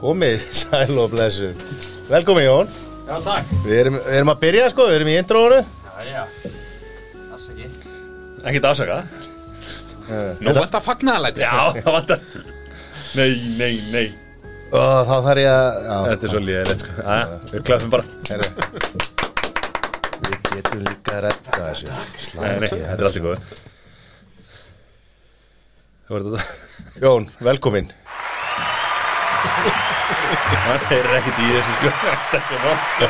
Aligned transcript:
Komið, 0.00 0.42
sæl 0.60 0.98
og 1.00 1.10
blessu 1.14 1.54
Velkomin 2.10 2.44
Jón. 2.44 2.68
Já, 3.08 3.16
takk. 3.24 3.54
Við 3.64 3.76
erum, 3.78 3.96
við 4.04 4.18
erum 4.18 4.32
að 4.34 4.40
byrja 4.42 4.66
sko, 4.74 4.86
við 4.90 4.96
erum 4.98 5.10
í 5.10 5.16
introinu. 5.22 5.60
Já, 5.64 6.04
já. 6.10 6.22
Ekki 7.40 7.70
Ekkert 8.44 8.68
afsaka. 8.74 9.00
Nú 10.44 10.52
þetta 10.56 10.80
fagnaðalæti 10.84 11.44
Já, 11.46 11.70
það 11.84 11.92
vantar 11.96 12.22
Nei, 13.16 13.30
nei, 13.56 13.72
nei. 13.94 14.06
Og 14.70 15.08
þá 15.08 15.16
þarf 15.30 15.40
ég 15.46 15.50
að 15.54 15.80
já, 15.86 15.96
Þetta 16.10 16.28
er 16.28 16.34
svo 16.36 16.44
líðilegt 16.44 16.84
sko. 16.84 16.96
Æja, 17.08 17.42
Við 17.54 17.68
klöfum 17.70 17.96
bara. 17.96 18.18
Herri. 18.28 18.79
Getum 20.80 20.96
líka 20.96 21.12
að 21.18 21.24
redda 21.26 21.50
þessu. 21.60 21.86
Slangi 22.24 22.68
þetta 22.70 22.94
er 22.94 23.04
allt 23.04 23.16
í 23.16 23.22
Það 26.08 26.14
þetta 26.24 26.40
Jón, 27.04 27.26
velkomin. 27.44 27.90
Það 30.60 30.94
er 30.96 31.06
ekkert 31.18 31.38
í 31.40 31.50
þessu 31.52 31.72
sko. 31.76 31.88
Þetta 32.30 32.38
er 32.38 32.44
svo 32.48 32.56
vant 32.64 32.86
sko. 32.90 33.04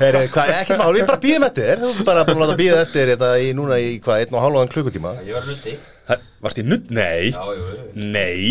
Herri, 0.00 0.24
hvað, 0.32 0.50
ekki 0.58 0.74
mál, 0.78 0.92
við 0.96 1.04
bara 1.08 1.20
býðum 1.22 1.44
eftir 1.48 1.80
Þú 1.82 2.04
bara 2.06 2.22
búin 2.28 2.42
að 2.44 2.52
býða 2.60 2.78
eftir 2.84 3.10
þetta 3.12 3.28
í 3.42 3.48
núna 3.58 3.76
í 3.82 3.88
hvað, 4.02 4.22
einn 4.24 4.36
og 4.38 4.44
hálfaðan 4.44 4.72
klukkutíma. 4.74 5.12
Ég 5.26 5.34
var 5.36 5.44
hluti 5.48 5.72
Það- 6.08 6.22
Varst 6.46 6.58
í 6.58 6.64
nudd? 6.66 6.84
Nei. 6.94 7.24
Já, 7.30 7.42
jú, 7.54 7.62
jú 7.70 7.84
Nei. 7.94 8.42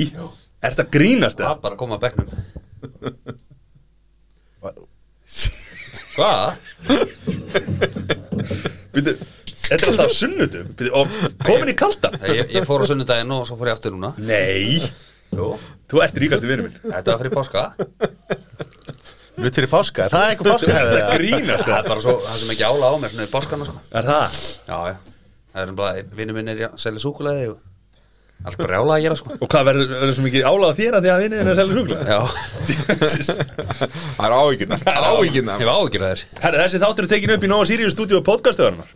Er 0.62 0.70
þetta 0.76 0.88
grínast 0.94 1.38
Það 1.40 1.46
það? 1.46 1.52
var 1.52 1.60
bara 1.66 1.76
að 1.76 1.82
koma 1.82 1.94
að 1.96 2.04
bekknum. 2.08 2.30
Hvað? 6.12 6.46
Býtu 8.92 9.14
Þetta 9.62 9.78
er 9.78 9.88
alltaf 9.94 10.14
sunnutum 10.16 10.72
Býtu 10.76 10.92
Og 11.00 11.14
komin 11.46 11.72
í 11.72 11.76
kaldan 11.80 12.18
Ég, 12.28 12.50
ég 12.58 12.66
fór 12.68 12.84
á 12.84 12.86
sunnudaginn 12.90 13.32
og 13.36 13.46
svo 13.50 13.56
fór 13.60 13.72
ég 13.72 13.78
aftur 13.78 13.94
núna. 13.96 14.12
Nei. 14.20 14.82
Jú. 15.32 15.54
Þú 15.92 16.02
ert 16.04 16.18
ríkasti 16.20 16.50
vinur 16.50 16.66
minn. 16.68 16.76
Þetta 16.84 17.14
var 17.14 17.22
fyrir 17.22 17.34
páska. 17.38 17.62
Nutt 19.42 19.56
fyrir 19.58 19.70
páska, 19.72 20.10
það 20.12 20.26
er 20.26 20.34
eitthvað 20.34 20.52
páska 20.58 20.68
Er 20.68 20.76
þetta 20.76 21.06
hefði 21.08 21.20
grínast 21.22 21.64
Það 21.64 21.72
er 21.72 21.78
það? 21.78 21.88
bara 21.88 22.04
svo, 22.04 22.16
það 22.26 22.36
sem 22.42 22.52
ekki 22.54 22.66
ála 22.68 22.90
á 22.92 22.96
mér 23.02 23.14
svona 23.14 23.28
í 23.28 23.32
páskana 23.32 23.68
sko. 23.70 23.78
Er 24.02 24.10
það? 24.10 24.36
Já, 24.68 24.78
já. 24.92 24.96
Það 25.56 25.62
er 25.64 25.72
bara, 25.80 26.04
vinnu 26.20 26.36
minn 26.36 26.52
er 26.52 26.60
að 26.68 26.76
selja 26.84 27.04
súkulega 27.06 27.54
og 27.54 27.62
allt 28.46 28.58
bara 28.62 28.80
ála 28.82 28.96
að 28.98 29.04
gera 29.06 29.16
sko. 29.20 29.36
Og 29.38 29.48
hvað 29.52 29.66
verður, 29.70 29.92
verður 29.94 30.16
svo 30.18 30.24
mikið 30.26 30.46
álæða 30.50 30.78
þér 30.80 30.96
að 30.98 31.04
því 31.06 31.12
að 31.14 31.22
vinni 31.22 31.38
en 31.42 31.50
að 31.52 31.60
selja 31.60 31.74
sjúkla? 31.78 31.98
Já. 32.10 32.20
Það 34.18 34.26
er 34.26 34.36
áhyggjurnar. 34.38 34.82
Áhyggjurnar. 35.12 35.62
Ég 35.62 35.70
var 35.70 35.78
ágjur 35.82 36.06
að 36.06 36.12
þér. 36.12 36.24
Herra, 36.46 36.64
þessi 36.66 36.82
þáttur 36.82 37.08
er 37.08 37.12
tekin 37.14 37.34
upp 37.36 37.46
í 37.46 37.52
Nóa 37.52 37.68
Sirius 37.70 37.96
stúdíu 37.96 38.18
og 38.22 38.26
podcastöðarnar 38.28 38.90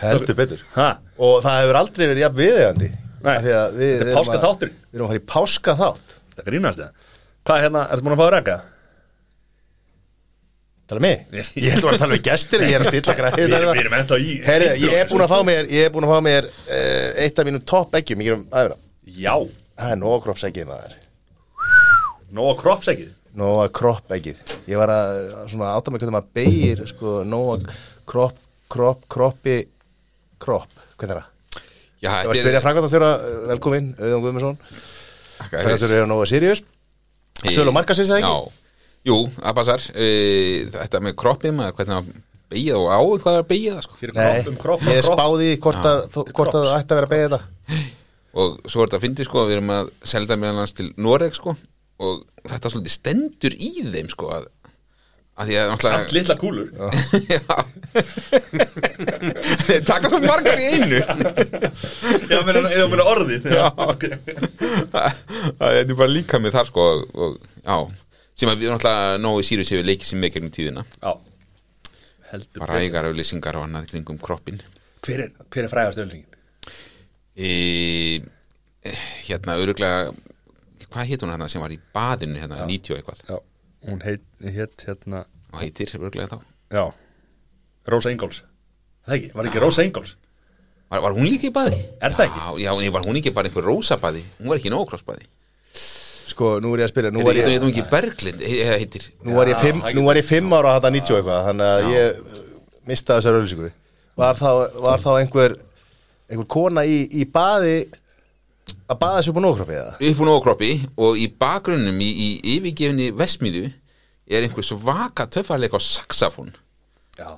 Heldur 0.00 0.36
betur. 0.38 0.62
Ha? 0.78 0.88
Og 1.20 1.42
það 1.44 1.58
hefur 1.60 1.78
aldrei 1.82 2.06
verið 2.08 2.22
jafn 2.24 2.38
viðegandi 2.40 2.88
Nei, 3.20 3.34
Af 3.36 3.42
því 3.44 3.52
að 3.52 3.74
við 3.76 3.90
þetta 3.90 4.00
er 4.00 4.08
erum 4.08 4.16
að- 4.16 4.20
páskaþáttur. 4.30 4.70
Við 4.72 4.96
erum 4.96 5.04
að 5.06 5.10
fara 5.12 5.20
í 5.20 5.26
páska 5.34 5.74
þátt 5.80 6.14
Það 6.38 6.46
grínast 6.48 6.80
það 6.80 6.90
Hvað 7.44 7.56
er 7.58 7.64
hérna, 7.66 7.82
ertu 7.92 8.06
búin 8.06 8.14
að 8.16 8.20
fá 8.22 8.24
að 8.26 8.32
reka? 8.38 8.56
Tala 10.90 11.02
mig? 11.04 11.20
Ég- 11.30 11.70
held 11.70 11.84
að 11.84 11.86
vera 11.86 11.96
að 11.96 12.02
tala 12.02 12.16
við 12.16 12.24
gestir 12.26 12.64
Ég 12.66 12.74
er 12.74 12.82
að 12.82 12.88
stilla 12.90 13.14
Við 13.16 13.20
græði 13.20 13.44
erum, 13.60 13.70
við 13.76 13.82
erum 13.84 13.96
ennþá 14.00 14.16
í 14.18 14.32
Herri, 14.46 14.70
ég 14.82 14.96
er 14.98 15.10
búin 15.12 15.22
að 15.22 15.30
fá 15.30 15.38
mér 15.46 15.68
Ég 15.70 15.86
er 15.86 15.92
búin 15.94 16.06
að 16.08 16.12
fá 16.16 16.24
mér 16.26 16.48
uh, 16.50 17.22
Eitt 17.22 17.38
af 17.38 17.46
mínum 17.46 17.62
topp 17.70 17.94
eggjum 18.00 18.24
Ég 18.26 18.32
er 18.32 18.38
um 18.40 18.44
aðeina 18.50 18.78
Já, 19.20 19.34
Það 19.80 19.94
er 19.94 20.00
nóga 20.02 20.18
kroppseggið 20.26 20.66
maður. 20.68 20.96
Nóga 22.36 22.56
kroppsækið 22.60 23.08
Nóga 23.40 23.68
kroppeggið 23.78 24.40
Ég 24.70 24.80
var 24.82 24.90
að 24.92 25.18
svona 25.52 25.70
átta 25.76 25.92
mig 25.94 26.02
hvernig 26.02 26.16
maður 26.18 26.32
beigir 26.40 26.82
Sko, 26.90 27.14
nóga 27.26 27.56
kropp, 28.10 28.38
kropp, 28.70 29.06
kroppi 29.10 29.56
Kropp, 30.42 30.74
hvernig 30.98 31.14
er 31.14 31.22
það? 31.22 31.28
Já, 32.00 32.10
Ég 32.10 32.10
var 32.10 32.20
að 32.20 32.30
þetta 32.30 32.42
spyrja 32.42 32.58
er 32.60 32.64
framkvæmtastjóra 32.64 33.10
Velkomin, 33.50 33.88
Auðun 34.00 34.22
Guðmundsson. 34.24 34.54
Framkvæmtastjóra 35.36 35.98
er 36.00 36.06
Nóga 36.08 36.28
Sirius. 36.30 36.62
Sölu 37.44 37.74
markasins 37.76 38.08
eða 38.08 38.22
ekki? 38.22 38.30
Já, 38.30 38.69
jú, 39.08 39.16
það 39.38 39.54
passar 39.60 39.86
Eh, 39.94 40.66
Þetta 40.74 41.00
með 41.06 41.16
kroppið 41.22 41.54
maður 41.56 41.76
Hvernig 41.80 41.96
að 42.00 42.10
beigja 42.50 42.78
og 42.80 42.88
á 42.90 42.98
hvað 43.22 43.36
er 43.38 43.44
að 43.44 43.48
beigja 43.52 43.74
það 43.76 43.84
sko. 43.86 43.98
Fyrir 44.00 44.14
Nei, 44.16 44.24
kropp 44.26 44.48
um 44.50 44.56
kropp 44.64 44.86
ég 44.90 45.04
spáði 45.06 45.50
hvort 45.62 45.84
að, 45.86 46.00
það 46.10 46.70
ætti 46.74 46.94
að 46.94 46.98
vera 46.98 47.06
að 47.06 47.12
beigja 47.14 47.28
þetta. 47.30 47.42
Og 48.40 48.56
svo 48.70 48.82
er 48.82 48.88
þetta 48.90 48.98
að 48.98 49.04
fyndi 49.06 49.26
sko 49.26 49.44
Við 49.46 49.56
erum 49.58 49.70
að 49.74 49.92
selja 50.12 50.36
meðal 50.38 50.60
hans 50.64 50.74
til 50.78 50.88
Noreg 51.02 51.34
sko 51.38 51.54
Og 52.00 52.24
þetta 52.50 52.70
svolítið 52.72 52.94
stendur 52.96 53.54
í 53.58 53.70
þeim 53.90 54.10
sko 54.12 54.30
Að, 54.34 54.44
að 55.40 55.50
því 55.50 55.56
að 55.60 55.72
Samt 55.86 56.12
litla 56.14 56.36
kúlur. 56.40 56.68
Já. 57.32 57.40
Þeir 59.66 59.84
taka 59.88 60.10
svo 60.12 60.20
margar 60.24 60.60
í 60.60 60.68
einu. 60.74 61.00
Já, 62.30 62.38
meina, 62.46 62.62
eða 62.70 62.86
meina 62.92 63.06
orðið 63.10 63.48
Já, 63.54 63.66
ok. 63.86 64.06
Það 64.90 65.80
er 65.80 65.94
bara 65.94 66.10
líka 66.12 66.40
með 66.42 66.56
þar 66.58 66.70
sko 66.70 66.86
og, 66.92 67.04
og, 67.14 67.36
Já, 67.64 67.78
sem 68.40 68.48
að 68.50 68.62
við 68.62 68.72
náttúrulega 68.72 69.18
Nói 69.20 69.44
Sirius 69.46 69.70
hefur 69.74 69.86
leikið 69.88 70.08
sem 70.10 70.22
með 70.22 70.34
gegnum 70.36 70.52
tíðina. 70.54 70.84
Já. 71.02 71.12
Heldur 72.30 72.62
Bara 72.62 72.80
ægar 72.84 73.08
auðlýsingar 73.10 73.58
og 73.58 73.66
annað 73.66 73.88
kringum 73.90 74.18
kroppin 74.22 74.60
Hver 75.02 75.24
er, 75.24 75.30
hver 75.50 75.66
er 75.66 75.72
frægast 75.72 75.98
öllingin? 76.02 76.26
e, 77.34 78.20
Hérna, 79.26 79.56
öruglega 79.60 80.12
Hvað 80.90 81.10
heit 81.10 81.24
hún 81.24 81.32
hérna 81.34 81.48
sem 81.50 81.62
var 81.62 81.74
í 81.74 81.78
baðinu 81.94 82.40
hérna, 82.40 82.64
90 82.66 82.94
og 82.94 83.00
eitthvað? 83.00 83.20
Já, 83.28 83.36
hún 83.90 84.00
heit, 84.06 84.24
heit 84.42 84.86
hérna 84.86 85.24
Og 85.50 85.60
heitir 85.62 85.92
öruglega 85.98 86.30
þá. 86.30 86.38
Já. 86.70 86.84
Rósa 87.90 88.14
Ingóls 88.14 88.42
Það 89.06 89.16
ekki, 89.16 89.30
var 89.34 89.50
ekki 89.50 89.62
Rósa 89.64 89.86
Ingóls 89.86 90.14
Var, 90.90 91.02
var 91.02 91.14
hún 91.14 91.26
líka 91.30 91.46
í 91.50 91.54
baði? 91.54 91.82
Er 92.02 92.14
það 92.14 92.28
ekki? 92.28 92.46
Já, 92.62 92.70
já, 92.84 92.90
var 92.94 93.06
hún 93.06 93.18
ekki 93.20 93.34
bara 93.34 93.50
einhver 93.50 93.66
rósa 93.66 93.98
baði? 94.02 94.22
Hún 94.38 94.50
var 94.50 94.58
ekki 94.58 94.72
nógkrossbaði 94.74 95.26
Sko, 96.40 96.54
nú 96.64 96.72
er 96.72 96.80
ég 96.80 96.88
að 96.88 96.92
spyrja 96.94 97.10
Nú 97.12 97.24
var 97.26 97.36
ég, 97.36 97.48
ég 97.52 97.64
ekki 97.68 97.82
Berglind, 97.90 98.44
nú 99.28 99.34
var 99.36 99.50
ég, 99.52 99.58
fimm, 99.60 99.82
nú 99.98 100.04
var 100.06 100.16
ég 100.16 100.24
fimm 100.24 100.54
ára 100.56 100.72
að 100.72 100.78
þetta 100.80 100.92
90 100.96 101.12
og 101.12 101.18
eitthvað 101.20 101.42
Þannig 101.50 101.72
að 101.74 101.88
ég 101.92 102.38
mistaði 102.88 103.20
þessar 103.20 103.36
öllisingu 103.40 103.68
var, 104.20 104.38
þá- 104.40 104.78
var 104.86 105.02
þá 105.02 105.10
einhver 105.18 105.56
einhver 106.30 106.48
kona 106.56 106.86
í, 106.88 106.96
í 107.20 107.26
baði 107.28 107.74
að 108.88 108.98
baða 109.02 109.20
sér 109.20 109.34
upp 109.34 109.40
á 109.40 109.44
nógkroppi 109.44 109.76
eða? 109.76 109.92
upp 110.10 110.24
úr 110.24 110.30
nógkroppi 110.30 110.70
og 110.96 111.20
í 111.20 111.28
bakgrunnum 111.44 112.00
í, 112.00 112.08
í 112.08 112.56
yfirgefinni 112.56 113.10
vesmiðu 113.20 113.66
er 114.30 114.46
einhver 114.46 114.66
svaka 114.66 115.26
töffarleik 115.28 115.76
á 115.76 115.80
saxafón 115.82 116.52
Já 117.18 117.36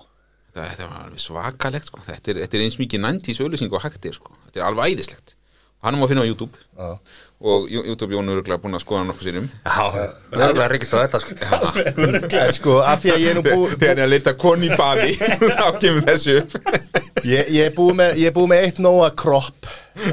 þetta, 0.52 0.86
var 0.86 1.06
alveg 1.06 1.22
svakalegt 1.24 1.88
sko. 1.88 2.02
þetta, 2.04 2.34
er, 2.34 2.42
þetta 2.44 2.58
er 2.58 2.64
eins 2.66 2.78
mikið 2.80 3.00
90s 3.06 3.40
auðlýsing 3.40 3.72
og 3.72 3.82
hægt 3.86 4.04
er 4.06 4.16
sko. 4.18 4.34
þetta 4.46 4.60
er 4.60 4.66
alveg 4.68 4.92
æðislegt 4.92 5.34
hann 5.82 5.98
má 6.00 6.06
finna 6.10 6.22
á 6.24 6.28
YouTube. 6.28 6.56
Já. 6.78 6.98
og 7.42 7.64
YouTube 7.70 8.14
Jón 8.14 8.28
er 8.30 8.36
örugglega 8.38 8.62
búinn 8.62 8.76
að 8.78 8.84
skoða 8.84 9.02
nokkuð 9.08 9.26
sérum 9.26 9.46
Já, 9.50 9.86
það 10.30 10.42
er 10.46 10.60
að 10.62 10.68
reykist 10.70 10.92
á 10.94 10.98
þetta 11.02 11.18
sko. 11.22 11.32
Sko, 12.58 12.76
af 12.86 13.00
því 13.02 13.10
að 13.10 13.22
ég 13.24 13.30
er 13.32 13.38
nú 13.38 13.42
bú, 13.42 13.64
þegar 13.72 13.88
ég 13.88 13.98
er 13.98 14.02
að 14.04 14.12
leita 14.12 14.34
koni 14.38 14.68
í 14.68 14.76
baði 14.78 15.16
þá 15.58 15.64
kemur 15.82 16.04
þessu 16.06 16.36
upp. 16.38 16.54
Ég, 17.32 17.50
ég 17.54 17.66
er 17.66 17.74
búið 17.74 17.98
með, 17.98 18.14
ég 18.22 18.34
búið 18.36 18.48
með 18.52 18.62
eitt 18.68 18.78
nóga 18.82 19.08
kropp 19.18 19.66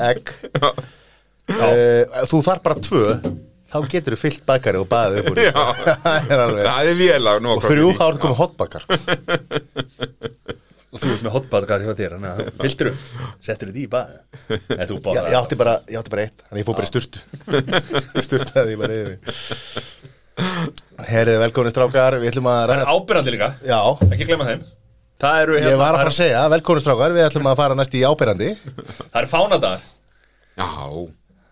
egg. 0.10 0.34
Uh, 0.58 2.04
Þú 2.30 2.42
þarf 2.46 2.66
bara 2.66 2.82
tvö 2.90 3.06
þá 3.70 3.78
getur 3.94 4.16
þú 4.18 4.20
fyllt 4.24 4.44
bakari 4.50 4.82
og 4.82 4.90
baðið 4.90 5.22
upp 5.22 5.32
úr. 5.36 5.42
Já. 5.46 5.54
Það 6.02 6.34
er 6.34 6.44
alveg 6.48 6.64
það 6.66 6.90
er 6.90 7.00
vel 7.04 7.26
á 7.30 7.34
Og 7.54 7.64
þrjú 7.66 7.88
þá 7.94 8.04
ertu 8.10 8.22
komið 8.26 8.42
hotbakar 8.42 8.84
Og 10.90 11.02
þú 11.04 11.10
ert 11.14 11.24
með 11.26 11.34
hotbadgar 11.36 11.84
hjá 11.86 11.92
þér 12.00 12.14
Þannig 12.16 12.32
að 12.32 12.48
fylgtur 12.64 12.88
um 12.90 12.98
Settur 13.46 13.70
þetta 13.70 13.82
í 13.84 13.90
bað. 13.92 14.16
Bara 15.06 15.26
ég 15.30 15.38
átti 15.38 15.58
bara, 15.60 15.76
ég 15.92 16.00
átti 16.02 16.14
bara 16.16 16.24
eitt 16.26 16.42
Þannig 16.48 16.64
ég 16.64 16.68
fór 16.70 16.80
bara 16.80 16.88
í 16.88 16.92
sturtu. 16.94 17.22
Sturtaði 18.30 18.74
ég 18.74 18.82
bara 18.82 18.98
yfir. 18.98 19.20
Herriði 21.10 21.40
velkomin 21.44 21.74
strákar. 21.76 22.18
Við 22.24 22.32
ætlum 22.34 22.50
að 22.50 22.60
Það 22.60 22.72
ræða 22.74 22.84
er 22.88 22.92
ábyrrandi 22.96 23.34
líka. 23.36 23.50
Já, 23.70 23.80
Ekki 24.10 24.28
glemma 24.32 24.48
þeim. 24.50 24.66
Það 25.20 25.42
eru 25.44 25.56
hérna, 25.60 25.72
ég 25.74 25.80
var 25.82 25.90
að 25.90 25.98
fara 26.00 26.04
það 26.06 26.14
að 26.14 26.18
segja 26.22 26.42
Velkomin 26.54 26.84
strákar, 26.86 27.14
við 27.18 27.26
ætlum 27.28 27.48
að 27.52 27.58
fara 27.60 27.76
næst 27.76 27.96
í 28.00 28.04
ábyrjandi 28.08 28.50
eru- 28.56 28.86
Það 29.00 29.18
eru 29.22 29.32
fánadagar. 29.34 29.88
Já, 30.60 30.70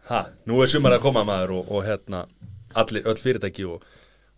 Ha, 0.07 0.21
nú 0.47 0.61
er 0.63 0.69
sumar 0.71 0.93
að 0.95 1.01
koma 1.03 1.25
maður 1.27 1.49
og, 1.57 1.71
og 1.75 1.81
hérna 1.83 2.21
allir, 2.79 3.03
öll 3.11 3.17
fyrirtæki 3.19 3.65
og 3.67 3.81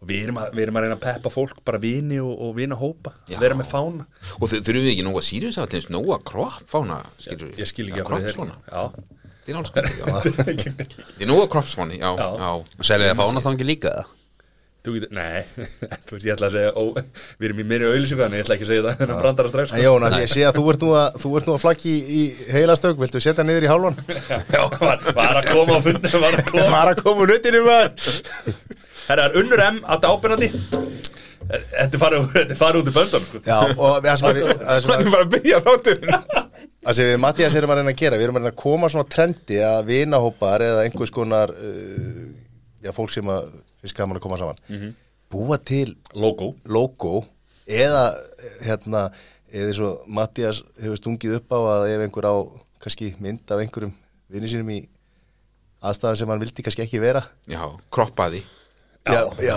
við, 0.07 0.23
erum 0.25 0.39
að, 0.41 0.51
við 0.55 0.63
erum 0.65 0.79
að 0.79 0.85
reyna 0.85 0.97
að 0.97 1.03
peppa 1.05 1.31
fólk 1.33 1.59
bara 1.67 1.81
vini 1.83 2.19
og, 2.23 2.31
og 2.45 2.53
vina 2.57 2.77
hópa 2.79 3.13
vera 3.39 3.57
með 3.59 3.71
fána. 3.71 4.05
Og 4.39 4.45
þau 4.47 4.57
þurfum 4.59 4.85
við 4.85 4.93
ekki 4.93 5.07
nóga 5.07 5.23
Sirius 5.27 5.59
að 5.59 5.73
til 5.75 5.83
nóga 5.95 6.19
kropp 6.27 6.61
fána 6.71 7.01
skilur 7.19 7.51
ég 7.59 7.69
skil 7.69 7.89
ekki 7.89 7.99
Já, 7.99 8.85
þetta 9.49 9.51
er 9.51 9.59
alls 9.59 9.69
skoðið 9.73 10.39
þetta 10.39 11.25
er 11.25 11.29
nóga 11.29 11.49
kroppsfáni, 11.51 11.99
já, 11.99 12.13
Já. 12.15 12.29
já, 12.39 12.53
Selja 12.93 13.11
það 13.11 13.21
fána 13.23 13.43
þá 13.43 13.51
ekki 13.55 13.69
líka 13.73 13.93
það 13.97 14.15
þú 14.79 14.93
getur, 14.95 15.09
nei 15.11 15.43
þú 16.07 16.15
veist 16.15 16.25
ég 16.29 16.35
ætla 16.37 16.47
að 16.47 16.53
segja, 16.55 16.69
ó, 16.71 16.83
við 17.35 17.47
erum 17.49 17.57
í 17.59 17.65
minni 17.67 17.87
auðlýsingu 17.89 18.23
en 18.23 18.35
ég 18.37 18.45
ætla 18.45 18.55
ekki 18.55 18.63
að 18.67 18.71
segja 18.71 18.83
það, 18.85 18.99
þennan 19.01 19.19
brandara 19.19 19.51
strax 19.51 19.73
En 19.75 19.83
Jón, 19.83 20.05
að 20.07 20.15
ég 20.23 20.31
sé 20.31 20.45
að 20.47 20.55
þú 20.55 20.63
ert 20.71 20.85
nú 20.85 20.91
að, 20.95 21.17
þú 21.19 21.31
ert 21.39 21.49
nú 21.49 21.55
að 21.57 21.63
flaggi 21.65 21.91
í, 21.91 21.99
í 22.15 22.53
heilastögg 22.55 23.01
Viltu 23.03 23.21
setja 23.25 23.43
niður 23.43 23.67
í 23.67 23.71
hálfan? 23.73 23.99
Já, 24.55 24.61
var, 24.79 25.03
var 25.19 25.41
að 25.41 25.49
koma 25.51 25.75
á 25.75 25.79
fundin 25.83 26.23
var 26.23 26.39
að 26.39 26.47
koma. 26.53 26.83
Að 26.85 27.03
koma 27.03 27.27
nutinu 27.27 27.65
Herra, 29.09 29.25
er 29.25 29.39
unnur 29.41 29.63
M. 29.65 29.81
að 29.89 30.05
Þetta 31.49 31.97
er 31.97 32.01
farið 32.01 32.25
þetta 32.33 32.53
er 32.53 32.59
farið 32.59 32.83
út 32.83 32.89
í 32.91 32.93
böndun 32.93 33.23
sko. 33.25 33.39
Já, 33.41 33.57
og 33.73 34.03
það 34.05 34.17
sem 34.19 34.27
að 34.29 34.37
við, 34.37 34.49
það 34.59 34.81
sem 34.83 34.91
að 34.91 34.99
Hann 34.99 35.07
er 35.07 35.13
bara 35.15 35.25
að 35.25 35.31
byrja 35.33 35.61
þátturinn? 35.65 36.11
Það 36.79 36.95
sem 36.95 37.07
við 37.09 37.17
Mattias 37.19 37.55
erum 37.59 37.71
að 37.73 37.79
reyna 37.81 37.91
að 37.91 37.97
gera, 37.99 38.17
við 38.19 38.25
erum 38.27 38.37
að 38.37 38.43
reyna 38.45 38.51
að 38.53 38.59
koma 38.61 38.89
svona 38.93 39.09
trendi 39.11 39.57
að 39.67 39.79
vinahópar 39.89 40.63
eða 40.63 40.83
einhvers 40.85 41.11
konar 41.11 41.51
uh, 41.51 42.21
já, 42.85 42.91
fólk 42.95 43.11
sem 43.11 43.31
að 43.33 43.49
finnst 43.81 43.97
gaman 43.97 44.19
að 44.19 44.23
koma 44.23 44.37
saman 44.39 44.93
búa 45.33 45.57
til 45.59 45.97
Logo. 46.15 46.53
logo 46.63 47.25
eða 47.67 48.05
hérna 48.63 49.01
eða 49.51 49.73
svo 49.75 49.89
Mattias 50.07 50.61
hefur 50.79 51.01
stungið 51.01 51.35
upp 51.41 51.51
á 51.51 51.59
að 51.73 51.89
ef 51.97 52.05
einhver 52.05 52.29
á 52.31 52.35
kannski 52.79 53.11
mynd 53.19 53.51
af 53.51 53.59
einhverjum 53.65 53.91
vinni 54.31 54.53
sínum 54.53 54.71
í 54.77 54.79
aðstæðan 55.83 56.21
sem 56.21 56.31
hann 56.31 56.45
vildi 56.45 56.63
kannski 56.63 56.85
ekki 56.85 57.03
vera. 57.03 57.25
Já, 57.51 57.65
kroppaði 57.91 58.45
Já, 59.07 59.23
já. 59.41 59.55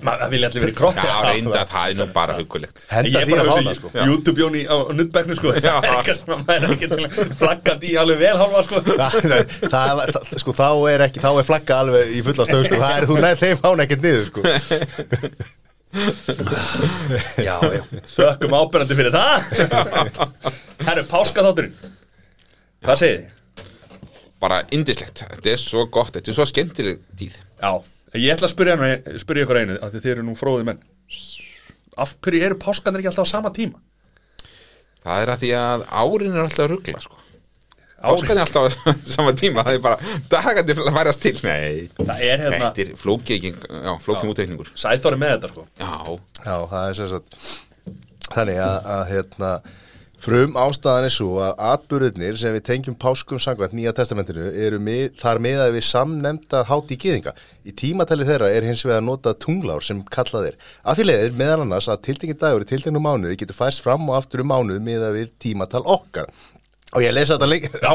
Það 0.00 0.30
vilja 0.30 0.48
allir 0.48 0.62
verið 0.62 0.76
kroppi 0.78 1.02
Já, 1.04 1.16
reynda, 1.26 1.62
það 1.68 1.90
er 1.90 1.96
nú 1.98 2.04
bara 2.14 2.36
hugulegt 2.38 2.78
henda 2.88 3.10
Ég 3.10 3.16
er 3.18 3.26
því 3.26 3.32
bara 3.34 3.42
að 3.42 3.48
að 3.50 3.56
hugsa 3.58 3.74
sko. 3.80 3.88
í 3.90 4.04
YouTube-jón 4.06 4.54
í 4.56 4.62
á 4.70 4.76
nuttbæknu 5.00 5.36
sko 5.36 5.52
Já. 5.56 5.74
Eitthvað 5.82 6.16
sem 6.20 6.30
að 6.32 6.44
maður 6.46 6.56
er 6.56 6.74
ekki 6.76 6.88
til 6.92 7.02
að 7.02 7.34
flagga 7.42 7.74
því 7.82 7.90
alveg 8.02 8.18
vel 8.22 8.36
hálfa 8.40 8.62
sko 8.68 8.76
það, 8.86 9.18
það, 9.74 10.02
það, 10.14 10.30
sko, 10.44 10.54
þá 10.60 10.68
er 10.94 11.04
ekki, 11.08 11.22
þá 11.26 11.28
er 11.32 11.48
flagga 11.50 11.80
alveg 11.82 12.14
í 12.14 12.22
fulla 12.28 12.46
stöð 12.48 12.62
sko. 12.70 12.80
það 12.84 12.94
er, 12.96 13.08
þú 13.10 13.18
nefn 13.26 13.42
þeim 13.42 13.58
hán 13.66 13.84
ekkert 13.84 14.06
niður 14.06 14.26
sko. 14.30 14.40
Já, 17.42 17.56
já 17.76 17.82
Þökkum 18.12 18.56
ábyrjandi 18.58 18.96
fyrir 18.98 19.14
það 19.14 19.36
Herru, 20.86 21.04
páskaþátturinn 21.10 21.74
Hvað 22.86 23.02
segið 23.02 23.18
þið? 23.18 23.32
Bara 24.46 24.58
indislegt, 24.76 25.22
þetta 25.24 25.52
er 25.54 25.60
svo 25.62 25.86
gott, 25.88 26.12
þetta 26.16 26.32
er 26.32 26.36
svo 26.38 26.46
skemmtileg 26.50 27.00
tíð 27.16 27.38
Já, 27.40 27.72
ég 28.22 28.32
ætla 28.36 28.48
að 28.48 28.54
spyrja, 28.54 28.78
hana, 28.78 29.18
spyrja 29.22 29.46
ykkur 29.46 29.60
einu 29.62 29.76
af 29.80 29.92
því 29.92 30.02
þið 30.04 30.14
eru 30.14 30.24
nú 30.26 30.36
fróði 30.38 30.66
menn. 30.68 30.80
Af 31.96 32.16
hverju 32.24 32.48
eru 32.48 32.58
páskanir 32.60 33.02
ekki 33.02 33.12
alltaf 33.12 33.28
á 33.28 33.34
sama 33.34 33.52
tíma? 33.56 33.80
Það 35.06 35.22
er 35.22 35.32
að 35.32 35.44
því 35.44 35.52
að 35.60 35.86
árin 36.02 36.34
er 36.34 36.42
alltaf 36.44 36.64
að 36.66 36.72
ruggla 36.74 37.02
sko. 37.04 37.22
Áskan 38.06 38.36
er 38.36 38.42
alltaf 38.44 38.76
á 38.76 38.92
sama 39.16 39.32
tíma 39.38 39.62
Það 39.64 39.78
er 39.78 39.84
bara 39.86 40.16
dagandi 40.30 40.76
að 40.76 40.98
værast 40.98 41.22
til. 41.24 41.34
Nei, 41.46 41.86
Það 41.96 42.24
er 42.26 42.42
hérna 42.44 42.58
þetta 42.66 42.84
er 42.84 42.90
flókið 43.00 43.36
ekki 43.38 43.52
Já, 43.86 43.92
flókið 44.04 44.32
útreikningur. 44.34 44.72
Sæþóri 44.76 45.20
með 45.22 45.36
þetta 45.36 45.52
sko. 45.54 45.66
Já, 45.80 45.94
Já, 46.44 46.56
er 46.82 47.46
þannig 48.34 48.60
að, 48.62 48.76
að 48.96 49.02
hérna, 49.12 49.50
frum 50.22 50.56
ástæðan 50.58 51.06
er 51.06 51.12
svo 51.12 51.36
að 51.44 51.60
atbyrðirnir 51.70 52.38
sem 52.40 52.54
við 52.56 52.64
tengjum 52.70 52.96
páskum 53.00 53.40
sangvænt 53.42 53.74
nýja 53.76 53.92
testamentinu 53.96 54.46
eru 54.66 54.78
mið, 54.82 55.10
þar 55.20 55.40
miðað 55.44 55.74
við 55.76 55.84
samnemnda 55.90 56.62
háti 56.70 56.96
í 56.96 57.00
gýðinga. 57.04 57.34
Í 57.66 57.74
tímatali 57.76 58.26
þeirra 58.28 58.50
er 58.54 58.66
hins 58.66 58.84
vegar 58.86 59.04
notað 59.04 59.38
tunglár 59.44 59.84
sem 59.84 60.00
kallað 60.16 60.50
er. 60.52 60.58
Að 60.86 61.00
því 61.00 61.06
leiðir 61.10 61.38
meðal 61.42 61.60
annars 61.66 61.90
að 61.92 62.02
tildingin 62.08 62.40
dagur 62.40 62.64
í 62.64 62.70
tildinginu 62.72 63.04
mánuði 63.04 63.38
getur 63.42 63.58
færst 63.60 63.84
fram 63.84 64.08
og 64.08 64.18
aftur 64.20 64.44
um 64.44 64.52
mánuði 64.54 64.82
miðað 64.88 65.16
við 65.20 65.32
tímatal 65.46 65.84
okkar. 65.84 66.32
Og 66.94 67.02
ég 67.04 67.14
lesa 67.14 67.36
þetta 67.36 67.50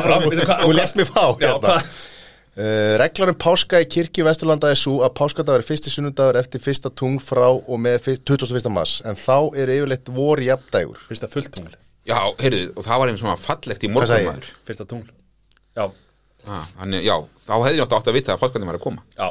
hvað- 0.05 0.65
og 0.67 0.73
les 0.77 0.95
mér 0.99 1.09
fá. 1.09 1.23
Hérna. 1.41 1.77
Uh, 2.51 2.97
reglan 2.99 3.29
um 3.31 3.37
páska 3.39 3.79
í 3.79 3.85
kirkju 3.87 4.25
Vesturlanda 4.27 4.67
er 4.73 4.75
svo 4.75 4.97
að 5.05 5.13
páskadagur 5.15 5.61
er 5.63 5.63
fyrsti 5.63 5.87
sunnudagur 5.93 6.35
eftir 6.35 6.59
fyrsta 6.59 6.91
tung 6.91 7.15
frá 7.23 7.47
og 7.47 7.77
með 7.79 8.01
fyr- 8.03 8.19
21. 8.27 8.67
mars 8.75 8.97
en 9.07 9.15
þá 9.15 9.55
er 9.55 9.71
yfirleitt 9.71 10.11
vor 10.11 10.35
jafndægur 10.43 10.99
Fyrsta 11.07 11.29
fulltungl 11.31 11.71
já, 12.09 12.19
heyrðu, 12.41 12.63
og 12.75 12.85
það 12.87 13.01
var 13.01 13.11
einn 13.11 13.19
svona 13.21 13.37
fallegt 13.39 13.83
í 13.85 13.91
morgunmaður 13.91 14.47
Fyrsta 14.67 14.85
tungl. 14.89 15.11
Já, 15.77 15.85
ah, 16.47 16.65
Þannig, 16.79 17.05
já, 17.07 17.15
þá 17.45 17.53
hefði 17.59 17.77
ég 17.77 17.85
átt 17.85 18.09
að 18.11 18.17
vita 18.17 18.35
að 18.35 18.41
páskarnir 18.41 18.69
var 18.71 18.79
að 18.79 18.85
koma. 18.87 19.01
Já. 19.17 19.29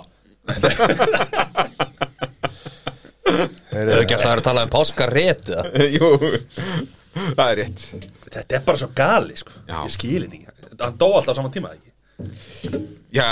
Heyrðu, 3.71 3.93
Hefur 3.95 4.03
ekki 4.03 4.17
að 4.17 4.25
vera 4.25 4.41
að 4.41 4.47
tala 4.47 4.65
um 4.67 4.73
páskarét 4.73 5.51
eða? 5.55 5.65
Jú, 5.97 6.09
það 7.37 7.45
er 7.47 7.61
rétt. 7.61 7.85
Þetta 8.31 8.59
er 8.59 8.65
bara 8.67 8.81
svo 8.81 8.91
gali 8.97 9.37
sko. 9.39 9.55
Já. 9.69 9.79
Ég 9.79 9.95
skil 9.95 10.25
þetta 10.25 10.39
ekki. 10.39 10.71
Hann 10.81 10.99
dó 11.01 11.09
alltaf 11.13 11.37
á 11.37 11.39
sama 11.39 11.53
tíma 11.55 11.73
ekki? 11.77 11.91
Já, 13.15 13.27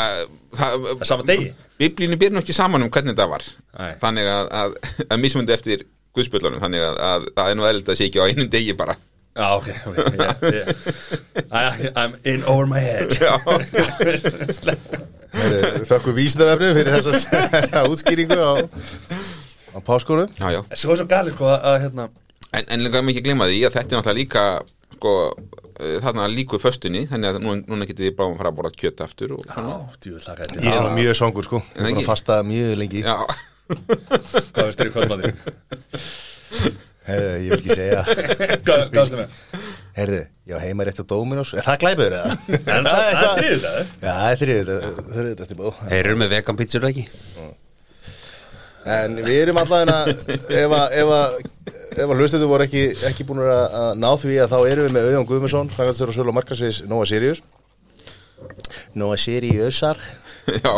það, 0.57 0.87
Það 0.89 1.05
er 1.05 1.11
sama 1.11 1.27
degi? 1.29 1.51
Biblínu 1.79 2.19
byrjum 2.21 2.41
ekki 2.43 2.57
saman 2.57 2.87
um 2.87 2.93
hvernig 2.93 3.19
það 3.19 3.33
var. 3.35 3.47
Nei. 3.79 3.93
Þannig 4.03 4.31
að, 4.33 4.51
að, 4.61 4.79
að 5.07 5.23
mismundi 5.23 5.55
eftir 5.55 5.85
guðspjöldunum 6.17 6.63
Þannig 6.63 6.83
að, 6.87 6.97
að 7.09 7.29
það 7.37 7.51
er 7.51 7.59
nú 7.59 7.69
eðlild 7.69 7.93
að 7.93 7.99
sé 8.01 8.09
ekki 8.09 8.23
á 8.23 8.29
einum 8.31 8.51
degi 8.53 8.75
bara 8.79 8.97
Já, 9.37 9.49
ok, 9.57 9.69
ok 9.87 9.97
yeah, 10.19 10.35
yeah. 10.43 10.69
I, 11.53 11.91
I'm 11.95 12.15
in 12.25 12.43
over 12.45 12.67
my 12.67 12.81
head. 12.83 13.13
Þakku 15.89 16.15
vísnavefnum 16.17 16.75
fyrir 16.79 16.95
þessa, 16.97 17.83
útskýringu 17.87 18.39
á, 18.41 18.53
á 19.77 19.79
páskunum 19.85 20.31
já, 20.41 20.49
já. 20.57 20.61
Svo 20.75 20.95
er 20.97 21.03
svo 21.03 21.07
gali 21.11 21.35
sko 21.35 21.47
að, 21.53 21.61
að 21.71 21.79
hérna 21.85 22.09
En, 22.57 22.65
en 22.73 22.81
líka 22.81 23.03
mikið 23.05 23.27
glemma 23.29 23.47
því 23.51 23.59
að 23.69 23.75
þetta 23.77 23.93
er 23.93 23.99
náttúrulega 24.01 24.19
líka 24.19 24.45
sko, 24.97 25.13
uh, 25.37 25.97
þarna 26.07 26.29
líku 26.33 26.59
föstunni 26.63 27.05
þannig 27.11 27.29
að 27.35 27.41
núna, 27.45 27.61
núna 27.69 27.89
getið 27.91 28.09
þið 28.09 28.17
bara 28.19 28.33
að 28.33 28.39
fara 28.41 28.53
að 28.55 28.59
bora 28.63 28.73
kjöt 28.81 29.05
aftur 29.05 29.37
og 29.37 29.45
Já, 29.45 29.67
djúvill 30.01 30.25
þakka 30.25 30.49
Ég 30.65 30.73
er 30.73 30.81
nú 30.89 30.95
mjög 30.97 31.19
svangur 31.21 31.45
sko. 31.47 31.61
Ég 31.77 31.85
er 31.85 31.91
ekki? 31.93 32.07
að 32.07 32.09
fasta 32.09 32.41
mjög 32.49 32.73
lengi. 32.81 33.05
Já, 33.05 33.19
Hvað 33.69 34.65
veist 34.65 34.81
þér 34.81 34.89
í 34.89 34.95
kvöldmaði? 34.97 35.33
Heyrðu, 37.09 37.29
ég 37.41 37.53
vil 37.53 37.59
ekki 37.59 37.77
segja 37.79 38.03
veistu 38.95 39.21
með? 39.21 39.39
Heyrðu, 39.99 40.19
ég 40.49 40.55
var 40.55 40.65
heima 40.67 40.87
rétt 40.89 41.01
á 41.01 41.05
Dominos 41.09 41.55
Er 41.57 41.65
það 41.67 41.81
glæpur 41.85 42.17
eða? 42.19 42.35
En 42.77 42.89
það 42.89 43.07
það 43.07 43.23
er 43.23 43.39
þriðið 43.39 43.65
það 43.65 43.79
Já, 43.81 44.11
það 44.11 44.29
er 44.29 44.43
þriðið 44.43 44.69
Það 44.75 45.23
er 45.23 45.31
þetta 45.31 45.49
stíma 45.49 45.73
Þeir 45.81 45.99
eru 46.03 46.21
með 46.21 46.35
vegan 46.37 46.61
pizzur 46.61 46.89
ekki? 46.91 47.07
En 48.89 49.19
við 49.21 49.43
erum 49.43 49.61
allavega 49.61 49.97
ef 50.63 50.73
að, 50.73 50.95
ef 50.97 51.11
að, 51.13 51.35
ef 51.99 52.05
að 52.07 52.15
hlustendur 52.23 52.49
voru 52.49 52.65
ekki, 52.65 52.85
ekki 53.09 53.27
búin 53.29 53.43
að 53.45 53.77
að 53.83 53.91
ná 54.01 54.09
því 54.23 54.39
að 54.45 54.55
þá 54.55 54.59
erum 54.71 54.87
við 54.87 54.95
með 54.95 55.09
Auðjón 55.09 55.29
Guðmundsson, 55.29 55.73
frangatistur 55.75 56.13
og 56.13 56.17
sölu 56.17 56.33
og 56.33 56.37
markasviðs 56.39 56.79
Nóa 56.89 57.09
Sirius. 57.11 57.43
Nóa 58.97 59.19
Siriusar. 59.21 60.01
Já. 60.63 60.73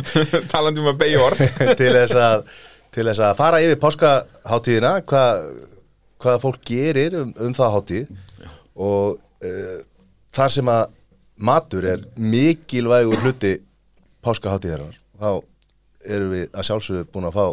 Talandi 0.54 0.80
um 0.80 0.88
að 0.94 1.02
beigja 1.02 1.20
orð. 1.26 1.42
Til 1.76 1.92
þess 1.98 2.16
að 2.16 2.48
til 2.94 3.06
þess 3.06 3.22
að 3.22 3.36
fara 3.38 3.60
yfir 3.62 3.78
páskaháttíðina 3.82 4.94
hvað, 5.06 5.42
hvað 6.20 6.40
fólk 6.44 6.64
gerir 6.68 7.16
um, 7.20 7.32
um 7.40 7.54
það 7.56 7.74
háttíð 7.76 8.10
og 8.80 9.18
uh, 9.18 9.78
þar 10.36 10.56
sem 10.56 10.72
að 10.72 10.96
matur 11.40 11.86
er 11.94 12.02
mikilvægur 12.20 13.22
hluti 13.24 13.54
páskaháttíðarinnar 14.24 14.98
þá 15.20 15.30
erum 16.10 16.34
við 16.34 16.46
að 16.52 16.68
sjálfsögðu 16.68 17.06
búin 17.12 17.30
að 17.30 17.38
fá 17.38 17.46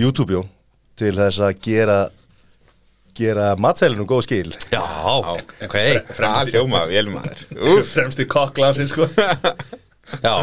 YouTube-jón 0.00 0.52
til 0.98 1.14
þess 1.16 1.42
að 1.44 1.58
gera 1.64 1.98
gera 3.14 3.54
matsælunum 3.60 4.08
góð 4.10 4.24
skil. 4.26 4.54
Já, 4.72 4.82
ok. 4.82 5.76
vel 6.90 7.06
maður 7.14 7.42
Úff, 7.70 7.94
Fremst 7.94 8.22
í 8.22 8.26
sko. 8.90 9.06
Já 10.24 10.34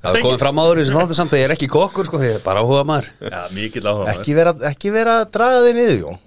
Það 0.00 0.16
er 0.16 0.24
komið 0.24 0.40
fram 0.40 0.60
áður 0.62 0.78
í 0.80 0.82
þessu 0.84 0.96
þáttu 0.96 1.16
samt 1.18 1.34
að 1.36 1.40
ég 1.42 1.46
er 1.48 1.52
ekki 1.54 1.68
kokkur 1.68 2.08
sko, 2.08 2.20
ég 2.24 2.38
er 2.38 2.44
bara 2.44 2.62
áhuga 2.64 2.84
maður 2.88 3.08
Já, 3.20 3.40
mikill 3.52 3.84
áhuga 3.84 4.14
ekki 4.14 4.36
vera, 4.38 4.54
ekki 4.70 4.92
vera 4.94 5.16
að 5.20 5.26
draga 5.34 5.58
þig 5.66 5.76
niður 5.76 5.98
Jón. 6.00 6.18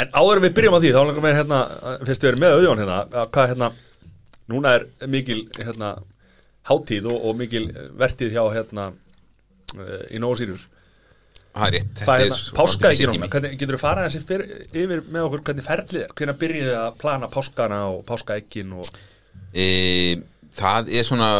En 0.00 0.12
áður 0.16 0.40
en 0.40 0.44
við 0.46 0.54
byrjum 0.56 0.76
á 0.76 0.80
því, 0.80 0.92
þá 0.94 1.00
langar 1.04 1.24
mér 1.26 1.36
hérna 1.40 1.58
Fyrst 2.08 2.24
við 2.24 2.30
erum 2.30 2.42
með 2.46 2.54
auðjón 2.56 2.80
hérna 2.80 2.98
að 3.04 3.30
Hvað 3.34 3.50
hérna, 3.52 3.68
núna 4.54 4.72
er 4.78 4.86
mikil 5.12 5.40
hérna 5.58 5.90
Hátíð 6.70 7.08
og, 7.10 7.24
og 7.28 7.36
mikil 7.40 7.64
vertíð 8.00 8.32
hjá 8.36 8.42
hérna 8.54 8.86
eh, 9.74 10.14
Í 10.16 10.20
Nóa 10.22 10.38
Sirius. 10.38 10.64
Það 11.50 11.66
er 11.66 11.74
rétt 11.76 11.92
þetta 11.98 12.16
hérna, 12.22 12.36
svo- 12.38 12.56
páska 12.56 12.86
þessi 12.88 13.04
ekki 13.04 13.10
tími. 13.10 13.20
núna? 13.20 13.30
Hvernig 13.34 13.54
getur 13.60 13.76
þú 13.76 13.82
farað 13.82 14.08
þessi 14.14 14.40
yfir 14.84 15.00
með 15.10 15.28
okkur 15.28 15.44
Hvernig 15.50 15.66
ferlið 15.66 16.00
er, 16.04 16.12
hvernig 16.16 16.40
byrjið 16.44 16.68
þið 16.70 16.80
að 16.80 16.98
plana 17.02 17.30
páskana 17.36 17.80
Og 17.90 18.02
páskaekkin 18.08 18.76
og 18.78 18.92
e, 19.52 19.66
Það 20.56 20.92
er 20.94 21.08
svona 21.08 21.30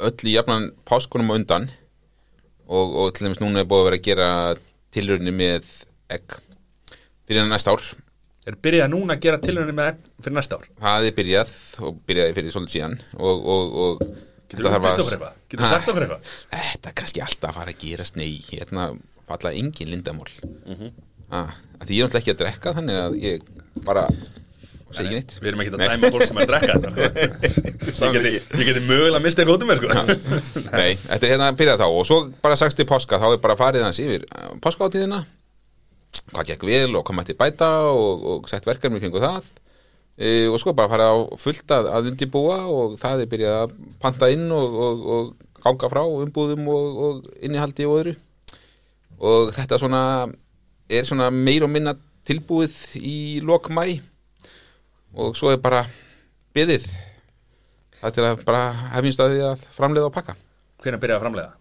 öll 0.00 0.28
í 0.28 0.34
jafnan 0.34 0.70
páskunum 0.88 1.30
á 1.30 1.38
undan 1.38 1.68
og, 2.66 2.94
og 3.04 3.12
til 3.14 3.26
dæmis 3.28 3.40
núna 3.42 3.62
er 3.62 3.68
búið 3.70 3.82
að 3.84 3.88
vera 3.90 3.98
að 4.00 4.06
gera 4.08 4.28
tilröðinni 4.94 5.34
með 5.36 5.68
egg 6.14 6.38
fyrir 7.28 7.46
næsta 7.50 7.74
ár 7.76 7.84
Er 8.44 8.58
byrjið 8.60 8.82
að 8.84 8.90
núna 8.92 9.14
að 9.16 9.22
gera 9.24 9.38
tilhörni 9.40 9.72
með 9.72 9.86
egg 9.94 10.00
fyrir 10.20 10.36
næsta 10.36 10.58
ár 10.58 10.66
það 10.82 11.06
er 11.08 11.14
byrjað 11.16 11.52
og 11.88 12.00
byrjaði 12.08 12.34
fyrir 12.36 12.52
svolítið 12.52 12.74
síðan 12.76 12.96
og, 13.16 13.46
og, 13.54 13.76
og 13.84 14.02
Getur 14.52 14.66
þú 14.66 14.72
upplýst 14.76 15.00
okkur 15.00 15.14
eitthvað? 15.16 15.38
Getur 15.48 15.64
þú 15.64 15.70
sagt 15.72 15.88
okkur 15.88 16.04
eitthvað? 16.04 16.32
Þetta 16.52 16.90
er 16.90 16.96
kannski 17.00 17.22
alltaf 17.24 17.48
að 17.48 17.56
fara 17.60 17.72
að 17.72 17.78
gerast 17.86 18.18
nei, 18.20 18.28
hérna 18.50 18.84
falla 19.30 19.54
engin 19.56 19.88
lindamál 19.94 20.28
Mhm. 20.68 20.90
ah, 21.32 21.54
að 21.80 21.88
því 21.88 21.96
ég 21.96 22.04
er 22.04 22.10
náttúrulega 22.10 22.20
ekki 22.20 22.34
að 22.34 22.40
drekka 22.42 22.74
þannig 22.76 23.00
að 23.00 23.16
ég 23.24 23.48
bara 23.88 24.04
neitt. 25.02 25.32
Við 25.40 25.50
erum 25.50 25.62
ekki 25.64 25.72
að 25.74 25.80
Nei. 25.82 25.86
dæma 25.90 26.10
fólk 26.14 26.26
sem 26.28 26.38
er 26.38 26.44
að 26.44 26.50
drekka 26.52 26.74
þetta 26.78 28.10
geti, 28.14 28.32
ég 28.34 28.68
geti 28.68 28.82
mögulega 28.86 29.18
að 29.18 29.24
mista 29.24 29.42
eitthvað 29.42 29.56
út 29.56 29.64
um 29.64 29.72
mér 29.72 29.80
sko. 29.82 29.88
Nei, 30.78 30.90
þetta 31.02 31.18
er 31.26 31.32
hérna 31.34 31.48
að 31.50 31.58
byrja 31.60 31.78
þá. 31.80 31.86
Og 31.88 32.06
svo 32.08 32.18
bara 32.44 32.58
sagst 32.60 32.78
til 32.78 32.86
páska, 32.88 33.18
þá 33.22 33.26
er 33.32 33.42
bara 33.42 33.58
farið 33.58 33.86
hans 33.86 34.00
yfir 34.02 34.28
páskaáttíðina 34.64 35.24
hvað 36.30 36.50
gekk 36.52 36.66
vel 36.68 36.94
og 36.94 37.02
hvað 37.04 37.18
mætti 37.18 37.36
bæta 37.38 37.70
og, 37.90 38.26
og 38.30 38.48
sett 38.50 38.66
verkefni 38.68 39.02
kringu 39.02 39.22
það. 39.22 39.48
E, 40.14 40.46
og 40.46 40.60
svo 40.62 40.74
bara 40.76 40.92
farið 40.92 41.10
á 41.10 41.16
fullt 41.42 41.74
að, 41.74 41.90
að 41.90 42.12
undibúa 42.12 42.60
og 42.70 42.94
það 43.02 43.24
er 43.24 43.32
byrjað 43.32 43.58
að 43.64 43.74
panta 44.02 44.30
inn 44.30 44.46
og, 44.54 44.78
og, 44.86 45.04
og 45.16 45.58
ganga 45.64 45.90
frá 45.90 46.02
umbúðum 46.06 46.70
og, 46.70 47.02
og 47.08 47.28
innihaldi 47.42 47.88
og 47.88 48.00
öðru. 48.02 48.16
Og 49.24 49.54
þetta 49.56 49.80
svona 49.80 50.02
er 50.90 51.06
svona 51.08 51.30
meir 51.34 51.64
og 51.64 51.72
minna 51.72 51.96
tilbúið 52.28 52.76
í 53.00 53.16
lok 53.44 53.70
mæ 53.72 53.86
og 55.14 55.36
svo 55.38 55.52
er 55.54 55.60
bara 55.62 55.84
byðið 56.54 56.88
það 58.00 58.16
til 58.16 58.24
að 58.28 58.42
bara 58.46 58.64
hefjum 58.96 59.14
staðið 59.16 59.44
að 59.52 59.68
framleiða 59.74 60.10
og 60.10 60.16
pakka 60.16 60.34
Hvernig 60.84 61.00
byrjaði 61.00 61.16
að 61.16 61.24
framlega? 61.24 61.52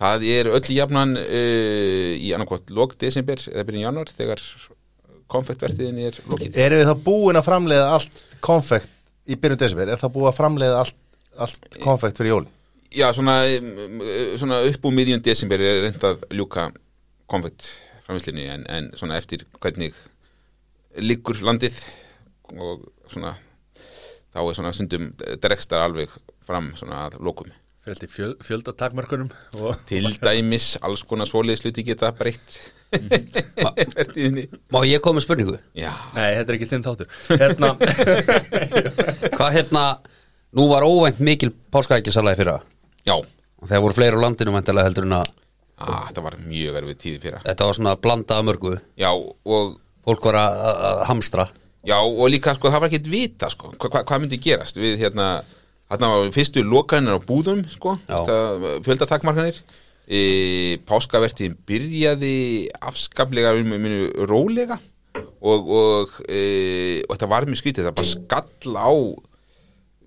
Það 0.00 0.22
er 0.32 0.48
öll 0.56 0.62
í 0.72 0.76
jafnan 0.78 1.16
uh, 1.20 2.12
í 2.16 2.30
annarkot 2.32 2.70
lok 2.72 2.94
desember 3.00 3.42
eða 3.50 3.66
byrjun 3.68 3.84
januar 3.84 4.12
þegar 4.16 4.44
konfektvertiðin 5.30 6.00
er 6.08 6.16
lokið. 6.30 6.56
Erum 6.58 6.80
við 6.80 6.88
þá 6.88 7.02
búin 7.04 7.38
að 7.38 7.46
framleiða 7.46 7.90
allt 7.98 8.22
konfekt 8.42 8.94
í 9.28 9.36
byrjun 9.36 9.60
desember? 9.60 9.92
Er 9.92 10.00
það 10.00 10.14
búið 10.16 10.30
að 10.30 10.38
framleiða 10.38 10.80
allt, 10.80 10.96
allt 11.36 11.68
konfekt 11.84 12.22
fyrir 12.22 12.32
jólin? 12.32 12.48
Já, 12.90 13.06
svona, 13.14 13.36
uh, 13.44 14.32
svona 14.40 14.62
upp 14.70 14.88
úr 14.88 14.96
miðjun 14.96 15.26
desember 15.28 15.62
er 15.62 15.84
reynd 15.84 16.08
að 16.08 16.24
ljúka 16.32 16.70
konfekt 17.30 17.68
framvislinni 18.06 18.48
en, 18.50 18.64
en 18.72 18.88
svona 18.98 19.20
eftir 19.20 19.44
hvernig 19.60 19.94
liggur 20.98 21.38
landið 21.46 21.76
og 22.58 22.84
svona 23.10 23.34
þá 24.30 24.38
er 24.46 24.56
svona 24.58 24.72
stundum 24.76 25.08
drekstar 25.42 25.84
alveg 25.86 26.12
fram 26.46 26.72
svona 26.78 27.06
að 27.08 27.18
lokum. 27.22 27.50
Fyrir 27.80 27.96
alltaf 27.96 28.12
fjöl, 28.12 28.34
fjöldatakmörkunum 28.44 29.30
og 29.64 29.78
Til 29.88 30.10
dæmis 30.20 30.74
alls 30.84 31.00
konar 31.08 31.26
svoleiðis 31.30 31.62
hluti 31.64 31.84
geta 31.86 32.10
breytt 32.12 32.58
vertiðinni. 33.96 34.44
Má 34.74 34.80
ég 34.84 35.00
koma 35.00 35.16
með 35.20 35.24
spurningu? 35.24 35.54
Já, 35.78 35.92
Nei, 36.16 36.34
þetta 36.36 36.50
er 36.52 36.56
ekki 36.58 36.68
þinn 36.72 36.84
þáttur 36.84 37.08
Hérna, 37.40 37.70
Hvað 39.36 39.54
hérna, 39.56 39.84
nú 40.58 40.66
var 40.72 40.84
óvænt 40.86 41.20
mikil 41.24 41.52
páskaækjasalagi 41.72 42.40
fyrra 42.42 42.58
já, 43.06 43.14
og 43.16 43.64
þegar 43.70 43.84
voru 43.86 43.96
fleiri 43.96 44.18
á 44.18 44.24
landinu 44.26 44.52
mæntilega 44.54 44.88
heldur 44.90 45.06
en 45.08 45.16
að 45.20 45.30
ah, 45.80 46.02
þetta 46.10 46.24
var 46.26 46.36
mjög 46.44 46.76
erfið 46.82 46.98
tíði 47.04 47.20
fyrra. 47.24 47.40
þetta 47.46 47.68
var 47.70 47.78
svona 47.78 47.94
blandað 48.02 48.44
mörgu 48.50 48.74
Já, 49.00 49.10
og 49.14 49.78
fólk 50.04 50.26
var 50.28 50.40
að 50.42 51.04
hamstra 51.08 51.46
Já, 51.86 51.96
og 51.96 52.28
líka, 52.28 52.52
sko, 52.56 52.68
það 52.68 52.82
var 52.82 52.90
ekkert 52.90 53.08
vita, 53.08 53.48
sko, 53.52 53.72
hvað 53.80 53.94
hva, 53.94 54.02
hvað 54.08 54.22
myndi 54.24 54.38
gerast 54.42 54.76
við, 54.76 54.98
hérna, 55.00 55.28
hérna 55.88 56.10
var 56.12 56.34
fyrstu 56.34 56.64
lokanir 56.66 57.16
á 57.16 57.20
búðum, 57.24 57.62
sko, 57.72 57.96
fjöldatakmarkanir. 58.84 59.62
E, 60.10 60.20
Páskavertin 60.88 61.54
byrjaði 61.68 62.68
afskaplega 62.82 63.52
um, 63.54 63.76
um, 63.76 63.84
rólega 64.26 64.80
og, 65.38 65.68
og, 65.70 66.16
e, 66.26 67.04
og 67.06 67.14
þetta 67.14 67.28
var 67.30 67.46
mjög 67.46 67.60
skrítið, 67.60 67.86
það 67.86 67.98
bara 68.00 68.10
skall 68.10 68.74
á 68.74 68.90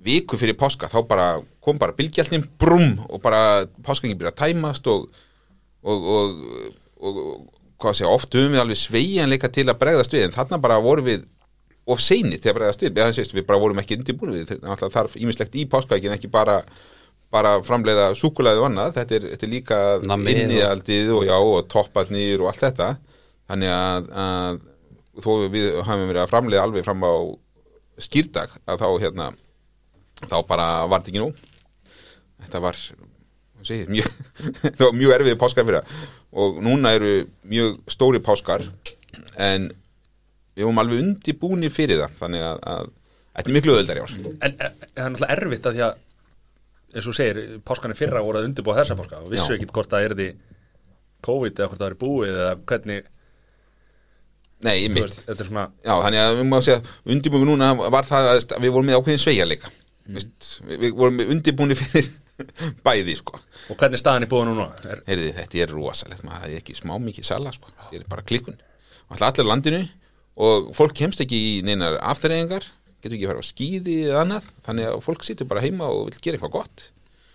viku 0.04 0.38
fyrir 0.38 0.58
páska, 0.60 0.90
þá 0.92 1.00
bara 1.08 1.28
kom 1.64 1.80
bara 1.80 1.96
bylgjaldin, 1.96 2.44
brum, 2.60 2.98
og 3.08 3.24
bara 3.24 3.64
páskangin 3.86 4.20
byrja 4.20 4.34
að 4.36 4.42
tæmast 4.44 4.90
og, 4.92 5.08
og, 5.88 6.10
og, 7.00 7.24
hvað 7.80 7.98
sé, 8.00 8.08
oft 8.08 8.36
höfum 8.36 8.58
við 8.58 8.64
alveg 8.64 8.80
sveigjanleika 8.80 9.50
til 9.56 9.70
að 9.70 9.80
bregðast 9.82 10.16
við, 10.16 10.28
en 10.28 10.36
þarna 10.36 10.60
bara 10.64 10.82
vorum 10.84 11.08
við 11.08 11.24
of 11.86 12.00
seini 12.00 12.38
til 12.40 12.52
að 12.54 12.58
bregðast 12.60 12.84
við, 12.86 12.98
eða 12.98 13.14
sést, 13.18 13.34
við 13.36 13.46
bara 13.48 13.60
vorum 13.60 13.80
ekki 13.82 13.98
undirbúin 14.00 14.34
við, 14.38 14.46
þetta. 14.54 14.90
Þarf 14.94 15.18
ímislegt 15.20 15.56
í 15.60 15.66
páskaækin 15.72 16.16
ekki 16.16 16.30
bara, 16.32 16.60
bara 17.34 17.58
framleiða 17.66 18.12
súkulæði 18.16 18.62
og 18.62 18.70
annað, 18.70 18.94
þetta 19.00 19.18
er, 19.18 19.26
þetta 19.34 19.48
er 19.48 19.52
líka 19.52 19.80
Nammið 20.08 20.54
og- 20.54 21.18
og 21.18 21.26
já, 21.28 21.36
og 21.40 21.68
topparnir 21.74 22.42
og 22.44 22.52
allt 22.54 22.64
þetta, 22.64 22.90
þannig 23.52 23.74
að, 23.76 24.12
að 24.24 24.62
þó 25.24 25.32
við 25.54 25.70
hafum 25.84 26.08
verið 26.10 26.24
að 26.24 26.32
framleiða 26.32 26.64
alveg 26.70 26.86
fram 26.88 27.04
á 27.04 27.14
skýrdag, 28.02 28.56
að 28.66 28.80
þá 28.82 28.88
hérna 29.04 29.32
þá 30.24 30.38
bara 30.48 30.68
var 30.88 31.02
þetta 31.04 31.12
ekki 31.12 31.22
nú 31.22 31.34
þetta 32.44 32.62
var 32.64 32.80
segir, 33.64 33.90
mjög, 33.92 34.08
mjög 35.00 35.14
erfið 35.20 35.38
páskar 35.42 35.68
fyrir 35.68 35.84
og 36.34 36.58
núna 36.64 36.96
eru 36.98 37.12
mjög 37.48 37.78
stóri 37.92 38.22
páskar 38.24 38.66
en 39.38 39.70
við 40.54 40.68
vorum 40.68 40.82
alveg 40.84 41.04
undirbúni 41.04 41.70
fyrir 41.74 42.04
það 42.04 42.18
þannig 42.22 42.48
að, 42.48 42.64
að 42.74 42.90
þetta 43.34 43.50
er 43.50 43.58
miklu 43.58 43.76
öðuldar 43.76 44.00
í 44.00 44.04
ár. 44.04 44.16
En 44.16 44.58
það 44.58 44.66
er 44.70 45.14
náttúrulega 45.14 45.38
erfitt 45.38 45.70
að 45.70 45.78
því 45.78 45.86
að 45.88 46.02
eins 46.94 47.10
og 47.10 47.18
segir, 47.18 47.40
páskanir 47.66 47.98
fyrra 47.98 48.22
voru 48.24 48.42
að 48.42 48.50
undirbúa 48.50 48.78
þessa 48.78 48.98
páska 49.00 49.22
og 49.24 49.32
vissu 49.34 49.56
ekki 49.56 49.70
hvort 49.72 49.90
það 49.90 50.08
er 50.08 50.16
því 50.20 50.30
COVID 51.26 51.60
eða 51.60 51.70
hvort 51.72 51.82
það 51.82 51.90
er 51.90 52.00
búið 52.04 52.34
eða 52.34 52.56
hvernig, 52.70 53.10
Nei, 54.64 54.76
ég 54.86 54.96
er 54.96 55.40
svona 55.44 55.66
Já, 55.84 55.94
þannig 56.06 56.22
að 56.22 56.36
við 56.38 56.46
má 56.48 56.58
segja, 56.64 56.82
undirbúin 57.16 57.50
núna 57.50 57.72
var 57.82 58.08
það 58.08 58.30
að 58.32 58.54
við 58.64 58.76
vorum 58.76 58.88
með 58.92 59.00
ákveðin 59.00 59.24
sveigjarleika 59.24 59.72
mm. 59.74 60.20
við, 60.20 60.78
við 60.84 60.94
vorum 61.00 61.24
undirbúni 61.26 61.80
fyrir 61.80 62.12
bæði, 62.86 63.18
sko. 63.20 63.40
Og 63.72 63.78
hvernig 63.80 64.02
staðan 64.02 64.26
er 64.26 64.32
búið 64.32 64.48
núna? 64.52 64.70
Er, 64.90 65.02
Heyrði, 65.10 65.34
þetta 65.38 65.60
er 65.66 65.74
rosalegt, 65.74 66.24
maður 66.26 66.46
það 66.46 66.54
er 66.54 66.62
ekki 66.62 66.78
smá 66.78 66.96
mikið 67.02 67.28
sala, 67.28 67.52
sko, 67.54 67.74
þetta 67.82 68.00
er 68.00 68.08
bara 68.10 68.26
klikkun. 68.26 68.58
Alltaf 69.10 69.28
allir 69.30 69.50
landinu 69.50 69.82
og 70.40 70.72
fólk 70.78 70.96
kemst 70.98 71.22
ekki 71.24 71.38
í 71.38 71.54
neinar 71.68 72.00
afturreyingar 72.02 72.66
getur 73.04 73.18
ekki 73.18 73.28
að 73.28 73.34
fara 73.34 73.44
á 73.44 73.52
skíði 73.52 73.98
eða 74.08 74.24
annað. 74.24 74.50
Þannig 74.66 74.90
að 74.90 75.04
fólk 75.04 75.28
situr 75.28 75.50
bara 75.50 75.64
heima 75.66 75.92
og 75.92 76.08
vil 76.08 76.20
gera 76.24 76.40
eitthvað 76.40 76.56
gott. 76.58 76.90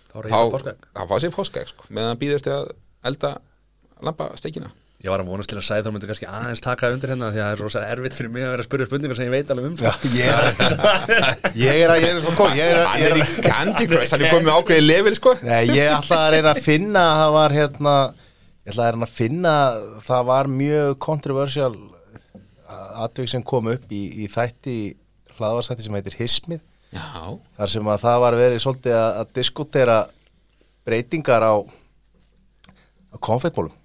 Þá 0.09 0.19
það 0.25 1.09
fá 1.11 1.15
sér 1.21 1.33
páskaegg, 1.35 1.71
sko, 1.71 1.89
meðan 1.93 2.19
býður 2.19 2.45
til 2.45 2.55
að 2.55 2.71
elda 3.05 3.35
lampastekina 4.01 4.71
ég 4.99 5.07
var 5.13 5.21
að 5.23 5.29
vonast 5.31 5.47
til 5.47 5.55
að 5.55 5.63
segja 5.63 5.83
þá 5.85 5.93
myndi 5.95 6.07
kannski 6.09 6.27
aðeins 6.27 6.61
taka 6.63 6.89
undir 6.91 7.11
hérna 7.13 7.29
því 7.31 7.39
að 7.39 7.45
það 7.45 7.53
er 7.53 7.61
rosa 7.63 7.81
erfitt 7.87 8.15
fyrir 8.17 8.31
mig 8.33 8.43
að 8.43 8.49
vera 8.51 8.63
að 8.63 8.67
spyrja 8.67 8.87
spurningar 8.89 9.15
sem 9.19 9.27
ég 9.29 9.31
veit 9.31 9.53
alveg 9.53 9.67
um 9.69 9.77
Já, 9.79 9.91
sko. 9.95 10.09
ég 10.17 10.31
er, 10.33 10.49
ég 11.63 11.77
er 11.85 11.93
að, 11.93 11.99
ég 12.03 12.09
er 12.09 12.19
svo 12.25 12.33
kom, 12.35 12.55
ég 12.57 12.71
er 12.73 12.79
að, 12.81 12.95
ég 12.99 13.13
er 13.13 13.21
í 13.21 13.45
Candy 13.45 13.85
Crush, 13.87 14.11
hann 14.11 14.25
er 14.25 14.33
komið 14.35 14.51
ákveðið 14.57 14.83
level, 14.89 15.13
sko. 15.15 15.35
Nei, 15.47 15.61
ég 15.71 15.93
ætla 15.93 16.19
að 16.25 16.35
reyna 16.35 16.51
að 16.51 16.59
finna 16.65 17.05
að 17.05 17.21
það 17.21 17.31
var 17.37 17.55
hérna, 17.55 17.95
ég 18.59 18.73
ætla 18.73 18.89
að 18.89 18.91
reyna 18.97 19.07
að 19.07 19.15
finna, 19.21 19.55
það 20.09 20.27
var 20.33 20.51
mjög 20.57 20.99
kontroversial 21.07 21.71
atvik 23.05 23.31
sem 23.31 23.43
kom 23.45 23.69
upp 23.71 23.91
í, 23.95 24.01
í 24.23 24.29
þætti, 24.31 24.77
hlaðvarsætti 25.37 25.85
sem 25.85 25.97
heitir 25.97 26.17
Hismið, 26.19 26.61
Já, 26.89 27.05
þar 27.57 27.69
sem 27.69 27.89
að 27.93 27.99
það 28.01 28.21
var 28.23 28.37
verið 28.39 28.63
svolítið 28.63 28.95
að, 28.97 29.09
að 29.21 29.35
diskutera 29.37 29.97
breytingar 30.89 31.45
á, 31.45 31.53
á 33.13 33.17
konfettmólum. 33.21 33.75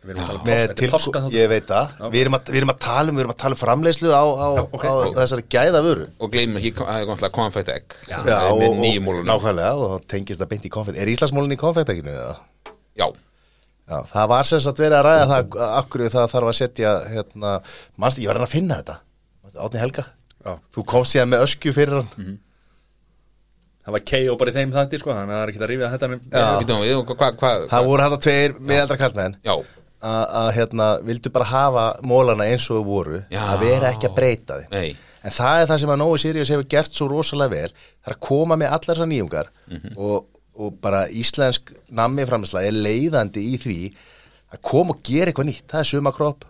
að 0.00 0.10
um 0.10 0.16
með 0.16 0.20
páska, 0.20 0.44
þetta 0.48 0.76
til, 0.80 0.90
páska 0.92 1.20
þáttur. 1.20 1.36
ég 1.36 1.48
veit 1.50 1.72
Já. 1.72 1.80
við 2.08 2.20
erum, 2.22 2.36
að, 2.38 2.50
við 2.50 2.58
erum 2.60 2.72
að 2.72 2.78
tala 2.84 3.12
um 3.12 3.16
við 3.18 3.24
erum 3.24 3.32
að 3.34 3.40
tala 3.42 3.56
um 3.56 3.60
framleiðslu 3.60 4.12
á, 4.12 4.24
á, 4.24 4.48
Já, 4.56 4.62
ok. 4.64 4.84
á 4.88 4.92
þessari 5.20 5.44
gæða 5.52 5.82
vöru 5.84 6.06
og 6.16 6.32
gleymum 6.32 6.60
ekki 6.60 6.72
að 6.72 6.86
það 6.86 7.00
er 7.00 7.08
komið 7.10 7.34
konfætt 7.36 7.72
egg 7.74 7.96
Já. 8.08 8.16
Já, 8.24 8.38
með 8.48 8.68
og, 8.68 8.78
nýjum 8.80 9.02
og, 9.02 9.08
mólunum 9.10 9.28
nákvæmlega 9.28 9.72
og 9.76 9.92
þá 9.92 10.06
tengist 10.14 10.40
það 10.40 10.52
beint 10.54 10.64
í 10.64 10.72
konfett 10.72 11.00
er 11.00 11.12
Íslandsmólun 11.12 11.52
í 11.56 11.60
konfettakinu 11.60 12.14
eða? 12.16 12.38
Já, 12.96 13.06
Já, 13.90 13.96
það 14.06 14.28
var 14.30 14.46
sem 14.46 14.60
sagt 14.62 14.78
verið 14.80 14.98
að 15.00 15.06
ræða 15.08 15.24
það 15.30 15.56
akkur 15.80 16.04
það 16.14 16.28
þarf 16.34 16.50
að 16.52 16.58
setja 16.60 16.92
hérna, 17.10 17.54
manst, 17.98 18.20
ég 18.22 18.30
var 18.30 18.38
að 18.38 18.44
reyna 18.44 18.46
að 18.48 18.54
finna 18.54 18.78
þetta. 18.78 18.96
Átni 19.50 19.82
Helga, 19.82 20.04
Já. 20.44 20.52
þú 20.76 20.84
komst 20.92 21.16
síðan 21.16 21.32
með 21.32 21.44
öskju 21.48 21.74
fyrir 21.74 21.98
hann. 21.98 22.38
Það 23.80 23.96
var 23.96 24.04
KO 24.12 24.38
bara 24.38 24.52
í 24.52 24.54
þeim 24.54 24.72
þætti 24.76 25.00
sko, 25.00 25.12
þannig 25.16 25.34
að 25.34 25.38
það 25.40 25.42
er 25.42 25.52
ekki 25.52 25.60
að 25.60 25.70
rífið 25.72 25.92
þetta 25.96 26.78
og 27.00 27.12
hvað, 27.16 27.38
hvað, 27.40 27.66
það 27.72 27.86
voru 27.90 28.06
þetta 28.06 28.22
tveir 28.28 28.56
miðaldra 28.60 28.98
kallmenn 29.00 29.38
að 29.50 29.62
að, 30.00 30.48
hérna, 30.56 30.88
vildu 31.04 31.32
bara 31.34 31.48
hafa 31.50 31.84
mólana 32.06 32.46
eins 32.48 32.68
og 32.70 32.78
þau 32.80 32.86
voru 32.88 33.22
Já. 33.32 33.40
að 33.52 33.64
vera 33.66 33.90
ekki 33.92 34.08
að 34.08 34.14
breyta 34.16 34.60
þeim. 34.62 34.70
Nei, 34.72 34.96
En 35.20 35.34
það 35.36 35.60
er 35.60 35.66
það 35.68 35.80
sem 35.82 35.90
að 35.92 35.98
Nói 36.00 36.20
Sirius 36.20 36.50
hefur 36.54 36.68
gert 36.72 36.94
svo 36.96 37.06
rosalega 37.10 37.52
vel 37.52 37.72
Það 37.74 38.08
er 38.08 38.14
að 38.14 38.20
koma 38.24 38.56
með 38.56 38.70
allar 38.72 38.96
þessar 38.96 39.10
nýjungar 39.10 39.50
og, 39.96 40.22
og 40.60 40.76
bara 40.84 41.04
íslensk 41.08 41.72
nammi 41.96 42.26
framlæsla 42.28 42.62
er 42.68 42.76
leiðandi 42.76 43.42
í 43.52 43.58
því 43.62 43.76
að 44.54 44.62
koma 44.66 44.94
og 44.96 45.02
gera 45.06 45.30
eitthvað 45.30 45.48
nýtt. 45.50 45.66
Það 45.70 45.80
er 45.84 45.88
sumakropp, 45.92 46.44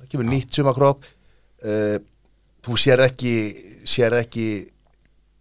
það 0.00 0.10
kemur 0.14 0.28
nýtt 0.32 0.56
sumakropp 0.58 1.08
uh, 1.66 1.98
Þú 2.62 2.76
sér 2.78 3.00
ekki 3.02 3.30
sér 3.90 4.14
ekki 4.20 4.44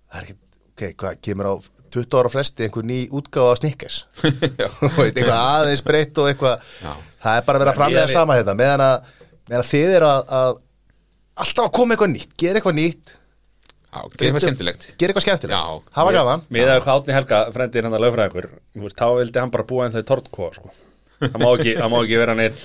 það 0.09 0.17
er 0.17 0.23
ekki, 0.25 0.35
ok, 0.71 0.83
hvað 0.97 1.19
kemur 1.27 1.49
á 1.49 1.53
20 1.91 2.15
ára 2.17 2.31
fresti 2.33 2.65
einhver 2.65 2.85
ný 2.87 2.97
útgáfa 3.13 3.51
á 3.53 3.59
snikkers 3.59 3.97
eitthvað 5.05 5.35
aðeins 5.37 5.83
breytt 5.85 6.17
og 6.23 6.29
eitthvað. 6.31 6.63
Já. 6.81 6.93
það 7.21 7.37
er 7.37 7.45
bara 7.47 7.59
að 7.59 7.65
vera 7.65 7.75
framlega 7.77 8.07
við- 8.07 8.15
sama 8.15 8.37
þetta 8.39 8.55
meðan 8.57 8.83
að, 8.87 9.11
meðan 9.51 9.61
að 9.65 9.69
þið 9.73 9.93
eru 9.99 10.09
að, 10.09 10.33
að 10.41 10.51
alltaf 11.45 11.65
að 11.67 11.73
koma 11.77 11.93
eitthvað 11.95 12.13
nýtt, 12.15 12.33
gera 12.41 12.61
eitthvað 12.61 12.77
nýtt 12.79 13.13
gerir 13.91 14.29
eitthvað 14.29 14.45
skemmtilegt. 14.45 14.85
Gera 14.95 15.11
eitthvað 15.11 15.25
skemmtilegt, 15.25 15.55
Já. 15.55 15.93
það 15.95 16.07
var 16.07 16.17
gaman. 16.17 16.43
Með 16.55 16.69
að 16.71 16.79
hvað 16.85 16.99
Átni 17.01 17.15
Helga, 17.17 17.39
frendir 17.55 17.87
hann 17.87 17.95
að 17.97 18.03
lögfræða 18.05 18.31
ykkur 18.31 18.93
þá 18.95 19.07
vildi 19.17 19.41
hann 19.43 19.53
bara 19.53 19.67
búa 19.67 19.87
en 19.87 19.95
þau 19.95 20.05
tortkóa 20.11 20.53
sko. 20.55 20.71
það 21.21 21.39
má 21.43 21.47
ekki, 21.51 21.73
það 21.77 21.91
má 21.91 21.97
ekki 21.99 22.21
vera 22.21 22.35
neitt 22.39 22.61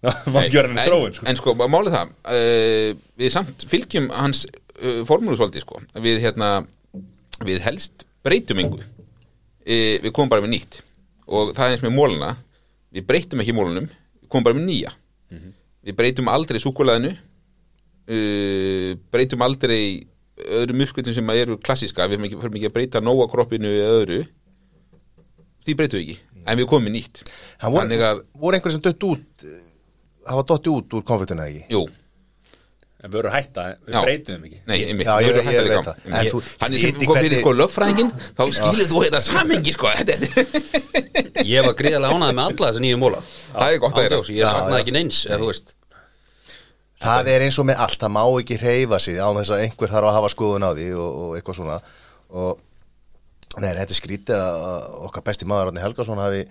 það 0.04 0.30
má 0.32 0.38
ekki 0.42 0.58
vera 0.58 0.72
neitt 0.74 0.88
þróun 0.88 1.16
sko. 1.18 1.26
en, 1.28 1.38
sko, 1.38 1.54
málið 1.60 1.96
það 1.96 2.14
uh, 2.34 3.02
við 3.20 3.34
samt 3.36 3.66
fylgjum 3.70 4.08
hans 4.16 4.44
uh, 4.48 5.02
formúlu 5.08 5.36
svolítið 5.36 5.66
sko. 5.66 5.82
Við 6.08 6.22
hérna, 6.24 6.52
við 7.44 7.60
helst 7.66 8.06
breytum 8.24 8.62
engu. 8.64 8.80
Uh, 8.80 9.98
við 10.00 10.12
komum 10.16 10.32
bara 10.32 10.46
með 10.46 10.56
nýtt. 10.56 10.80
Og 11.30 11.52
það 11.52 11.66
er 11.66 11.76
eins 11.76 11.84
með 11.84 11.98
móluna 11.98 12.34
við 12.90 13.06
breytum 13.06 13.42
ekki 13.42 13.54
mólunum, 13.54 13.86
við 14.24 14.30
komum 14.32 14.46
bara 14.48 14.58
með 14.58 14.66
nýja. 14.70 14.94
Við 15.80 15.96
breytum 15.96 16.28
aldrei 16.28 16.58
súkulaðinu 16.60 17.14
uh, 18.10 18.96
breytum 19.14 19.44
aldrei 19.46 19.82
öðrum 20.40 20.80
myrkvöldum 20.80 21.14
sem 21.16 21.32
eru 21.36 21.58
klassíska. 21.60 22.08
Við 22.10 22.36
förum 22.40 22.58
ekki 22.58 22.70
að 22.70 22.76
breyta 22.78 23.02
nóa 23.04 23.28
kroppinu 23.30 23.70
eða 23.70 23.96
öðru. 24.00 24.20
Því 25.66 25.76
breytum 25.78 26.00
við 26.00 26.04
ekki. 26.06 26.18
En 26.48 26.58
við 26.60 26.68
komum 26.70 26.88
með 26.88 26.96
nýtt. 26.96 27.24
Það 27.60 27.74
voru, 27.76 28.02
að, 28.10 28.20
voru 28.42 28.56
einhverjir 28.58 28.78
sem 28.78 28.84
dött 28.86 29.08
út 29.10 29.44
eh, 29.44 29.58
hafa 30.30 30.46
dotti 30.48 30.72
út 30.72 30.94
úr 30.96 31.02
konfektuna 31.06 31.48
ekki? 31.50 31.66
Jú, 31.74 31.82
En 33.00 33.08
við 33.08 33.22
erum 33.22 33.32
hætta, 33.32 33.62
við 33.86 33.94
Já. 33.94 34.00
breytum 34.04 34.42
ekki. 34.44 34.58
Nei, 34.68 34.74
einmitt. 34.84 35.06
Já, 35.08 35.14
ég- 35.24 35.36
við 35.38 35.46
ég 35.48 35.62
í 35.64 35.68
veit 35.70 35.86
það. 35.86 36.00
En 36.04 36.12
Einmitt. 36.12 36.32
þú- 36.34 36.42
Þannig 36.60 36.80
sem 36.80 36.90
viti 36.90 37.06
kom 37.06 37.16
fyrir 37.16 37.30
hvernig- 37.30 37.40
sko 37.40 37.52
lögfræðingin 37.60 38.10
þá 38.36 38.42
skilur 38.58 38.88
þú 38.90 38.98
þetta 39.04 39.20
samengi 39.24 39.72
sko. 39.72 39.86
Ég 41.48 41.64
var 41.64 41.74
gríðarlega 41.80 42.12
ánæði 42.12 42.34
með 42.36 42.44
alla 42.44 42.66
þessa 42.68 42.82
nýju 42.84 42.98
móla. 43.00 43.22
Það 43.54 43.72
er 43.72 43.78
gott 43.78 43.94
að 43.94 44.04
gera 44.04 44.16
ég 44.20 44.44
saknaði 44.44 44.80
ekki 44.84 44.92
neins 44.98 45.24
eða 45.26 45.38
þú 45.40 45.46
veist 45.48 45.74
Það 47.00 47.30
er 47.32 47.44
eins 47.46 47.58
og 47.60 47.68
með 47.68 47.84
allt, 47.84 48.00
það 48.00 48.14
má 48.16 48.24
ekki 48.28 48.58
hreyfa 48.60 48.98
sig 49.00 49.20
á 49.20 49.28
þess 49.32 49.54
að 49.54 49.62
einhver 49.66 49.92
þarf 49.92 50.10
að 50.10 50.16
hafa 50.18 50.32
skoðun 50.34 50.66
á 50.68 50.70
því 50.76 50.88
og, 51.00 51.20
og 51.20 51.36
eitthvað 51.38 51.60
svona. 51.60 51.78
Og 52.30 53.60
nei, 53.60 53.70
þetta 53.70 53.86
er 53.86 54.00
skrítið 54.00 54.42
að 54.42 54.90
okkar 55.08 55.24
besti 55.30 55.48
maður 55.48 55.70
Árni 55.70 55.84
Helgason 55.84 56.20
hafi 56.20 56.42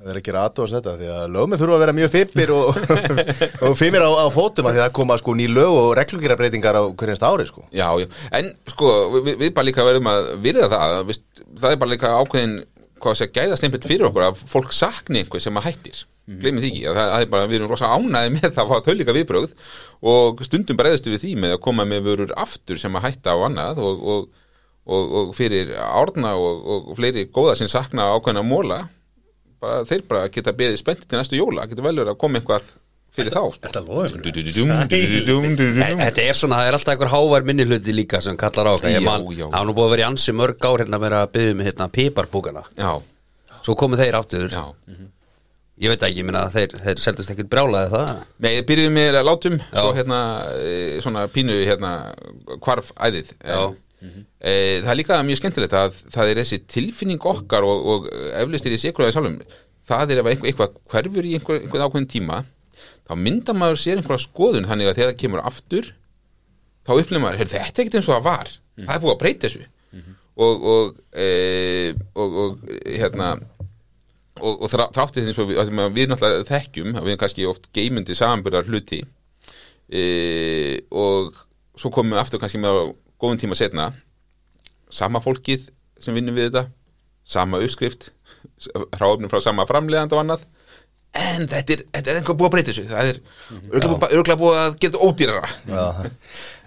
verið 0.00 0.20
að 0.22 0.26
gera 0.30 0.42
aðtóðast 0.48 0.76
þetta 0.78 0.92
því 0.96 1.08
að 1.12 1.24
lögmið 1.34 1.60
þurfa 1.60 1.74
að 1.76 1.82
vera 1.82 1.94
mjög 1.98 2.12
fimmir 2.14 2.52
og, 2.54 2.78
og 3.68 3.74
fimmir 3.76 4.04
á, 4.06 4.10
á 4.16 4.26
fótum 4.32 4.68
að 4.70 4.76
því 4.76 4.82
að 4.86 4.94
koma 4.96 5.16
sko 5.20 5.34
ný 5.36 5.46
lög 5.50 5.76
og 5.76 5.88
reglugirabreitingar 5.98 6.78
á 6.80 6.82
hverjast 6.88 7.26
ári 7.26 7.46
sko. 7.48 7.66
Já, 7.68 7.88
já, 8.00 8.06
en 8.38 8.48
sko 8.70 8.94
við, 9.18 9.34
við 9.42 9.52
bara 9.56 9.68
líka 9.68 9.84
verðum 9.84 10.08
að 10.08 10.30
virða 10.46 10.70
það 10.72 10.96
við, 11.10 11.20
það 11.50 11.74
er 11.74 11.82
bara 11.82 11.92
líka 11.92 12.14
ákveðin 12.16 12.56
hvað 13.00 13.12
að 13.12 13.20
segja, 13.20 13.34
gæðastempill 13.36 13.82
fyrir 13.84 14.08
okkur 14.08 14.26
að 14.30 14.40
fólk 14.54 14.72
sakni 14.76 15.22
einhver 15.22 15.44
sem 15.44 15.60
að 15.60 15.68
hættir 15.68 16.02
gleymið 16.38 16.62
því 16.64 16.70
ekki, 16.70 16.82
að 16.86 16.98
það, 16.98 17.08
það 17.12 17.24
er 17.24 17.30
bara, 17.32 17.46
við 17.50 17.58
erum 17.58 17.70
rosa 17.72 17.90
ánæði 17.96 18.30
með 18.36 18.44
það 18.46 18.60
að 18.62 18.70
fá 18.70 18.86
þau 18.86 18.94
líka 18.98 19.14
viðbrögð 19.16 19.54
og 20.12 20.44
stundum 20.46 20.78
bregðastu 20.78 21.14
við 21.14 21.24
því 21.24 21.32
með 21.44 21.54
að 21.56 21.62
koma 21.66 21.86
með 21.88 22.04
vörur 22.06 22.34
aftur 22.38 22.80
sem 22.80 22.98
að 22.98 23.06
hætta 23.08 23.34
á 23.34 23.38
annað 23.48 23.80
og, 23.82 24.04
og, 24.14 24.28
og, 24.86 25.16
og 25.20 25.32
fyrir 25.36 25.72
árna 25.80 26.36
og, 26.38 26.62
og 26.90 26.94
fleiri 27.00 27.26
góða 27.34 27.56
sem 27.58 27.70
sakna 27.72 28.10
ákveðina 28.14 28.44
móla 28.46 28.78
bara, 29.60 29.82
þeir 29.88 30.06
bara 30.08 30.28
geta 30.32 30.54
beðið 30.56 30.80
spennt 30.84 31.04
til 31.08 31.18
næstu 31.18 31.40
jóla, 31.40 31.66
geta 31.70 31.84
vel 31.84 31.96
verið 31.98 32.14
að 32.14 32.20
koma 32.22 32.40
eitthvað 32.40 32.70
fyrir 33.10 33.34
þá. 33.34 33.42
Þetta 36.00 36.22
er 36.22 36.36
svona, 36.38 36.60
það 36.60 36.68
er 36.68 36.76
alltaf 36.78 36.92
einhver 36.94 37.10
hávær 37.10 37.46
minni 37.48 37.66
hluti 37.66 37.94
líka 37.94 38.20
sem 38.22 38.38
kallar 38.38 38.70
á 38.70 38.74
það 38.78 39.02
var 39.02 39.66
nú 39.66 39.74
búið 39.74 39.88
að 39.88 39.94
vera 39.96 40.04
í 40.04 40.06
ansi 40.06 40.34
mörg 40.36 40.62
ár 40.62 40.84
hérna 40.84 41.00
að 41.00 41.06
vera 41.08 41.22
að 41.24 41.32
byggja 41.34 41.56
um 41.56 41.64
hérna 41.66 41.88
piparbúkana. 41.96 42.62
Já, 42.78 42.92
Svo 43.60 43.74
komu 43.76 43.98
þeir 43.98 44.16
aftur. 44.16 44.46
Já 44.48 44.62
Ég 45.80 45.88
veit 45.88 46.02
ekki, 46.04 46.24
minna, 46.28 46.42
þeir, 46.52 46.74
þeir 46.76 46.98
seldust 47.00 47.32
ekkert 47.32 47.48
brjálaði 47.52 47.92
það. 47.94 48.10
Nei, 48.44 48.50
byrjuðum 48.68 48.98
með 48.98 49.20
látum 49.24 49.56
Já. 49.62 49.78
svo 49.78 49.94
hérna, 49.96 50.18
e, 50.60 50.74
svona 51.00 51.22
pínu 51.32 51.56
hérna, 51.64 51.92
hvarf 52.60 52.90
æðið. 53.00 53.32
En, 53.40 53.78
e, 54.40 54.52
það 54.84 54.92
er 54.92 55.00
líka 55.00 55.22
mjög 55.24 55.40
skemmtilegt 55.40 55.76
að 55.80 55.96
það 56.12 56.32
er 56.34 56.42
þessi 56.42 56.60
tilfinning 56.68 57.26
okkar 57.32 57.64
og, 57.64 57.88
og 57.94 58.10
eflust 58.42 58.68
er 58.68 58.76
í 58.76 58.82
sekruðaði 58.84 59.16
sjálfum 59.16 59.40
það 59.90 60.14
er 60.14 60.22
ef 60.22 60.30
eitthvað, 60.30 60.50
eitthvað 60.50 60.76
hverfur 60.92 61.28
í 61.28 61.34
einhver, 61.38 61.60
einhver 61.64 61.84
ákveðin 61.86 62.10
tíma 62.10 62.40
þá 63.08 63.12
myndar 63.18 63.58
maður 63.58 63.80
sér 63.82 64.00
einhverja 64.00 64.24
skoðun 64.26 64.68
þannig 64.68 64.90
að 64.90 65.00
þegar 65.00 65.12
það 65.12 65.20
kemur 65.24 65.44
aftur 65.50 65.90
þá 66.86 66.92
upplifir 66.96 67.22
maður, 67.22 67.40
"Heyrðu, 67.40 67.54
þetta 67.56 67.80
er 67.80 67.84
ekkert 67.84 67.98
eins 67.98 68.08
og 68.08 68.14
það 68.14 68.26
var. 68.26 68.52
Það 68.80 68.94
er 68.94 69.02
búið 69.02 69.14
að 69.14 69.22
breyta 69.22 69.48
þessu. 69.48 69.66
Og, 70.40 70.62
og, 70.72 71.00
e, 71.12 71.94
og, 72.16 72.36
og 72.42 72.60
hérna 72.86 73.26
og, 74.40 74.64
og 74.64 74.72
þrá, 74.72 74.86
þráttið 74.96 75.30
eins 75.30 75.40
og 75.42 75.50
við, 75.50 75.60
við 75.96 76.10
náttúrulega 76.10 76.48
þekkjum 76.48 76.94
að 76.94 77.06
við 77.06 77.12
erum 77.12 77.22
kannski 77.22 77.48
oft 77.50 77.70
geimundi 77.76 78.16
samanbyrðar 78.18 78.70
hluti. 78.70 79.00
E, 79.90 80.02
og 80.90 81.34
svo 81.78 81.92
komum 81.94 82.14
við 82.14 82.22
aftur 82.22 82.42
kannski 82.42 82.60
með 82.62 82.94
góðum 83.20 83.40
tíma 83.42 83.58
setna 83.58 83.90
sama 84.90 85.22
fólkið 85.22 85.68
sem 86.00 86.16
vinnum 86.16 86.36
við 86.36 86.50
þetta 86.50 86.66
sama 87.30 87.60
uppskrift 87.62 88.10
hráöfnum 88.98 89.30
frá 89.30 89.42
sama 89.44 89.68
framleiðand 89.68 90.16
og 90.16 90.24
annað. 90.24 90.48
En 91.10 91.48
þetta 91.50 91.74
er, 91.74 91.80
þetta 91.90 92.10
er 92.12 92.18
einhver 92.20 92.36
búið 92.38 92.46
að 92.46 92.52
breyta 92.54 92.70
þessu. 92.70 92.84
Það 92.90 93.08
er 93.10 93.16
örgulega, 93.74 94.10
örgulega 94.14 94.40
búið 94.40 94.58
að 94.60 94.76
gera 94.76 94.92
þetta 94.92 95.08
ódýrara. 95.08 95.48
Já. 95.66 96.10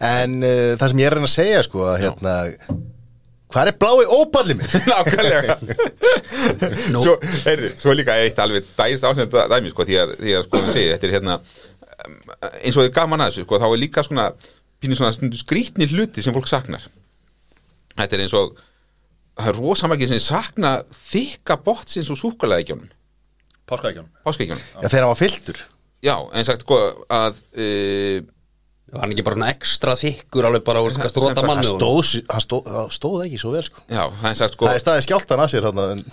En 0.03 0.35
uh, 0.43 0.73
það 0.81 0.91
sem 0.91 1.01
ég 1.03 1.07
er 1.07 1.15
að 1.21 1.31
segja 1.31 1.61
sko 1.63 1.85
að 1.87 2.01
hérna 2.03 2.33
Hvað 3.53 3.69
er 3.69 3.77
blái 3.83 4.07
ópallið 4.17 4.59
mér? 4.59 4.75
Nákvæmlega. 4.91 5.57
Svo, 6.97 7.13
heyrðu, 7.45 7.69
svo 7.83 7.93
líka 7.93 8.17
eitt 8.23 8.41
alveg 8.41 8.65
dægist 8.77 9.05
ásend 9.05 9.37
dæmi, 9.53 9.71
sko, 9.73 9.85
því 9.87 9.99
að, 10.01 10.15
því 10.23 10.35
að 10.39 10.47
sko, 10.47 10.63
segi, 10.71 10.89
þetta 10.95 11.09
er 11.09 11.15
hérna 11.19 11.37
eins 12.63 12.75
og 12.75 12.87
þið 12.87 12.91
gaman 12.97 13.23
að 13.23 13.31
þessu, 13.31 13.45
sko, 13.45 13.61
þá 13.61 13.67
er 13.69 13.81
líka 13.83 14.05
svona 14.07 14.27
pínir 14.83 14.99
svona 14.99 15.13
stundu 15.15 15.39
skrítni 15.39 15.87
hluti 15.93 16.25
sem 16.25 16.35
fólk 16.35 16.49
saknar. 16.49 16.89
Þetta 17.93 18.17
er 18.17 18.25
eins 18.25 18.35
og 18.37 18.57
það 19.37 19.51
er 19.51 19.59
rosamargir 19.61 20.11
sem 20.11 20.21
sakna 20.23 20.73
þykka 21.11 21.61
bottsins 21.65 22.11
og 22.13 22.19
súkulega 22.19 22.75
Páskaækjunum 23.63 24.09
páskaekjónum 24.25 24.63
Já, 24.83 24.89
þegar 24.89 25.05
hann 25.05 25.13
var 25.13 25.19
fylltur 25.19 25.59
Já, 26.03 26.15
en 26.35 26.45
sagt, 26.45 26.65
sko, 26.65 26.79
að 27.15 27.37
uh, 27.55 28.25
Var 28.93 29.01
hann 29.01 29.13
ekki 29.15 29.25
bara 29.25 29.37
svona 29.39 29.49
ekstra 29.49 29.95
þykkur 29.97 30.47
alveg 30.49 30.65
bara 30.67 30.81
úr 30.85 30.93
Sem 30.93 31.01
skast 31.01 31.17
róta 31.17 31.33
sagt, 31.33 31.47
manni 31.49 31.65
Hann 31.65 31.79
stóð, 31.79 32.11
hann 32.29 32.43
stóð, 32.45 32.67
hann 32.75 32.91
stóð 32.93 33.23
ekki 33.25 33.39
svo 33.41 33.53
vel 33.55 33.63
sko. 33.65 33.85
Já, 33.89 34.03
sagt, 34.37 34.53
sko 34.53 34.67
Það 34.67 34.77
er 34.77 34.83
staðið 34.83 35.05
skjáltan 35.07 35.41
að 35.41 35.49
sér 35.53 35.65
þarna 35.65 35.87
um 35.95 36.03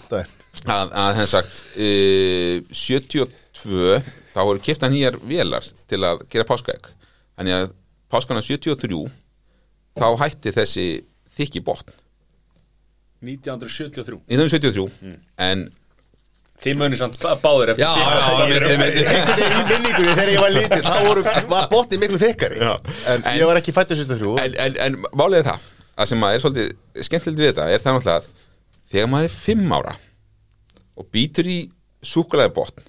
að, 0.65 0.95
að 1.03 1.11
henn 1.19 1.31
sagt 1.31 1.61
uh, 1.77 2.57
72 2.73 4.01
þá 4.33 4.41
voru 4.41 4.65
kifta 4.65 4.89
nýjar 4.91 5.19
vélar 5.21 5.67
til 5.91 6.01
að 6.09 6.25
gera 6.33 6.49
páskaegg. 6.49 6.89
Þannig 7.37 7.59
að 7.59 7.75
páskana 8.11 8.43
73 8.45 9.03
þá 10.01 10.09
hætti 10.25 10.55
þessi 10.57 10.87
þykki 11.37 11.65
botn. 11.67 11.93
1973 13.21 14.17
1973 14.33 15.19
en 15.45 15.67
Þið 16.61 16.75
munir 16.77 16.99
samt 17.01 17.17
báður 17.41 17.71
eftir 17.73 17.85
Já, 17.87 17.91
því. 17.97 18.03
já, 18.05 18.09
já, 18.21 18.49
ég 18.51 18.81
veit 18.83 18.97
Einhvern 19.01 19.31
veginn 19.41 19.55
í 19.57 19.67
minningunni 19.71 20.15
þegar 20.19 20.31
ég 20.35 20.43
var 20.45 20.53
lítið 20.57 20.83
þá 20.85 20.97
voru, 21.07 21.23
var 21.55 21.69
botnið 21.73 22.03
miklu 22.03 22.19
þykkari 22.21 22.59
Já. 22.61 22.73
en, 23.15 23.23
En- 23.25 23.39
ég 23.41 23.49
var 23.49 23.61
ekki 23.63 23.73
fættur 23.77 23.97
73 23.97 24.35
en, 24.45 24.57
en, 24.67 24.77
en 24.87 24.99
málið 25.17 25.39
er 25.41 25.47
það 25.49 25.69
að 26.05 26.11
sem 26.13 26.27
að 26.29 26.35
er 26.37 26.43
svolítið 26.45 27.07
skemmtilegt 27.09 27.41
við 27.41 27.49
þetta 27.53 27.69
er 27.73 27.85
það 27.85 27.97
náttúrulega 27.97 28.21
að 28.21 28.29
þegar 28.93 29.11
maður 29.15 29.31
er 29.31 29.35
5 29.39 29.75
ára 29.79 29.95
og 31.01 31.09
býtur 31.17 31.49
í 31.49 31.59
súkulega 32.13 32.53
botn 32.61 32.85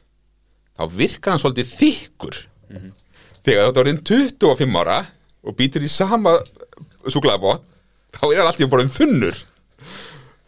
þá 0.76 0.84
virkar 1.00 1.34
hann 1.36 1.44
svolítið 1.46 1.72
þykkur 1.80 2.42
þegar 3.46 3.70
þetta 3.70 3.84
orðin 3.86 4.02
25 4.12 4.80
ára 4.84 5.00
og 5.48 5.56
býtur 5.58 5.88
í 5.88 5.92
sama 5.92 6.36
súkulega 7.08 7.40
botn 7.44 7.64
þá 8.18 8.24
er 8.28 8.42
hann 8.42 8.52
alltaf 8.52 8.72
bara 8.76 8.84
um 8.88 8.92
þunnur 9.00 9.40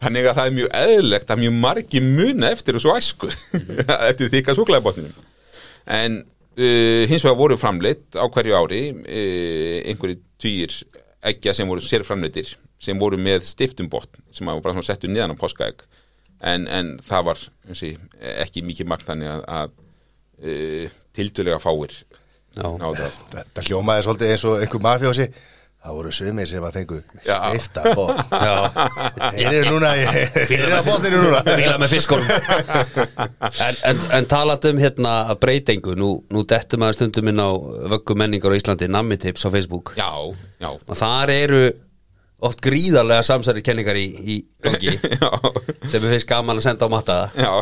þannig 0.04 0.28
að 0.28 0.38
það 0.38 0.50
er 0.50 0.56
mjög 0.58 0.70
eðlilegt 0.80 1.32
að 1.32 1.42
mjög 1.42 1.56
margi 1.64 2.04
muna 2.04 2.52
eftir 2.54 2.78
þessu 2.78 2.94
æsku 2.94 3.32
eftir 4.10 4.32
þykka 4.34 4.56
súkulega 4.56 4.84
botninum 4.84 5.14
en 5.84 6.20
uh, 6.22 7.02
hins 7.10 7.24
vegar 7.24 7.38
voru 7.38 7.58
framleitt 7.60 8.16
á 8.16 8.24
hverju 8.24 8.58
ári 8.58 8.82
uh, 8.94 9.78
einhverju 9.90 10.20
týr 10.40 10.76
eggja 11.24 11.54
sem 11.56 11.68
voru 11.68 11.82
sérframleittir 11.84 12.54
sem 12.82 12.98
voru 13.00 13.18
með 13.20 13.46
stiftum 13.48 13.88
botn 13.90 14.22
sem 14.34 14.48
var 14.48 14.60
bara 14.64 14.82
settu 14.84 15.08
niðan 15.08 15.32
á 15.32 15.40
páskaegg. 15.40 15.84
En, 16.44 16.66
en 16.68 16.96
það 17.06 17.28
var 17.30 17.42
sé, 17.72 17.94
ekki 18.42 18.64
mikið 18.66 18.88
margt 18.90 19.06
þannig 19.08 19.30
að, 19.30 19.44
að 19.48 19.70
uh, 20.44 20.96
tildulega 21.16 21.60
fáir 21.62 21.94
Já. 22.54 22.66
náðu 22.78 22.98
það 22.98 23.20
Þetta 23.32 23.64
hljómaði 23.68 24.04
svolítið 24.04 24.32
eins 24.34 24.44
og 24.50 24.58
einhver 24.60 24.84
mafjósi 24.84 25.28
Það 25.84 25.96
voru 25.98 26.10
sumir 26.16 26.48
sem 26.48 26.64
að 26.64 26.76
fengu 26.78 26.96
botn. 27.04 28.20
Já, 28.32 28.52
Þeir 29.34 29.56
eru 29.58 29.72
núna 29.74 29.90
Þeir 30.32 30.54
eru 30.64 30.76
að 30.78 30.86
botninu 30.88 31.18
núna. 31.26 31.42
fíla 31.44 31.74
með 31.82 31.92
fiskunum. 31.92 32.30
En, 33.60 33.80
en, 33.90 34.00
en 34.18 34.28
talað 34.30 34.70
um 34.70 34.80
hérna 34.80 35.12
að 35.28 35.40
breytingu 35.44 35.92
Nú, 36.00 36.08
nú 36.32 36.44
dettum 36.48 36.80
maður 36.80 36.96
stundum 37.02 37.28
inn 37.34 37.42
á 37.44 37.50
vöggu 37.92 38.16
menningar 38.16 38.54
á 38.54 38.58
Íslandi 38.58 38.88
Nammitips 38.88 39.44
á 39.44 39.52
Facebook. 39.52 39.92
Já, 40.00 40.08
já, 40.64 40.70
og 40.72 40.96
þar 40.96 41.34
eru 41.36 41.60
oft 42.44 42.60
gríðarlega 42.64 43.24
samsæri 43.24 43.62
kenningar 43.64 43.96
í, 43.96 44.06
í 44.20 44.34
gangi 44.64 44.96
sem 45.92 46.00
við 46.02 46.10
finnst 46.16 46.28
gaman 46.28 46.58
að 46.60 46.64
senda 46.66 46.88
á 46.88 46.92
matta. 46.92 47.20
Já. 47.36 47.52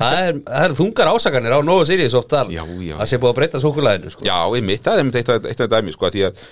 það 0.00 0.18
er, 0.24 0.40
það 0.48 0.66
er 0.66 0.74
þungar 0.80 1.12
ásakanir 1.14 1.54
á 1.56 1.60
Nóa 1.64 1.84
Sirius 1.88 2.16
oft 2.18 2.32
þar 2.32 2.50
Já, 2.52 2.64
já. 2.64 2.96
að 2.96 3.08
sé 3.12 3.20
búið 3.22 3.32
að 3.32 3.38
breyta 3.40 3.60
súkulæðinu 3.62 4.12
sko. 4.16 4.26
Já, 4.28 4.36
einmitt, 4.56 4.84
það 4.84 4.98
er 4.98 5.04
einmitt 5.04 5.20
eitt 5.22 5.32
af 5.36 5.48
eitt 5.52 5.64
af 5.64 5.72
dæmi 5.76 5.94
sko, 5.96 6.08
að 6.10 6.16
því 6.18 6.26
að 6.28 6.44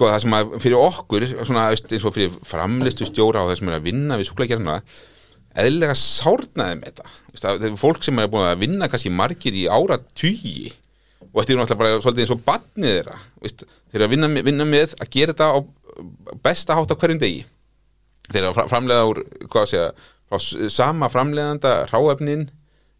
sko, 0.00 0.08
það 0.08 0.20
sem 0.24 0.34
að 0.38 0.52
fyrir 0.64 0.80
okkur 0.80 1.24
svona, 1.44 1.68
eins 1.74 2.04
og 2.08 2.14
fyrir 2.16 2.36
framlistu 2.48 3.04
stjóra 3.04 3.42
og 3.44 3.50
það 3.52 3.58
sem 3.60 3.68
er 3.70 3.76
að 3.76 3.88
vinna 3.90 4.16
við 4.16 4.30
súklagerna 4.30 4.76
eðlilega 5.60 5.96
sárnaði 5.98 6.78
með 6.78 6.86
þetta. 6.88 7.10
Það 7.40 7.64
er 7.68 7.74
fólk 7.80 8.06
sem 8.06 8.20
er 8.22 8.30
búin 8.30 8.46
að 8.48 8.62
vinna 8.62 8.88
kannski 8.88 9.12
margir 9.12 9.56
í 9.58 9.66
ára 9.68 9.98
tugi 10.16 10.70
og 11.30 11.42
þetta 11.42 11.52
er 11.52 11.58
náttúrulega 11.60 11.80
bara 11.82 11.98
svolítið 12.00 12.24
eins 12.24 12.32
og 12.34 12.44
barnið 12.46 12.94
þeirra. 12.94 13.18
Veist, 13.44 13.64
þeir 13.90 14.00
eru 14.00 14.06
að 14.06 14.14
vinna, 14.14 14.30
vinna 14.48 14.66
með 14.70 14.94
að 14.96 15.10
gera 15.14 15.34
þetta 15.34 15.50
á 15.52 15.58
besta 16.46 16.78
hátt 16.78 16.94
á 16.94 17.00
hverjum 17.02 17.20
degi. 17.20 17.44
Þeir 18.30 18.40
eru 18.40 18.48
að 18.52 18.56
fra- 18.56 18.68
framleiða 18.70 19.10
úr 19.10 19.22
segja, 19.68 19.90
sama 20.72 21.10
framleiðanda 21.12 21.74
ráefnin 21.90 22.48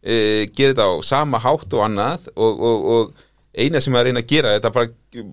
e, 0.03 0.51
gera 0.53 0.75
þetta 0.75 0.89
á 0.91 0.95
sama 1.07 1.41
hátt 1.43 1.79
og 1.79 1.85
annað 1.87 2.29
og, 2.35 2.61
og, 2.61 2.87
og 2.95 3.27
eina 3.61 3.81
sem 3.83 3.95
er 3.95 4.03
að 4.03 4.11
reyna 4.11 4.23
að 4.25 4.31
gera 4.35 4.55
þetta 4.57 4.73
bara, 4.75 4.91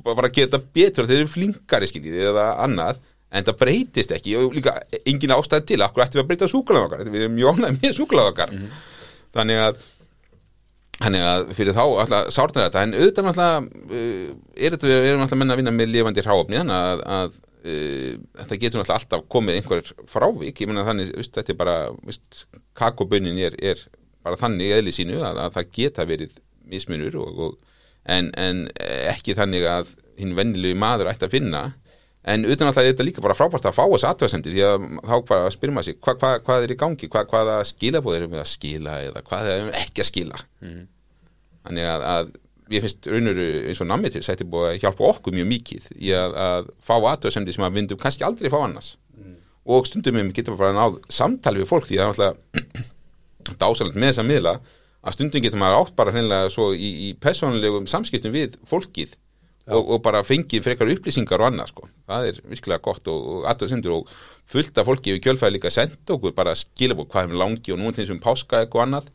bara 0.08 0.30
að 0.30 0.38
gera 0.38 0.52
þetta 0.52 0.74
betur 0.80 1.10
þeir 1.10 1.20
eru 1.22 1.32
flinkari 1.34 1.90
skiljið 1.90 2.32
eða 2.32 2.48
annað 2.66 3.04
en 3.28 3.48
það 3.48 3.60
breytist 3.62 4.16
ekki. 4.16 4.38
Og 4.40 4.56
líka 4.56 4.78
engin 5.04 5.36
ástæð 5.36 5.68
til, 5.68 5.82
akkur 5.84 6.06
ættum 6.06 6.22
við 6.22 6.26
að 6.26 6.32
breyta 6.32 6.52
súkulega 6.52 6.90
okkar, 6.90 7.06
við 7.12 7.28
erum 7.28 7.38
ánægð 7.58 7.80
með 7.84 7.96
súkulega 7.98 8.34
okkar. 8.34 8.58
Þannig 9.36 9.64
að 9.66 9.86
Þannig 10.98 11.24
að 11.30 11.52
fyrir 11.54 11.76
þá 11.78 11.84
alltaf 11.86 12.30
sárnar 12.34 12.64
þetta. 12.68 12.84
En 12.88 12.96
auðvitað 12.98 13.28
alltaf 13.30 13.68
uh, 13.68 14.32
er 14.58 14.74
þetta 14.74 14.90
við 14.90 15.10
erum 15.12 15.26
alltaf 15.26 15.38
menna 15.38 15.54
að 15.54 15.62
vinna 15.62 15.74
með 15.76 15.92
lifandi 15.94 16.24
hráöfni 16.26 16.58
þannig 16.58 16.78
að, 16.78 17.04
að 17.18 17.36
uh, 17.38 18.16
þetta 18.40 18.58
getur 18.64 18.82
alltaf 18.82 18.98
alltaf 18.98 19.28
komið 19.36 19.60
einhver 19.60 19.92
frávik. 20.10 20.64
Ég 20.64 20.72
meina 20.72 20.88
þannig, 20.88 21.12
veist, 21.20 21.36
þetta 21.38 21.54
er 21.54 21.60
bara 21.60 21.76
veist, 22.00 22.42
kakobunnin 22.82 23.38
er, 23.46 23.58
er 23.62 23.84
bara 24.26 24.42
þannig 24.42 24.74
eðli 24.80 24.96
sínu 24.96 25.22
að, 25.22 25.44
að 25.46 25.60
það 25.60 25.72
geta 25.78 26.08
verið 26.10 26.42
mismunur 26.68 27.20
og, 27.22 27.44
og, 27.46 27.67
en, 28.08 28.32
en 28.40 28.64
ekki 29.12 29.36
þannig 29.38 29.68
að 29.70 29.94
hinn 30.18 30.34
vennilegu 30.38 30.80
maður 30.80 31.12
ætti 31.12 31.28
að 31.28 31.36
finna. 31.38 31.62
En 32.28 32.44
utan 32.44 32.68
alltaf 32.68 32.84
er 32.84 32.92
þetta 32.92 33.06
líka 33.08 33.24
bara 33.24 33.36
frábært 33.38 33.68
að 33.70 33.78
fá 33.78 33.86
þessu 33.86 34.10
atvæðsendir 34.10 34.56
því 34.56 34.64
að 34.68 34.88
þá 34.98 35.14
bara 35.30 35.52
spyrir 35.54 35.76
maður 35.76 35.88
sig 35.88 36.00
hva, 36.04 36.16
hva, 36.20 36.32
hvað 36.44 36.66
er 36.66 36.74
í 36.74 36.78
gangi, 36.82 37.08
hva, 37.14 37.24
hvaða 37.30 37.62
skilabóð 37.70 38.18
erum 38.18 38.34
við 38.34 38.42
að 38.42 38.50
skila 38.52 38.98
eða 39.06 39.24
hvað 39.30 39.52
erum 39.54 39.70
við 39.70 39.80
ekki 39.80 40.04
að 40.04 40.10
skila? 40.10 40.42
Þannig 41.68 41.88
að, 41.94 42.06
að 42.12 42.34
ég 42.76 42.84
finnst 42.84 43.08
raunur 43.08 43.40
eins 43.46 43.82
og 43.84 43.88
nammi 43.88 44.12
til 44.12 44.24
sætti 44.28 44.48
búið 44.48 44.74
að 44.74 44.82
hjálpa 44.84 45.08
okkur 45.14 45.38
mjög 45.38 45.48
mikið 45.54 45.88
í 45.96 46.12
að, 46.18 46.36
að 46.48 46.72
fá 46.84 46.96
atvæðsendir 47.14 47.56
sem 47.56 47.68
að 47.68 47.80
vindum 47.80 48.02
kannski 48.02 48.28
aldrei 48.28 48.52
fá 48.52 48.60
annars. 48.60 48.98
Og 49.68 49.88
stundum 49.88 50.20
við 50.20 50.34
getum 50.36 50.60
bara 50.60 50.76
náð 50.76 51.00
samtali 51.12 51.64
við 51.64 51.72
fólk 51.72 51.88
því 51.88 52.02
að 52.02 52.12
það 52.20 52.28
er 52.28 52.36
alltaf 52.36 53.56
dásalegt 53.64 53.96
með 54.00 54.12
þess 54.12 54.24
að 54.24 54.30
miðla 54.34 54.54
að 55.08 55.16
stundum 55.16 55.44
getur 55.46 55.62
maður 55.62 55.80
átt 55.86 55.96
bara 56.00 56.12
hreinlega 56.16 56.50
svo 56.54 56.72
í, 56.76 56.90
í 57.08 57.14
persónulegum 57.24 57.88
samskiptum 57.88 58.34
við 58.36 58.58
fólkið 58.68 59.14
og, 59.68 59.84
og 59.96 60.02
bara 60.04 60.22
fengið 60.28 60.64
frekar 60.64 60.90
upplýsingar 60.94 61.42
og 61.44 61.50
annað 61.50 61.72
sko. 61.74 61.88
það 62.08 62.28
er 62.30 62.42
virkilega 62.52 62.84
gott 62.88 63.08
og, 63.12 63.26
og 63.38 63.48
aðtöðsendur 63.52 63.96
og 63.98 64.12
fullt 64.48 64.78
af 64.80 64.88
fólki 64.88 65.16
við 65.16 65.24
kjölfæði 65.26 65.58
líka 65.58 65.72
senda 65.76 66.16
okkur 66.16 66.36
bara 66.38 66.54
skilabók 66.56 67.10
hvað 67.12 67.32
er 67.32 67.40
langi 67.42 67.74
og 67.76 67.82
nú 67.82 67.92
til 67.92 68.04
þessum 68.06 68.22
páska 68.24 68.62
eitthvað 68.64 68.86
annað 68.88 69.10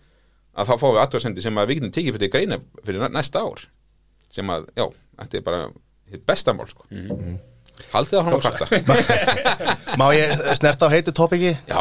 að 0.52 0.68
þá 0.68 0.74
fáum 0.82 0.92
við 0.96 1.02
aðtöðsendir 1.06 1.46
sem 1.46 1.60
að 1.62 1.70
við 1.70 1.78
getum 1.80 1.94
tekið 1.96 2.18
fyrir 2.18 2.32
greina 2.34 2.58
fyrir 2.84 3.00
næ- 3.06 3.14
næsta 3.16 3.40
ár 3.44 3.62
sem 4.32 4.52
að, 4.52 4.66
já, 4.76 4.84
þetta 5.22 5.38
er 5.40 5.46
bara 5.48 5.62
hitt 6.12 6.26
besta 6.28 6.52
mál 6.56 6.68
sko. 6.68 6.84
haldið 7.92 8.18
það 8.18 8.28
frá 8.28 8.36
að 8.36 8.44
kvarta 8.44 8.66
Má 10.00 10.06
ég 10.16 10.36
snerta 10.56 10.88
á 10.88 10.92
heitu 10.92 11.12
topiki? 11.16 11.54
já, 11.68 11.80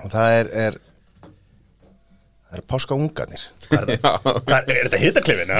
Og 0.00 0.08
það 0.10 0.34
er, 0.40 0.50
er 0.66 0.78
Það 2.50 2.58
er 2.58 2.66
páska 2.66 2.96
ungarnir. 2.98 3.42
Hvað 3.70 4.70
er 4.74 4.78
þetta 4.88 4.98
hittaklifin? 4.98 5.52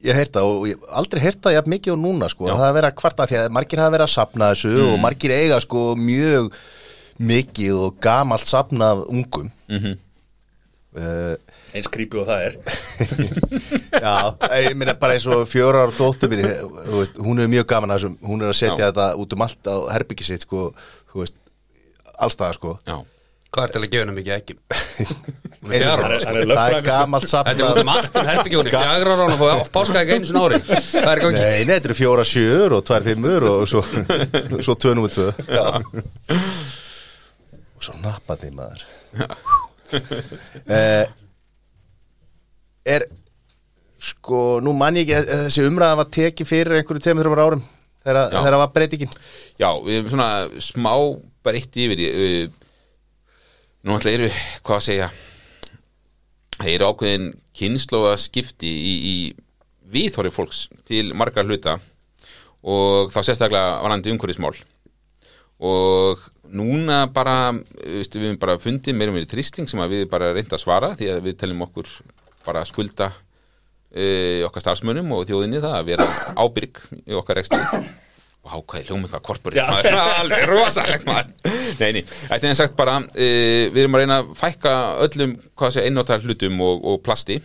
ég 0.00 0.16
hef 0.16 0.20
heyrt 0.22 0.34
það 0.34 0.48
og 0.48 0.66
ég 0.66 0.78
hef 0.80 0.98
aldrei 1.02 1.22
heyrt 1.22 1.40
það 1.44 1.56
jafn 1.58 1.72
mikið 1.74 1.94
og 1.94 2.00
núna 2.00 2.28
sko, 2.32 2.48
það 2.48 2.66
er 2.66 2.76
verið 2.78 2.88
að 2.90 2.98
kvarta 3.02 3.26
því 3.30 3.38
að 3.38 3.54
margir 3.54 3.82
hafa 3.82 3.94
verið 3.94 4.06
að 4.06 4.14
sapna 4.14 4.50
þessu 4.54 4.72
og 4.86 4.94
margir 5.02 5.34
eiga 5.36 5.58
sko 5.62 5.82
mjög 6.00 6.50
mikið 7.30 7.80
og 7.84 7.98
gamalt 8.02 8.48
sapnað 8.48 9.04
ungum. 9.12 9.50
Mm 9.70 9.82
Eins 11.70 11.86
creepy 11.92 12.18
og 12.18 12.26
það 12.26 12.40
er. 12.48 12.56
Já, 14.04 14.14
ég 14.64 14.74
meina 14.78 14.96
bara 14.98 15.14
eins 15.14 15.26
og 15.30 15.44
fjóra 15.50 15.84
ára 15.86 15.94
dóttur 15.94 16.30
minni, 16.32 16.48
þú 16.88 16.96
veist, 17.02 17.20
hún 17.22 17.42
er 17.44 17.50
mjög 17.52 17.68
gaman 17.70 17.94
að 17.94 18.00
þessum, 18.00 18.16
hún 18.26 18.42
er 18.42 18.50
að 18.50 18.58
setja 18.58 18.80
Já. 18.80 18.88
þetta 18.88 19.06
út 19.22 19.36
um 19.36 19.44
allt 19.46 19.70
á 19.70 19.76
herbyggi 19.94 20.26
sitt 20.26 20.46
sko, 20.46 20.70
þú 21.12 21.22
veist, 21.22 21.36
allstaðar 22.18 22.58
sko. 22.58 22.74
Já. 22.88 22.98
Hvað 23.50 23.64
er 23.66 23.72
til 23.74 23.80
að 23.82 23.88
gefa 23.90 24.02
henni 24.04 24.16
mikið 24.20 24.34
ekki? 24.36 24.54
Er- 25.70 25.82
sko. 26.22 26.32
er 26.32 26.48
það 26.48 26.74
er 26.74 26.84
gamalt 26.86 27.26
Þetta 27.28 27.50
er 27.52 27.58
út 27.66 27.78
um 27.82 27.90
allt 27.92 28.14
um 28.16 28.28
herbygjóni 28.30 28.70
Fjagra 28.72 29.12
ára 29.16 29.24
og 29.26 29.34
fóða 29.42 29.56
páska 29.74 30.00
ekki 30.00 30.14
einu 30.16 30.28
sinni 30.30 30.40
ári. 30.40 30.60
Það 30.64 31.10
er 31.10 31.20
gangi? 31.24 31.42
Nei, 31.42 31.58
nei, 31.68 31.74
þetta 31.74 31.90
eru 31.90 31.96
fjóra 31.98 32.24
sjöur 32.30 32.74
og 32.78 32.84
tvær 32.88 33.04
fimmur 33.04 33.46
og 33.50 33.66
svo, 33.68 33.82
svo 34.66 34.76
tvö 34.80 34.94
númer 34.96 35.12
tvö. 35.12 35.26
Og 37.76 37.84
svo 37.86 37.98
nappaði 38.00 38.50
maður. 38.56 38.86
Eh, 40.70 41.04
er 42.86 43.06
sko, 44.00 44.60
nú 44.64 44.72
man 44.76 44.96
ég 44.96 45.08
ekki 45.08 45.18
að 45.18 45.44
þessi 45.46 45.66
umræða 45.68 45.98
var 46.00 46.10
tekið 46.16 46.48
fyrir 46.48 46.78
einhverju 46.78 47.04
tveimur 47.04 47.26
þrjumar 47.26 47.44
árum 47.44 47.64
þegar 48.00 48.30
það 48.32 48.60
var 48.62 48.72
breytingin. 48.74 49.12
Já, 49.60 49.70
við 49.84 49.98
erum 49.98 50.12
svona 50.14 50.30
smá 50.64 50.94
breytt 51.44 51.76
yfir 51.80 52.04
uh, 52.08 52.56
Nú 53.80 53.94
ætla 53.96 54.12
eru, 54.12 54.26
hvað 54.60 54.76
að 54.76 54.82
segja? 54.84 55.06
Það 56.58 56.72
eru 56.74 56.88
ákveðin 56.90 57.28
kynnslóða 57.56 58.18
skipti 58.20 58.68
í, 58.68 58.90
í 58.92 59.14
viðhorri 59.88 60.32
fólks 60.34 60.66
til 60.88 61.14
margar 61.16 61.48
hluta 61.48 61.78
og 62.60 63.08
þá 63.08 63.22
sérstaklega 63.22 63.78
varandi 63.80 64.12
umhverfismál. 64.12 64.52
Og 65.64 66.20
núna 66.52 67.06
bara 67.14 67.54
við 67.54 68.18
erum 68.20 68.36
bara 68.42 68.58
fundið 68.60 68.98
meirum 68.98 69.16
við 69.16 69.30
trýsting 69.32 69.70
sem 69.70 69.80
við 69.88 70.04
bara 70.12 70.34
reynda 70.36 70.58
að 70.58 70.64
svara 70.66 70.92
því 70.98 71.08
að 71.14 71.24
við 71.30 71.38
teljum 71.40 71.64
okkur 71.64 71.88
bara 72.46 72.64
skulda 72.68 73.10
uh, 73.10 74.46
okkar 74.48 74.64
starfsmönnum 74.64 75.16
og 75.16 75.26
þjóðinni 75.28 75.62
það 75.62 75.76
að 75.78 75.90
vera 75.92 76.06
ábyrg 76.40 76.80
í 77.04 77.18
okkar 77.18 77.42
ekstri 77.42 77.60
Vá, 78.40 78.54
hvað 78.56 78.78
er 78.78 78.86
hljómið 78.88 79.10
hvað 79.12 79.24
korpur 79.26 79.56
alveg 79.60 80.46
rosalegt 80.48 81.02
maður. 81.04 81.34
Nei, 81.76 81.90
nei, 81.98 82.02
þetta 82.08 82.48
er 82.48 82.56
sagt 82.56 82.76
bara 82.78 82.96
uh, 83.02 83.64
við 83.68 83.82
erum 83.82 83.98
að 83.98 84.04
reyna 84.04 84.16
að 84.22 84.30
fækka 84.40 84.72
öllum 85.04 85.34
einnóttar 85.82 86.24
hlutum 86.24 86.62
og, 86.64 86.86
og 86.88 87.02
plasti. 87.04 87.36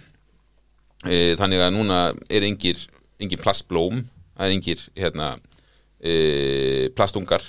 Uh, 1.04 1.34
þannig 1.36 1.66
að 1.66 1.76
núna 1.76 2.00
er 2.32 2.48
engin 2.48 3.42
plastblóm 3.44 4.06
það 4.08 4.48
er 4.48 4.56
engir 4.56 4.86
hérna 4.96 5.34
uh, 5.36 6.88
plastungar. 6.96 7.44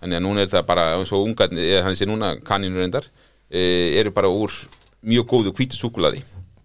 Þannig 0.00 0.18
að 0.18 0.24
núna 0.24 0.42
er 0.42 0.48
þetta 0.48 0.64
bara 0.68 0.88
eins 0.96 1.12
og 1.12 1.28
ungar, 1.28 1.52
eða 1.52 1.84
hann 1.84 2.00
sé 2.00 2.08
núna 2.08 2.34
kanínur 2.48 2.80
reyndar 2.80 3.10
uh, 3.12 4.00
eru 4.00 4.12
bara 4.16 4.32
úr 4.32 4.56
mjög 5.04 5.28
góðu 5.28 5.52
hvítu 5.52 5.76
súkulaði 5.76 6.24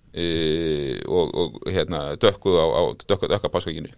og, 0.10 1.34
og 1.38 1.60
hérna 1.70 2.16
dökku 2.18 2.56
á, 2.58 2.66
á 2.66 2.82
dökku, 3.06 3.30
dökka 3.30 3.52
páskakinu 3.54 3.92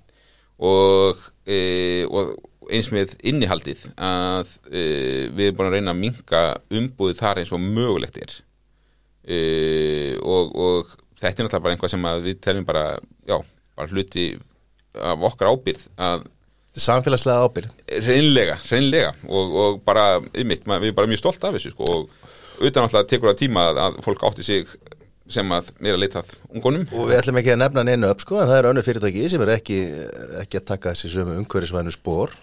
og, 0.61 1.21
e, 1.47 2.05
og 2.05 2.35
eins 2.71 2.91
með 2.93 3.15
innihaldið 3.27 3.87
að 3.97 4.51
e, 4.69 4.83
við 5.33 5.47
erum 5.47 5.57
búin 5.57 5.69
að 5.69 5.77
reyna 5.77 5.95
að 5.95 6.01
minka 6.03 6.41
umbúðið 6.69 7.21
þar 7.21 7.41
eins 7.41 7.53
og 7.55 7.63
mögulegt 7.63 8.19
er. 8.21 8.35
E, 9.25 9.39
og, 10.21 10.53
og 10.53 10.93
þetta 11.21 11.31
er 11.31 11.47
náttúrulega 11.47 11.65
bara 11.65 11.75
einhvað 11.75 11.93
sem 11.95 12.07
við 12.27 12.37
teljum 12.45 12.67
bara, 12.67 12.85
já, 13.29 13.37
bara 13.77 13.91
hluti 13.95 14.27
af 14.91 15.25
okkar 15.31 15.51
ábyrð 15.53 15.87
að 16.01 16.29
samfélagslega 16.81 17.47
ábyrð 17.47 17.99
reynlega, 18.05 18.55
reynlega 18.69 19.11
og, 19.27 19.55
og 19.63 19.81
bara, 19.87 20.21
ymmit, 20.39 20.63
við 20.67 20.91
erum 20.91 20.97
bara 20.97 21.11
mjög 21.11 21.21
stolt 21.23 21.43
af 21.47 21.57
þessu 21.57 21.73
sko, 21.73 21.87
og 21.87 22.63
utan 22.63 22.85
alltaf 22.85 23.07
tekur 23.09 23.31
það 23.31 23.41
tíma 23.43 23.65
að, 23.71 23.81
að 23.85 23.99
fólk 24.05 24.25
átti 24.29 24.45
sig 24.47 24.73
sem 25.33 25.53
að 25.55 25.71
er 25.81 25.95
að 25.95 26.01
leita 26.03 26.21
að 26.21 26.31
ungunum. 26.51 26.85
Og 26.93 27.09
við 27.09 27.19
ætlum 27.21 27.39
ekki 27.41 27.53
að 27.55 27.59
nefna 27.63 27.83
neinu 27.87 28.09
upp 28.11 28.23
sko 28.23 28.39
en 28.41 28.49
það 28.49 28.59
eru 28.61 28.71
önnur 28.73 28.85
fyrirtæki 28.87 29.25
sem 29.31 29.43
eru 29.45 29.53
ekki, 29.55 29.79
ekki 30.43 30.59
að 30.61 30.67
taka 30.73 30.93
þessi 30.95 31.11
sömu 31.15 31.37
umhverfisvænu 31.41 31.93
spór 31.95 32.35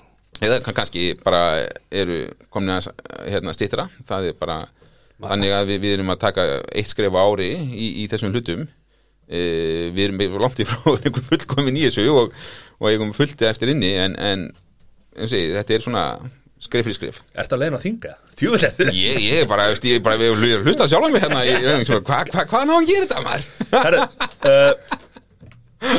eða 0.44 0.60
kann- 0.62 0.76
kannski 0.78 1.04
bara 1.24 1.42
eru 1.90 2.18
komin 2.54 2.76
að 2.76 2.90
hérna, 3.26 3.54
stýttra 3.56 3.88
það 4.06 4.28
er 4.30 4.36
bara 4.38 4.58
þannig 5.24 5.50
að 5.56 5.70
við, 5.72 5.80
við 5.82 5.94
erum 5.98 6.12
að 6.14 6.20
taka 6.22 6.44
eitt 6.70 6.92
skref 6.92 7.16
ári 7.18 7.48
í, 7.58 7.88
í 8.04 8.08
þessum 8.10 8.30
hlutum. 8.34 8.68
E, 9.28 9.40
við 9.92 10.04
erum 10.08 10.40
langt 10.40 10.60
í 10.62 10.64
frá 10.68 10.78
einhver 11.02 11.24
fullkomin 11.26 11.76
í 11.76 11.84
þessu 11.88 12.06
og, 12.14 12.30
og 12.78 12.86
eigum 12.92 13.10
fulltið 13.16 13.50
eftir 13.50 13.74
inni 13.74 13.90
en, 13.98 14.14
en 14.16 14.46
og 15.18 15.28
segi, 15.28 15.50
þetta 15.56 15.74
er 15.74 15.84
svona 15.84 16.04
skref 16.64 16.86
fyrir 16.88 16.96
skref 16.98 17.20
Ertu 17.38 17.54
að 17.56 17.60
leiðin 17.62 17.78
á 17.78 17.80
þinga? 17.84 18.12
Tjúvillig 18.38 18.94
ég, 18.98 19.18
ég 19.24 19.42
er 19.42 19.48
bara, 19.50 19.68
veist, 19.72 19.84
ég 19.88 19.98
er 20.00 20.04
bara 20.04 20.18
við 20.20 20.32
erum 20.34 20.66
hlusta 20.66 20.88
sjálfum 20.90 21.12
mig 21.14 21.22
hérna 21.24 21.42
ég- 21.46 21.62
ég- 21.66 21.84
svona, 21.86 22.02
hvað 22.08 22.32
hva, 22.34 22.44
hva 22.52 22.62
ná 22.68 22.74
að 22.78 22.88
gera 22.90 23.06
þetta 23.06 23.24
maður 23.26 23.44
Herru, 23.84 24.00
uh, 24.50 24.72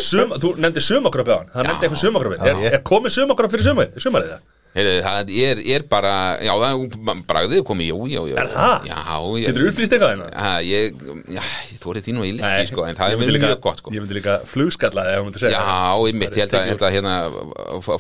sum, 0.04 0.34
þú 0.44 0.54
nefndi 0.60 0.84
sumakropp 0.84 1.30
á 1.32 1.38
hann 1.40 1.66
Já. 1.66 1.68
nefndi 1.72 1.88
eitthvað 1.88 2.04
sumakropp 2.04 2.48
er, 2.52 2.64
er 2.74 2.82
komið 2.92 3.16
sumakropp 3.16 3.54
fyrir 3.56 3.68
sumar, 3.70 3.92
sumarið 3.96 4.34
það? 4.36 4.42
Heyrðu, 4.70 4.92
það 5.02 5.30
er, 5.42 5.60
er 5.74 5.84
bara, 5.90 6.10
já 6.46 6.52
það 6.62 7.22
bragðið 7.28 7.62
komið, 7.66 7.88
jú, 7.90 7.96
jú, 8.14 8.22
jú 8.30 8.36
Er 8.38 8.50
það? 8.54 8.84
Já, 8.86 8.98
já 9.02 9.48
Getur 9.50 9.64
þú 9.66 9.70
upplýst 9.72 9.94
eitthvað 9.96 10.12
hérna? 10.14 10.28
Já, 10.30 10.52
ég, 10.70 11.00
já, 11.34 11.42
ég 11.72 11.80
þórið 11.82 12.04
því 12.06 12.14
nú 12.14 12.26
í 12.28 12.34
líki, 12.38 12.68
sko, 12.70 12.84
en 12.86 13.00
það 13.00 13.14
er 13.16 13.18
mjög 13.24 13.32
líka- 13.34 13.50
gott, 13.66 13.80
sko. 13.82 13.94
Ég 13.96 14.04
myndi 14.04 14.18
líka 14.20 14.36
flugskalla 14.46 15.06
eða 15.10 15.24
hún 15.24 15.26
myndi 15.32 15.42
segja 15.42 15.58
Já, 15.58 16.06
ég 16.06 16.20
mitt, 16.22 16.38
ég 16.38 16.44
held 16.46 16.54
að, 16.54 16.62
ég 16.62 16.74
held 16.76 16.86
að 16.86 16.94
hérna, 17.00 17.16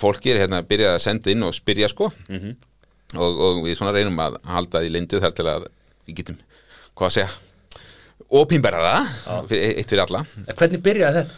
fólki 0.05 0.29
er 0.36 0.41
hérna 0.43 0.60
byrjað 0.69 0.93
að 0.93 1.01
senda 1.08 1.32
inn 1.34 1.43
og 1.49 1.55
spyrja, 1.58 1.89
sko, 1.89 2.12
Mhm. 2.29 2.53
og, 3.17 3.41
og 3.49 3.63
við 3.65 3.73
svona 3.79 3.93
reynum 3.97 4.21
að 4.21 4.38
halda 4.45 4.84
því 4.86 4.91
lindu 4.93 5.19
þar 5.25 5.34
til 5.39 5.45
að 5.49 5.65
við 6.05 6.15
getum, 6.21 6.38
hvað 6.93 7.10
að 7.10 7.15
segja, 7.17 7.32
opinbera 8.29 8.84
það, 8.86 9.47
fyrir, 9.49 9.73
eitt 9.82 9.89
fyrir 9.89 10.03
alla. 10.05 10.21
Hvernig 10.53 10.84
byrjaði 10.86 11.23
þetta? 11.23 11.34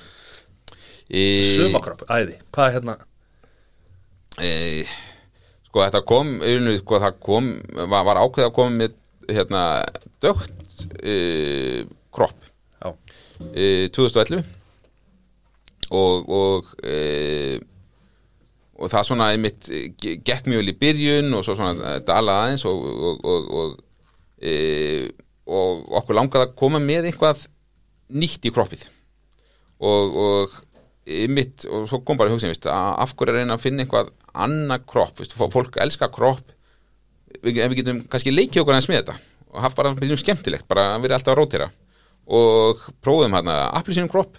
E, 1.12 1.24
Sumakropp, 1.56 2.04
æði 2.12 2.36
Hvað 2.52 2.68
er 2.68 2.76
hérna? 2.82 2.98
Sko, 5.72 5.82
þetta 5.86 6.04
kom, 6.12 6.34
einu, 6.44 6.76
sko, 6.82 7.00
það 7.00 7.18
kom, 7.24 7.48
var, 7.88 8.04
var 8.10 8.20
ákveð 8.26 8.50
að 8.50 8.56
koma 8.60 8.76
með, 8.84 8.96
hérna, 9.32 9.62
dögt 10.22 10.86
e, 11.00 11.86
kropp. 12.12 12.50
E, 13.56 13.88
2011 13.96 14.42
og 15.96 16.30
og, 16.32 16.68
e, 16.86 17.60
og 18.80 18.90
það 18.92 19.08
svona 19.08 19.30
einmitt 19.34 19.68
ge- 20.02 20.18
gekk 20.26 20.48
mjög 20.50 20.62
vel 20.62 20.72
í 20.72 20.78
byrjun 20.82 21.34
og 21.38 21.44
svo 21.46 21.56
svona 21.58 21.98
dalaði 22.06 22.46
aðeins 22.52 22.66
og 22.70 22.86
og, 22.92 23.26
og, 23.34 23.50
og, 23.62 23.76
e, 24.42 24.54
og 25.52 25.84
okkur 26.02 26.18
langaði 26.18 26.48
að 26.48 26.56
koma 26.62 26.82
með 26.82 27.10
eitthvað 27.12 27.46
nýtt 28.12 28.48
í 28.50 28.54
kroppið. 28.56 28.88
Og, 29.82 30.18
og 30.26 30.56
einmitt, 31.08 31.66
og 31.66 31.88
svo 31.90 32.00
kom 32.06 32.18
bara 32.20 32.30
hugsin, 32.34 32.52
af 32.70 33.14
hverju 33.18 33.34
reyna 33.36 33.56
að 33.58 33.64
finna 33.66 33.84
eitthvað 33.86 34.12
annað 34.34 34.84
kropp, 34.92 35.22
fó- 35.34 35.50
fólk 35.52 35.78
elskar 35.82 36.12
kropp. 36.14 36.54
En 37.42 37.72
við 37.72 37.80
getum 37.82 38.04
kannski 38.12 38.34
leikið 38.34 38.62
okkur 38.62 38.76
aðeins 38.76 38.90
með 38.92 39.00
þetta 39.02 39.16
og 39.52 39.62
haft 39.66 39.76
bara 39.76 39.94
byrjum 39.98 40.20
skemmtilegt, 40.22 40.68
bara 40.70 40.94
að 40.96 41.02
vera 41.08 41.18
alltaf 41.18 41.34
að 41.34 41.40
rótira 41.42 41.70
og 42.32 42.84
prófum 43.04 43.34
hérna 43.36 43.56
applisínum 43.76 44.12
kropp. 44.12 44.38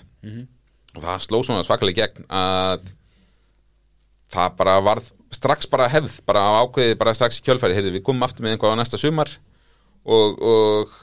Og 0.95 1.03
það 1.03 1.23
sló 1.25 1.41
svona 1.45 1.65
svakalega 1.67 1.93
í 1.93 2.01
gegn 2.03 2.27
að 2.29 2.93
það 4.33 4.57
bara 4.61 4.77
varð 4.85 5.11
strax 5.33 5.67
bara 5.73 5.89
hefð, 5.89 6.19
bara 6.29 6.41
á 6.45 6.51
ákveði 6.65 6.97
bara 7.01 7.15
strax 7.17 7.41
í 7.41 7.45
kjölfæri, 7.47 7.75
heyrðu 7.77 7.95
við 7.97 8.05
komum 8.07 8.23
aftur 8.27 8.45
með 8.45 8.55
einhvað 8.57 8.77
á 8.77 8.81
næsta 8.81 9.01
sumar. 9.01 9.31
Og, 10.05 10.39
og 10.43 10.95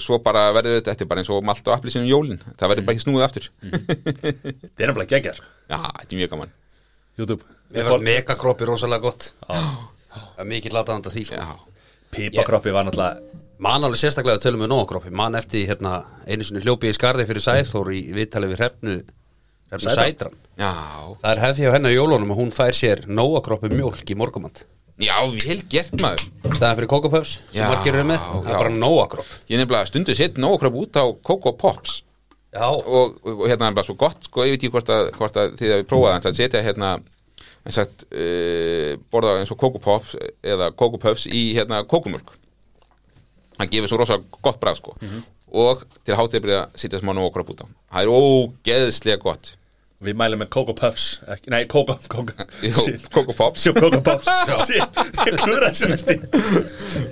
svo 0.00 0.18
bara 0.24 0.46
verður 0.56 0.78
þetta, 0.78 0.92
þetta 0.94 1.04
er 1.04 1.10
bara 1.10 1.22
eins 1.22 1.30
og 1.32 1.42
malt 1.44 1.66
og 1.68 1.74
applisínum 1.76 2.08
jólin, 2.08 2.40
það 2.56 2.72
verður 2.72 2.86
bara 2.86 2.96
ekki 2.96 3.04
snúið 3.04 3.26
aftur. 3.26 3.48
Það 3.62 4.84
er 4.84 4.88
nefnilega 4.88 5.10
geggjað 5.12 5.40
sko. 5.40 5.50
Já, 5.68 5.78
þetta 5.82 6.08
er 6.08 6.20
mjög 6.20 6.32
gaman. 6.32 6.54
YouTube. 7.20 7.58
Mér 7.72 7.88
fannst 7.88 8.06
megakroppi 8.08 8.68
rosalega 8.68 9.04
gott. 9.04 9.28
Er 9.52 10.48
mikið 10.48 10.76
lataðanda 10.76 11.12
því 11.12 11.24
sko. 11.28 11.40
Já, 11.40 11.72
Pípakroppi 12.12 12.72
var 12.74 12.84
náttúrulega 12.88 13.40
Man 13.62 13.84
alveg 13.86 14.00
sérstaklega 14.00 14.40
að 14.40 14.42
tölum 14.46 14.64
við 14.64 14.70
nógakroppi 14.72 15.12
Man 15.14 15.36
eftir 15.38 15.68
hérna, 15.68 16.02
einu 16.26 16.44
sinni 16.44 16.64
hljópi 16.64 16.90
í 16.90 16.96
skarði 16.96 17.28
fyrir 17.28 17.44
Sæþór 17.44 17.92
í 17.94 18.00
viðtali 18.16 18.48
við 18.50 18.58
hrefnu 18.58 18.96
Sætran. 19.80 20.34
Það 20.58 21.30
er 21.30 21.40
hefði 21.40 21.70
á 21.70 21.74
henni 21.76 21.92
á 21.94 21.96
jólunum 21.96 22.34
og 22.34 22.40
hún 22.42 22.50
fær 22.52 22.74
sér 22.76 23.06
nógakroppi 23.08 23.70
mjólk 23.72 24.10
í 24.12 24.16
morgumand 24.18 24.64
já, 25.02 25.16
vel 25.46 25.58
gert 25.72 25.94
maður. 26.02 26.24
Stæðan 26.52 26.78
fyrir 26.78 26.90
Kókopöfs 26.90 27.34
sem 27.38 27.60
Já, 27.60 27.68
margir 27.70 27.96
eru 27.96 28.08
með 28.08 28.24
Það 28.28 28.50
er 28.52 28.58
bara 28.60 28.72
nógakropp 28.74 29.52
Ég 29.52 29.60
nefnilega 29.60 29.88
stundu 29.88 30.16
sett 30.18 30.40
nógkröp 30.42 30.76
út 30.82 30.98
á 30.98 31.04
Coco 31.24 31.52
Pops. 31.58 32.02
Já, 32.52 32.66
og, 32.68 32.84
og, 33.22 33.38
og 33.38 33.46
hérna 33.48 33.70
er 33.70 33.76
bara 33.78 33.86
svo 33.86 33.96
gott 33.96 34.26
sko, 34.28 34.44
ég 34.44 34.54
veit 34.54 34.60
ekki 34.60 34.72
hvort 34.74 34.90
að, 34.92 35.08
hvort 35.16 35.38
að 35.40 35.54
þið 35.60 35.72
hefur 35.72 35.88
prófað 35.94 36.16
það, 36.18 36.28
að 36.32 36.40
setja 36.42 36.64
hérna 36.66 36.90
eins 37.62 37.78
sagt, 37.78 38.04
uh, 38.10 38.92
borða 39.12 39.38
eins 39.40 39.52
og 39.54 39.60
Coco 39.62 39.80
Pops 39.82 40.16
eða 40.42 40.72
Coco 40.76 41.00
Puffs 41.00 41.28
í 41.30 41.52
hérna 41.56 41.80
kókumjölk 41.88 42.34
það 43.56 43.72
gefur 43.72 43.92
svo 43.92 44.00
rosa 44.02 44.18
gott 44.42 44.60
bræð 44.60 44.80
sko. 44.80 44.96
Og 45.52 45.82
til 46.06 46.16
hátíðbrið 46.16 46.58
að 46.62 46.78
setja 46.80 47.00
smá 47.00 47.12
nógkröp 47.16 47.50
út 47.52 47.64
á. 47.64 47.66
Það 47.92 48.02
er 48.02 48.12
ógeðslega 48.16 49.20
gott 49.22 49.52
Við 50.02 50.16
mælum 50.18 50.40
með 50.42 50.48
Coco 50.50 50.72
Puffs 50.74 51.04
ekki, 51.30 51.50
Nei, 51.52 51.60
Coco 51.70 51.94
Coco 52.10 52.32
Jú, 52.64 52.72
Shit. 52.74 53.04
Coco 53.14 53.34
Pops 53.38 53.66
Jú, 53.68 53.72
Coco 53.76 54.00
Pops 54.02 54.26
Shit, 54.66 54.98
ég 55.28 55.36
klúra 55.38 55.68
þessu 55.70 55.90
næsti 55.92 56.16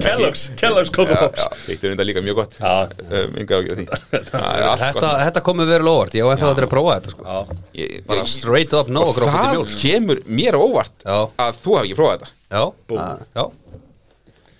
Kellogg's, 0.03 0.48
Kellogg's 0.59 0.90
Coco 0.94 1.14
Pops 1.20 1.44
eitt 1.70 1.85
er 1.87 1.94
þetta 1.94 2.07
líka 2.09 2.22
mjög 2.26 2.40
gott. 2.40 2.57
Já. 2.59 2.72
um, 3.07 3.37
enga 3.38 3.61
ágjör 3.61 3.79
því. 3.81 3.87
Það 4.33 4.48
er 4.50 4.66
allt 4.66 4.83
þetta, 4.83 5.05
gott. 5.05 5.20
þetta 5.22 5.42
komið 5.46 5.70
verið 5.74 5.90
óvart. 5.92 6.16
Ég 6.18 6.26
á 6.26 6.29
ennþá 6.35 6.50
að 6.50 6.66
prófa 6.74 6.96
þetta 6.98 7.14
sko. 7.14 7.26
Já, 7.31 7.61
Ég- 7.81 7.96
Bara 8.11 8.24
ég- 8.24 8.33
straight 8.35 8.74
up 8.74 8.90
og 8.90 8.94
nógakropp 8.96 9.31
út 9.31 9.38
í 9.38 9.44
það 9.46 9.55
mjólk. 9.57 9.74
kemur 9.85 10.22
mér 10.40 10.59
á 10.59 10.61
óvart 10.66 11.07
Já. 11.07 11.18
að 11.46 11.62
þú 11.62 11.76
hafi 11.79 11.90
ekki 11.92 11.98
prófað 12.00 12.16
þetta. 12.18 12.33
Já, 12.50 12.62
að- 12.98 13.24
já 13.38 13.44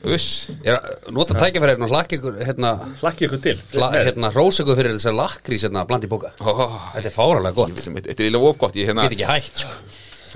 Uss. 0.01 0.29
Ég 0.65 0.71
er 0.73 0.79
að 0.79 1.11
nota 1.13 1.35
tækifæri 1.37 1.75
hérna 1.75 1.85
og 1.85 1.93
hlakka 1.93 2.17
ykkur 2.17 2.39
hérna, 2.41 2.71
hlakki 3.03 3.27
ykkur 3.27 3.41
til. 3.45 3.57
hla, 3.75 3.91
hérna 3.99 4.31
rósa 4.33 4.65
ykkur 4.65 4.79
fyrir 4.79 4.95
þess 4.97 5.11
að 5.11 5.19
lakrís 5.19 5.67
hérna 5.67 5.83
bland 5.89 6.07
í 6.07 6.11
bóka 6.11 6.31
Ó, 6.41 6.55
Þetta 6.95 7.11
er 7.11 7.17
fáralega 7.17 7.59
gott. 7.59 7.75
Þetta 7.77 8.15
er 8.15 8.23
eiginlega 8.25 8.49
of 8.49 8.61
gott. 8.63 8.79
Ég, 8.81 8.89
hérna, 8.89 9.05
Get 9.09 9.19
ekki 9.19 9.29
hægt 9.29 9.65
sko. 9.67 9.75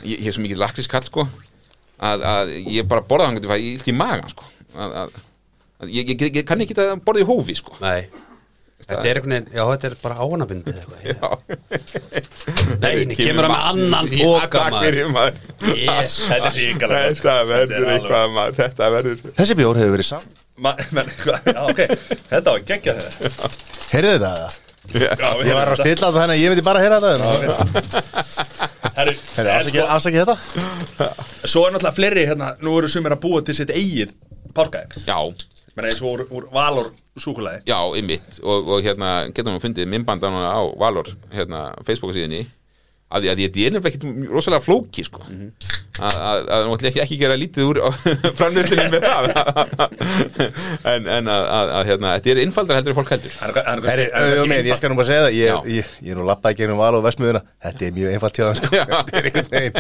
ég, 0.03 0.19
ég 0.19 0.29
er 0.29 0.37
svo 0.37 0.45
mikið 0.45 0.61
lakrískall 0.61 1.09
sko, 1.09 1.25
að, 2.11 2.27
að 2.35 2.53
ég 2.77 2.91
bara 2.91 3.07
borða 3.09 3.31
hann 3.31 3.41
í 3.41 3.97
magan 3.97 4.29
sko. 4.35 4.45
að, 4.77 4.99
að 5.01 5.97
ég, 5.97 6.13
ég, 6.13 6.29
ég 6.43 6.45
kann 6.45 6.61
ekki 6.61 6.77
að 6.77 6.95
borða 7.07 7.25
í 7.25 7.29
hófi 7.33 7.57
sko. 7.57 7.81
Nei 7.81 8.11
Þetta 8.85 9.09
er 9.09 9.19
einhvern 9.19 9.33
veginn, 9.35 9.47
já 9.57 9.63
þetta 9.71 9.87
er 9.89 9.95
bara 10.03 10.17
ánabindið 10.25 10.77
eitthvað 10.81 11.01
Já. 11.09 11.29
Nei, 12.85 12.91
henni 13.01 13.17
kemur 13.17 13.47
hann 13.49 13.55
með 13.55 13.63
annan 13.71 14.07
takk 14.45 14.57
maður. 15.15 15.39
Yes. 15.73 16.19
Þetta 16.31 16.51
er 16.51 16.59
ríkalega 16.59 17.05
gott, 17.07 17.21
sko. 17.21 17.29
Þetta 17.31 17.47
verður 17.53 17.71
Þetta 17.71 17.79
er 17.81 17.95
eitthvað 17.95 18.35
maður. 18.35 18.59
Þetta 18.61 18.91
verður 18.97 19.17
Þessi 19.39 19.57
bjór 19.63 19.81
hefur 19.81 19.95
verið 19.97 20.09
saman 20.11 20.43
Ma- 20.65 20.77
menn, 20.95 21.09
hvað- 21.23 21.49
Já, 21.51 21.63
ok. 21.65 21.81
Þetta 22.29 22.45
var 22.53 22.67
geggjað 22.69 23.01
þeirra 23.01 23.49
Heyrðu 23.95 24.13
þetta 24.13 24.35
það? 24.35 24.61
Já, 24.95 25.29
við 25.41 25.49
Ég 25.49 25.57
var 25.57 25.71
að 25.73 25.81
stilla 25.81 26.09
það 26.13 26.19
þannig 26.21 26.35
að 26.37 26.43
ég 26.43 26.53
myndi 26.53 26.65
bara 26.67 26.83
þetta 26.85 27.09
en 28.95 29.49
afsakið 29.49 29.71
sko, 29.71 29.87
afsakið 29.97 30.21
þetta. 30.29 30.37
Svo 31.49 31.63
er 31.67 31.73
náttúrulega 31.75 31.97
fleiri 31.97 32.27
hérna 32.29 32.51
Nú 32.63 32.77
eru 32.79 32.91
sumir 32.93 33.15
að 33.17 33.23
búa 33.25 33.41
til 33.47 33.57
sitt 33.57 33.73
eigið 33.75 34.13
Párkaeg 34.55 34.93
Já, 35.09 35.17
Menn 35.75 35.89
eins 35.91 36.01
og 36.03 36.11
úr, 36.13 36.21
úr 36.31 36.45
valor 36.55 36.93
súkulæði 37.19 37.65
já, 37.67 37.79
einmitt. 37.99 38.39
Og, 38.43 38.69
og 38.77 38.83
hérna 38.87 39.09
getum 39.35 39.57
við 39.57 39.65
fundið 39.67 39.89
minnbandan 39.91 40.37
á 40.39 40.63
Valor 40.79 41.11
hérna, 41.35 41.65
Facebook 41.87 42.15
að, 42.15 42.21
því- 42.21 42.47
að 43.15 43.27
ég 43.45 43.57
er 43.67 43.75
nefnilega 43.75 43.91
ekkit 43.93 44.31
rosalega 44.33 44.65
flóki 44.65 45.05
sko. 45.07 45.23
að, 45.25 46.17
að, 46.19 46.39
að 46.57 46.65
náttúrulega 46.67 46.91
ekki, 46.91 47.03
ekki 47.05 47.19
gera 47.21 47.39
lítið 47.39 47.69
úr 47.71 47.81
framnustinni 48.39 48.87
með 48.93 49.07
það. 49.09 49.31
En, 50.95 51.07
en 51.09 51.29
að, 51.31 51.45
að, 51.49 51.71
að 51.79 51.87
hérna, 51.89 52.11
þetta 52.19 52.31
er 52.33 52.41
innfaldar 52.43 52.77
heldur 52.79 52.93
en 52.93 52.99
fólk 52.99 53.13
heldur. 53.15 53.33
Herri, 53.41 54.07
auðvitað 54.13 54.51
minn, 54.51 54.69
ég 54.69 54.79
skal 54.79 54.91
nú 54.93 54.99
bara 54.99 55.09
segja 55.09 55.23
það. 55.25 55.37
Ég, 55.39 55.69
ég, 55.79 55.93
ég 56.05 56.13
er 56.13 56.19
nú 56.19 56.27
lappaði 56.29 56.59
gegnum 56.61 56.81
val 56.83 56.91
og 56.99 57.05
vestmiðuna 57.07 57.41
Þetta 57.65 57.87
er 57.87 57.95
mjög 57.97 58.17
einfalt 58.17 58.41
hjá 58.41 58.45
það 58.45 58.59
sko. 58.61 58.71
Þetta 58.93 59.19
er 59.21 59.29
einhvern 59.31 59.51
veginn. 59.55 59.79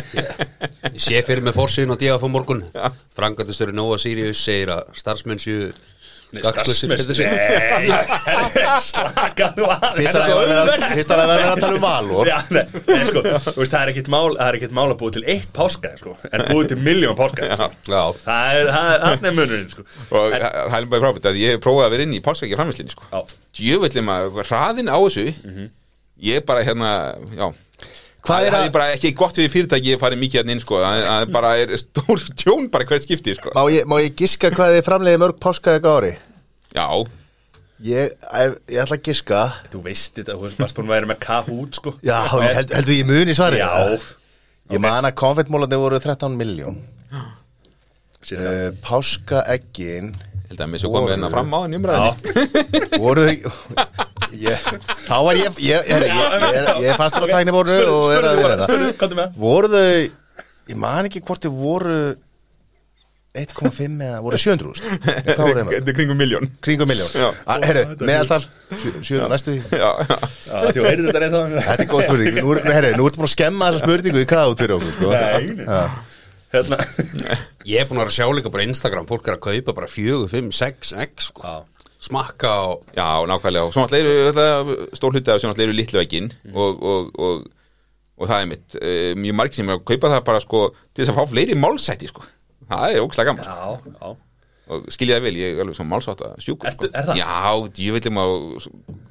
Ég 0.95 1.03
sé 1.05 1.23
fyrir 1.27 1.45
með 1.45 1.59
fórsýn 1.59 1.93
og 1.93 2.01
DF 2.01 2.25
á 2.25 2.29
morgun. 2.33 2.63
Frangatustöru 3.19 3.77
Nóa 3.77 3.99
Sirius 4.01 4.41
segir 4.47 4.73
að 4.75 4.95
starfsmenn 4.97 5.43
herri, 7.65 8.65
slaka 8.89 9.49
þú 9.57 9.69
að 9.71 9.85
Fyrst 9.99 10.17
að 10.17 11.21
það 11.21 11.31
verður- 11.31 11.51
að 11.51 11.63
tala 11.65 11.75
um 11.79 11.85
val 11.85 12.11
og 12.19 12.29
Já, 12.29 12.37
nei, 12.55 12.63
nei, 12.89 13.03
sko, 13.09 13.23
þú 13.25 13.55
veist, 13.61 13.75
það 13.75 13.79
er 13.81 13.93
ekkit 13.95 14.11
mál 14.15 14.31
það 14.35 14.47
er 14.49 14.59
ekkit 14.59 14.75
mál 14.79 14.87
að 14.89 14.97
búa 15.03 15.15
til 15.17 15.25
eitt 15.35 15.51
páska 15.57 15.93
sko, 16.01 16.17
en 16.31 16.45
búið 16.51 16.71
til 16.73 16.81
miljón 16.85 17.19
páska. 17.19 17.49
Já, 17.55 18.03
það 18.25 18.59
er, 18.59 18.73
það 18.75 18.91
er, 18.91 19.05
það 19.05 19.29
er 19.31 19.37
munurinn 19.39 19.71
sko. 19.75 19.87
og 20.11 20.37
það 20.39 20.79
er 20.81 20.91
bara 20.95 21.05
frábært 21.07 21.31
að 21.31 21.41
ég 21.43 21.55
hef 21.55 21.65
prófað 21.65 21.89
að 21.89 21.97
vera 21.97 22.07
inn 22.09 22.17
í 22.19 22.23
framvislinni 22.25 22.95
sko. 22.95 23.09
Já. 23.13 23.21
djöfullin 23.61 24.09
maður, 24.09 24.49
hraðin 24.51 24.91
á 24.91 24.99
þessu 24.99 25.27
ég 26.25 26.45
bara 26.47 26.65
hérna 26.67 26.91
já 27.35 27.47
það 28.29 28.47
er 28.47 28.51
er 28.51 28.57
að 28.61 28.71
bara 28.77 28.87
ekki 28.95 29.11
gott 29.19 29.37
fyrir 29.39 29.53
fyrirtæki 29.53 29.93
ég 29.95 30.01
farið 30.01 30.21
mikið 30.23 30.41
hérna 30.41 30.55
inn 30.57 30.63
sko, 30.63 30.79
það 30.85 31.33
bara 31.35 31.51
er 31.61 31.75
stór 31.81 32.23
tjón 32.41 32.71
bara 32.73 32.87
hvert 32.89 33.05
skipti 33.05 33.35
sko. 33.37 33.53
Má 33.57 33.63
ég, 33.75 33.85
má 33.91 33.99
ég 34.01 34.15
giska 34.19 34.51
hvað 34.55 34.79
þið 34.79 34.87
framleiði 34.89 35.21
mörg 35.25 35.39
páska 35.45 35.77
eitthvað 35.77 36.01
ári? 36.01 36.13
já, 36.75 36.87
Ég, 37.85 38.13
ég, 38.15 38.53
ég 38.71 38.79
ætla 38.85 38.97
að 38.97 39.03
giska 39.05 39.41
þú 39.73 39.81
veist 39.85 40.15
þetta, 40.17 40.37
þú 40.39 40.51
varst 40.63 40.77
búin 40.79 40.87
að 40.89 40.93
vera 40.95 41.09
með 41.11 41.19
Kahoot 41.25 41.77
sko. 41.81 41.93
Já, 42.07 42.21
held, 42.33 42.71
heldur 42.73 42.95
ég 42.97 43.09
muni 43.09 43.35
svarið 43.37 43.61
Já. 43.61 43.99
Ég 44.73 44.81
man 44.81 45.05
að 45.05 45.17
konfettmólandi 45.21 45.77
voru 45.83 45.99
13 46.01 46.39
miljón 46.39 46.79
Sér 48.25 48.39
það. 48.41 48.55
uh, 48.55 48.79
Páskaeggin 48.87 50.15
held 50.51 50.61
að 50.65 50.71
mér 50.73 50.83
svo 50.83 50.91
komið 50.95 51.15
hérna 51.15 51.31
fram 51.33 51.55
á 51.55 51.59
en 51.67 51.77
umræðinni 51.79 53.01
voru 53.05 53.25
þau 53.29 53.35
ég, 54.35 54.67
Þá 55.07 55.17
var 55.29 55.39
ég 55.39 55.63
Ég, 55.63 55.63
ég, 55.63 55.89
ég, 55.89 56.05
ég, 56.05 56.19
ég, 56.19 56.69
ég 56.85 56.91
er 56.93 57.01
fastur 57.01 57.25
á 57.25 57.29
tæknibornu 57.33 57.79
Spurðu, 57.79 57.97
og 57.97 58.13
er 58.13 58.29
að 58.29 58.43
bara, 58.43 58.45
vera 58.45 58.69
það 58.69 58.93
komdu 59.01 59.19
með. 59.21 59.41
Voru 59.41 59.73
þau 59.73 59.89
Ég 60.65 60.79
man 60.81 61.09
ekki 61.11 61.23
hvort 61.25 61.45
þau 61.45 61.53
voru 61.59 61.99
1,5 63.35 63.99
eða 64.07 64.21
voru 64.23 64.39
700 64.39 64.83
Hvað 65.27 65.41
voru 65.43 65.57
þeim? 65.59 65.71
þetta 65.75 65.91
er 65.91 65.97
kringum 65.99 66.21
miljón 66.23 66.51
Kringum 66.65 66.91
miljón 66.93 67.11
Já. 67.19 67.29
Herru, 67.67 67.85
meðaltal 68.05 68.45
700 68.79 69.31
næstu 69.33 69.57
þetta 69.65 71.23
reynd 71.25 71.35
þá 71.35 71.41
Þetta 71.59 71.75
er 71.75 71.91
góð 71.91 72.05
spurning. 72.07 72.39
Nú, 72.41 72.55
er- 72.55 72.69
herru, 72.77 72.93
nú 72.99 73.09
ertu 73.11 73.21
búin 73.23 73.29
að 73.31 73.35
skemma 73.35 73.71
þessa 73.71 73.83
spurningu 73.85 74.23
í 74.23 74.29
út 74.55 74.63
fyrir 74.63 74.77
okkur 74.79 74.95
sko. 74.99 75.11
Nei, 75.15 75.65
nei. 75.65 76.14
Hérna. 76.55 76.79
Ég 77.71 77.81
er 77.83 77.89
búin 77.89 77.99
að 77.99 78.05
vera 78.05 78.13
að 78.13 78.17
sjá 78.19 78.27
líka 78.39 78.53
bara 78.55 78.67
Instagram 78.69 79.09
Fólk 79.11 79.29
er 79.31 79.37
að 79.39 79.45
kaupa 79.49 79.75
bara 79.81 79.91
fjögur, 79.91 80.29
fimm, 80.33 80.51
sex, 80.55 80.93
x 81.07 81.31
sko. 81.31 81.55
Smakka 82.05 82.51
og 82.69 82.83
já, 82.93 83.07
nákvæmlega. 83.31 83.65
Og 83.65 83.73
svo 83.73 83.85
náttúrulega 83.85 84.49
eru 84.59 84.75
stór 84.93 85.15
hluti 85.17 85.31
af 85.33 85.39
þessu 85.39 85.49
náttúrulega 85.49 85.71
eru 85.71 85.77
litlu 85.79 86.01
veginn 86.03 86.29
og, 86.53 86.83
og, 86.85 87.09
og, 87.17 87.47
og 88.21 88.29
það 88.29 88.43
er 88.45 88.51
mitt. 88.51 88.77
Uh, 88.77 89.13
mjög 89.25 89.39
margir 89.41 89.61
sem 89.63 89.73
er 89.73 89.79
að 89.79 89.87
kaupa 89.89 90.13
það 90.13 90.27
bara 90.29 90.43
sko 90.45 90.61
til 90.75 91.01
þess 91.01 91.15
að 91.15 91.19
fá 91.23 91.33
fleiri 91.33 91.57
málsætti 91.57 92.11
sko. 92.13 92.27
Það 92.69 92.85
er 92.91 93.01
ógslag 93.07 93.31
gaman 93.31 93.49
sko. 93.49 93.57
Já, 93.57 93.97
já. 94.05 94.21
Og 94.75 94.85
skilja 94.93 95.19
það 95.19 95.27
vel, 95.27 95.35
ég 95.37 95.57
er 95.59 95.61
alveg 95.61 95.77
svona 95.77 95.91
málsátt 95.93 96.23
að 96.25 96.37
sjúkur 96.41 96.71
Ertu- 96.71 96.89
er 96.89 97.05
það? 97.05 97.19
Já, 97.21 97.33
ég 97.85 97.97
vil 97.99 98.09
um 98.09 98.21
að 98.23 98.69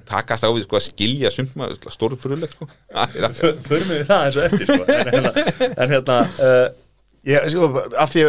takast 0.10 0.46
á 0.46 0.50
við 0.50 0.64
sko 0.66 0.80
að 0.80 0.86
skilja 0.88 1.30
sumt 1.34 1.54
maður 1.60 1.94
stórfurulegt 1.94 2.56
sko. 2.58 2.70
Förum 3.70 3.92
við 3.92 4.08
það 4.10 4.24
eins 4.30 4.40
og 4.40 4.48
eftir 4.48 4.72
sko. 4.72 4.88
En 4.96 5.12
hérna, 5.14 5.34
en 5.78 5.94
hérna 5.94 6.18
uh, 6.26 6.66
Ég, 7.24 7.46
sko, 7.54 7.70
af 8.04 8.12
því 8.12 8.24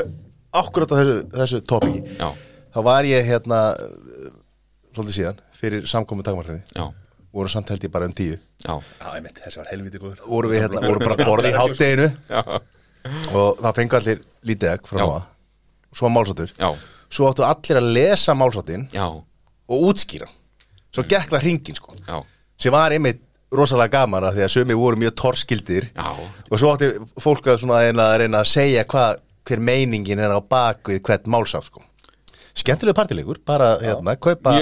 akkurat 0.54 0.92
á 0.92 0.96
þessu, 1.00 1.14
þessu 1.34 1.60
topiki 1.66 2.02
Já, 2.20 2.28
þá 2.74 2.78
var 2.86 3.08
ég 3.08 3.26
hérna 3.26 3.60
svolítið 4.94 5.16
síðan 5.16 5.40
fyrir 5.58 5.88
samkomu 5.90 6.22
takmarklinni 6.26 6.62
já, 6.76 6.84
voru 7.34 7.50
samt 7.50 7.72
held 7.72 7.82
ég 7.82 7.90
bara 7.90 8.06
um 8.06 8.14
tíu. 8.14 8.36
Já, 8.62 8.74
Já, 9.00 9.06
einmitt, 9.16 9.40
þessi 9.42 9.58
var 9.58 9.70
helviti 9.72 9.98
góður. 10.02 10.20
Voru 10.30 10.50
við 10.52 10.62
hérna, 10.62 10.82
voru 10.86 11.02
bara 11.02 11.26
borða 11.26 11.50
í 11.50 11.56
hátteginu 11.56 12.06
já, 12.30 12.42
og 13.34 13.58
það 13.64 13.76
fengu 13.80 13.98
allir 13.98 14.22
lítið 14.48 14.70
egg 14.76 14.86
frá 14.88 15.00
það 15.02 15.24
svo 15.94 16.06
var 16.08 16.14
málsáttur 16.14 16.54
já, 16.58 16.70
svo 17.14 17.28
áttu 17.30 17.44
allir 17.46 17.78
að 17.82 17.90
lesa 17.98 18.34
málsáttin 18.38 18.86
já, 18.94 19.04
og 19.10 19.84
útskýra 19.90 20.30
svo 20.94 21.02
gekk 21.10 21.30
það 21.34 21.42
hringin 21.48 21.76
sko. 21.78 21.94
Já, 22.06 22.20
sem 22.62 22.72
var 22.74 22.94
einmitt 22.94 23.20
rosalega 23.56 23.94
gaman 24.00 24.26
að 24.28 24.38
því 24.38 24.44
að 24.46 24.52
sömi 24.56 24.76
voru 24.78 25.00
mjög 25.00 25.14
torskildir 25.22 25.88
já, 25.94 26.06
og 26.50 26.58
svo 26.60 26.74
átti 26.74 26.90
fólk 27.22 27.46
að, 27.52 27.58
svona, 27.62 27.80
að 27.88 28.14
reyna 28.24 28.42
að 28.42 28.50
segja 28.52 28.84
hvað, 28.90 29.18
hver 29.44 29.60
meiningin 29.60 30.22
er 30.24 30.32
á 30.34 30.40
bakvið 30.40 31.02
hvert 31.04 31.26
málsátt 31.30 31.68
sko. 31.70 31.82
skemmtilegu 32.54 32.94
partilegur 32.94 33.38
bara 33.46 33.72
hérna, 33.82 34.14
kaupa, 34.14 34.52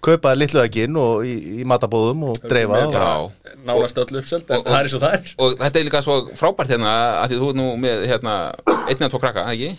kaupa 0.00 0.34
litlu 0.38 0.60
egginn 0.62 0.94
og 0.96 1.24
í, 1.26 1.34
í 1.60 1.64
matabóðum 1.66 2.22
og 2.30 2.38
dreifa 2.46 2.84
og, 2.86 2.94
já. 2.94 3.56
Nánast 3.66 3.98
öll 3.98 4.20
uppselt, 4.20 4.46
en 4.50 4.60
Og- 4.60 4.66
og- 4.66 4.78
er 4.78 4.86
og 4.94 5.46
Og 5.46 5.58
þetta 5.58 5.80
er 5.80 5.84
líka 5.88 6.02
svo 6.02 6.30
frábært 6.38 6.70
hérna 6.70 6.92
að 7.24 7.32
því 7.32 7.40
þú 7.40 7.48
er 7.50 7.56
nú 7.58 7.66
með 7.76 8.06
hérna 8.06 8.34
einn 8.88 8.96
eða 9.00 9.10
tvo 9.10 9.18
krakka, 9.18 9.46
ekki? 9.50 9.76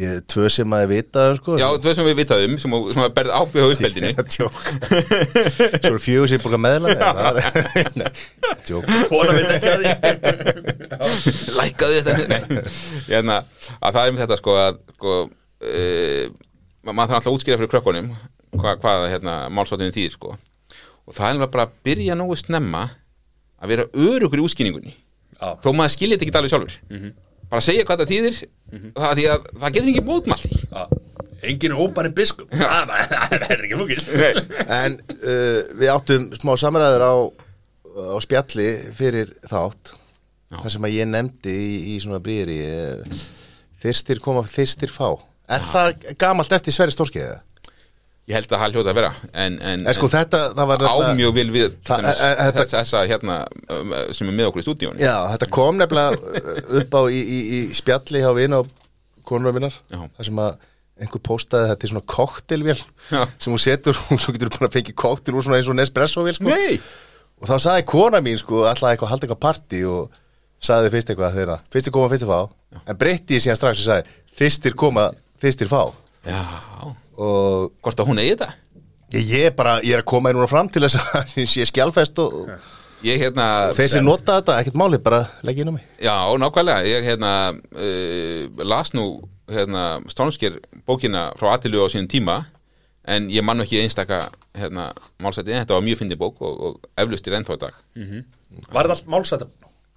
Ég, 0.00 0.20
tvö 0.30 0.48
sem 0.52 0.74
að 0.76 0.84
vita 0.90 1.24
um, 1.30 1.38
sko. 1.38 1.56
Já, 1.60 1.66
tvö 1.82 1.94
sem 1.96 2.08
við 2.08 2.16
vitaðum 2.22 2.56
sem, 2.62 2.76
sem 2.94 3.04
að 3.04 3.12
berð 3.16 3.34
ábyrða 3.34 3.66
á 3.66 3.72
uppeldinu 3.74 4.10
Tjók 4.34 4.56
Svo 5.84 6.00
fjögur 6.02 6.30
sem 6.32 6.42
borga 6.42 6.60
meðla 6.60 6.94
Nei, 7.98 8.08
Tjók 8.66 8.88
Kona 9.10 9.36
veit 9.36 9.52
ekki 9.56 9.72
að 9.72 9.84
því. 9.84 9.92
Lækkaðu 11.58 12.00
þetta. 12.08 12.26
Nei, 12.32 12.64
hérna, 13.10 13.38
að 13.80 13.98
það 13.98 14.02
er 14.04 14.14
með 14.16 14.24
þetta 14.24 14.40
sko 14.40 14.56
að 14.60 14.80
sko, 14.96 15.18
uh, 15.68 16.24
maður 16.90 16.98
þarf 16.98 17.20
alltaf 17.20 17.30
að 17.30 17.38
útskýra 17.38 17.60
fyrir 17.60 17.72
krökkunum 17.74 18.10
hvað, 18.54 18.82
hvað 18.82 19.08
hérna, 19.12 19.38
málsáttunni 19.54 19.94
týðir 19.94 20.16
sko. 20.16 20.34
Og 21.04 21.16
það 21.16 21.44
er 21.44 21.48
bara 21.52 21.68
að 21.68 21.78
byrja 21.86 22.16
nógu 22.18 22.36
snemma 22.40 22.86
að 23.60 23.74
vera 23.74 23.88
örugur 23.92 24.40
í 24.40 24.46
útskýringunni. 24.46 24.94
Já. 25.34 25.58
þó 25.60 25.70
maður 25.74 25.94
skiljið 25.96 26.14
þetta 26.14 26.26
ekki 26.26 26.38
alveg 26.38 26.52
sjálfur. 26.52 26.74
Bara 27.50 27.60
að 27.60 27.66
segja 27.66 27.84
hvað 27.88 28.02
það 28.02 28.10
þýðir 29.18 29.32
það, 29.32 29.34
að 29.34 29.64
það 29.64 29.74
getur 29.76 29.90
ekki 29.92 30.06
mótmælt 30.08 30.46
Já. 30.54 30.84
Engin 31.44 31.74
óbæri 31.76 32.10
biskup. 32.16 32.48
Það 32.56 32.92
það 33.12 33.44
er 33.50 33.64
ekki 33.66 33.78
Nei. 34.16 34.44
En 34.72 34.94
uh, 34.96 35.58
við 35.76 35.90
áttum 35.92 36.30
smá 36.38 36.54
samræður 36.60 37.04
á, 37.04 37.14
á 38.14 38.16
spjalli 38.24 38.68
fyrir 38.96 39.34
þátt. 39.50 39.92
Þar 40.54 40.72
sem 40.72 40.86
að 40.86 40.94
ég 40.94 41.10
nefndi 41.10 41.52
í, 41.52 41.70
í 41.92 41.96
svona 42.00 42.22
brýri 42.22 42.56
Þyrstir 43.84 44.22
koma, 44.24 44.44
þyrstir 44.48 44.92
fá. 44.92 45.10
Er 45.52 45.64
það 45.68 46.06
gamalt 46.20 46.54
eftir 46.56 46.72
Sverri 46.72 46.94
Stórskiða? 46.94 47.42
Ég 48.28 48.36
held 48.38 48.46
að 48.52 48.60
það 48.62 48.74
hljóta 48.74 48.92
að 48.92 48.98
vera 49.00 49.10
en, 49.32 49.56
en, 49.60 49.82
En 49.86 49.96
sko 49.96 50.08
þetta, 50.08 50.38
var 50.56 50.80
á 50.80 50.94
mjög 51.18 51.34
vil 51.36 51.50
við 51.52 51.74
Það- 51.84 52.06
e- 52.08 52.14
e- 52.14 52.36
þetta- 52.56 52.68
þessa, 52.72 53.02
hérna 53.10 53.34
um, 53.76 53.92
sem 54.16 54.30
er 54.30 54.36
með 54.38 54.48
okkur 54.50 54.62
í 54.62 54.66
stúdíónu 54.68 55.02
Já, 55.04 55.16
þetta 55.34 55.48
kom 55.52 55.76
nefnilega 55.76 56.16
upp 56.80 56.96
á 56.96 57.02
í, 57.12 57.20
í, 57.20 57.40
í 57.58 57.60
spjalli 57.76 58.22
hjá 58.24 58.30
vina 58.38 58.62
og 58.64 58.70
konur 59.28 59.52
minnar 59.56 59.76
Já. 59.92 60.00
þar 60.16 60.28
sem 60.30 60.40
að 60.46 60.56
einhver 61.04 61.20
postaði 61.26 61.68
þetta 61.72 61.86
í 61.88 61.90
svona 61.90 62.06
koktelvél 62.14 62.78
Já. 63.10 63.22
sem 63.42 63.52
hún 63.52 63.60
setur 63.62 63.96
og 63.98 64.20
svo 64.22 64.32
getur 64.36 64.48
þú 64.52 64.58
bara 64.60 64.68
að 64.70 64.76
fengið 64.78 64.96
koktel 65.04 65.34
úr 65.34 65.42
svona 65.44 65.58
eins 65.58 65.68
og 65.72 65.76
Nespresso-vél 65.80 66.36
sko. 66.38 66.52
Og 67.42 67.48
þá 67.50 67.56
sagði 67.64 67.86
kona 67.90 68.20
mín 68.24 68.38
sko 68.40 68.62
alltaf 68.68 68.92
eitthvað 68.92 69.08
að 69.08 69.12
halda 69.14 69.26
eitthvað 69.26 69.42
partí 69.42 69.80
og 69.90 70.12
sagði 70.64 70.92
fyrst 70.94 71.10
eitthvað 71.12 71.34
þeirra 71.40 71.56
fyrstir 71.74 71.92
koma, 71.96 72.08
fyrstir 72.12 72.30
fá 72.30 72.84
en 72.88 73.00
breytti 73.00 73.36
ég 73.36 73.42
síðan 73.44 73.58
strax 73.58 73.82
og 73.82 73.88
sagði 73.90 74.14
fyrstir 74.38 74.76
koma, 74.78 75.08
fyrstir 75.42 75.68
fá 75.68 75.82
Já, 76.24 76.40
og 77.16 77.74
hvort 77.84 78.00
að 78.00 78.08
hún 78.10 78.22
eigi 78.22 78.36
þetta? 78.36 78.50
Ég, 79.14 79.28
ég 79.30 79.56
bara, 79.56 79.76
ég 79.84 79.96
er 79.96 80.02
að 80.02 80.10
koma 80.10 80.32
í 80.32 80.36
núna 80.36 80.48
fram 80.50 80.70
til 80.72 80.82
þess 80.86 80.98
að 81.02 81.34
ég 81.42 81.50
sé 81.50 81.68
skjálfest 81.70 82.18
og, 82.24 82.40
og 82.44 82.72
Ég 83.04 83.20
hérna 83.20 83.46
þeir 83.76 83.90
sem 83.92 84.04
nota 84.04 84.38
þetta, 84.38 84.54
ekkert 84.62 84.76
máli 84.80 84.96
bara 85.04 85.26
leggja 85.44 85.64
inn 85.64 85.74
á 85.74 85.76
mig. 85.76 85.82
Já, 86.00 86.14
nákvæmlega, 86.40 86.86
ég 86.88 87.04
hérna 87.04 87.32
uh, 87.52 88.62
las 88.64 88.94
nú 88.96 89.04
hérna 89.52 89.98
Stormskir 90.08 90.56
bókina 90.88 91.26
frá 91.36 91.50
Atilu 91.52 91.84
á 91.84 91.92
sínum 91.92 92.08
tíma 92.08 92.38
en 93.04 93.28
ég 93.28 93.44
man 93.44 93.60
nú 93.60 93.66
ekki 93.66 93.82
einstaka 93.82 94.30
hérna 94.56 94.88
málsætti, 95.20 95.52
þetta 95.52 95.76
var 95.76 95.84
mjög 95.84 96.00
fyndi 96.00 96.16
bók 96.16 96.40
og, 96.40 96.64
og 96.64 96.88
eflust 96.96 97.28
í 97.28 97.36
ennþá 97.36 97.58
dag. 97.60 97.76
Var 97.92 98.88
þetta 98.88 98.96
allt 98.96 99.12
málsætt 99.12 99.46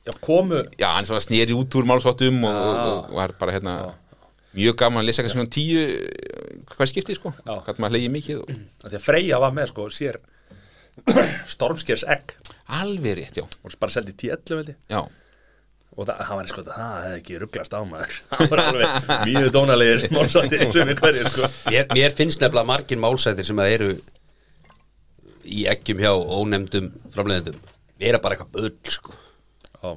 Já, 0.07 0.13
komu 0.23 0.61
Já, 0.79 0.87
hann 0.95 1.07
sneri 1.07 1.55
út 1.55 1.73
úr 1.75 1.87
málsáttum 1.87 2.43
og, 2.47 2.55
og, 2.55 3.07
og 3.11 3.15
var 3.17 3.33
bara 3.39 3.55
hérna 3.55 3.73
mjög 4.57 4.79
gaman 4.81 5.03
að 5.03 5.09
lesa 5.09 5.21
eitthvað 5.23 5.35
svona 5.35 5.53
tíu 5.53 5.83
hvað 6.73 6.91
skipti 6.91 7.17
sko, 7.17 7.33
hvað 7.45 7.79
maður 7.83 7.95
leiði 7.97 8.09
mikið 8.15 8.41
og, 8.41 8.51
Því 8.87 8.97
að 8.99 9.05
Freyja 9.05 9.39
var 9.43 9.55
með 9.55 9.71
sko 9.71 9.87
sér 9.93 10.19
Stormskers 11.53 12.03
egg. 12.09 12.33
Alveg 12.73 13.19
rétt, 13.19 13.37
já, 13.37 13.45
og 13.45 13.77
bara 13.79 13.93
seldi 13.93 14.15
tíallu 14.17 14.59
veldi 14.59 14.75
já. 14.89 15.01
Og 15.97 16.05
það, 16.05 16.19
það 16.27 16.39
var 16.39 16.49
sko, 16.51 16.63
það 16.67 16.97
hefði 17.03 17.19
ekki 17.21 17.37
rugglast 17.41 17.73
á 17.73 17.81
maður. 17.89 18.17
Það 18.37 18.51
var 18.51 18.61
alveg 18.61 19.07
mjög 19.31 19.47
dónalegir 19.55 20.03
málsættir 20.13 20.65
sem 20.75 20.91
er 20.93 20.99
hverjir 20.99 21.29
sko. 21.33 21.49
Mér, 21.73 21.87
mér 21.97 22.13
finnst 22.13 22.43
nefnilega 22.43 22.69
margir 22.69 23.01
málsættir 23.01 23.47
sem 23.47 23.61
að 23.63 23.71
eru 23.79 23.87
í 25.47 25.63
eggjum 25.71 26.03
hjá 26.03 26.11
ónefndum 26.13 26.91
framleiðendum 27.15 27.57
vera 27.97 28.21
bara 28.21 28.37
eitthvað 28.37 28.53
böll 28.53 28.93
sko. 28.93 29.15
Já. 29.81 29.95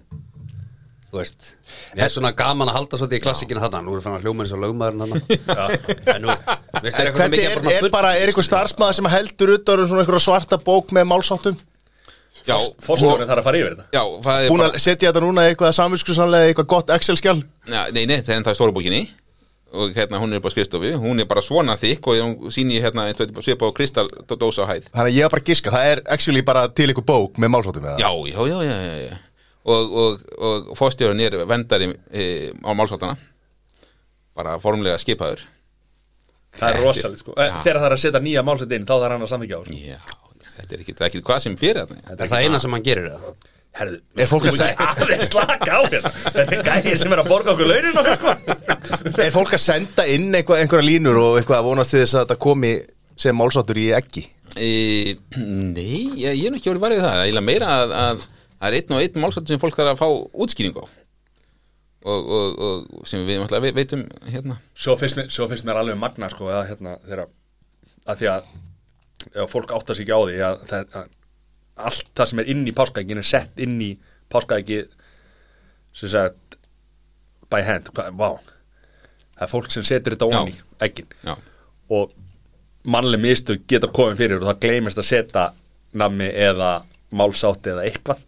Þú 1.11 1.19
veist 1.21 1.49
mér 1.97 2.05
er 2.07 2.13
svona 2.15 2.33
gaman 2.39 2.71
að 2.71 2.77
halda 2.79 3.01
svolítið 3.01 3.19
í 3.19 3.25
klassikina 3.25 3.65
þarna. 3.65 3.83
Nú 3.87 3.97
er 3.97 4.05
fann 4.05 4.19
að 4.19 4.27
hljóma 4.27 4.45
eins 4.45 4.55
og 4.55 4.63
lögmaðurinn 4.63 5.03
hann 5.05 5.17
en 5.17 6.23
þú 6.23 6.31
veist, 6.31 6.53
veist 6.85 7.01
er 7.01 7.11
eitthvað 7.11 7.25
sem 7.25 7.37
ekki 7.39 7.49
er, 7.51 7.65
bara 7.65 7.75
er 7.81 7.95
bara, 7.97 8.13
er 8.21 8.33
einhver 8.33 8.47
starfsmaður 8.47 9.01
sem 9.01 9.11
heldur 9.15 9.55
utan 9.57 9.85
um 9.85 9.91
svona 9.91 10.05
einhverja 10.05 10.27
svarta 10.29 10.61
bók 10.71 10.95
með 10.97 11.11
málsáttum 11.11 11.59
Já, 12.47 12.57
Fórstöðurinn 12.81 13.29
þarf 13.29 13.43
að 13.43 13.47
fara 13.49 13.59
yfir 13.61 13.73
þetta. 13.75 13.87
Já, 13.93 14.03
það 14.25 14.45
er 14.45 14.53
Búin 14.53 14.63
bara 14.63 14.77
að 14.79 14.85
setja 14.85 15.11
þetta 15.11 15.23
núna 15.25 15.43
í 15.45 15.51
eitthvað 15.51 15.75
samvinskusanlega 15.77 16.51
eitthvað 16.51 16.69
gott 16.73 16.93
Excel-skjál 16.95 17.41
Já, 17.43 17.81
nei, 17.93 18.05
nei, 18.07 18.21
það 18.23 18.31
er 18.31 18.39
ennþá 18.39 18.55
í. 18.55 18.59
Stóru 18.61 18.77
bókinni 18.77 19.03
og 19.71 19.93
hérna 19.95 20.19
hún 20.19 20.35
er 20.35 20.41
bara 20.43 20.51
skrifstofu, 20.51 20.89
hún 20.99 21.23
er 21.23 21.29
bara 21.31 21.43
svona 21.47 21.77
þykk 21.79 22.09
og 22.11 22.23
hún 22.25 22.55
sýni 22.55 22.81
hérna 22.83 23.05
svipa 23.15 23.69
á 23.71 23.77
kristaldósa 23.77 24.67
á 24.67 24.71
hæð. 24.73 24.89
Þannig 24.91 25.13
að 25.13 25.15
ég 25.15 25.27
var 25.29 25.35
bara 25.37 25.45
að 25.45 25.51
giska, 25.53 25.75
það 25.75 25.91
er 25.93 26.03
actually 26.11 26.43
bara 26.43 26.65
til 26.75 26.89
eitthvað 26.89 27.07
bók 27.07 27.39
með 27.39 27.53
málsáttum 27.55 27.87
eða? 27.87 28.01
Já, 28.03 28.11
já, 28.33 28.41
já, 28.51 28.57
já, 28.67 28.77
já, 28.89 28.97
já. 29.05 29.19
Og, 29.65 29.93
og, 30.03 30.25
og 30.41 30.71
fórstjórun 30.79 31.21
er 31.25 31.37
vendari 31.51 31.91
e, 32.13 32.25
á 32.65 32.71
málsátana 32.73 33.17
bara 34.37 34.57
formlega 34.63 34.99
skipaður. 35.03 35.43
Það 36.57 36.75
er 36.75 36.81
rosalit 36.85 37.21
sko. 37.23 37.35
Eh, 37.37 37.47
Já. 37.51 37.61
Þegar 37.63 37.79
það 37.83 37.87
er 37.91 37.95
að 37.97 38.03
setja 38.05 38.21
nýja 38.25 38.43
málsætt 38.47 38.73
inn 38.75 38.87
þá 38.89 38.95
þarf 38.97 39.15
hann 39.15 39.25
að 39.27 39.33
samþykja 39.35 39.59
á 39.59 39.63
sko. 39.67 39.79
Já, 39.87 39.99
þetta 40.57 40.75
er 40.77 40.85
ekki, 40.85 40.95
það 40.99 41.05
er 41.07 41.11
ekki 41.13 41.25
hvað 41.29 41.43
sem 41.45 41.57
fyrir 41.61 41.81
þetta 41.91 42.17
er 42.25 42.31
það 42.33 42.45
eina 42.47 42.61
sem 42.63 42.77
hann 42.77 42.87
gerir 42.87 43.11
það 43.13 43.33
Herðu, 43.71 44.01
Er 44.19 44.27
fólk 44.27 44.47
að 44.51 44.57
segja- 44.59 44.87
alveg 44.99 45.21
slaka 45.29 45.77
á 45.79 45.81
hérna. 45.87 46.11
Þetta 46.35 46.57
er 46.57 46.63
gæðir 46.67 46.97
sem 46.99 47.13
er 47.15 47.21
að 47.23 47.29
borga 47.31 47.53
okkur 47.53 47.69
launin 47.71 48.01
okkar 48.01 48.17
sko. 48.19 48.33
Er 49.23 49.31
fólk 49.31 49.53
að 49.55 49.63
senda 49.63 50.07
inn 50.11 50.27
eitthvað, 50.35 50.65
einhverja 50.65 50.87
línur 50.89 51.21
og 51.23 51.37
eitthvað 51.39 51.61
að 51.61 51.69
vonast 51.69 51.95
þess 51.95 52.17
að 52.19 52.25
þetta 52.25 52.37
komi 52.43 52.73
sem 53.23 53.39
málsáttur 53.39 53.79
í 53.79 53.85
eggi? 53.95 54.25
e, 54.59 54.71
Nei, 55.39 56.11
ég, 56.19 56.35
ég 56.35 56.49
er 56.51 56.57
ekki 56.59 56.73
verið 56.73 56.83
varðið 56.83 57.05
það 57.07 57.15
Það. 57.21 57.31
Er 57.31 57.47
meira 57.47 57.69
að, 57.77 57.95
að 58.01 58.25
það 58.61 58.69
er 58.69 58.79
einn 58.79 58.97
og 58.97 59.05
einn 59.05 59.23
málsáttur 59.23 59.55
sem 59.55 59.63
fólk 59.63 59.79
þarf 59.79 59.95
að 59.95 60.03
fá 60.03 60.09
útskýring 60.45 60.77
á. 60.77 60.85
Og, 62.01 62.31
og, 62.33 62.61
og 63.01 63.09
sem 63.09 63.27
við 63.29 63.43
náttúrulega 63.43 63.77
veitum 63.77 64.07
hérna. 64.25 64.57
Svo 64.73 64.95
finnst 64.97 65.19
mér, 65.19 65.29
svo 65.33 65.49
finnst 65.51 65.67
mér 65.69 65.83
alveg 65.83 65.99
magna 66.01 66.31
sko 66.33 66.49
að 66.49 66.71
hérna 66.71 66.95
þegar 67.05 67.27
að 68.09 68.23
því 68.23 68.31
að 68.33 68.53
ef 69.43 69.53
fólk 69.53 69.75
áttar 69.77 69.99
sig 69.99 70.07
ekki 70.07 70.17
á 70.17 70.21
því 70.25 70.39
að, 70.47 70.63
það, 70.71 70.95
að 70.97 71.85
allt 71.91 72.09
það 72.17 72.31
sem 72.31 72.41
er 72.43 72.51
inn 72.55 72.63
í 72.65 72.75
páskaækin 72.77 73.21
er 73.21 73.29
sett 73.29 73.61
inn 73.61 73.77
í 73.85 73.91
páskaæki 74.33 74.81
sem 75.97 76.13
sagt 76.13 76.57
by 77.51 77.61
hand, 77.67 77.91
vá. 77.93 78.39
Það 79.37 79.45
er 79.47 79.51
fólk 79.51 79.73
sem 79.75 79.85
setur 79.87 80.15
þetta 80.15 80.43
ekkin 80.87 81.09
Já, 81.27 81.35
og 81.91 82.13
mannleg 82.89 83.21
mistök 83.23 83.65
geta 83.69 83.91
komið 83.93 84.21
fyrir 84.23 84.41
og 84.41 84.49
það 84.49 84.61
gleymist 84.65 85.01
að 85.01 85.09
setja 85.11 85.47
nammi 86.01 86.29
eða 86.31 86.79
málsátt 87.17 87.67
eða 87.73 87.85
eitthvað 87.89 88.23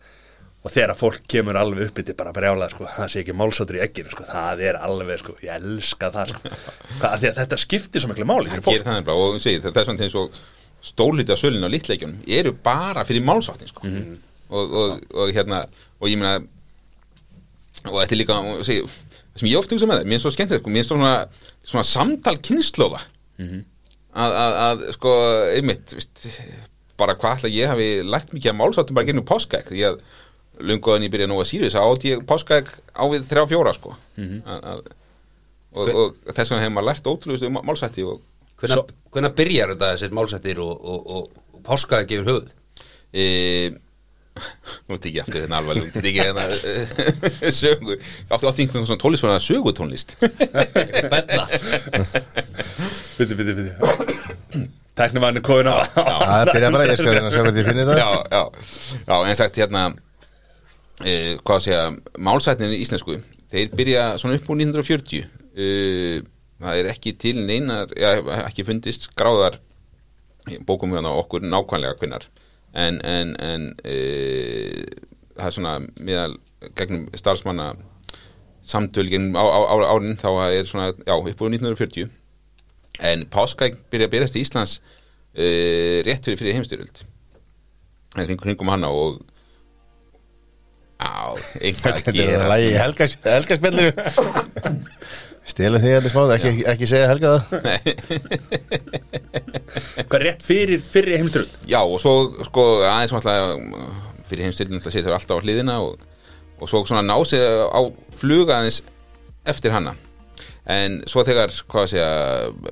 og 0.63 0.71
þegar 0.71 0.95
fólk 0.95 1.25
kemur 1.31 1.59
alveg 1.59 1.89
upp 1.89 1.99
þetta 1.99 2.15
bara 2.19 2.33
brjála 2.37 2.69
sko, 2.71 2.87
það 2.87 3.09
sé 3.11 3.23
ekki 3.23 3.35
málsáttur 3.35 3.79
í 3.79 3.83
egginu 3.83 4.13
sko, 4.13 4.27
það 4.29 4.63
er 4.69 4.79
alveg, 4.79 5.23
sko, 5.23 5.35
ég 5.43 5.57
elska 5.59 6.11
það 6.15 6.35
sko. 6.37 6.53
Hvað, 7.01 7.17
því 7.19 7.31
að 7.31 7.41
þetta 7.41 7.59
skiptir 7.65 8.05
svo 8.05 8.11
miklu 8.13 8.27
máli 8.31 8.51
það 8.53 8.69
gerir 8.69 8.87
það 8.87 8.99
nefnilega 9.01 9.27
og 9.27 9.41
segi, 9.43 9.63
það 9.65 9.81
er 9.83 9.89
svona 9.89 10.07
eins 10.07 10.19
og 10.21 10.39
stólítið 10.93 11.35
af 11.35 11.43
sölun 11.43 11.67
á 11.67 11.75
litleikjunum 11.75 12.23
eru 12.39 12.55
bara 12.63 13.07
fyrir 13.09 13.27
málsáttin 13.27 13.71
sko. 13.73 13.91
og, 14.53 14.79
og, 14.83 15.05
og 15.19 15.35
hérna 15.35 15.65
og 15.99 16.11
ég 16.11 16.21
meina 16.23 16.39
og 17.91 17.99
þetta 17.99 18.15
er 18.15 18.21
líka 18.23 18.39
og 18.39 18.65
segi, 18.67 18.87
það 18.87 19.43
sem 19.43 19.51
ég 19.51 19.59
oft 19.59 19.75
hugsa 19.75 19.91
með 19.91 20.03
það, 20.03 20.11
mér 20.13 20.21
er 20.21 20.25
svo 20.27 20.35
skemmtilegt 20.37 20.63
sko, 20.63 20.77
mér 20.77 20.85
er 20.87 20.91
svona, 20.93 21.15
svona 21.67 21.87
samtal 21.91 22.39
kynnslóða 22.39 23.03
að, 23.43 24.31
að, 24.31 24.59
að 24.69 24.87
sko 24.95 25.19
einmitt, 25.57 25.95
vist, 25.99 26.29
bara 27.01 27.17
hvað 27.19 27.41
ætla 27.41 27.51
ég 27.51 27.71
hafi 27.73 27.95
lært 28.07 28.35
mikið 28.37 28.53
af 28.53 28.59
málsáttum 28.61 28.99
bara 28.99 29.09
gennum 29.09 29.27
því 29.27 29.87
að 29.89 30.03
lungoðan 30.69 31.07
ég 31.07 31.13
byrja 31.15 31.29
nú 31.31 31.39
að 31.43 31.49
sírus 31.53 31.77
átt 31.79 32.05
ég 32.09 32.25
páskaegg 32.29 32.69
á 32.95 33.05
við 33.11 33.25
þrjá 33.31 33.45
fjóra 33.51 33.73
sko. 33.77 33.95
Að, 34.19 34.67
að, 34.73 34.83
og, 35.73 35.93
og 35.93 36.35
þess 36.37 36.51
vegna 36.53 36.63
hefur 36.65 36.75
maður 36.79 36.89
lært 36.91 37.09
ótrúlega 37.13 37.49
um 37.51 37.61
málsætti 37.67 38.05
og 38.09 38.21
Hvenær, 38.63 38.79
Svo- 38.79 39.15
hvenær 39.17 39.33
byrjar 39.35 39.73
þetta 39.73 39.87
þessir 39.97 40.13
málsættir 40.15 40.59
og, 40.63 40.75
og, 40.87 41.07
og, 41.17 41.41
og 41.57 41.63
páskaði 41.67 42.07
gefur 42.13 42.29
höfuð? 42.31 42.53
e, 43.11 43.25
Nú 44.89 44.97
tekið 45.03 45.17
ég 45.19 45.25
aftur 45.25 45.43
þennan 45.43 45.57
alvarleg 45.59 45.89
Nú 45.89 45.93
tekið 45.97 46.21
ég 46.21 46.29
hérna 46.29 46.45
sögu 47.59 47.97
Áttu 48.33 48.49
átti 48.53 48.63
einhvern 48.67 48.87
svona 48.87 49.03
tónlist 49.03 49.25
svona 49.25 49.41
sögutónlist? 49.43 50.15
Bella 51.11 51.49
Biti, 53.19 53.35
biti, 53.35 53.53
biti 53.59 54.69
Teknimann 54.95 55.37
er 55.41 55.45
komin 55.45 55.69
á 55.73 55.77
Það 55.97 56.51
byrja 56.55 56.71
bara, 56.75 56.87
ég 56.93 57.01
skal 57.01 57.15
reyna 57.17 57.29
að 57.31 57.37
sjá 57.37 57.43
hvernig 57.47 57.63
ég 57.63 57.69
finnir 57.71 57.87
það. 57.89 57.99
Já, 57.99 58.09
já, 58.31 58.43
já, 59.09 59.15
en 59.33 59.39
sagt 59.39 59.61
hérna 59.63 59.85
e, 61.05 61.15
Hvað 61.43 61.57
að 61.57 61.65
segja 61.67 61.83
Málsætnin 62.19 62.75
í 62.75 62.81
íslensku 62.85 63.19
Þeir 63.53 63.75
byrja 63.79 64.05
svona 64.21 64.39
upp 64.39 64.49
úr 64.53 64.61
1940 64.63 65.27
e, 65.55 65.69
Það 66.63 66.79
er 66.79 66.91
ekki 66.93 67.15
til 67.19 67.35
neinar 67.43 67.93
já, 67.99 68.15
Ekki 68.47 68.67
fundist 68.69 69.11
gráðar 69.19 69.61
Bókum 70.67 70.95
hérna 70.95 71.15
okkur 71.21 71.45
nákvæmlega 71.45 71.99
kvinnar 72.01 72.27
En, 72.73 73.01
en, 73.05 73.37
en 73.43 73.69
e, 73.85 73.99
Það 75.37 75.47
er 75.49 75.57
svona 75.59 75.77
Meðal 76.01 76.39
gegnum 76.79 77.07
starfsmanna 77.19 77.73
Samtöl 78.63 79.09
gegnum 79.11 79.37
á, 79.39 79.45
á, 79.45 79.61
á, 79.69 79.75
árin 79.95 80.19
Þá 80.21 80.29
er 80.49 80.67
svona, 80.71 80.91
já, 80.95 81.15
upp 81.15 81.47
úr 81.47 81.55
1940 81.55 82.11
En 83.03 83.25
páskaegg 83.33 83.79
byrja 83.91 84.07
að 84.07 84.13
byrjast 84.13 84.37
í 84.37 84.43
Íslands 84.45 84.75
uh, 85.33 85.99
rétt 86.07 86.27
fyrir 86.27 86.39
fyrir 86.39 86.59
heimstyrjöld. 86.59 87.03
Kring, 88.13 88.41
kringum 88.41 88.69
hana 88.73 88.91
og 88.93 89.23
á, 91.03 91.35
einhvað 91.61 91.93
að 91.93 91.99
Þetta 91.99 92.11
er 92.11 92.15
það 92.15 92.19
gera. 92.21 92.51
lægi 92.53 92.69
í 92.71 92.79
helgaspjallinu. 92.83 93.93
Stelum 95.43 95.83
því 95.83 95.93
allir 95.99 96.13
smáð, 96.13 96.33
ekki, 96.37 96.51
ekki 96.71 96.87
segja 96.87 97.09
helga 97.11 97.33
það. 97.35 97.43
Hvað 100.07 100.23
rétt 100.23 100.45
fyrir 100.47 100.83
fyrir 100.87 101.19
heimströld 101.19 101.57
Já, 101.67 101.81
og 101.83 101.99
svo 102.03 102.13
sko 102.47 102.67
aðeins 102.87 103.15
fyrir 104.31 104.47
heimstyrjöld 104.47 104.87
setur 104.87 105.17
alltaf 105.17 105.43
á 105.43 105.45
hliðina 105.45 105.81
og, 105.85 105.99
og 106.63 106.71
svo 106.71 106.85
svona 106.87 107.03
ná 107.05 107.17
sig 107.29 107.43
á 107.43 107.81
fluga 108.17 108.61
aðeins 108.61 108.83
eftir 109.49 109.75
hana. 109.75 109.97
En 110.71 111.01
svo 111.11 111.25
þegar, 111.27 111.51
hvað 111.69 111.89
að 111.89 111.91
segja 111.91 112.11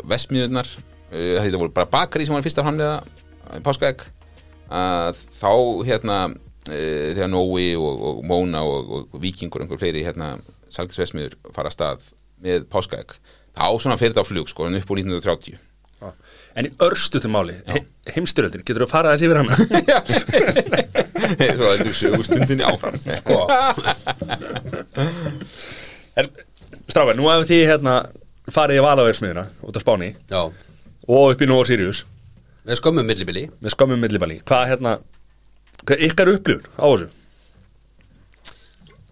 vestmiðurnar, 0.08 0.68
uh, 1.10 1.40
þetta 1.42 1.60
voru 1.60 1.74
bara 1.74 1.90
bakari 1.90 2.26
sem 2.26 2.36
var 2.36 2.46
fyrst 2.46 2.60
að 2.62 2.68
framlega 2.68 3.60
páskaegg 3.66 4.06
að 4.70 5.18
þá 5.40 5.50
hérna 5.88 6.18
þegar 6.70 7.32
Nói 7.32 7.66
og, 7.76 8.04
og 8.10 8.22
Móna 8.26 8.62
og, 8.66 8.94
og 8.96 9.20
Víkingur 9.22 9.62
og 9.62 9.66
einhver 9.66 9.82
fleiri 9.82 10.04
hérna 10.06 10.36
Salgis 10.70 11.00
vestmiður 11.00 11.36
fara 11.54 11.70
að 11.70 11.76
stað 11.76 12.06
með 12.40 12.68
páskaegg. 12.70 13.16
Þá 13.56 13.66
svona 13.82 13.98
fyrir 14.00 14.14
þetta 14.14 14.24
á 14.24 14.30
flug 14.30 14.48
sko 14.48 14.68
en 14.68 14.78
upp 14.78 14.94
úr 14.94 15.02
1930 15.02 15.58
En 16.56 16.66
í 16.66 16.70
örstutum 16.82 17.34
máli, 17.34 17.54
he 17.68 17.82
heimstyröldin 18.14 18.64
Getur 18.64 18.82
þú 18.82 18.86
að 18.88 18.92
fara 18.92 19.12
þessi 19.14 19.26
yfir 19.28 19.40
hana? 19.40 19.56
svo 21.60 21.68
þetta 21.68 21.84
er 21.84 21.98
sögustundinni 21.98 22.64
áfram. 22.66 22.96
Sko. 23.20 23.36
En, 26.18 26.30
Strákar, 26.90 27.14
nú 27.18 27.28
hefur 27.30 27.46
þið 27.50 27.62
hérna 27.68 27.98
farið 28.50 28.80
í 28.80 28.84
valaversmiðuna 28.86 29.44
út 29.68 29.78
af 29.78 29.84
Spáni 29.84 30.10
Já, 30.32 30.40
og 30.40 31.34
upp 31.36 31.44
í 31.44 31.50
Nóa 31.50 31.68
Sirius. 31.68 32.02
Við 32.66 32.80
skömmum 32.80 33.06
millibili. 33.06 33.46
Með 33.62 33.76
skömmum 33.76 34.02
millibali 34.02 34.40
Hvað 34.48 34.66
hérna, 34.72 34.96
ykkar 36.08 36.28
upplifun 36.34 36.66
á 36.76 36.84
þessu? 36.86 37.08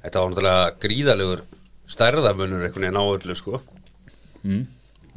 Þetta 0.04 0.20
var 0.22 0.30
náttúrulega 0.32 0.66
gríðalegur 0.84 1.42
stærðarmunur 1.88 2.64
einhvern 2.66 2.84
veginn 2.86 3.00
á 3.00 3.04
öllu 3.04 3.36
sko. 3.38 3.60
Mm. 4.44 4.66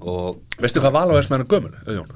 og 0.02 0.40
Veistu 0.58 0.82
hvað 0.82 0.96
valaversmiðuna 0.96 1.46
gömul, 1.52 1.74
Auðjón? 1.86 2.14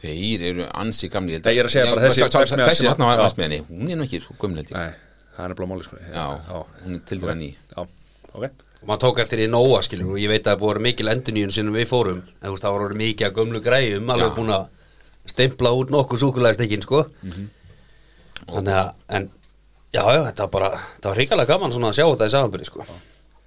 þeir 0.00 0.42
eru 0.50 0.64
ansi 0.80 1.08
gamli 1.12 1.36
Nei, 1.36 1.52
ég 1.52 1.60
er 1.60 1.68
að 1.68 1.74
segja 1.74 1.90
bara 1.92 2.06
þessi 2.08 2.22
þessi 2.24 2.86
að- 2.86 2.88
hérna 2.88 3.08
já. 3.12 3.24
aðsmiðinni 3.26 3.58
hún 3.68 3.90
er 3.92 3.96
nú 4.00 4.04
ekki 4.06 4.20
svo 4.24 4.34
gömul 4.40 4.64
Nei, 4.70 4.90
það 5.36 5.44
er 5.50 5.54
bara 5.54 5.68
máli 5.68 5.84
sko. 5.84 5.96
Já, 6.12 6.24
hún 6.84 6.94
er 6.94 7.02
til 7.08 7.18
dæra 7.20 7.34
ný. 7.36 7.50
Já, 7.76 7.84
ok. 8.32 8.44
Og 8.80 8.88
maður 8.88 9.02
tók 9.04 9.18
eftir 9.20 9.38
í 9.44 9.48
Nóa 9.52 9.82
skilur 9.84 10.12
og 10.14 10.18
ég 10.20 10.28
veit 10.32 10.44
að 10.48 10.56
það 10.56 10.66
vera 10.66 10.80
mikil 10.88 11.08
endurnýjun 11.12 11.52
sinum 11.52 11.74
við 11.76 11.86
fórum 11.88 12.22
það 12.40 12.78
orðið 12.78 12.96
mikið 13.00 13.32
gömlu 13.36 13.60
græjum 13.64 14.10
alveg 14.10 14.34
búin 14.36 14.52
að 14.56 14.66
stempla 15.26 15.70
út 15.72 15.90
nokkuð 15.92 16.20
súkulæðstekkin 16.24 16.82
sko 16.84 17.04
þannig 18.42 18.76
að 18.80 18.92
en 19.18 19.26
já 19.94 20.02
já 20.02 20.20
þetta 20.28 20.46
var 20.46 20.52
bara 20.56 20.70
það 21.00 21.10
var 21.10 21.18
hrikalega 21.20 21.52
gaman 21.54 21.74
svona 21.74 21.90
að 21.92 21.98
sjá 21.98 22.06
þetta 22.10 22.30
í 22.30 22.34
samanbyrði 22.36 22.70
sko 22.70 22.86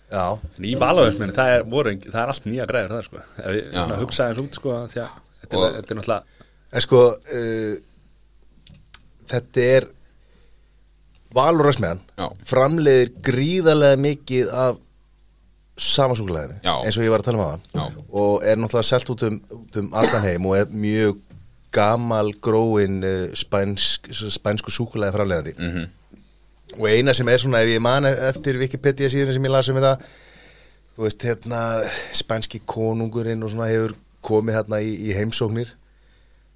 Já, 0.08 0.40
En 0.40 0.64
í 0.64 0.70
valaversmiðuna, 0.80 1.34
það 1.36 1.50
er, 1.52 1.64
voru, 1.68 1.92
það 2.00 2.22
er 2.22 2.30
allt 2.32 2.46
nýja 2.48 2.66
græður 2.70 2.94
það 2.96 3.08
sko 3.10 3.18
Ef 3.44 3.48
ég 3.58 3.66
Já. 3.66 3.74
svona 3.76 3.98
hugsa 4.00 4.28
eins 4.30 4.38
út 4.40 4.56
sko 4.56 4.76
því 4.94 5.02
að 5.04 5.18
þetta 5.42 5.58
er, 5.60 5.74
þetta 5.76 5.92
er 5.92 5.98
náttúrulega 6.00 6.46
en 6.72 6.86
sko 6.86 7.02
uh, 7.12 7.74
Þetta 9.28 9.66
er 9.76 9.88
Valur 11.36 11.68
Rösmiðan 11.68 12.00
Já. 12.16 12.28
framleiðir 12.54 13.12
gríðarlega 13.28 14.00
mikið 14.06 14.54
af 14.64 14.80
samansúkulæðinu 15.78 16.62
Já. 16.64 16.74
eins 16.88 16.98
og 16.98 17.04
ég 17.04 17.12
var 17.12 17.22
að 17.26 17.28
tala 17.28 17.42
um 17.42 17.46
aðan 17.50 18.00
og 18.08 18.48
er 18.48 18.58
náttúrulega 18.64 18.88
selt 18.94 19.12
út 19.14 19.28
um, 19.28 19.42
um 19.84 19.92
allan 19.92 20.24
heim 20.24 20.48
og 20.48 20.56
er 20.62 20.72
mjög 20.72 21.20
gamal 21.78 22.34
gróin 22.44 23.00
uh, 23.06 23.28
spænsk, 23.38 24.12
spænsku 24.34 24.74
súkulæði 24.74 25.16
framleiðandi. 25.18 25.56
Mhm. 25.58 25.94
og 26.78 26.90
eina 26.92 27.14
sem 27.16 27.30
er 27.32 27.40
svona 27.40 27.62
ef 27.64 27.70
ég 27.72 27.80
man 27.82 28.06
eftir 28.06 28.58
Wikipedia 28.60 29.08
síðan 29.10 29.34
sem 29.34 29.46
ég 29.46 29.54
las 29.54 29.70
um 29.72 29.78
þetta 29.80 29.94
þú 30.98 31.06
veist 31.06 31.24
hérna 31.24 31.62
spænski 32.14 32.60
konungurinn 32.66 33.44
og 33.44 33.54
svona 33.54 33.70
hefur 33.72 33.94
komið 34.26 34.58
hérna 34.58 34.82
í, 34.84 34.92
í 35.08 35.16
heimsóknir 35.16 35.72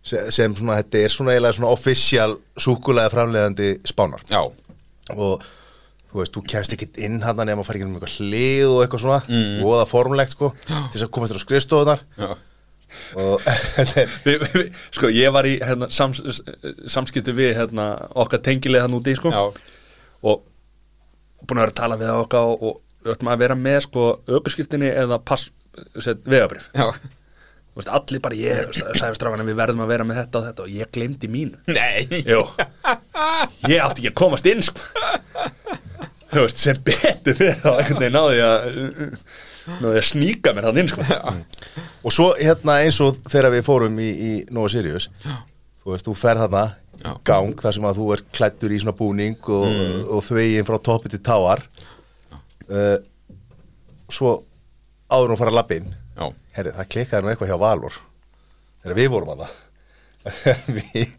sem, 0.04 0.28
sem 0.34 0.56
svona 0.58 0.82
þetta 0.82 1.06
er 1.06 1.14
svona 1.14 1.36
eiginlega 1.36 1.58
svona 1.60 1.72
official 1.72 2.36
súkulæði 2.58 3.14
framleiðandi 3.14 3.72
spánar. 3.88 4.26
Já, 4.30 4.42
og 5.16 5.46
þú 6.12 6.20
veist, 6.20 6.36
þú 6.36 6.44
kemst 6.54 6.76
ekkit 6.76 7.00
inn 7.06 7.20
hann 7.24 7.40
nema 7.46 7.64
að 7.64 7.70
fara 7.70 7.80
ekki 7.80 7.88
um 7.88 7.96
eitthvað 7.96 8.16
hlið 8.20 8.72
og 8.72 8.80
eitthvað 8.84 9.04
svona 9.06 9.20
mm. 9.30 9.60
og 9.64 9.76
það 9.78 9.92
formlegt 9.94 10.36
sko 10.36 10.50
til 10.66 10.80
þess 10.96 11.06
að 11.06 11.12
komast 11.16 11.32
þér 11.32 11.40
á 11.40 11.46
skrifstofunar 11.46 12.04
já, 12.18 12.32
Sko, 14.96 15.10
ég 15.14 15.34
var 15.34 15.48
í 15.50 15.56
hérna, 15.62 15.90
sams, 15.94 16.22
samskiptu 16.92 17.34
við 17.38 17.56
hérna, 17.60 17.86
okkar 18.24 18.42
tengilega 18.46 18.88
hann 18.88 18.98
úti 18.98 19.16
sko. 19.20 19.30
Og 20.22 20.36
búin 21.48 21.60
að 21.60 21.66
vera 21.66 21.74
að 21.74 21.80
tala 21.82 22.00
við 22.02 22.12
okkar 22.18 22.44
og, 22.52 22.58
og 22.70 23.14
ættum 23.16 23.32
að 23.32 23.42
vera 23.46 23.58
með 23.58 23.80
sko 23.88 24.04
aukurskiptinni 24.30 24.90
eða 24.92 25.18
vegabrif 26.28 26.66
allir 27.88 28.20
bara 28.20 28.36
ég 28.36 28.68
sagði 29.00 29.16
við 29.48 29.56
verðum 29.56 29.80
að 29.86 29.92
vera 29.94 30.04
með 30.08 30.18
þetta 30.22 30.40
og 30.40 30.44
þetta. 30.50 30.64
Og 30.66 30.72
ég 30.76 30.90
glemdi 30.92 31.28
mínu. 31.32 31.56
Ég 33.72 33.80
átti 33.80 34.04
ekki 34.04 34.12
að 34.12 34.20
komast 34.20 34.50
inn 34.52 34.64
sko. 34.66 34.84
Veist, 36.32 36.60
sem 36.60 36.78
betur 36.84 37.36
fyrir 37.36 37.56
þá 37.60 37.70
einhvern 37.78 38.04
veginn 38.04 38.20
náði 39.72 39.80
að 39.80 39.86
náði 39.86 40.02
að 40.02 40.08
sníka 40.10 40.54
mér 40.58 40.68
hann 40.70 40.78
inn 40.82 40.92
sko. 40.92 41.06
og 42.04 42.12
svo 42.16 42.28
hérna 42.40 42.80
eins 42.84 43.00
og 43.06 43.18
þegar 43.30 43.52
við 43.56 43.66
fórum 43.68 43.98
í, 44.02 44.10
í 44.12 44.32
Nova 44.52 44.70
Sirius 44.74 45.10
þú 45.22 45.94
veist, 45.96 46.06
þú 46.10 46.16
ferð 46.18 46.46
þarna 46.46 46.66
í 47.02 47.16
gang 47.26 47.56
þar 47.58 47.74
sem 47.78 47.88
að 47.90 47.98
þú 48.02 48.10
ert 48.14 48.28
klættur 48.38 48.74
í 48.76 48.80
svona 48.84 48.98
búning 48.98 49.38
og, 49.50 49.66
Mm. 49.72 50.04
og 50.14 50.22
þvegin 50.28 50.68
frá 50.68 50.78
toppi 50.86 51.10
til 51.10 51.20
táar. 51.26 51.64
Uh, 52.70 52.98
svo 54.12 54.36
áður 55.12 55.32
nú 55.34 55.38
fara 55.40 55.52
að 55.52 55.58
labba 55.58 55.76
inn 55.80 55.90
já, 56.16 56.26
herri, 56.56 56.72
það 56.78 56.90
klikkaði 56.94 57.24
nú 57.26 57.32
eitthvað 57.34 57.50
hjá 57.52 57.58
Valur 57.60 57.98
þegar 58.84 58.98
við 59.00 59.10
vorum 59.12 59.32
að 59.34 59.42
það 59.44 59.56
við, 60.76 61.10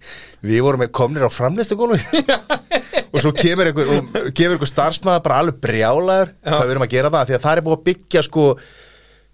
við 0.44 0.62
vorum 0.64 0.84
komnir 0.94 1.26
á 1.26 1.30
framlistu 1.32 1.78
og 1.82 3.18
svo 3.20 3.32
kemur 3.36 3.70
einhver, 3.70 3.90
einhver 4.30 4.70
starfsmaður 4.70 5.24
bara 5.26 5.40
alveg 5.42 5.60
brjálaður 5.64 6.32
hvað 6.46 6.64
við 6.64 6.74
erum 6.74 6.86
að 6.86 6.94
gera 6.94 7.12
það, 7.12 7.28
því 7.28 7.36
að 7.36 7.44
það 7.46 7.56
er 7.56 7.64
búið 7.66 7.78
að 7.78 7.84
byggja 7.90 8.24
sko 8.28 8.46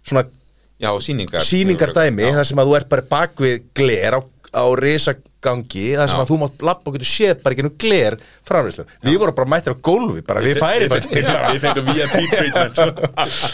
svona 0.09 0.25
já, 0.79 0.91
síningar 1.05 1.45
sýningardæmi 1.45 2.27
já, 2.27 2.35
þar 2.39 2.51
sem 2.51 2.63
að 2.63 2.71
þú 2.71 2.79
ert 2.81 2.93
bara 2.95 3.09
bak 3.13 3.45
við 3.45 3.59
gler 3.77 4.19
á, 4.19 4.21
á 4.57 4.65
risagangi 5.43 5.95
þar 5.97 6.09
sem 6.11 6.19
Já. 6.19 6.23
að 6.25 6.31
þú 6.33 6.37
mátt 6.43 6.63
lappa 6.67 6.91
og 6.91 6.95
getur 6.97 7.09
séð 7.09 7.43
bara 7.43 7.55
ekki 7.55 7.65
nú 7.67 7.71
gler 7.79 8.17
framlýslu 8.49 8.85
við 9.07 9.19
vorum 9.21 9.35
bara 9.37 9.49
mættir 9.53 9.75
á 9.75 9.79
gólfi 9.87 10.23
bara 10.27 10.41
við 10.43 10.59
færi 10.59 10.89
Við 10.89 11.61
fengum 11.63 11.87
VIP 11.95 12.17
treatment 12.35 12.75
sko. 12.75 12.87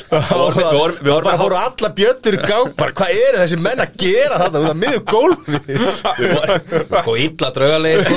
við 0.09 0.64
við 0.64 1.01
við 1.05 1.12
bara 1.12 1.35
að- 1.35 1.43
fóru 1.43 1.59
alla 1.61 1.91
bjötur 1.99 2.35
í 2.39 2.41
gang 2.49 2.72
bara 2.78 2.93
hvað 2.97 3.11
eru 3.28 3.43
þessi 3.43 3.59
menn 3.61 3.80
að 3.85 3.97
gera 4.01 4.39
þetta 4.45 4.62
út 4.62 4.70
af 4.70 4.76
miður 4.80 5.05
gólfi 5.12 5.61
Við 5.64 6.99
og 7.05 7.18
illa 7.20 7.51
draugalegir 7.55 8.01
sko. 8.05 8.16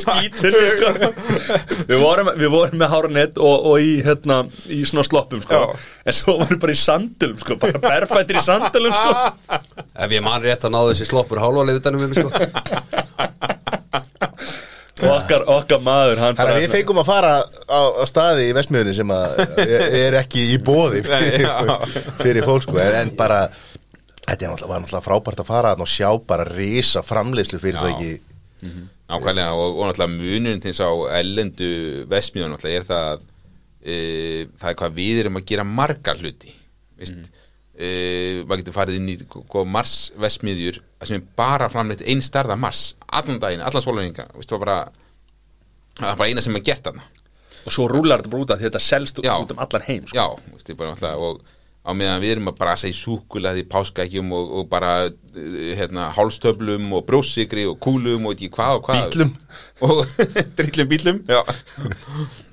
skítur 0.00 0.58
sko. 0.72 1.12
við, 1.90 1.96
vorum, 2.00 2.32
við 2.40 2.52
vorum 2.54 2.80
með 2.80 2.94
hárnett 2.94 3.38
og, 3.40 3.66
og 3.74 3.80
í, 3.84 3.92
hérna, 4.06 4.42
í 4.72 4.80
svona 4.88 5.04
sloppum 5.06 5.42
sko. 5.44 5.62
en 6.06 6.16
svo 6.16 6.38
vorum 6.40 6.54
við 6.56 6.62
bara 6.64 6.72
í 6.76 6.80
sandulum 6.80 7.38
sko. 7.44 7.58
bara 7.60 7.82
berfættir 7.84 8.40
í 8.40 8.44
sandulum 8.46 8.94
sko. 8.96 9.60
Ef 10.00 10.14
ég 10.16 10.24
man 10.24 10.42
rétt 10.44 10.64
að 10.66 10.74
náðu 10.74 10.94
þessi 10.94 11.10
sloppur 11.10 11.42
hálfalið 11.42 11.80
utanum 11.80 12.04
við 12.04 12.14
mig 12.14 12.22
sko. 12.22 12.30
Okkar, 15.00 15.44
okkar 15.48 15.80
maður 15.80 16.20
hann 16.20 16.36
Þannig 16.36 16.56
að 16.56 16.60
við 16.60 16.72
fengum 16.74 17.00
að 17.00 17.08
fara 17.08 17.32
á, 17.40 17.80
á 17.88 18.04
staði 18.08 18.50
í 18.50 18.54
Vestmiðunni 18.56 18.92
sem 18.98 19.12
að 19.14 19.38
er, 19.64 19.84
er 20.00 20.16
ekki 20.20 20.42
í 20.52 20.58
bóði 20.64 21.00
fyrir, 21.08 21.46
fyrir 22.20 22.46
fólk 22.46 22.66
sko. 22.66 22.76
En, 22.82 22.96
en 22.98 23.12
bara 23.16 23.46
þetta 24.26 24.46
er 24.46 24.66
var 24.68 24.82
náttúrulega 24.82 25.04
frábært 25.06 25.42
að 25.42 25.50
fara 25.50 25.72
þarna 25.72 25.86
og 25.86 25.92
sjá 25.94 26.10
bara 26.32 26.46
risa 26.50 27.04
framleiðslu 27.06 27.60
fyrir 27.62 27.80
það 27.80 27.94
ekki. 27.94 28.12
Nákvæmlega 29.10 29.56
og, 29.56 29.78
og 29.78 29.88
náttúrulega 29.88 30.16
munurinn 30.16 30.62
til 30.62 30.74
þess 30.74 30.84
á 30.84 30.92
ellendu 31.20 31.70
vesmiðun 32.10 32.54
náttúrulega 32.54 32.82
er 32.82 32.88
það 32.90 33.10
að 33.14 33.26
e, 33.80 33.96
það 34.60 34.72
er 34.72 34.80
hvað 34.82 34.98
við 35.00 35.22
erum 35.24 35.40
að 35.40 35.48
gera 35.54 35.68
margar 35.68 36.20
hluti. 36.20 36.52
Veist 37.00 37.16
mm. 37.16 37.46
E, 37.80 37.90
maður 38.44 38.62
getur 38.62 38.76
farið 38.76 38.98
inn 39.00 39.12
í 39.12 39.16
sko, 39.20 39.64
Mars 39.64 39.94
vesmiðjur 40.20 40.80
sem 41.02 41.18
er 41.18 41.28
bara 41.38 41.70
framleitt 41.72 42.04
einn 42.04 42.20
starða 42.24 42.58
Mars 42.60 42.90
allan 43.08 43.40
daginn, 43.42 43.64
allan 43.64 43.84
svolunninga 43.84 44.28
veist 44.36 44.52
það 44.52 44.60
var 44.60 44.66
bara 44.66 46.14
bara 46.16 46.28
eina 46.28 46.44
sem 46.44 46.56
er 46.56 46.64
gert 46.64 46.84
þarna. 46.86 47.06
Og 47.66 47.72
svo 47.74 47.86
rúlar 47.90 48.20
þetta 48.20 48.32
bara 48.32 48.44
út 48.46 48.52
af 48.54 48.60
því 48.60 48.68
þetta 48.68 48.84
selst 48.84 49.24
Já. 49.24 49.32
út 49.36 49.50
um 49.52 49.58
allan 49.60 49.86
heim 49.86 50.04
sko. 50.06 50.16
Já, 50.16 50.52
veist, 50.54 50.70
bara 50.76 50.94
náttúrulega 50.94 51.28
og 51.28 51.42
á 51.80 51.90
meðan 51.96 52.22
við 52.22 52.34
erum 52.34 52.50
að 52.52 52.58
brasa 52.60 52.88
í 52.88 52.94
súkulaði 52.96 53.64
páskaækjum 53.68 54.32
og, 54.36 54.52
og 54.60 54.68
bara 54.72 54.92
eh, 55.08 55.72
hérna, 55.78 56.10
hálstöflum 56.16 56.92
og 56.96 57.06
brjóssikri 57.08 57.66
og 57.68 57.78
kúlum 57.82 58.28
og 58.28 58.36
ekki 58.36 58.50
hvað 58.56 58.80
og 58.80 58.88
hvað. 58.88 59.26
Og 59.84 60.02
drillum 60.58 60.90
bílum 60.92 61.24
já 61.28 61.40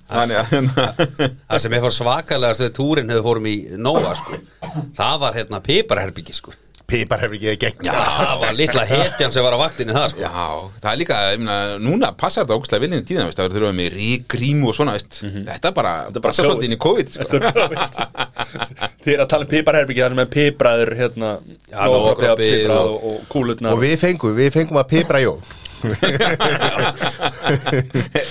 Það 0.08 1.60
sem 1.64 1.76
ég 1.78 1.84
fór 1.84 1.96
svakalega 1.96 2.56
þegar 2.62 2.76
túrin 2.78 3.12
hefur 3.12 3.28
fórum 3.32 3.50
í 3.52 3.58
Nóa 3.78 4.14
sko. 4.20 4.40
Það 4.98 5.20
var 5.26 5.38
hérna 5.42 5.60
piparherbyggi 5.66 6.34
sko. 6.38 6.56
Piparherfingi 6.88 7.50
er 7.52 7.58
gegn 7.60 7.82
það 7.84 8.30
var 8.40 8.54
litla 8.56 8.86
hetjan 8.88 9.34
sem 9.36 9.44
var 9.44 9.58
á 9.58 9.60
vaktinni 9.60 9.92
það 9.92 10.06
sko. 10.14 10.22
Já, 10.24 10.46
það 10.80 10.88
er 10.94 11.00
líka, 11.02 11.18
ég 11.34 11.42
meina, 11.42 11.58
núna 11.84 12.14
passar 12.16 12.46
þetta 12.46 12.56
ógustlega 12.56 12.84
viljandi 12.86 13.10
tíðan, 13.10 13.28
veist, 13.28 13.42
það 13.42 13.58
þurfum 13.58 13.68
við 13.74 13.76
með 13.82 13.90
rík, 13.98 14.24
grímu 14.32 14.70
og 14.72 14.78
svona, 14.78 14.94
veist, 14.96 15.18
þetta 15.20 15.74
bara 15.76 15.92
Mhm. 15.98 16.14
Þetta 16.14 16.22
er 16.22 16.22
bara 16.22 16.30
passar 16.30 16.48
COVID. 16.48 16.54
svolítið 16.54 16.68
inn 16.70 16.78
í 16.78 16.80
COVID, 16.88 17.08
sko. 17.12 17.26
Er 19.12 19.22
að 19.24 19.28
tala 19.32 19.44
um 19.44 19.52
piparherbyggi 19.52 20.02
þannig 20.06 20.20
með 20.22 20.32
pipraður 20.38 20.90
hérna, 21.02 21.30
Já, 21.72 21.84
nógrópi 21.92 22.48
piprað 22.56 22.80
og- 22.80 22.96
og, 22.96 23.12
og 23.12 23.28
kúlutna 23.36 23.72
Og 23.76 23.80
við 23.84 23.96
fengum, 24.06 24.36
við 24.40 24.50
fengum 24.56 24.80
að 24.80 24.88
pipra 24.96 25.20
jó 25.28 25.36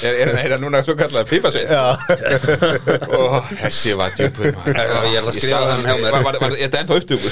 er, 0.06 0.12
er, 0.12 0.30
er 0.30 0.50
það 0.52 0.60
núna 0.64 0.80
svo 0.86 0.94
kallað 0.98 1.28
pípasveit? 1.30 1.70
Ó, 1.70 3.40
þessi 3.62 3.94
var 3.98 4.10
djúpur 4.16 4.48
ég 4.50 4.56
ætla 5.20 5.30
að 5.30 5.36
skrifa 5.36 5.60
þennan 5.62 5.86
hjá 5.86 5.96
mér. 6.02 6.12
Var, 6.26 6.38
er 6.46 6.56
þetta 6.64 6.78
ennþá 6.82 6.94
upptöku? 7.00 7.28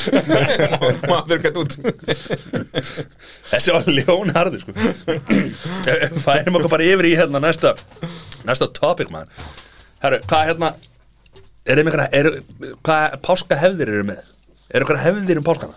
Maður 1.11 1.39
gætt 1.45 1.59
út 1.62 1.73
Þessi 3.51 3.75
var 3.75 3.83
ljónharði 3.99 4.59
sko. 4.62 4.71
Færum 6.25 6.59
okkur 6.61 6.73
bara 6.77 6.89
yfir 6.89 7.11
í 7.11 7.15
hérna 7.19 7.43
næsta 7.43 7.75
næsta 8.45 8.69
topic 8.77 9.09
man 9.12 9.31
Herru, 10.05 10.21
hvað 10.29 10.51
hérna 10.53 10.75
er 11.65 11.81
er, 11.81 12.31
hvað 12.85 13.19
páskahefðir 13.25 13.89
eru 13.89 14.07
með? 14.12 14.23
Er 14.69 14.85
einhverja 14.85 15.07
hefðir 15.07 15.41
um 15.41 15.47
páskana? 15.47 15.77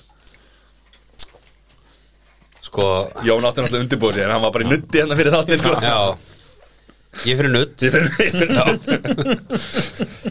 Sko, 2.67 2.85
Jón 3.23 3.45
átti 3.47 3.61
náttúrulega 3.63 3.83
undirbúið 3.85 4.17
sér 4.19 4.25
en 4.27 4.33
hann 4.35 4.43
var 4.43 4.51
bara 4.55 4.65
í 4.65 4.71
nutti 4.71 4.99
hérna 5.01 5.15
fyrir 5.19 5.35
þáttir 5.37 5.61
sko. 5.63 5.75
já. 5.81 5.99
Ég 7.25 7.37
fyrir 7.39 7.49
nutt 7.53 7.81
Ég 7.81 7.93
fyrir, 7.95 8.09
ég 8.21 8.33
fyrir 8.35 8.51
nutt 8.53 8.83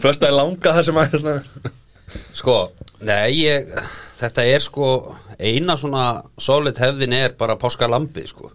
Föstaði 0.03 0.35
langa 0.37 0.73
þar 0.77 0.85
sem 0.87 0.99
að 1.01 1.15
hérna. 1.15 1.33
Sko, 2.37 2.53
nei, 3.03 3.33
ég 3.41 3.71
Þetta 4.21 4.45
er 4.53 4.63
sko 4.63 4.91
Eina 5.37 5.75
svona 5.77 6.05
solid 6.41 6.79
hefðin 6.81 7.13
er 7.13 7.33
bara 7.37 7.53
páskalambi 7.61 8.23
sko. 8.29 8.47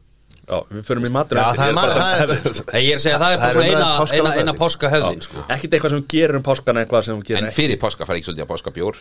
Já, 0.42 0.56
við 0.72 0.80
fyrir 0.88 1.04
í 1.06 1.12
matur 1.14 1.38
Já, 1.38 1.44
það 1.54 1.68
er 1.68 1.92
það 1.92 2.22
er- 2.22 2.32
Nei, 2.72 2.80
ég 2.82 2.94
er 2.94 2.98
að 2.98 3.04
segja 3.04 3.18
það 3.20 3.34
er 3.34 3.42
bara 3.42 3.50
Það 3.50 3.52
svona 3.52 3.68
umræða 3.68 4.06
eina, 4.08 4.16
eina, 4.16 4.32
eina 4.42 4.54
páskahefðin 4.58 5.22
sko. 5.28 5.44
Ekkert 5.54 5.76
eitthvað 5.76 5.94
sem 5.94 6.06
gerir 6.14 6.38
um 6.40 6.46
páskana 6.48 6.82
eitthvað 6.86 7.06
sem 7.10 7.20
gerir 7.28 7.44
En 7.46 7.54
fyrir 7.58 7.78
páska 7.84 8.08
fara 8.08 8.18
ekki 8.18 8.30
svolítið 8.30 8.46
að 8.46 8.50
páska 8.54 8.72
bjór 8.78 8.98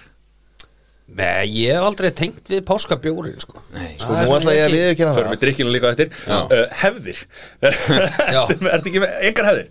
Nei, 1.11 1.47
ég 1.51 1.73
hef 1.75 1.83
aldrei 1.89 2.09
tengt 2.15 2.47
við 2.53 2.61
páskabjórin 2.69 3.39
sko 3.43 3.59
Nei, 3.75 3.89
Sko, 3.99 4.15
nú 4.15 4.35
ætla 4.37 4.53
ég 4.55 4.63
að 4.69 4.75
viðurkenna 4.77 5.13
Förum 5.17 5.27
það 5.27 5.35
við 5.35 5.41
drikkinu 5.43 5.73
líka 5.75 5.91
eftir 5.91 6.13
uh, 6.31 6.61
Hefðir. 6.81 7.19
Ertu 7.67 8.69
ertu 8.75 8.91
ekki 8.93 9.01
með 9.03 9.15
engar 9.29 9.49
hefðir? 9.51 9.69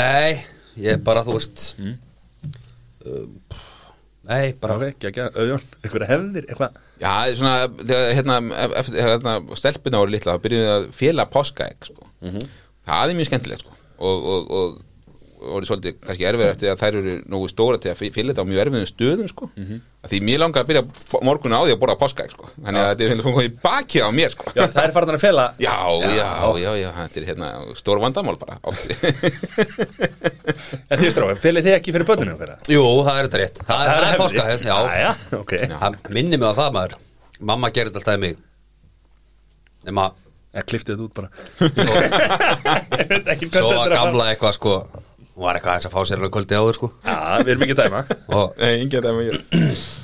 Nei, 0.00 0.40
ég 0.82 1.02
bara, 1.06 1.22
þú 1.26 1.36
veist 1.38 1.66
Mm. 1.80 1.94
um, 3.06 3.36
Nei, 4.30 4.52
bara 4.60 4.76
ekki 4.90 5.08
ekki, 5.08 5.22
auðjón 5.32 5.62
Eitthvað 5.80 6.04
hefðir, 6.10 6.44
eitthvað 6.52 6.74
Já, 7.00 7.12
svona, 7.38 7.54
þegar 7.80 8.10
hérna, 8.18 8.34
eftir, 8.82 8.98
hérna 9.00 9.32
stelpuna 9.56 10.02
voru 10.02 10.12
litla, 10.12 10.34
þá 10.36 10.42
byrjuðum 10.44 10.66
við 10.66 10.72
að 10.74 10.82
fjela 10.98 11.24
páskaegg, 11.32 11.86
sko. 11.88 12.08
Það 12.84 13.12
er 13.14 13.16
mjög 13.16 13.28
skemmtilegt, 13.30 13.62
sko. 13.64 13.72
Og, 14.04 14.26
og, 14.34 14.50
og, 14.58 14.74
og 15.40 15.54
voru 15.54 15.70
svolítið 15.70 15.96
kannski 16.04 16.26
erfið 16.28 16.50
eftir 16.50 16.72
að 16.74 16.82
þær 16.82 16.98
eru 17.00 17.14
nógu 17.32 17.48
stóra 17.48 17.80
til 17.80 17.94
að 17.94 18.02
fjela 18.02 18.34
þetta 18.34 18.44
á 18.44 18.50
mjög 18.52 18.60
erfiðum 18.66 18.90
stöðum, 18.92 19.30
sko. 19.32 19.48
Að 19.56 19.80
Því 20.00 20.18
mér 20.24 20.38
langar 20.40 20.62
að 20.64 20.68
byrja 20.70 20.82
morgun 21.28 21.52
á 21.52 21.60
því 21.60 21.74
að 21.74 21.80
borða 21.82 21.96
páskaegg, 22.00 22.30
sko. 22.32 22.46
Þannig 22.56 22.80
að 22.80 22.86
þetta 22.88 23.04
er 23.04 23.10
svona 23.10 23.24
komið 23.34 23.48
í 23.50 23.50
bakið 23.64 24.06
á 24.08 24.10
mér, 24.16 24.30
sko. 24.32 24.46
Já, 24.56 24.62
það 24.72 24.78
er 24.86 24.94
farin 24.94 25.12
að 25.12 25.20
fela. 25.20 25.44
Já, 25.60 25.74
já, 26.00 26.30
já, 26.62 26.70
já, 26.80 26.86
þetta 26.96 27.20
er 27.20 27.26
hérna 27.28 27.50
stór 27.76 28.00
vandamál 28.00 28.38
bara. 28.40 28.56
En 30.90 30.96
því 30.98 31.10
stráð, 31.12 31.34
felið 31.42 31.68
þið 31.68 31.76
ekki 31.76 31.92
fyrir 31.94 32.08
börninu 32.08 32.32
okkar? 32.32 32.54
Jú, 32.72 32.80
það 33.04 33.20
er 33.20 33.28
þetta 33.28 33.42
rétt. 33.42 33.60
Það, 33.60 33.84
það 33.84 33.92
er 33.92 34.06
hefðir. 34.06 34.22
páskahefð, 34.22 34.64
já. 34.70 34.78
Já, 35.04 35.10
ok. 35.38 35.52
Það 35.76 36.00
minnir 36.16 36.40
mig 36.40 36.48
á 36.48 36.54
það 36.62 36.72
maður. 36.78 36.96
Mamma 37.52 37.70
gerir 37.76 37.92
þetta 37.92 38.00
alltaf 38.00 38.16
í 38.16 38.24
mig. 38.24 38.40
Nema, 39.86 40.08
Ég 40.50 40.66
kliftið 40.66 40.96
þetta 40.96 41.04
út 41.06 41.14
bara. 41.14 41.28
Svo, 41.60 41.92
Ég 42.98 43.12
veit 43.12 43.28
ekki 43.36 43.46
hvað 43.52 43.60
svo 43.60 43.68
þetta 43.68 43.76
var 43.76 43.86
er 43.86 43.94
að 43.94 44.00
gamla 44.00 44.24
eitthvað 44.32 44.56
sko 44.56 44.72
Hún 45.40 45.48
var 45.48 45.56
eitthvað 45.56 45.72
aðeins 45.72 45.88
að 45.88 45.94
fá 45.94 46.02
sér 46.04 46.18
alveg 46.20 46.32
kvöldi 46.34 46.52
áður 46.60 46.76
sko. 46.76 46.88
Já, 47.00 47.40
við 47.40 47.48
erum 47.54 47.62
ekki 47.64 47.76
dæma. 47.78 48.00
Og 48.36 48.46
Nei, 48.60 48.74
með 49.16 49.24
ég. 49.30 49.40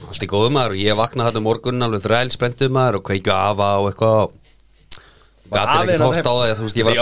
allt 0.09 0.25
í 0.25 0.29
góðu 0.33 0.49
maður. 0.55 0.73
Og 0.73 0.81
ég 0.81 0.97
vaknaði 0.97 1.29
þetta 1.29 1.43
morgun 1.45 1.85
alveg 1.85 2.01
þrælsprendu 2.07 2.65
maður 2.73 2.97
Og 2.97 3.05
kveikju 3.11 3.33
afa 3.37 3.69
og 3.83 3.87
eitthvað. 3.91 4.33
Og 5.47 5.53
Gat 5.53 5.69
Afinn 5.75 5.93
er 5.93 5.95
ekkert 6.01 6.01
að 6.01 6.09
hort 6.09 6.25
á 6.25 6.33
það 6.33 6.49
Þú 6.57 6.65
veist, 6.65 6.79
ég 6.81 6.87
var 6.89 6.97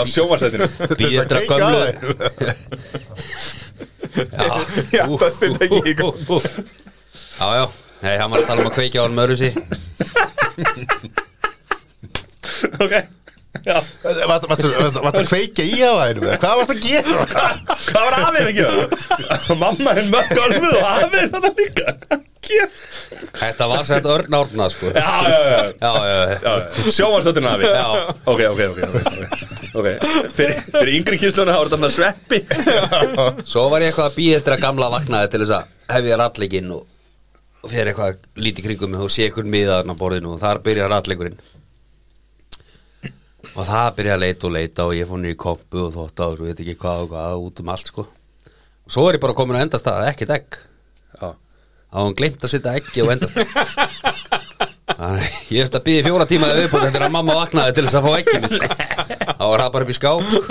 býð 0.99 1.15
eftir 1.23 1.37
að 1.39 1.47
gömlu. 1.49 1.79
Já, 4.95 5.03
það 5.07 5.31
stund 5.39 5.57
ekki 5.65 5.79
í 5.91 5.93
góð. 5.99 6.15
Já, 7.39 7.47
já, 7.59 7.65
nei, 8.03 8.15
hann 8.19 8.31
var 8.31 8.39
að 8.43 8.47
tala 8.51 8.61
um 8.63 8.69
að 8.69 8.75
kveikja 8.77 8.99
á 8.99 9.01
hann 9.07 9.17
mörðu 9.17 9.35
sí 9.41 9.49
Ok 12.79 12.93
Varst 13.63 14.47
varstu 14.49 14.71
að 14.75 15.27
kveikja 15.29 15.65
í 15.65 15.79
á 15.81 15.93
hænum? 16.03 16.27
Hvað 16.41 16.55
varst 16.59 16.73
að 16.73 16.81
gera? 16.83 17.25
hvað 17.85 18.05
var 18.05 18.15
afinn 18.19 18.49
að 18.49 18.55
gera? 18.59 19.55
Mamma 19.61 19.93
er 19.95 20.09
mökk 20.11 20.33
alveg 20.43 20.65
og 20.69 20.87
afinn 20.91 21.29
þetta 21.35 21.51
líka 21.59 21.93
Hvað 22.05 22.23
gera? 22.45 22.67
Þetta 23.39 23.67
var 23.71 23.85
sett 23.87 24.09
örn 24.15 24.37
árna 24.39 24.67
sko 24.73 24.91
Já, 24.91 25.13
já, 25.29 25.39
já 25.49 25.61
Já, 25.81 25.91
já, 26.09 26.17
já 26.19 26.35
Já, 26.45 26.91
sjómarsættinu 26.97 27.49
afi 27.51 27.71
Já. 27.71 27.85
Ok, 28.25 28.41
ok, 28.51 28.61
ok, 29.75 29.87
Fyrir, 30.35 30.59
fyrir 30.71 30.91
yngri 30.99 31.17
kysluna 31.19 31.55
þá 31.55 31.61
er 31.63 31.71
þetta 31.73 31.89
sveppi 31.95 32.41
Svo 33.49 33.65
var 33.73 33.83
ég 33.83 33.91
eitthvað 33.91 34.11
að 34.11 34.19
býða 34.19 34.37
eftir 34.41 34.55
að 34.57 34.63
gamla 34.67 34.91
vaknaði 34.93 35.31
til 35.33 35.41
þess 35.45 35.55
að 35.57 35.95
hefja 35.95 36.19
ralleginn 36.21 36.69
og, 36.75 36.85
og 37.65 37.71
fyrir 37.73 37.91
eitthvað 37.91 38.21
lítið 38.45 38.69
kringum 38.69 38.93
mig 38.95 39.03
og 39.07 39.11
sé 39.13 39.27
eitthvað 39.27 39.51
miðaðarna 39.55 39.97
á 39.97 40.01
borðinu 40.01 40.31
og 40.35 40.41
þar 40.43 40.61
byrja 40.65 40.87
rallegurinn 40.93 41.37
og 43.55 43.63
það 43.69 43.89
byrja 43.99 44.15
að 44.17 44.23
leita 44.25 44.47
og 44.49 44.53
leita 44.55 44.85
og 44.89 44.93
ég 44.97 45.07
fór 45.09 45.25
í 45.29 45.35
kompu 45.39 45.83
og 45.85 45.93
þótt 45.95 46.19
á 46.21 46.25
og 46.27 46.41
veit 46.43 46.59
ekki 46.63 46.75
hvað 46.81 47.03
og 47.05 47.09
hvað 47.13 47.43
út 47.47 47.61
um 47.63 47.71
allt 47.75 47.87
sko. 47.91 48.03
Og 48.85 48.91
svo 48.93 49.07
er 49.09 49.17
ég 49.17 49.23
bara 49.23 49.33
komin 49.37 49.57
á 49.57 49.63
endastað, 49.63 50.03
ekkert 50.11 50.33
egg. 50.35 50.49
Þá 51.15 51.29
hann 51.95 52.15
glimt 52.19 52.43
að 52.43 52.51
setja 52.51 52.73
eggi 52.75 52.99
á 53.01 53.07
endastað. 53.15 53.47
Þannig, 54.95 55.31
ég 55.51 55.65
eftir 55.65 55.79
að 55.79 55.85
býða 55.87 55.99
í 55.99 56.03
fjóra 56.05 56.25
tíma 56.29 56.47
viðbútt 56.55 56.83
eftir 56.87 57.03
að 57.07 57.13
mamma 57.15 57.33
vaknaði 57.39 57.73
til 57.75 57.85
þess 57.87 57.97
að 57.97 58.05
fá 58.05 58.11
eggi 58.19 58.37
mitt 58.43 58.53
þá 59.35 59.41
var 59.49 59.59
það 59.63 59.71
bara 59.73 59.85
upp 59.87 59.91
í 59.91 59.95
skáp 59.97 60.21
sko. 60.29 60.41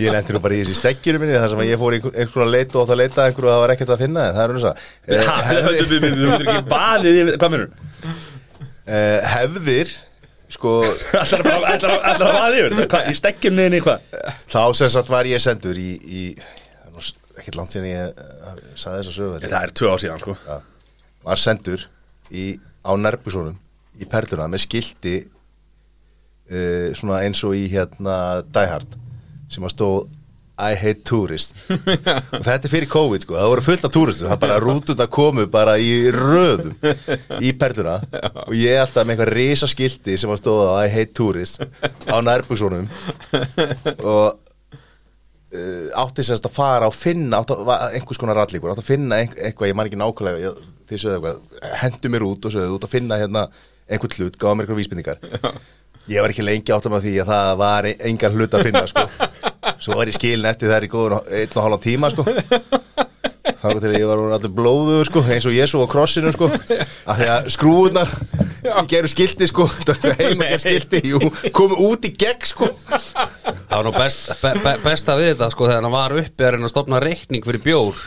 Ég 0.00 0.10
lendi 0.12 0.34
nú 0.34 0.40
bara 0.42 0.56
í 0.56 0.60
þessi 0.64 0.74
stekkjuru 0.80 1.20
minni 1.22 1.36
þar 1.38 1.52
sem 1.54 1.62
að 1.62 1.70
ég 1.70 1.78
fór 1.80 1.94
í 1.94 2.00
einhver- 2.00 2.16
einhvers 2.16 2.34
konar 2.34 2.50
leit 2.50 2.74
og 2.74 2.82
átt 2.82 2.92
að 2.96 3.00
leita 3.00 3.22
að 3.22 3.26
einhverju 3.30 3.46
og 3.48 3.54
það 3.54 3.62
var 3.64 3.72
ekkert 3.76 3.92
að 3.94 4.02
finna 4.02 4.22
það 4.34 4.42
er 4.42 4.50
Ha, 4.50 5.36
þess 5.46 5.60
að 5.70 5.70
hefðir 9.36 9.88
sko 10.50 10.76
Ætlar 11.20 11.44
að 11.46 12.24
baðið 12.24 12.58
yfir 12.60 12.78
þetta? 12.80 13.02
Í 13.10 13.18
stekkjum 13.18 13.56
niðin 13.58 13.78
í 13.78 13.82
hvað? 13.84 14.06
þá 14.50 14.62
sem 14.80 14.92
sagt 14.92 15.12
var 15.12 15.28
ég 15.30 15.42
sendur 15.42 15.78
í, 15.78 15.90
í 16.00 16.22
er 17.40 17.42
ekkert 17.44 17.58
langt 17.60 17.74
síðan 17.74 17.88
ég 17.88 18.20
uh, 18.20 18.60
saði 18.78 19.00
þess 19.00 19.10
að 19.12 19.16
sögu 19.16 19.40
Það 19.46 19.58
er 19.62 19.74
tvö 19.80 19.90
ár 19.90 20.02
síðan 20.02 20.22
sko 20.22 20.36
Já. 20.44 20.56
var 21.26 21.40
sendur 21.40 21.84
í, 22.30 22.46
á 22.84 22.92
nærbúsónum 22.98 23.56
í 24.00 24.08
perluna 24.10 24.48
með 24.50 24.64
skilti 24.66 25.16
uh, 26.50 26.88
svona 26.96 27.22
eins 27.24 27.42
og 27.46 27.56
í 27.56 27.66
hérna 27.72 28.16
Die 28.46 28.70
Hard 28.70 28.98
sem 29.50 29.66
að 29.66 29.74
stóð 29.74 30.19
I 30.60 30.74
hate 30.76 31.00
tourist 31.08 31.54
og 31.70 32.42
þetta 32.44 32.58
er 32.68 32.72
fyrir 32.72 32.88
COVID 32.92 33.24
sko, 33.24 33.36
það 33.38 33.50
voru 33.54 33.64
fullt 33.64 33.86
af 33.88 33.94
túristum. 33.94 34.28
Það 34.32 34.42
bara 34.44 34.58
rútund 34.62 35.00
að 35.04 35.10
komu 35.16 35.46
bara 35.50 35.78
í 35.80 35.90
röðum 36.14 36.74
í 37.40 37.52
perluna. 37.60 37.96
Og 38.46 38.54
ég 38.58 38.80
alltaf 38.82 39.06
með 39.08 39.14
eitthvað 39.16 39.32
risa 39.38 39.70
skilti 39.70 40.18
sem 40.20 40.32
að 40.34 40.42
stóða 40.42 40.76
I 40.84 40.92
hate 40.92 41.14
tourist 41.16 41.62
á 42.10 42.16
nærbúsónum 42.26 42.86
og 44.04 44.38
uh, 45.54 45.88
átti 46.04 46.24
sérst 46.26 46.46
að 46.48 46.54
fara 46.56 46.88
og 46.90 46.96
finna 46.96 47.40
átti, 47.42 47.56
einhvers 47.96 48.20
konar 48.20 48.38
rallíkur, 48.40 48.72
átti 48.74 48.84
að 48.84 48.90
finna 48.92 49.18
ein- 49.22 49.34
eitthvað, 49.38 49.70
ég 49.72 49.78
man 49.78 49.90
ekki 49.90 50.00
nákvæmlega 50.00 50.54
þið 50.90 51.02
sögðu 51.04 51.16
eitthvað, 51.18 51.74
hendu 51.84 52.10
mér 52.14 52.24
út 52.26 52.48
og 52.48 52.54
sögðu 52.56 52.78
út 52.78 52.86
að 52.88 52.94
finna 52.96 53.18
hérna 53.20 53.44
einhvern 53.90 54.16
hlut, 54.18 54.38
gáða 54.40 54.56
mér 54.58 54.66
eitthvað 54.68 54.80
vísbendingar. 54.84 55.22
Ég 56.10 56.22
var 56.24 56.32
ekki 56.32 56.42
lengi 56.46 56.72
átt 56.74 56.86
að 56.88 56.94
maður 56.94 57.04
því 57.06 57.12
að 57.22 57.28
það 57.30 57.50
var 57.60 57.86
e- 57.90 57.96
engan 58.08 58.34
hlut 58.38 58.54
að 58.56 58.64
finna 58.66 58.82
sko. 58.90 59.04
Svo 59.78 59.98
var 59.98 60.10
ég 60.10 60.16
skilin 60.16 60.48
eftir 60.50 60.72
þær 60.72 60.86
í 60.86 60.90
góðun 60.90 61.18
einn 61.20 61.54
og 61.54 61.64
hálfa 61.64 61.80
tíma 61.84 62.10
sko. 62.12 62.24
Þá 63.60 63.66
að 63.68 63.98
ég 63.98 64.08
var 64.08 64.22
allur 64.36 64.52
blóðu 64.56 65.00
sko, 65.08 65.22
eins 65.28 65.46
og 65.48 65.56
Jésu 65.56 65.80
á 65.80 65.86
krossinu 65.90 66.32
sko. 66.34 66.48
af 66.50 67.18
því 67.20 67.28
að 67.34 67.50
skrúðunar 67.54 68.14
geru 68.90 69.10
skilti 69.10 69.48
sko, 69.50 69.66
heima 70.20 70.50
geru 70.50 70.60
skilti. 70.62 71.00
Jú, 71.12 71.20
komu 71.56 71.78
út 71.90 72.06
í 72.08 72.12
gegn 72.18 72.46
sko. 72.48 72.68
Það 72.90 73.74
var 73.74 73.86
nú 73.86 73.92
best, 73.94 74.30
be, 74.42 74.52
be, 74.64 74.72
besta 74.82 75.14
við 75.18 75.32
þetta 75.32 75.48
sko 75.54 75.68
þegar 75.68 75.84
hann 75.84 75.94
var 75.94 76.14
uppi 76.18 76.46
að 76.46 76.54
reyna 76.56 76.66
að 76.66 76.72
stopna 76.72 77.00
reikning 77.02 77.44
fyrir 77.46 77.62
bjór. 77.64 78.00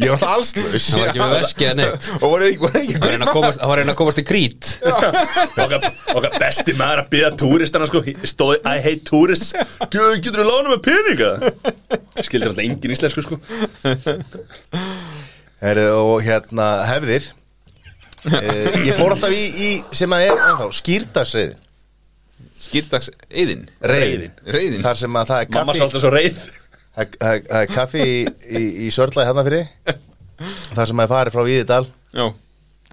Ég 0.00 0.08
var 0.08 0.16
alltaf 0.16 0.32
allslaus 0.34 0.88
Hann 0.94 1.02
var 1.02 1.10
ekki 1.10 1.22
með 1.22 1.34
veski 1.36 1.68
eða 1.68 1.76
neitt. 1.80 2.08
Og 2.20 2.24
voru 2.32 2.48
ekki, 2.48 2.62
var 2.64 2.78
að 2.80 3.12
reyna 3.12 3.28
að 3.28 3.34
komast, 3.36 3.64
var 3.64 3.80
reyna 3.80 3.94
að 3.94 4.00
komast 4.00 4.22
í 4.22 4.26
krít. 4.26 4.72
Okkar, 4.84 5.88
okkar 6.14 6.38
besti 6.40 6.76
maður 6.78 7.04
að 7.04 7.12
byggja 7.14 7.32
túristana 7.44 7.90
sko. 7.90 8.04
Stóði 8.24 8.60
I 8.64 8.80
hate 8.84 9.04
tourists 9.08 9.54
Gjöðu, 9.54 10.18
getur 10.24 10.42
þú 10.42 10.48
lána 10.48 10.72
með 10.72 10.82
peninga? 10.88 11.30
Skildir 12.24 12.50
alltaf 12.50 12.64
engin 12.64 12.94
íslensku 12.94 13.24
sko. 13.24 13.38
Heru, 15.64 15.86
og 16.00 16.24
hérna 16.24 16.68
hefðir 16.88 17.30
uh, 18.28 18.78
Ég 18.88 18.96
fór 18.98 19.14
alltaf 19.14 19.32
í, 19.34 19.44
í 19.66 19.70
sem 19.96 20.12
að 20.16 20.26
er 20.30 20.34
ennþá, 20.48 20.68
skýrdagsreiðin 20.80 21.60
Skýrdags, 22.64 23.10
eðin 23.28 23.66
Reiðin. 23.84 24.30
Reiðin. 24.48 24.80
Þar 24.84 24.96
sem 25.02 25.16
að 25.20 25.26
það 25.30 25.42
er 25.44 25.50
mamma 25.52 25.72
kaffi 25.74 25.78
svo 25.80 25.86
alltaf 25.88 26.00
svo 26.04 26.12
reið. 26.14 26.38
Það 26.94 27.10
það- 27.20 27.42
það 27.50 27.58
er 27.60 27.68
kaffi 27.74 28.04
í, 28.08 28.14
í, 28.24 28.62
í 28.86 28.88
Sörlaði 28.94 29.26
hérna 29.28 29.44
fyrir. 29.44 29.98
Þar 30.78 30.88
sem 30.90 31.02
að 31.04 31.10
farið 31.12 31.34
frá 31.36 31.42
Víðidal. 31.48 31.82
Já, 32.14 32.24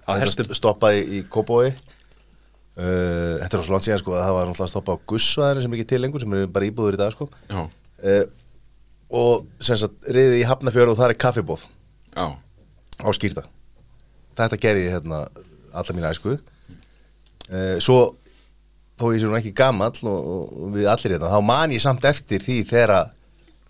á 0.04 0.10
hestum 0.20 0.52
stoppaði 0.58 1.00
í 1.16 1.22
Kópói 1.32 1.70
uh, 1.70 3.38
Þetta 3.40 3.48
er 3.56 3.62
á 3.62 3.64
svo 3.64 3.74
langt 3.76 3.86
síðan 3.86 4.02
sko 4.02 4.14
að 4.18 4.22
það 4.26 4.36
var 4.36 4.46
náttúrulega 4.50 4.68
að 4.68 4.72
stoppa 4.74 4.96
á 4.98 5.02
Gussvæðinu 5.12 5.64
sem 5.64 5.72
er 5.74 5.80
ekki 5.80 5.88
til 5.94 6.00
lengur 6.04 6.24
sem 6.24 6.36
er 6.36 6.46
bara 6.52 6.68
íbúður 6.68 6.98
í 6.98 7.00
dag 7.00 7.14
sko. 7.16 7.28
Já, 7.48 7.62
uh, 7.62 8.22
og 9.22 9.48
sem 9.64 9.76
sagt 9.80 10.12
riðið 10.12 10.38
í 10.42 10.46
Hafnafjörðu 10.48 10.94
og 10.96 11.00
það 11.00 11.10
er 11.14 11.18
kaffibóð 11.24 11.64
já. 12.16 12.26
Á 13.00 13.08
skýrta 13.16 13.46
Þetta 14.38 14.60
gerði 14.60 14.86
ég 14.86 14.96
hérna 14.96 15.22
alla 15.72 15.96
mína 15.96 16.12
æsku. 16.12 16.36
Uh, 17.52 17.76
Svo 17.82 17.98
þó 19.00 19.08
ég 19.12 19.22
sé 19.22 19.28
nú 19.28 19.38
ekki 19.38 19.54
gamall 19.56 19.96
og, 20.08 20.52
og 20.52 20.74
við 20.76 20.88
allir 20.90 21.16
hérna, 21.16 21.32
þá 21.32 21.48
man 21.48 21.74
ég 21.74 21.82
samt 21.82 22.04
eftir 22.08 22.44
því 22.44 22.58
þegar 22.70 22.94
að 23.00 23.10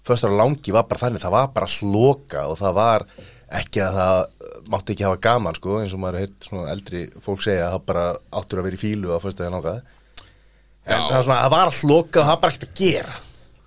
föstur 0.07 0.35
á 0.35 0.41
langi 0.43 0.75
var 0.75 0.89
bara 0.91 1.05
þannig, 1.05 1.23
það 1.23 1.37
var 1.37 1.53
bara 1.55 1.71
sloka 1.71 2.47
og 2.51 2.59
það 2.59 2.77
var 2.79 3.07
ekki 3.63 3.83
að 3.85 3.99
það 3.99 4.19
uh, 4.23 4.55
mátti 4.73 4.95
ekki 4.95 5.07
hafa 5.07 5.21
gaman 5.29 5.59
sko, 5.59 5.79
eins 5.81 5.95
og 5.95 6.03
maður 6.03 6.19
er 6.19 6.27
heilt 6.27 6.47
svona 6.49 6.73
eldri 6.73 7.03
fólk 7.25 7.45
segja 7.45 7.69
að 7.69 7.77
það 7.77 7.85
bara 7.93 8.07
áttur 8.41 8.63
að 8.63 8.69
vera 8.69 8.79
í 8.79 8.83
fílu 8.83 9.13
á 9.13 9.19
föstu 9.23 9.49
langa 9.53 9.75
en 10.83 10.97
Já. 10.97 10.97
það, 10.97 11.13
var 11.15 11.27
svona, 11.27 11.43
það 11.45 11.55
var 11.55 11.75
sloka 11.79 12.23
og 12.23 12.27
það 12.27 12.33
var 12.33 12.43
bara 12.43 12.57
ekkert 12.57 12.73
að 12.73 12.83
gera 12.83 13.19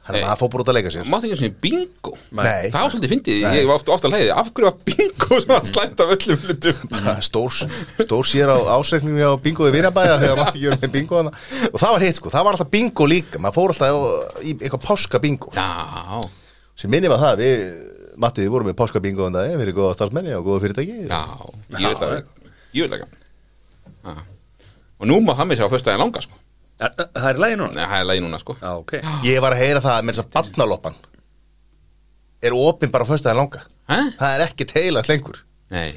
þannig 0.06 0.22
Nei. 0.22 0.26
að 0.26 0.30
það 0.32 0.40
fór 0.42 0.50
bara 0.54 0.64
út 0.64 0.70
að 0.72 0.76
leika 0.78 0.92
sér 0.94 1.08
Mátti 1.10 1.30
ekki 1.32 1.38
svona 1.40 1.56
bingo? 1.66 2.12
Nei. 2.38 2.70
Það 2.70 2.78
var 2.86 2.92
svolítið 2.94 3.12
fyndið, 3.16 3.40
Nei. 3.46 3.56
ég 3.58 3.66
var 3.70 3.80
ofta, 3.80 3.92
ofta 3.96 4.10
að 4.10 4.14
leiði 4.16 4.30
Af 4.36 4.52
hverju 4.54 4.68
var 4.70 4.78
bingo 4.90 5.40
sem 5.42 5.50
var 5.52 5.66
slæmt 5.70 6.04
af 6.06 6.14
öllum 6.16 6.44
hlutum? 6.46 6.84
Stór, 7.26 7.58
stór 8.06 8.30
sér 8.30 8.52
á 8.54 8.58
ásreikningu 8.76 9.26
á 9.26 9.34
bingo 9.42 9.66
í 9.70 9.74
Vinabæja 9.74 10.20
þegar 10.22 10.38
maður 10.40 10.52
ekki 10.54 10.64
verið 10.70 10.86
með 10.86 10.94
bingo 11.00 11.20
hana. 11.22 11.34
og 11.72 11.80
það 11.82 11.96
var 11.96 12.06
hitt 12.06 12.20
sko, 12.22 12.34
það 12.36 12.46
var 12.48 12.58
alltaf 12.60 12.72
bingo 12.76 13.08
líka. 13.10 13.42
Maður 13.42 13.58
fór 13.58 13.74
alltaf 13.74 14.46
í 14.46 14.54
eitthvað 14.60 14.84
páska 14.86 15.22
bingo. 15.26 15.50
Já, 15.58 16.22
sem 16.78 16.94
minnum 16.94 17.16
að 17.18 17.26
það, 17.26 17.42
við 17.42 17.66
Matti, 18.22 18.46
við 18.46 18.54
vorum 18.54 18.70
með 18.70 18.78
páska 18.80 19.02
bingo 19.04 19.26
en 19.28 19.36
það, 19.36 19.50
við 19.58 19.66
erum 19.66 19.76
góða 19.82 19.96
starfsmenni 19.98 20.32
og 20.38 20.46
góða 20.48 20.62
fyrirtæki. 20.64 21.02
Já, 21.10 21.24
ég 21.82 21.90
veit 21.90 22.00
það. 22.00 22.14
Ég 22.78 22.86
veit 22.86 22.94
það. 22.94 23.02
Ekki 24.06 24.34
Og 24.96 25.10
nú 25.10 25.18
má 25.26 25.34
það 25.36 25.50
með 25.50 25.60
sér 25.60 25.68
á 25.68 25.74
föstudaginn 25.74 26.00
langa 26.06 26.22
sko. 26.24 26.38
Er- 26.38 26.45
það 26.80 27.28
er 27.30 27.38
í 27.38 27.44
lagi 27.44 27.60
núna? 27.60 27.72
Nei, 27.76 27.86
það 27.86 28.00
er 28.00 28.10
lagi 28.10 28.24
núna 28.26 28.40
sko. 28.42 28.56
Já 28.62 28.72
ok. 28.80 28.96
Ég 29.26 29.44
var 29.44 29.56
að 29.56 29.62
heyra 29.64 29.84
það 29.86 30.02
með 30.08 30.18
þess 30.18 30.26
að 30.26 30.34
barnaloppan. 30.36 30.98
Er 32.46 32.58
opinn 32.58 32.92
bara 32.94 33.08
á 33.08 33.10
föstudaginn 33.10 33.42
langa? 33.44 33.64
Hæ? 33.86 33.98
það 34.20 34.34
er 34.34 34.44
ekkert 34.48 34.76
heilagt 34.76 35.12
lengur. 35.12 35.40
Nei. 35.74 35.94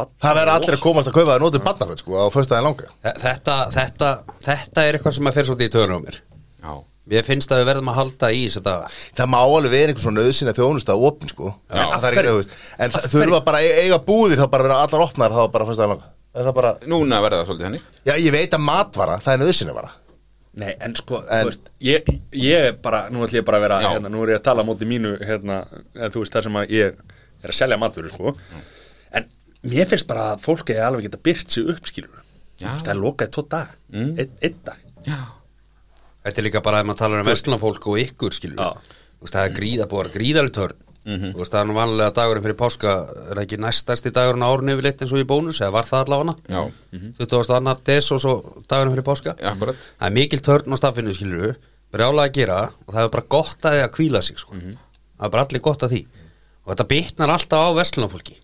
Það 0.00 0.36
verður 0.38 0.52
allir 0.54 0.76
að 0.76 0.84
komast 0.84 1.10
að 1.10 1.16
kaupa 1.18 1.32
það 1.34 1.42
nótum 1.44 1.64
barnaföld 1.64 2.00
sko 2.02 2.20
á 2.22 2.26
föstudaginn 2.32 2.68
langa. 2.68 2.92
Þetta, 3.24 3.56
þetta, 3.74 4.12
þetta 4.46 4.86
er 4.86 4.98
eitthvað 4.98 5.16
sem 5.18 5.28
að 5.28 5.36
fyrir 5.36 5.50
svolítið 5.50 5.68
í 5.68 5.74
töðunum 5.74 6.00
á 6.00 6.04
mér. 6.06 6.20
Já, 6.60 6.72
Við 7.10 7.26
finnst 7.26 7.50
að 7.50 7.62
við 7.62 7.68
verðum 7.72 7.90
að 7.90 7.96
halda 7.98 8.28
í 8.30 8.42
þetta 8.54 8.72
það 9.18 9.30
má 9.32 9.38
alveg 9.40 9.72
vera 9.72 9.90
einhver 9.90 10.04
svona 10.04 10.22
nöðsina 10.22 10.52
þjónust 10.54 10.92
að 10.92 11.04
opinn 11.08 11.32
sko. 11.32 11.50
Já. 11.66 11.80
en, 11.82 11.94
það 11.96 12.06
er 12.06 12.16
ekki, 12.20 12.30
þú 12.30 12.38
veist, 12.38 12.52
en 12.76 12.92
það 12.94 13.06
þurfa 13.16 13.40
bara 13.48 13.62
að 13.64 13.78
eiga 13.82 13.98
búðir 14.06 14.38
þá 14.38 14.46
bara 14.52 14.66
vera 14.68 14.76
allar 14.84 15.04
opnar 15.08 15.34
þá 15.34 15.40
bara 15.50 15.66
föstudaginn 15.66 15.94
langa 15.96 16.06
er 16.06 16.06
það 16.06 16.19
bara, 16.56 16.76
núna 16.90 17.22
verða 17.24 17.40
það 17.40 17.48
svolítið 17.50 17.68
henni 17.68 17.80
já 18.06 18.14
ég 18.14 18.34
veit 18.34 18.54
að 18.54 18.64
matvara 18.66 19.18
það 19.22 19.34
er 19.34 19.42
nöðsina 19.44 19.76
bara 19.76 19.96
Nei, 20.60 20.72
en 20.82 20.96
sko, 20.98 21.20
En- 21.30 21.44
þú 21.44 21.50
veist, 21.52 21.68
ég, 21.86 22.08
ég 22.34 22.64
er 22.68 22.72
bara, 22.82 23.04
nú 23.14 23.22
ætlum 23.22 23.38
ég 23.38 23.44
bara 23.46 23.60
að 23.60 23.64
vera, 23.68 23.76
hérna, 23.84 24.10
nú 24.10 24.24
er 24.24 24.32
ég 24.32 24.40
að 24.40 24.48
tala 24.48 24.64
móti 24.66 24.88
mínu, 24.90 25.12
hérna, 25.22 25.60
eða 25.94 26.08
þú 26.10 26.24
veist, 26.24 26.34
það 26.34 26.48
sem 26.48 26.58
að 26.58 26.72
ég 26.74 26.96
er 27.44 27.52
að 27.52 27.58
selja 27.60 27.78
matvöru, 27.78 28.10
sko, 28.10 28.32
en 29.14 29.28
mér 29.62 29.86
finnst 29.92 30.08
bara 30.10 30.32
að 30.32 30.42
fólki 30.42 30.74
er 30.74 30.88
alveg 30.88 31.06
geta 31.06 31.22
byrt 31.22 31.54
sig 31.54 31.70
upp, 31.70 31.86
skilur, 31.86 32.24
það 32.58 32.90
er 32.90 32.98
lokaði 32.98 33.34
tvo 33.36 33.46
dag, 33.54 33.76
mm. 33.94 34.10
einn 34.18 34.34
ein 34.42 34.58
dag, 34.66 34.82
Já. 35.06 35.20
Þetta 36.20 36.40
er 36.40 36.44
líka 36.44 36.62
bara 36.64 36.82
að 36.82 36.90
maður 36.90 37.00
talar 37.00 37.22
um 37.22 37.28
vestlunafólk 37.30 37.86
og 37.88 38.00
ykkur 38.02 38.36
skilur 38.36 38.80
Það 39.20 39.42
er 39.42 39.54
gríða 39.56 39.86
búið 39.88 40.08
að 40.08 40.16
gríðalit 40.16 40.58
törn 41.04 41.32
Þú 41.32 41.38
veist, 41.40 41.52
Það 41.54 41.60
er 41.62 41.68
nú 41.70 41.74
vanlega 41.78 42.12
dagurinn 42.18 42.44
fyrir 42.44 42.58
páska 42.60 42.92
Er 43.30 43.34
það 43.38 43.42
ekki 43.46 43.58
næstæsti 43.64 44.12
dagurinn 44.14 44.44
á 44.44 44.48
árun 44.52 44.72
yfirleitt 44.74 45.02
eins 45.04 45.14
og 45.16 45.22
í 45.22 45.26
bónus 45.30 45.60
eða 45.64 45.72
var 45.78 45.88
það 45.88 46.04
allavega? 46.04 46.34
Já, 46.50 46.60
22. 47.18 47.54
annar 47.56 47.80
des 47.88 48.10
og 48.12 48.20
svo 48.20 48.34
dagurinn 48.68 48.94
fyrir 48.94 49.06
páska. 49.08 49.34
Akkurat. 49.52 49.76
Það 50.00 50.06
er 50.10 50.14
mikil 50.18 50.40
törn 50.44 50.72
á 50.72 50.76
staffinu 50.80 51.14
skilur 51.16 51.44
við 51.48 51.58
Brjálega 51.90 52.28
að 52.28 52.34
gera 52.36 52.58
og 52.86 52.92
það 52.94 53.02
er 53.06 53.12
bara 53.16 53.26
gott 53.34 53.64
að 53.66 53.74
því 53.78 53.82
að 53.86 53.92
kvíla 53.96 54.20
sig 54.22 54.38
sko. 54.38 54.54
Það 54.60 55.26
er 55.26 55.32
bara 55.34 55.46
allir 55.48 55.64
gott 55.64 55.82
að 55.88 55.94
því. 55.96 56.02
Og 56.60 56.70
þetta 56.74 56.86
bitnar 56.92 57.32
alltaf 57.34 57.64
á 57.66 57.70
vestlunafólki 57.80 58.36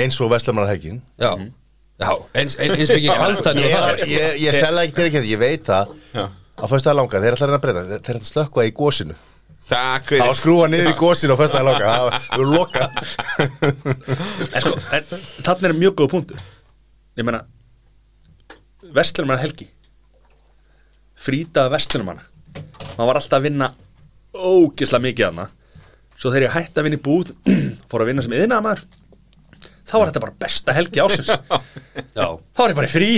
eins 0.00 0.16
og 0.24 0.30
Vestlamar 0.32 0.66
Hegin 0.72 1.02
Já, 1.20 1.30
Já 2.00 2.10
eins, 2.34 2.56
eins, 2.56 2.74
eins 2.80 2.90
mikið 2.96 3.18
kaldan 3.20 3.60
ég, 3.60 3.74
var- 3.76 4.00
ég, 4.08 4.38
ég 4.40 4.56
selða 4.56 4.86
ekki 4.88 4.96
til 4.96 5.04
ekki 5.10 5.22
ég 5.34 5.38
veit 5.38 5.68
það. 5.68 5.92
Já. 6.16 6.24
á 6.32 6.64
föstudaginn 6.66 6.98
langa, 7.04 7.20
þeir 7.20 7.36
ætla 7.36 7.46
að 7.46 7.50
reyna 7.52 7.58
að 7.60 7.64
breyta. 7.66 7.82
Þeir 7.90 8.00
þeir 8.08 8.16
ætla 8.16 8.24
að 8.24 8.30
slökkva 8.32 8.64
í 8.66 8.72
gósinu 8.80 9.14
takk 9.70 10.10
það 10.10 10.18
var 10.18 10.26
fyrir. 10.26 10.30
að 10.30 10.38
skrúa 10.40 10.68
niður 10.72 10.90
í 10.92 10.96
gósinu 11.00 11.36
á 11.36 11.40
föstudaginn 11.40 11.68
langa 11.70 11.90
það 11.90 12.04
var- 12.06 12.22
það 12.26 12.38
var 12.40 12.50
loka 12.54 12.82
en 14.56 14.64
sko, 14.64 15.20
þannig 15.46 15.68
er 15.70 15.76
mjög 15.80 15.96
góða 16.00 16.12
punktur, 16.14 16.44
ég 17.20 17.26
meina, 17.28 17.42
vestlunumanna 19.00 19.42
helgi, 19.44 19.68
frýtaða 21.20 21.72
vestlunumanna, 21.76 22.24
maður 22.96 23.10
var 23.12 23.20
alltaf 23.20 23.38
að 23.40 23.46
vinna 23.48 23.70
ógislega 24.34 25.04
mikið 25.08 25.28
hana, 25.30 25.48
svo 26.16 26.30
þegar 26.32 26.46
ég 26.48 26.56
hætti 26.56 26.80
að 26.80 26.88
vinna 26.88 26.98
í 27.00 27.04
búð, 27.04 27.32
fór 27.90 28.04
að 28.04 28.10
vinna 28.12 28.24
sem 28.26 28.34
yðnaðamaður, 28.38 28.82
þá 29.90 29.94
var 29.98 30.10
þetta 30.12 30.22
bara 30.22 30.38
besta 30.44 30.74
helgi 30.76 31.00
ásins 31.02 31.30
Já, 32.14 32.26
þá 32.54 32.60
var 32.60 32.70
ég 32.72 32.76
bara 32.78 32.90
frí. 32.90 33.08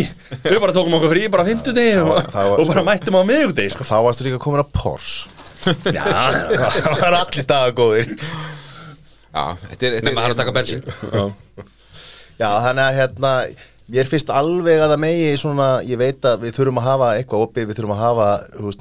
Við 0.45 0.57
bara 0.63 0.73
tókum 0.73 0.95
okkur 0.97 1.11
frí 1.13 1.23
bara 1.33 1.45
á 1.45 1.49
fimmtudegi 1.49 1.99
og, 2.01 2.17
og 2.57 2.63
bara 2.71 2.85
mættum 2.87 3.17
á 3.21 3.23
miðugdegi 3.29 3.73
sko. 3.75 3.85
þá 3.89 3.97
varstu 4.07 4.25
líka 4.27 4.39
komin 4.41 4.63
að 4.63 4.71
Porsche 4.77 5.32
já, 5.97 6.05
það 6.05 7.03
var 7.03 7.19
allir 7.23 7.47
dagar 7.49 7.77
góðir. 7.77 8.15
Já, 9.33 9.45
þetta 9.69 9.89
er, 9.89 9.99
er 10.13 10.25
að 10.25 10.41
taka 10.43 10.53
bensin 10.53 10.83
já, 12.37 12.49
þannig 12.49 12.83
að 12.85 12.97
hérna 12.99 13.31
mér 13.93 14.09
finnst 14.09 14.31
alveg 14.33 14.81
að 14.81 14.93
það 14.93 15.01
megi 15.03 15.31
svona, 15.41 15.69
ég 15.87 16.01
veit 16.01 16.27
að 16.29 16.45
við 16.47 16.55
þurfum 16.57 16.81
að 16.81 16.87
hafa 16.89 17.09
eitthvað 17.19 17.45
opið, 17.47 17.67
við 17.69 17.79
þurfum 17.79 17.95
að 17.95 18.03
hafa 18.03 18.29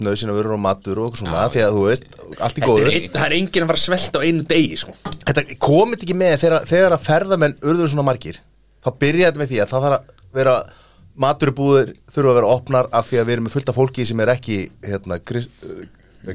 nöðsina 0.07 0.35
vörur 0.35 0.55
og 0.55 0.61
matur 0.63 1.01
og 1.03 1.17
svona, 1.19 1.47
því 1.51 1.63
að 1.65 1.77
þú 1.77 1.85
veist 1.87 2.05
allt 2.37 2.59
er 2.59 2.67
góður 2.67 2.91
ein, 2.91 3.07
það 3.15 3.25
er 3.25 3.37
enginn 3.37 3.65
að 3.65 3.71
fara 3.71 3.81
að 3.81 3.85
svelta 3.85 4.21
á 4.21 4.25
einu 4.27 4.45
degi 4.51 4.77
sko. 4.83 4.95
þetta 5.25 5.45
komið 5.67 6.05
ekki 6.05 6.19
með 6.21 6.35
þegar, 6.43 6.67
þegar 6.69 6.95
að 6.95 7.07
ferðamenn 7.07 7.57
urður 7.61 7.91
svona 7.91 8.07
margir. 8.07 8.39
Þá 8.81 8.89
byrja 9.03 9.31
þetta 9.31 9.41
með 9.41 9.51
því 9.51 9.59
að 9.61 9.73
það 9.73 9.87
þarf 9.87 9.97
að 9.97 10.37
vera 10.39 10.55
maturubúður 11.21 11.91
þurfa 12.13 12.31
að 12.31 12.37
vera 12.39 12.53
opnar 12.55 12.87
af 12.95 13.09
því 13.09 13.19
að 13.19 13.27
við 13.27 13.35
erum 13.35 13.47
með 13.49 13.55
fullt 13.57 13.71
af 13.71 13.77
fólki 13.77 14.07
sem 14.07 14.23
er 14.23 14.31
ekki 14.31 14.61
hérna, 14.85 15.19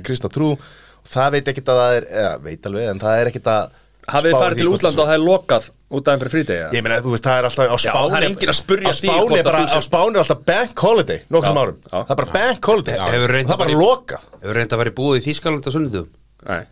kristna 0.06 0.30
trú. 0.32 0.52
Og 0.56 1.10
það 1.10 1.34
veit 1.36 1.50
ekkit 1.52 1.72
að 1.72 1.82
það 1.82 1.96
er 1.96 2.06
eða, 2.10 2.30
veit 2.46 2.70
alveg, 2.70 2.88
en 2.92 3.02
það 3.02 3.20
er 3.20 3.30
ekkit 3.32 3.50
að 3.52 3.74
hafið 4.06 4.30
þið 4.30 4.40
farið 4.40 4.60
til 4.60 4.68
útlanda 4.70 5.02
og 5.02 5.08
það 5.08 5.16
er 5.16 5.22
lokað 5.24 5.68
út 5.96 6.08
af 6.10 6.20
fyrir 6.20 6.32
frídegi 6.32 6.76
Ég 6.76 6.84
meina, 6.86 6.98
þú 7.02 7.12
veist, 7.14 7.26
það 7.26 7.38
er 7.40 7.48
alltaf 7.48 7.66
á 7.66 7.76
Já, 7.76 7.90
Spáni 7.90 8.12
það 8.12 8.18
er 8.18 8.26
enginn 8.28 8.52
að 8.52 8.58
spurja 8.58 8.92
á 8.92 8.94
því 8.96 9.38
er 9.40 9.48
á 9.56 9.80
Spáni 9.86 10.14
er 10.14 10.22
alltaf 10.22 10.44
bank 10.50 10.82
holiday 10.86 11.22
nokkrum 11.34 11.60
árum, 11.62 11.80
það 11.90 12.12
er 12.14 12.20
bara 12.20 12.36
bank 12.36 12.70
holiday. 12.70 13.00
Og 13.02 13.10
það 13.10 13.54
er 13.56 13.60
bara 13.62 13.78
lokað. 13.80 14.28
Hefur 14.42 14.60
reynd 14.60 14.76
að 14.76 14.82
vera 14.82 14.92
í 14.92 14.96
búið 15.00 15.18
í 15.18 15.24
Þýskaland 15.26 15.66
á 15.66 15.70
sunnudum 15.74 16.08
Nei, 16.46 16.62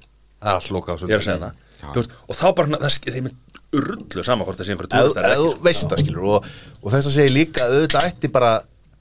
Það 0.44 0.50
er 0.50 0.58
allt 0.60 0.72
lokað 0.76 0.94
á 0.94 1.04
ég 1.04 1.14
er 1.14 1.22
að 1.22 1.26
segja 1.26 1.40
það. 1.42 1.60
Þú 1.84 2.00
veist, 2.00 2.14
og 2.24 2.38
þá 2.38 2.46
bara, 2.54 2.78
það 2.84 3.10
er 3.10 3.32
urrlu 3.74 4.24
sama 4.24 4.46
hvort 4.46 4.60
það 4.60 4.68
sé 4.68 4.74
einhverju 4.74 4.92
túrist 4.92 5.18
ef 5.18 5.40
þú 5.40 5.64
veist 5.64 5.88
það, 5.90 6.02
skilur 6.04 6.28
og, 6.36 6.48
og 6.80 6.92
þess 6.94 7.10
að 7.10 7.16
segja 7.16 7.34
líka, 7.34 7.64
að 7.66 7.78
auðvitað 7.78 8.08
ætti 8.10 8.30
bara 8.34 8.52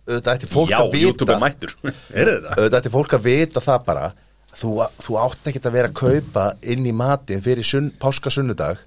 auðvitað 0.08 0.34
ætti 0.38 0.49
fólk 0.51 0.72
Já, 0.74 0.80
að 0.82 0.97
YouTube 0.99 1.32
vita 1.32 1.41
mættur 1.43 1.76
þetta? 1.84 2.56
auðvitað 2.58 2.80
ætti 2.82 2.93
fólk 2.93 3.16
að 3.18 3.28
vita 3.28 3.64
það 3.64 3.86
bara 3.88 4.08
þú, 4.54 4.72
þú 5.06 5.20
átt 5.24 5.51
ekkert 5.51 5.70
að 5.70 5.78
vera 5.78 5.91
að 5.91 5.99
kaupa 6.01 6.47
inn 6.74 6.89
í 6.89 6.95
matin 6.95 7.43
fyrir 7.45 7.68
sunn, 7.68 7.91
páskasunnudag 8.01 8.82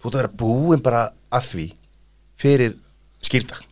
þú 0.00 0.10
átt 0.10 0.14
að 0.14 0.20
vera 0.22 0.36
búin 0.44 0.84
bara 0.84 1.02
að 1.34 1.50
því 1.50 1.66
fyrir 2.40 2.76
skýrdag 3.24 3.64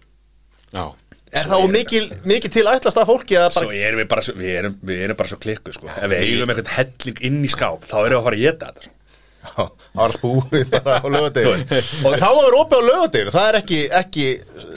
Já, 0.72 0.84
er 1.32 1.48
það 1.52 1.66
mikil, 1.72 2.02
mikil 2.28 2.50
til 2.52 2.64
ætlast 2.70 2.98
af 3.00 3.08
fólki 3.08 3.36
að 3.38 3.50
Svo 3.58 3.66
bara 3.68 3.84
erum 3.86 4.00
við 4.02 4.08
bara 4.10 4.24
svo, 4.24 4.34
við 4.40 4.54
erum, 4.62 4.76
við 4.88 5.02
erum 5.06 5.18
bara 5.18 5.30
svo 5.32 5.38
klikku 5.42 5.74
sko. 5.76 5.90
Ef 5.92 6.08
við 6.08 6.22
eigum 6.24 6.52
einhvern 6.52 6.70
helling 6.78 7.22
inn 7.28 7.38
í 7.44 7.50
skáp 7.52 7.84
Þá 7.90 7.96
erum 8.00 8.14
við 8.14 8.18
að 8.18 8.26
fara 8.26 8.38
að 8.38 8.44
geta 8.46 8.70
þetta 8.70 8.86
sko. 8.88 8.94
Það 9.42 9.70
var 9.98 10.04
allt 10.06 10.20
búið 10.22 10.70
bara 10.84 10.98
á 11.02 11.06
lögadegur 11.12 11.62
Og- 12.06 12.16
þá 12.22 12.28
má 12.30 12.40
vera 12.46 12.60
opið 12.62 12.78
á 12.78 12.82
lögadegur 12.88 13.32
Það 13.34 13.48
er 13.50 13.58
ekki, 13.60 13.80
ekki, 14.00 14.26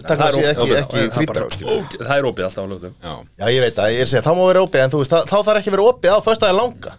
takk 0.10 0.20
að 0.26 0.36
sé 0.36 0.42
opið- 0.42 0.50
ekki, 0.52 0.66
opið- 0.66 0.76
ekki 0.76 1.26
það 1.26 1.40
er 1.40 1.46
óge- 1.46 2.02
Það 2.06 2.18
er 2.18 2.28
opið 2.32 2.46
alltaf 2.48 2.66
á 2.66 2.70
lögum 2.74 2.94
Já, 3.06 3.14
Já, 3.40 3.46
ég 3.56 3.62
veit 3.66 3.82
að 3.86 3.90
ég 3.96 4.00
er 4.02 4.06
að 4.08 4.12
segja, 4.14 4.24
þá 4.26 4.32
má 4.36 4.44
vera 4.50 4.64
opið 4.66 4.84
En 4.86 4.94
þú 4.96 5.02
veist, 5.04 5.14
það, 5.16 5.26
þá 5.32 5.38
þarf 5.50 5.60
ekki 5.62 5.70
að 5.72 5.76
vera 5.78 5.90
opið 5.94 6.16
á 6.16 6.20
föstaði 6.26 6.58
langa. 6.60 6.96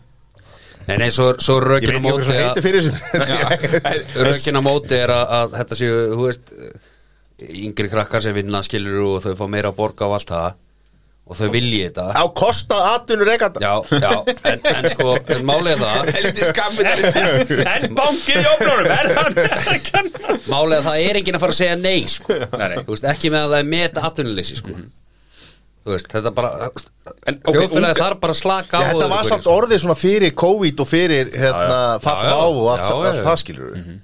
Nei, 0.87 0.97
nei, 1.03 1.09
svo, 1.11 1.25
svo 1.43 1.57
Ég 1.59 1.64
rökin 1.67 1.91
veit 1.91 1.99
á 1.99 2.07
móti 2.07 2.25
svo 2.25 2.33
að- 2.33 2.43
heitir 2.47 2.62
fyrir 2.62 2.83
þessu. 2.87 2.95
Rökin 4.31 4.59
á 4.59 4.62
móti 4.62 4.95
er 5.03 5.11
að, 5.11 5.25
að 5.41 5.57
þetta 5.61 5.79
séu, 5.81 5.97
þú 6.14 6.29
veist 6.29 6.53
yngri 7.67 7.91
krakkar 7.93 8.23
sem 8.25 8.35
vinna 8.37 8.62
skilur 8.64 9.01
og 9.17 9.19
þau 9.25 9.35
fá 9.37 9.45
meira 9.51 9.73
að 9.73 9.77
borga 9.81 10.07
á 10.07 10.11
allt 10.17 10.31
það 10.31 10.55
og 11.27 11.35
þau 11.35 11.49
vilji 11.51 11.81
þetta 11.89 12.05
Á 12.14 12.24
kostað 12.39 12.85
atvinnur 12.93 13.27
rekanda 13.31 13.62
Já, 13.62 13.72
já, 13.99 14.12
en, 14.51 14.61
en 14.70 14.89
sko, 14.93 15.14
en 15.35 15.47
málið 15.49 15.72
er 15.72 15.81
það 15.83 16.53
kapitalist 16.59 17.18
En 17.74 17.97
bankið 17.99 18.39
í 18.39 18.45
ofnunum, 18.53 18.93
er 18.95 19.11
það 19.16 19.41
að 19.72 19.81
kenna? 19.89 20.37
Málið 20.47 20.77
er 20.77 20.79
að 20.79 20.87
það 20.91 21.09
er 21.09 21.20
enginn 21.20 21.39
að 21.39 21.45
fara 21.47 21.57
að 21.57 21.59
segja 21.59 21.81
nei 21.81 22.07
sko. 22.11 22.37
Nei, 22.37 22.68
nei. 22.70 22.79
Þú 22.85 22.95
veist, 22.95 23.09
ekki 23.11 23.33
með 23.35 23.43
að 23.43 23.57
það 23.57 23.59
er 23.64 23.68
meta 23.72 24.07
atvinnuleysi 24.07 24.61
sko. 24.61 24.79
Þú 25.87 25.95
veist, 25.95 26.09
þetta 26.14 26.35
bara 26.37 26.70
En, 27.27 27.39
Þjóðfélagi 27.47 27.99
þarf 28.01 28.22
bara 28.22 28.35
að 28.35 28.41
slaka 28.41 28.79
á 28.79 28.87
þetta 28.87 29.11
var 29.11 29.29
samt 29.29 29.45
sko. 29.47 29.59
orðið 29.61 29.83
svona 29.83 29.99
fyrir 29.99 30.33
COVID 30.39 30.83
og 30.83 30.89
fyrir 30.91 31.31
hérna, 31.35 31.77
já. 32.03 32.35
á 32.35 32.43
og 32.47 32.66
allt, 32.72 33.22
það 33.22 33.39
skilur 33.43 33.70
við 33.74 33.95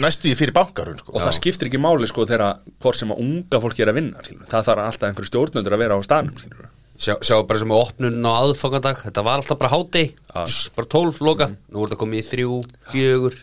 Næstu 0.00 0.28
því 0.28 0.36
fyrir 0.38 0.54
bankarun 0.56 0.98
sko. 1.00 1.12
Og 1.12 1.20
það 1.24 1.34
skiptir 1.38 1.68
ekki 1.68 1.80
máli 1.82 2.06
sko 2.08 2.24
þegar 2.28 2.60
hvort 2.80 2.96
sem 3.00 3.10
að 3.12 3.20
unga 3.24 3.60
fólki 3.60 3.82
er 3.84 3.90
að 3.92 3.98
vinna 4.00 4.22
skilur. 4.24 4.46
Það 4.48 4.66
þarf 4.70 4.84
alltaf 4.86 5.08
einhverju 5.10 5.30
stjórnundur 5.32 5.76
að 5.76 5.82
vera 5.84 5.98
á 5.98 6.00
staðnum 6.06 6.38
skilur. 6.40 6.68
Sjá, 7.02 7.14
sjá 7.24 7.34
bara 7.48 7.58
sem 7.58 7.72
á 7.72 7.76
opnun 7.82 8.20
á 8.28 8.32
aðfangandag 8.44 8.98
Þetta 9.02 9.22
var 9.26 9.40
alltaf 9.40 9.58
bara 9.58 9.72
háti 9.72 10.02
Bara 10.30 10.86
tólf 10.92 11.16
lokað 11.24 11.54
Nú 11.72 11.80
er 11.82 11.88
þetta 11.88 11.98
komið 12.02 12.20
í 12.20 12.26
þrjú, 12.28 12.58
fjögur 12.92 13.34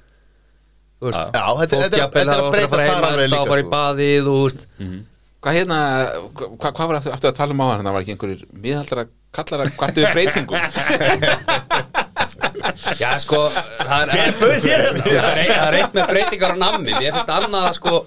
Fólk 1.00 1.18
þetta 1.18 1.80
er- 1.80 1.98
jafnvel 1.98 2.30
þetta 2.30 2.36
er 2.38 2.40
að 2.40 2.70
þar 2.70 2.84
heima 2.86 3.10
þetta 3.20 3.40
og 3.42 3.50
bara 3.50 3.60
í 3.60 3.66
sko. 3.66 3.74
baðið 3.74 4.30
veist 4.30 4.62
Hvað 5.40 5.56
hérna, 5.56 5.80
hvað, 6.36 6.72
hvað 6.78 6.88
var 6.92 6.96
aftur, 7.00 7.14
aftur 7.18 7.30
að 7.34 7.38
tala 7.42 7.56
um 7.56 7.62
á 7.64 7.68
hann? 7.72 7.84
Það 7.90 7.94
var 7.98 8.02
ekki 8.06 8.14
einhverjir 8.16 8.42
miðaldara 8.64 9.06
kallara 9.34 9.70
kvartuðu 9.76 10.08
breytingum 10.14 10.60
Já, 13.00 13.10
sko 13.24 13.40
Það 13.54 14.04
er, 14.04 14.12
hérna? 14.14 15.04
það 15.06 15.26
er, 15.32 15.50
er 15.56 15.78
eitt 15.80 15.98
með 15.98 16.14
breytingar 16.14 16.54
á 16.54 16.58
nammi. 16.60 16.94
Mér 16.96 17.18
finnst 17.18 17.34
annað 17.36 17.68
að 17.70 17.76
sko 17.80 18.00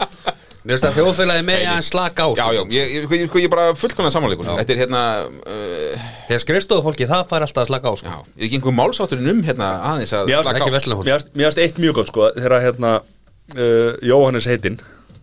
Mér 0.62 0.76
finnst 0.76 0.86
að 0.86 0.98
þjóðfélagi 1.00 1.44
með 1.48 1.64
að 1.72 1.80
slaka 1.88 2.26
á 2.26 2.28
Já, 2.30 2.42
sko. 2.44 2.54
já, 2.54 2.62
ég, 2.76 2.92
ég, 2.94 3.06
ég, 3.18 3.36
ég 3.42 3.46
er 3.48 3.52
bara 3.52 3.68
fullkonar 3.78 4.14
samanleikur 4.14 4.50
Þetta 4.60 4.74
er 4.76 4.82
hérna 4.84 5.02
uh, 5.26 6.08
Þegar 6.28 6.42
skrifstofu 6.44 6.86
fólki, 6.86 7.08
það 7.10 7.24
fær 7.32 7.46
alltaf 7.48 7.64
að 7.64 7.70
slaka 7.72 7.90
á 7.90 7.94
sko. 7.98 8.12
Já, 8.12 8.18
er 8.38 8.46
ekki 8.46 8.60
einhver 8.60 8.76
málsátturinn 8.78 9.32
um 9.34 9.42
hérna 9.48 9.72
aðeins 9.90 10.14
að 10.14 10.30
Mér 10.30 10.44
slaka 10.46 10.62
á? 10.62 11.02
Mér 11.34 11.48
varst 11.48 11.62
eitt 11.66 11.80
mjög 11.82 11.98
gott 11.98 12.12
sko 12.12 12.28
þegar 12.38 12.62
hérna 12.68 12.92
uh, 13.02 13.90
Jóhannes 14.06 14.46
heitinn 14.46 14.78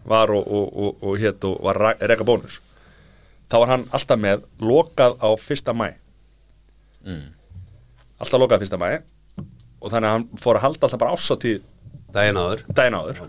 var 0.10 0.32
og, 0.34 0.44
og, 0.44 0.68
og, 0.76 1.08
og 1.08 1.18
hétt 1.22 1.46
og 1.48 1.60
var 1.64 1.80
reka 2.02 2.26
bónus 2.28 2.60
þá 3.50 3.56
var 3.64 3.72
hann 3.74 3.88
alltaf 3.96 4.20
með 4.22 4.44
lokað 4.62 5.16
á 5.24 5.30
fyrsta 5.40 5.74
mæ 5.74 5.92
alltaf 8.20 8.42
lokað 8.44 8.64
fyrsta 8.66 8.80
mæ 8.82 8.90
og 9.80 9.92
þannig 9.94 10.08
að 10.10 10.16
hann 10.16 10.28
fór 10.44 10.60
að 10.60 10.66
halda 10.68 10.88
alltaf 10.88 11.02
bara 11.02 11.16
ásatíð 11.16 11.60
Daginn 12.14 12.40
áður 12.42 12.64
daginn 12.74 12.98
áður 13.00 13.20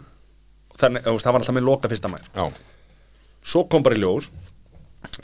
þannig 0.80 1.04
að 1.06 1.18
það 1.20 1.32
var 1.34 1.40
alltaf 1.42 1.56
með 1.56 1.66
lokað 1.68 1.94
fyrsta 1.94 2.12
mæ 2.12 2.18
svo 3.50 3.64
kom 3.72 3.84
bara 3.86 3.96
í 3.98 4.02
ljós 4.02 4.30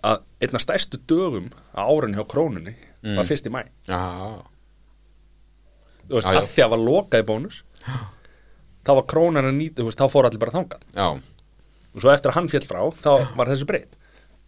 að 0.07 0.23
einna 0.41 0.61
stærstu 0.63 1.01
dögum 1.09 1.49
á 1.77 1.85
árun 1.85 2.17
hjá 2.17 2.25
krónunni 2.29 2.77
var 3.17 3.29
fyrst 3.29 3.47
í 3.49 3.53
mæ 3.53 3.63
já, 3.87 4.01
þú 6.07 6.17
veist, 6.17 6.27
Já, 6.27 6.33
já. 6.33 6.41
að 6.41 6.51
því 6.55 6.65
að 6.65 6.73
var 6.73 6.83
lokað 6.87 7.23
í 7.23 7.27
bónus 7.29 7.63
þá 8.87 8.91
var 8.97 9.07
krónan 9.11 9.49
að 9.49 9.57
nýta, 9.59 9.83
þú 9.83 9.89
veist, 9.91 10.01
þá 10.01 10.13
fór 10.13 10.29
allir 10.29 10.43
bara 10.43 10.55
þangað 10.57 10.87
og 11.97 12.03
svo 12.03 12.13
eftir 12.13 12.33
að 12.33 12.39
hann 12.39 12.51
fjall 12.53 12.67
frá 12.69 12.81
þá 13.03 13.11
var 13.39 13.53
þessi 13.53 13.69
breytt 13.69 13.95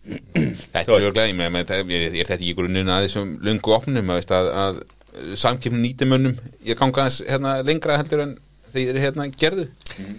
Þetta 0.09 0.95
er 1.27 1.35
með, 1.37 1.51
með, 1.53 1.73
ég, 1.93 2.05
er 2.23 2.29
þetta 2.29 2.39
ekki 2.39 2.55
grunninn 2.57 2.89
að 2.89 3.05
þessum 3.05 3.35
lungu 3.45 3.75
opnum 3.77 4.13
að, 4.15 4.31
að, 4.33 4.79
að 5.19 5.35
samkipnum 5.43 5.83
nýtimönnum 5.85 6.39
ég 6.67 6.79
ganga 6.79 7.05
aðeins 7.07 7.21
hérna, 7.29 7.57
lengra 7.67 7.99
heldur 8.01 8.25
en 8.27 8.37
þeir 8.73 8.89
eru 8.95 9.03
hérna 9.07 9.29
gerðu. 9.33 9.69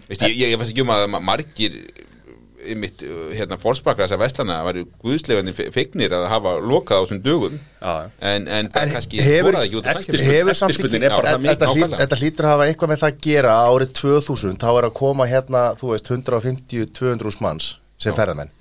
Veist, 0.09 0.21
ég, 0.27 0.35
ég, 0.35 0.53
ég 0.53 0.57
veist 0.59 0.71
ekki 0.73 0.83
um 0.85 0.93
að 0.95 1.07
ma- 1.13 1.19
margir 1.31 1.75
mitt 2.75 2.99
hérna 3.37 3.55
fórsparkar 3.57 4.03
þessar 4.03 4.19
vestlana 4.19 4.57
væri 4.67 4.81
guðslefandi 4.99 5.53
fegnir 5.71 6.11
að 6.17 6.25
hafa 6.27 6.51
lokað 6.59 6.99
á 6.99 7.01
þessum 7.05 7.21
dögum. 7.23 7.53
Já. 7.79 7.93
en, 8.19 8.47
en, 8.51 8.67
En 8.67 8.91
kannski 8.91 9.21
hefur- 9.23 9.47
voru 9.47 9.57
það 9.61 9.67
ekki 9.69 9.79
út 9.79 9.87
af 9.87 9.95
er 11.31 11.39
mikil. 11.45 11.99
þetta, 12.03 12.19
hlýtur 12.19 12.45
að 12.49 12.53
hafa 12.53 12.67
eitthvað 12.67 12.91
með 12.91 12.99
það 13.05 13.13
að 13.13 13.21
gera. 13.29 13.53
Árið 13.69 13.93
2000 14.01 14.59
þá 14.59 14.67
er 14.73 14.87
að 14.89 14.93
koma 14.99 15.29
hérna, 15.31 15.63
þú 15.79 15.93
veist, 15.93 16.11
150-200 16.11 17.41
manns 17.47 17.69
sem 17.97 18.13
ferðamenn. 18.19 18.51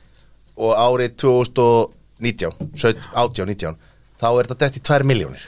Og 0.58 0.72
árið 0.78 1.16
2019 1.24 2.54
17, 2.78 3.10
18, 3.14 3.46
19 3.50 3.76
þá 4.18 4.26
er 4.30 4.46
þetta 4.48 4.58
dett 4.62 4.78
í 4.78 4.82
2 4.88 5.04
miljónir 5.06 5.42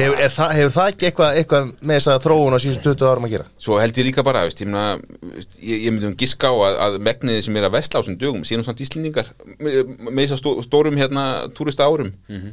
hefur, 0.00 0.14
bara 0.16 0.24
er 0.24 0.32
það, 0.32 0.52
hefur 0.56 0.72
það 0.72 0.86
ekki 0.92 1.06
eitthvað, 1.08 1.34
eitthvað 1.42 1.66
með 1.84 1.98
þess 1.98 2.08
að 2.14 2.22
þróun 2.24 2.54
á 2.56 2.58
síðustu 2.64 2.84
20 2.94 3.08
árum 3.10 3.26
að 3.28 3.32
gera? 3.34 3.44
Svo 3.60 3.76
held 3.78 3.98
ég 4.00 4.06
líka 4.08 4.22
bara, 4.24 4.44
veist, 4.48 4.62
ég, 4.64 4.70
mena, 4.72 4.84
ég, 5.60 5.82
ég 5.84 5.92
myndi 5.92 6.08
um 6.08 6.14
giska 6.22 6.48
á 6.48 6.54
að, 6.56 6.76
að 6.86 6.96
megniði 7.04 7.42
sem 7.44 7.58
er 7.60 7.66
að 7.68 7.74
vesla 7.76 7.92
á 7.92 8.00
þessum 8.00 8.16
dögum 8.22 8.46
síðan 8.48 8.64
samt 8.64 8.80
íslendingar 8.86 9.28
með, 9.60 9.76
með 10.08 10.22
þess 10.22 10.36
að 10.38 10.40
stó, 10.40 10.52
stórum 10.64 10.96
hérna 11.00 11.24
túrista 11.58 11.88
árum 11.88 12.12
mm 12.28 12.48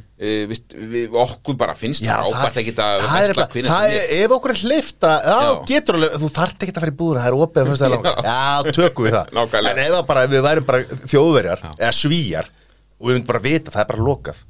veist, 0.50 0.72
við, 0.76 1.12
okkur 1.12 1.56
bara 1.60 1.74
finnst 1.76 2.04
ekki 2.04 2.12
að 2.12 2.30
það 2.36 3.00
er 3.00 3.08
vesla 3.08 3.26
eitthvað- 3.26 3.52
hvenær 3.56 3.72
það 3.72 3.88
sem 3.92 4.02
er. 4.02 4.24
ef 4.26 4.34
okkur 4.36 4.52
er 4.54 4.60
hlifta 4.62 5.10
já, 5.16 5.36
Já. 5.46 5.50
getur 5.70 5.98
alveg, 5.98 6.14
þú 6.22 6.30
þarft 6.36 6.62
ekki 6.66 6.72
að 6.76 6.80
fara 6.80 6.92
í 6.92 6.96
búðuna 7.00 7.22
það 7.24 7.30
er 7.30 7.36
opið 7.46 7.60
að 7.62 8.06
já, 8.26 8.72
tökum 8.78 9.06
við 9.08 9.16
það. 9.16 9.32
Nákvæmlega. 9.36 9.72
en 9.72 9.82
ef, 9.86 10.06
bara, 10.08 10.22
ef 10.26 10.32
við 10.32 10.44
værum 10.46 10.66
bara 10.68 10.98
þjóðverjar 11.12 11.64
eða 11.76 11.92
svíjar 12.00 12.48
og 12.96 13.08
við 13.10 13.16
myndum 13.18 13.28
bara 13.32 13.42
vita, 13.44 13.70
það 13.74 13.82
er 13.84 13.90
bara 13.92 14.06
lokað 14.08 14.44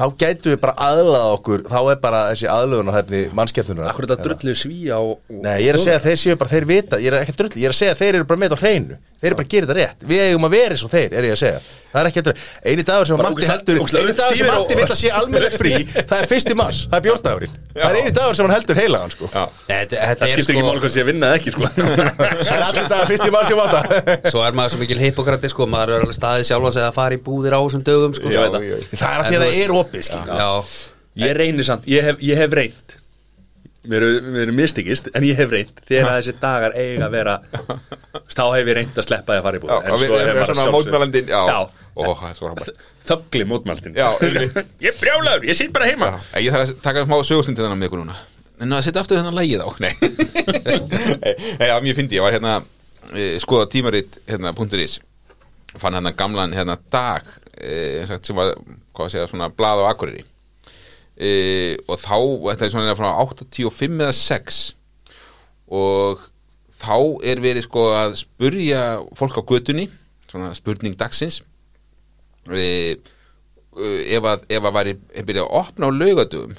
þá 0.00 0.06
gætum 0.22 0.54
við 0.54 0.60
bara 0.62 0.74
aðlaða 0.88 1.34
okkur 1.36 1.64
þá 1.68 1.78
er 1.82 2.00
bara 2.00 2.22
þessi 2.30 2.48
aðlöðunarhæfni 2.54 3.22
mannskepnunar 3.36 3.90
Akkur 3.92 4.08
þetta 4.08 4.26
drullið 4.26 4.58
svíja 4.62 5.00
og, 5.04 5.18
og 5.20 5.42
Nei, 5.44 5.56
ég 5.60 5.74
er 5.74 5.78
að 5.78 5.84
segja 5.84 6.00
að 6.00 6.06
þeir 6.08 6.20
séu 6.24 6.40
bara, 6.40 6.52
þeir 6.54 6.68
vita 6.70 7.00
Ég 7.00 7.12
er 7.12 7.20
ekki 7.20 7.34
að 7.34 7.40
drulli, 7.42 7.60
ég 7.60 7.68
er 7.68 7.74
að 7.74 7.80
segja 7.82 7.96
að 7.96 8.02
þeir 8.02 8.20
eru 8.20 8.28
bara 8.30 8.42
með 8.44 8.56
á 8.56 8.58
hreinu 8.62 8.98
Þeir 9.20 9.30
eru 9.30 9.38
bara 9.40 9.46
að 9.46 9.52
gera 9.54 9.68
þetta 9.68 9.78
rétt. 9.80 10.08
Við 10.10 10.24
eigum 10.26 10.48
að 10.48 10.54
vera 10.56 10.76
eins 10.76 10.84
og 10.86 10.92
þeir, 10.94 11.12
er 11.12 11.28
ég 11.28 11.36
að 11.36 11.40
segja. 11.44 11.60
Það 11.90 12.00
er 12.00 12.08
ekki 12.10 12.22
að 12.22 12.28
Einu 12.70 12.84
dagur 12.86 13.08
sem 13.08 13.18
Matti 13.18 13.46
heldur 13.48 13.78
Einu 13.80 14.12
dagur 14.14 14.36
sem 14.38 14.48
Matti 14.50 14.76
vill 14.78 14.84
að 14.86 14.98
sé 15.00 15.10
almennileg 15.10 15.56
frí 15.58 15.72
Það 15.96 16.12
er 16.20 16.28
fyrsti 16.30 16.56
mars, 16.58 16.82
það 16.86 16.98
er 17.00 17.04
bjórndagurinn 17.06 17.56
Það 17.74 17.86
er 17.88 17.98
einu 17.98 18.12
dagur 18.14 18.38
sem 18.38 18.46
hann 18.46 18.54
heldur 18.54 18.78
heilagan 18.80 19.14
sko. 19.14 19.30
Já, 19.32 19.42
Þetta, 19.66 20.04
þetta 20.04 20.20
það 20.20 20.28
er 20.28 20.32
skiptir 20.36 20.60
ekki 20.60 20.68
sko 20.68 20.84
hvað 20.84 20.94
sé 20.94 21.02
að 21.02 21.10
vinna 21.10 21.30
eða 21.30 21.40
ekki 21.40 21.54
sko. 21.56 21.70
Það 21.80 22.52
er 22.54 22.64
allir 22.68 22.88
dagar 22.94 23.10
fyrsti 23.10 23.34
mars 23.34 23.50
sem 23.50 23.60
Mata 23.60 24.30
Svo 24.30 24.44
er 24.46 24.58
maður 24.60 24.74
svo 24.76 24.82
mikil 24.84 25.00
hippokrati 25.02 25.50
sko 25.50 25.68
Maður 25.74 25.96
er 25.96 26.06
alveg 26.06 26.18
staðið 26.20 26.48
sjálfa 26.52 26.72
sig 26.76 26.86
að 26.86 26.96
fara 27.00 27.18
í 27.18 27.22
búðir 27.26 27.58
á 27.58 27.60
þessum 27.64 27.84
dögum 27.90 28.16
sko. 28.20 28.30
Ég 28.30 28.46
veit 28.46 28.54
það. 28.54 28.96
Það 29.02 29.10
er 29.10 29.24
að 29.24 29.30
því 29.30 29.40
að 29.40 29.46
það 29.48 29.60
er 29.64 29.76
opið 29.80 30.10
Já, 30.14 30.50
ég 31.26 31.36
reynir 31.42 31.66
samt, 31.66 31.90
ég 31.90 32.06
hef, 32.06 32.22
ég 32.22 32.38
hef 32.38 32.58
reynd 32.60 32.99
mér 33.88 34.04
eru- 34.04 34.52
mistikist 34.56 35.08
en 35.16 35.24
ég 35.24 35.38
hef 35.40 35.50
reynd 35.54 35.78
þegar 35.88 36.18
þessi 36.18 36.34
dagar 36.42 36.74
eiga 36.76 37.06
að 37.06 37.14
vera 37.14 37.36
þá 38.36 38.42
hef 38.56 38.66
ég 38.68 38.74
reynd 38.76 38.98
að 39.00 39.06
sleppa 39.06 39.32
því 39.36 39.40
að 39.40 39.46
fara 39.46 39.60
í 39.60 39.62
búð. 39.62 39.70
Já 39.70 39.92
og 39.94 40.02
við 40.02 40.16
erum 40.24 40.50
svona 40.50 40.66
mótmælandin 40.74 41.30
Já, 41.30 41.40
já. 41.48 41.60
Ó, 41.96 42.02
það 42.16 42.26
er 42.30 42.36
svo 42.38 42.50
frábært 42.50 42.84
þöggli 43.10 43.46
einmitt. 44.26 44.58
ég 44.84 44.92
er 44.92 44.98
brjálaður, 45.00 45.46
ég 45.48 45.56
sitt 45.58 45.72
bara 45.74 45.88
heima. 45.90 46.10
Já, 46.30 46.42
Ég 46.44 46.54
þarf 46.54 46.68
að 46.68 46.82
taka 46.84 47.06
smá 47.08 47.16
sögustund 47.26 47.58
þennan 47.58 47.80
með 47.80 47.90
ykkur 47.90 48.02
núna. 48.04 48.18
En 48.60 48.76
að 48.76 48.84
setja 48.86 49.02
aftur 49.02 49.18
þennan 49.18 49.36
lægið 49.38 49.64
á. 49.64 49.68
Nei, 49.82 49.94
já, 51.70 51.74
mér 51.82 51.96
fyndi, 51.96 52.18
ég 52.18 52.24
var 52.24 52.34
hérna 52.36 52.58
eh, 53.14 53.38
skoða 53.42 53.66
tímarit 53.72 54.20
hérna 54.28 54.52
.is. 54.84 54.98
Fann 55.80 55.96
hérna 55.96 56.12
gamlan 56.16 56.52
hérna 56.54 56.76
dag 56.92 57.26
eh, 57.56 58.04
sem 58.06 58.36
var, 58.36 58.52
hvað 58.94 59.06
að 59.08 59.14
segja, 59.16 59.30
svona 59.32 59.48
blað 59.50 59.82
á 59.82 59.90
Akureyri 59.90 60.24
eh, 61.20 61.76
og 61.86 62.00
þá, 62.00 62.16
þetta 62.48 62.66
er 62.66 62.74
svona 62.74 62.96
frá 62.98 63.10
85 63.22 64.00
eða 64.00 64.16
6 64.16 64.60
og 65.70 66.26
þá 66.80 66.96
er 67.28 67.42
verið 67.44 67.66
sko 67.68 67.86
að 67.94 68.16
spurja 68.24 68.82
fólk 69.18 69.38
á 69.38 69.42
götunni 69.44 69.86
svona 70.30 70.52
spurning 70.56 70.96
dagsins. 70.98 71.42
Eh, 72.50 72.96
ef 74.10 74.26
að, 74.26 74.46
ef 74.50 74.64
að 74.66 74.76
væri 74.76 74.94
byrja 75.26 75.44
að 75.44 75.56
opna 75.60 75.90
á 75.90 75.94
laugadögum 75.94 76.56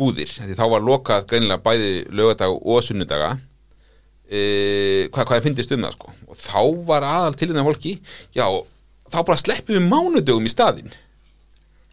búðir, 0.00 0.32
því 0.32 0.56
þá 0.56 0.66
var 0.72 0.84
lokað 0.84 1.28
greinilega 1.28 1.64
bæði 1.64 1.92
laugadag 2.16 2.56
og 2.56 2.82
sunnudaga. 2.84 3.34
E, 4.30 4.40
hvað, 5.12 5.26
hvað 5.26 5.36
er 5.36 5.44
fyndist 5.44 5.72
um 5.74 5.84
það 5.84 5.96
sko? 5.96 6.12
Og 6.30 6.38
þá 6.38 6.60
var 6.88 7.06
aðal 7.06 7.36
til 7.36 7.48
hérna 7.50 7.64
fólki 7.66 7.96
já, 8.36 8.46
þá 9.10 9.18
bara 9.26 9.40
sleppum 9.40 9.76
við 9.76 9.88
mánudögum 9.90 10.46
í 10.46 10.52
staðinn 10.52 10.92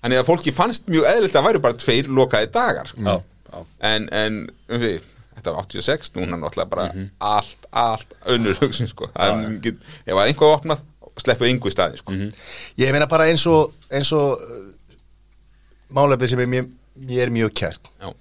þannig 0.02 0.22
að 0.22 0.30
fólki 0.30 0.54
fannst 0.56 0.89
mjög 0.91 1.08
eðlilt 1.12 1.38
að 1.38 1.48
væri 1.50 1.64
bara 1.64 1.80
tveir 1.82 2.10
lokaði 2.20 2.52
dagar. 2.56 2.91
Já, 2.95 3.14
já. 3.52 3.60
en, 3.91 4.10
en 4.14 4.39
um 4.70 4.84
því, 4.84 4.93
þetta 5.38 5.56
var 5.56 5.68
86 5.70 6.14
núna 6.18 6.39
náttúrulega 6.41 6.72
bara 6.74 6.88
allt, 7.34 7.68
allt 7.72 8.16
önnur 8.34 8.60
hugsin 8.62 8.89
sko, 8.89 9.10
það 9.16 9.34
er 9.34 9.58
get, 9.66 9.89
ef 10.06 10.14
að 10.16 10.32
einhvað 10.32 10.56
opnað 10.60 10.86
sleppu 11.18 11.50
í 11.50 11.74
staði 11.74 12.02
sko. 12.02 12.16
Ég 12.78 12.93
meina 12.93 13.10
bara 13.10 13.28
eins 13.32 13.45
og 13.50 13.74
eins 13.89 14.12
og 14.16 14.38
uh, 14.38 14.64
málefni 15.93 16.30
sem 16.32 16.41
er 16.43 16.50
mér, 16.52 16.72
mér 17.10 17.34
mjög 17.34 17.54
kært. 17.58 17.91
Já, 18.02 18.12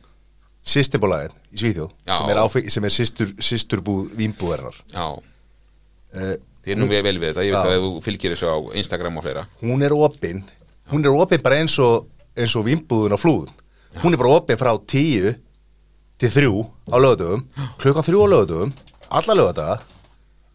Systembolaðin 0.66 1.34
í 1.54 1.60
Svíþjóð 1.60 1.90
sem 2.08 2.30
er, 2.32 2.40
áfeng, 2.42 2.68
sem 2.72 2.86
er 2.88 2.94
systur, 2.94 3.32
systurbúð 3.38 4.10
vínbúðarinnar. 4.18 4.80
Já, 4.94 5.06
uh, 5.14 6.32
þið 6.64 6.74
er 6.74 6.80
nú 6.80 6.88
vel 6.90 7.02
vel 7.06 7.18
við 7.20 7.30
þetta 7.30 7.46
Ég 7.46 7.54
veit 7.54 7.76
að 7.76 7.84
þú 7.84 7.92
fylgir 8.08 8.34
þessu 8.34 8.50
á 8.50 8.56
Instagram 8.80 9.20
og 9.20 9.26
fleira. 9.26 9.46
Hún 9.62 9.86
er 9.86 9.94
opin 9.94 10.42
hún 10.92 11.04
er 11.04 11.14
opin 11.14 11.42
bara 11.42 11.60
eins 11.62 11.78
og 11.82 12.06
eins 12.36 12.54
og 12.56 12.66
vínbúðun 12.66 13.16
á 13.16 13.18
flúðum. 13.18 13.52
Hún 14.02 14.12
er 14.12 14.20
bara 14.20 14.36
opin 14.36 14.60
frá 14.60 14.72
tíu 14.84 15.32
til 16.20 16.32
þrjú 16.32 16.62
á 16.88 16.96
lögadöfum 16.96 17.44
klukkan 17.80 18.06
þrjú 18.06 18.24
á 18.24 18.28
lögadöfum 18.32 18.72
alla 19.16 19.36
lögadaga 19.36 19.76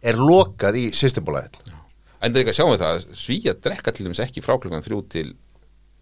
er 0.02 0.18
lokað 0.18 0.80
í 0.82 0.86
Systembolaðin 0.98 1.70
En 2.22 2.30
það 2.30 2.38
er 2.38 2.42
ekki 2.44 2.54
að 2.54 2.58
sjá 2.58 2.66
við 2.68 2.82
það 2.82 2.96
að 2.96 3.18
Svíja 3.18 3.54
drekka 3.58 3.94
til 3.94 4.06
dæmis 4.06 4.22
ekki 4.22 4.44
frá 4.46 4.56
klukkan 4.62 4.86
þrjú 4.86 5.02
til 5.14 5.28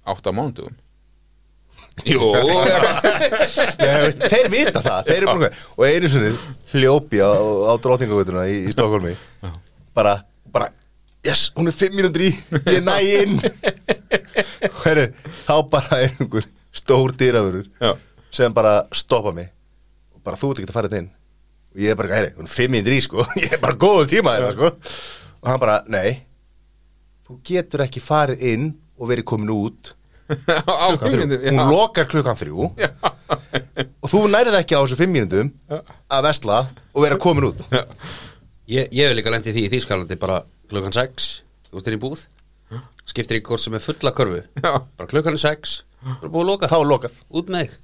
átta 0.07 0.34
mánudugum 0.36 0.77
Jú, 2.07 2.30
Já, 2.32 3.93
þeir 4.32 4.47
vita 4.53 4.80
það 4.84 5.09
þeir 5.09 5.25
og 5.30 5.82
einu 5.84 6.11
sinni 6.11 6.30
hljópi 6.71 7.19
á, 7.19 7.32
á 7.36 7.73
drótingagötuna 7.84 8.45
í, 8.47 8.61
í 8.69 8.75
Stokkólmi 8.75 9.15
bara, 9.95 10.21
bara 10.47 10.69
yes, 11.27 11.49
hún 11.57 11.67
er 11.67 11.75
fimm 11.75 11.97
mínútur 11.99 12.30
í, 12.30 12.32
ég 12.71 12.86
næ 12.86 12.95
inn 13.19 13.36
Heru, 14.86 15.05
þá 15.45 15.55
bara 15.72 16.01
er 16.03 16.16
einhver 16.16 16.47
stór 16.76 17.14
dýrafurur 17.18 17.68
Já. 17.82 17.93
sem 18.34 18.53
bara 18.55 18.80
stoppa 18.95 19.34
mig. 19.36 19.51
Og 20.16 20.24
bara 20.26 20.39
þú 20.39 20.53
ert 20.53 20.64
ekki 20.64 20.72
að 20.72 20.78
fara 20.80 20.91
þetta 20.91 21.03
inn. 21.03 21.12
Og 21.70 21.84
ég 21.84 21.93
er 21.93 21.99
bara, 21.99 22.16
heyri, 22.18 22.34
hún 22.38 22.49
er 22.49 22.53
fimm 22.53 22.80
í 22.80 22.99
sko. 23.05 23.26
Ég 23.43 23.53
er 23.57 23.62
bara 23.62 23.78
góðu 23.78 24.10
tíma 24.16 24.36
þetta 24.39 24.55
sko. 24.57 24.74
Og 25.39 25.51
hann 25.51 25.62
bara, 25.62 25.80
nei 25.88 26.26
þú 27.30 27.38
getur 27.45 27.84
ekki 27.86 28.01
farið 28.01 28.43
inn 28.49 28.70
og 28.97 29.12
verið 29.12 29.28
komin 29.30 29.51
út. 29.53 29.91
Hún 30.34 31.62
lokar 31.70 32.07
klukkan 32.10 32.38
þrjú. 32.38 32.70
Og 32.70 34.10
þú 34.10 34.24
nærið 34.30 34.57
ekki 34.60 34.78
á 34.78 34.82
þessu 34.82 34.97
fimm 34.97 35.14
mínútum 35.14 35.51
að 35.70 36.26
vesla 36.26 36.64
og 36.93 37.05
vera 37.05 37.18
komin 37.22 37.51
út. 37.51 37.62
Ég, 38.70 38.89
ég 38.93 39.10
hef 39.10 39.16
líka 39.18 39.34
lent 39.34 39.49
í 39.49 39.53
því 39.53 39.66
í 39.66 39.72
Þýskalandi 39.74 40.18
bara 40.22 40.43
klukkan 40.70 40.93
6 40.93 41.30
Þú 41.70 41.80
ert 41.80 41.88
inn 41.89 41.97
í 41.97 42.01
búð 42.01 42.26
Skiptir 43.09 43.41
hvort 43.41 43.61
sem 43.63 43.74
er 43.74 43.82
fulla 43.84 44.11
körfu. 44.13 44.41
Já. 44.61 44.72
Bara 44.97 45.09
klukkan 45.09 45.34
er 45.38 45.41
6 45.41 45.78
Það 45.99 46.26
er 46.28 46.30
búið 46.34 46.43
að 46.43 46.49
loka. 46.53 46.67
Þá 46.72 46.76
er 46.80 46.89
lokað. 46.93 47.15
Út 47.39 47.49
með 47.53 47.63
þig. 47.65 47.78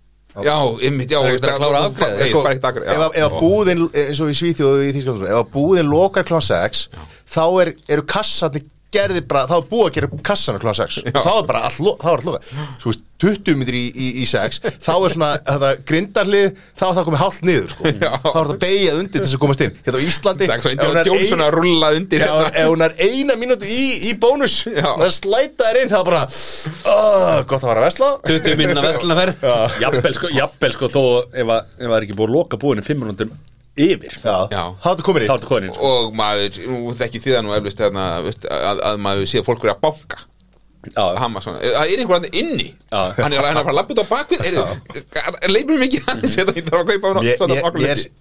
Já, 0.46 0.56
ymmit, 0.84 1.12
já 1.12 1.18
Það 1.22 1.26
er 1.26 1.36
ekkert 1.38 1.50
að 1.50 1.60
klára 1.62 1.82
afgreiðið. 1.88 2.18
Nei, 2.20 2.30
sko, 2.30 2.40
ef, 2.92 3.04
að- 3.26 3.36
búðin 3.40 3.84
eins 4.04 4.20
og 4.24 4.32
í 4.32 4.36
Svíþjóðu 4.36 4.82
í 4.84 4.94
Þýskalandu 4.98 5.30
ef 5.32 5.38
að 5.40 5.52
búðin 5.56 5.90
lokar 5.94 6.28
klukkan 6.28 6.48
6 6.50 6.82
þá 7.36 7.44
er, 7.64 7.72
eru 7.96 8.04
kassarnir 8.12 8.66
gerði 8.94 9.22
bara, 9.28 9.48
þá 9.50 9.56
er 9.58 9.66
búið 9.72 9.88
að 9.90 9.96
gera 9.98 10.08
kassana 10.24 10.60
klukkan 10.62 10.78
6 10.86 11.02
Já. 11.10 11.20
þá 11.20 11.32
er 11.40 11.48
bara 11.50 11.62
allt, 11.68 11.80
lo- 11.84 11.98
þá 12.00 12.08
allt 12.14 12.26
lokað. 12.30 12.52
Svo 12.80 12.92
veist, 12.94 13.02
20 13.24 13.56
minnir 13.60 13.76
í, 13.80 13.84
í, 13.96 14.08
í 14.22 14.26
6 14.28 14.60
þá 14.84 14.92
er 15.08 15.14
svona, 15.16 15.30
grindarlið 15.88 16.48
þá 16.76 16.84
er 16.90 16.96
það 16.98 17.06
komið 17.10 17.22
hálft 17.22 17.46
niður, 17.48 17.70
sko. 17.74 17.92
Þá 17.96 18.30
er 18.30 18.50
það 18.52 18.60
beigja 18.64 18.94
undir 19.00 19.12
til 19.16 19.24
þess 19.26 19.36
að 19.38 19.42
komast 19.46 19.64
inn. 19.66 19.74
Hérna 19.86 20.00
á 20.00 20.06
Íslandi 20.06 20.50
Það 20.52 20.68
ef 20.68 21.16
hún 21.16 21.36
er 21.36 21.46
að 21.46 22.42
hérna. 22.46 22.52
ef 22.62 22.70
hún 22.72 22.86
er 22.86 22.96
eina 23.08 23.38
mínúti 23.40 23.72
í, 23.72 23.86
í 24.10 24.14
bónus 24.20 24.58
Já. 24.68 24.84
hún 24.94 25.04
er 25.06 25.10
að 25.10 25.16
slæta 25.18 25.70
þér 25.70 25.82
inn 25.86 25.92
það 25.96 26.00
er 26.04 26.10
bara, 26.12 26.24
oh, 26.92 27.40
gott 27.50 27.64
að 27.64 27.68
fara 27.72 27.82
að 27.84 27.88
vesla 27.90 28.12
20 28.30 28.60
minna 28.62 28.84
veslunaferð 28.86 29.48
Jafnvel 29.84 30.16
sko, 30.20 30.32
jafnvel 30.36 30.74
sko 30.76 30.92
þó 30.92 31.04
ef 31.32 31.52
að 31.56 31.60
ef 31.80 31.88
það 31.88 31.98
er 32.00 32.08
ekki 32.08 32.20
búið 32.20 32.30
að 32.32 32.36
loka 32.40 32.62
búinu 32.62 32.86
fimm 32.86 33.04
minúndum 33.06 33.32
yfir. 33.76 34.16
Já, 34.24 34.38
Já. 34.52 34.64
þá 34.84 34.88
ertu 34.94 35.06
komin 35.08 35.28
þá 35.28 35.36
inn 35.60 35.74
sko. 35.76 35.90
Og 35.90 36.16
maður, 36.16 36.62
nú 36.70 36.96
þekki 36.96 37.22
þið 37.26 37.36
það 37.36 37.44
nú 37.46 37.58
eflust 37.58 37.84
að, 37.84 38.82
að 38.92 39.04
maður 39.04 39.30
sé 39.32 39.42
að 39.42 39.48
fólk 39.50 39.66
verið 39.66 39.76
að 39.76 40.26
Já, 40.94 41.02
svona, 41.42 41.60
það 41.64 41.92
er 41.92 42.02
einhver 42.02 42.20
hann 42.20 42.28
inni? 42.30 42.68
Já. 42.92 43.00
Hann 43.18 43.34
er 43.34 43.42
að 43.42 43.48
hann 43.50 43.60
að 43.60 43.66
fara 43.66 43.74
að 43.74 43.78
lappa 43.80 43.96
út 43.96 44.02
á 44.02 44.08
bakvið? 44.12 44.44
Leifur 45.50 45.82
mikið 45.82 46.04
það 46.06 46.52
ekki 46.52 46.64
þarf 46.68 46.82
að 46.84 46.92
kaupa 46.92 47.14
hann 47.16 47.80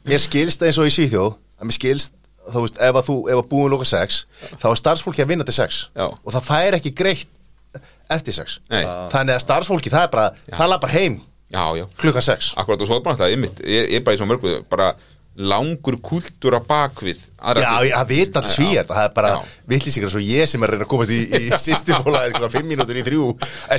mér, 0.09 0.23
skilst 0.23 0.65
eins 0.65 0.79
og 0.81 0.89
í 0.89 0.95
Svíþjóð 0.95 1.35
að 1.35 1.69
mér 1.69 1.77
skilst, 1.77 2.17
þú 2.55 2.65
veist, 2.65 2.81
ef 2.89 2.99
að 3.01 3.09
þú 3.11 3.17
ef 3.35 3.43
að 3.43 3.51
búin 3.53 3.75
loka 3.75 3.89
6, 3.89 4.19
þá 4.63 4.67
er 4.71 4.81
starfsfólki 4.81 5.25
að 5.25 5.31
vinna 5.35 5.47
til 5.49 5.57
6 5.59 5.81
Já. 5.93 6.07
og 6.09 6.35
það 6.39 6.49
fær 6.49 6.79
ekki 6.79 6.95
greitt 6.97 7.83
eftir 8.15 8.37
6 8.41 8.59
Nei. 8.73 8.83
þannig 9.13 9.37
að 9.37 9.45
starfsfólki, 9.45 9.93
það 9.93 10.09
er 10.09 10.13
bara, 10.17 10.27
það 10.49 10.73
lappar 10.73 10.95
heim 10.97 11.21
Já, 11.55 11.65
já. 11.79 11.85
klukkan 12.01 12.25
6 12.25 12.55
Akkurat 12.61 12.81
og 12.83 12.89
svo 12.89 12.99
er 12.99 13.05
bara 13.05 13.29
ég 13.31 13.45
ég 13.69 13.99
er 14.01 14.05
bara 14.07 14.17
í 14.17 14.21
svo 14.21 14.29
mörgu 14.29 14.57
bara 14.73 14.95
langur 15.35 15.97
kultúr 16.05 16.55
á 16.55 16.61
bakvið 16.63 17.23
aðra 17.43 17.63
Já, 17.65 17.95
það 17.99 18.11
vita 18.13 18.39
allir 18.41 18.53
svíjar, 18.53 18.87
það 18.87 19.07
er 19.09 19.15
bara 19.17 19.31
Já. 19.33 19.41
vittlýsingar 19.73 20.13
svo 20.13 20.23
ég 20.23 20.47
sem 20.51 20.63
er 20.63 20.71
að 20.71 20.77
reyna 20.77 20.87
að 20.87 20.91
komast 20.93 21.11
í, 21.11 21.19
í 21.27 21.59
sýstimóla 21.65 22.21
eða 22.29 22.51
5 22.55 22.69
mínútur 22.71 23.01
í 23.01 23.03
þrjú 23.09 23.27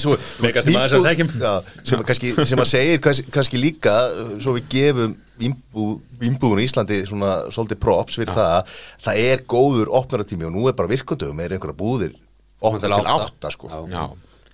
svo, 0.04 0.18
þekkjum. 0.44 1.32
Já, 1.40 1.54
sem, 1.88 2.04
kannski, 2.12 2.34
sem 2.52 2.64
að 2.66 2.70
segir 2.74 3.02
kannski, 3.08 3.26
kannski 3.40 3.62
líka 3.62 3.96
svo 4.44 4.58
við 4.60 4.68
gefum 4.76 5.16
vínbúð, 5.40 5.96
vínbúðun 6.20 6.64
í 6.64 6.68
Íslandi 6.68 7.02
svona 7.08 7.34
svolítið 7.56 7.82
props 7.88 8.20
fyrir 8.20 8.36
það 8.36 8.78
það 9.08 9.24
er 9.26 9.44
góður 9.56 9.92
opnaratími 10.04 10.48
og 10.50 10.56
nú 10.56 10.68
er 10.70 10.76
bara 10.78 10.92
virkundum 10.92 11.40
er 11.44 11.56
einhverja 11.56 11.80
búðir 11.80 12.16
opnar 12.60 13.00
til 13.00 13.16
átta. 13.16 13.52
sko. 13.52 13.72
Já. 13.72 13.80
Já, 13.92 14.06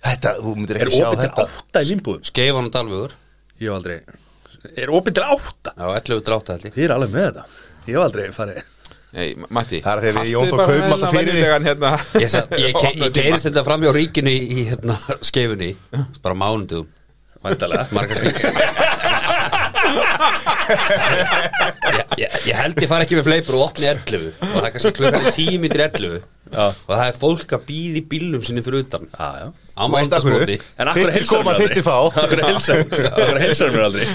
þetta, 0.06 0.36
þú 0.42 0.54
myndir 0.58 0.78
Er 0.78 0.86
ekki 0.90 0.98
sjá 1.02 1.08
opið 1.10 1.22
til 1.22 1.30
þetta 1.30 1.46
átta 1.50 1.82
í 1.82 1.90
vinnbúðum? 1.92 2.26
Skeifan 2.30 2.68
og 2.70 2.74
dalvugur 2.74 3.14
Ég 3.58 3.68
hef 3.70 3.78
aldrei 3.78 4.00
Er 4.78 4.92
opið 4.94 5.16
til 5.18 5.24
átta? 5.26 5.72
Já, 5.76 5.86
11 5.98 6.22
drátt 6.28 6.52
held 6.54 6.66
ég. 6.68 6.74
Þið 6.76 6.84
er 6.86 6.94
alveg 6.96 7.14
með 7.16 7.26
þetta. 7.28 7.44
Ég 7.86 7.96
hef 7.96 8.04
aldrei 8.06 8.26
farið. 8.36 8.60
Nei, 9.12 9.26
Matti 9.52 9.82
Það 9.84 9.92
er 9.92 10.02
þegar 10.06 10.24
þig 10.24 10.36
Þór 10.38 10.52
bara 10.56 10.66
kaupum 10.70 10.86
með 10.86 10.92
alltaf 10.94 11.10
fyrir 11.12 11.26
venjulegan, 11.28 11.66
hérna, 11.68 11.90
Ég, 12.22 12.30
sa- 12.32 12.46
ég, 12.62 12.76
ke, 12.80 12.92
ég 13.02 13.12
keirist 13.18 13.48
þetta 13.50 13.64
fram 13.66 13.82
hjá 13.84 13.90
ríkinu 13.92 14.32
í, 14.32 14.38
í 14.56 14.64
hérna, 14.70 14.96
skeifunni. 15.28 15.72
Bara 16.24 16.38
mánundum 16.44 16.86
Væntalega 17.42 17.88
margar 17.92 18.22
ég, 21.92 22.04
ég, 22.20 22.36
ég 22.50 22.54
held 22.58 22.82
ég 22.82 22.90
fara 22.90 23.06
ekki 23.06 23.18
með 23.18 23.28
fleipur 23.30 23.58
og 23.58 23.66
opni 23.70 23.88
11 23.90 24.28
og 24.28 24.54
það 24.54 24.68
er 24.68 24.72
kannski 24.76 24.94
klukkan 25.00 25.26
10 25.30 25.58
minnir 25.62 25.84
11 25.88 26.22
Já. 26.52 26.64
og 26.68 26.92
það 26.92 27.06
er 27.08 27.20
fólk 27.24 27.56
að 27.56 27.66
býða 27.70 28.00
í 28.02 28.04
bílum 28.12 28.42
sinni 28.46 28.64
fyrir 28.64 28.84
utan. 28.86 29.04
Já 29.16 29.52
á 29.72 29.84
hverju 29.88 30.58
Fyrstir 30.92 31.26
koma, 31.26 31.52
mér 31.52 31.60
fyrstir 31.60 31.84
fá. 31.86 31.96
Heilsar 32.12 32.82
af 32.82 32.90
hverju 32.92 33.40
heilsar 33.44 33.72
mér 33.72 33.84
aldrei? 33.88 34.06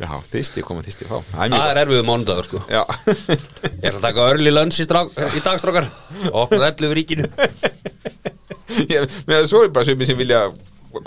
Já, 0.00 0.10
þýsti 0.32 0.64
koma 0.66 0.84
þýsti 0.84 1.08
fá. 1.08 1.18
Það 1.30 1.44
er 1.44 1.54
það 1.54 1.70
er 1.70 1.80
erfiðu 1.84 2.06
mánudagur 2.08 2.48
sko. 2.48 2.62
Já, 2.72 2.82
ég 3.20 3.88
ætla 3.90 3.98
að 3.98 4.06
taka 4.08 4.28
early 4.32 4.52
lunch 4.54 4.80
í, 4.80 4.86
í 4.86 5.44
dagstrákar 5.44 5.90
og 6.32 6.40
opna 6.46 6.70
11 6.72 6.96
ríkinu. 7.00 7.30
Með 9.28 9.36
það 9.36 9.50
svo 9.50 9.66
er 9.66 9.74
bara 9.74 9.86
sömur 9.86 10.08
sem 10.08 10.18
vilja 10.18 10.46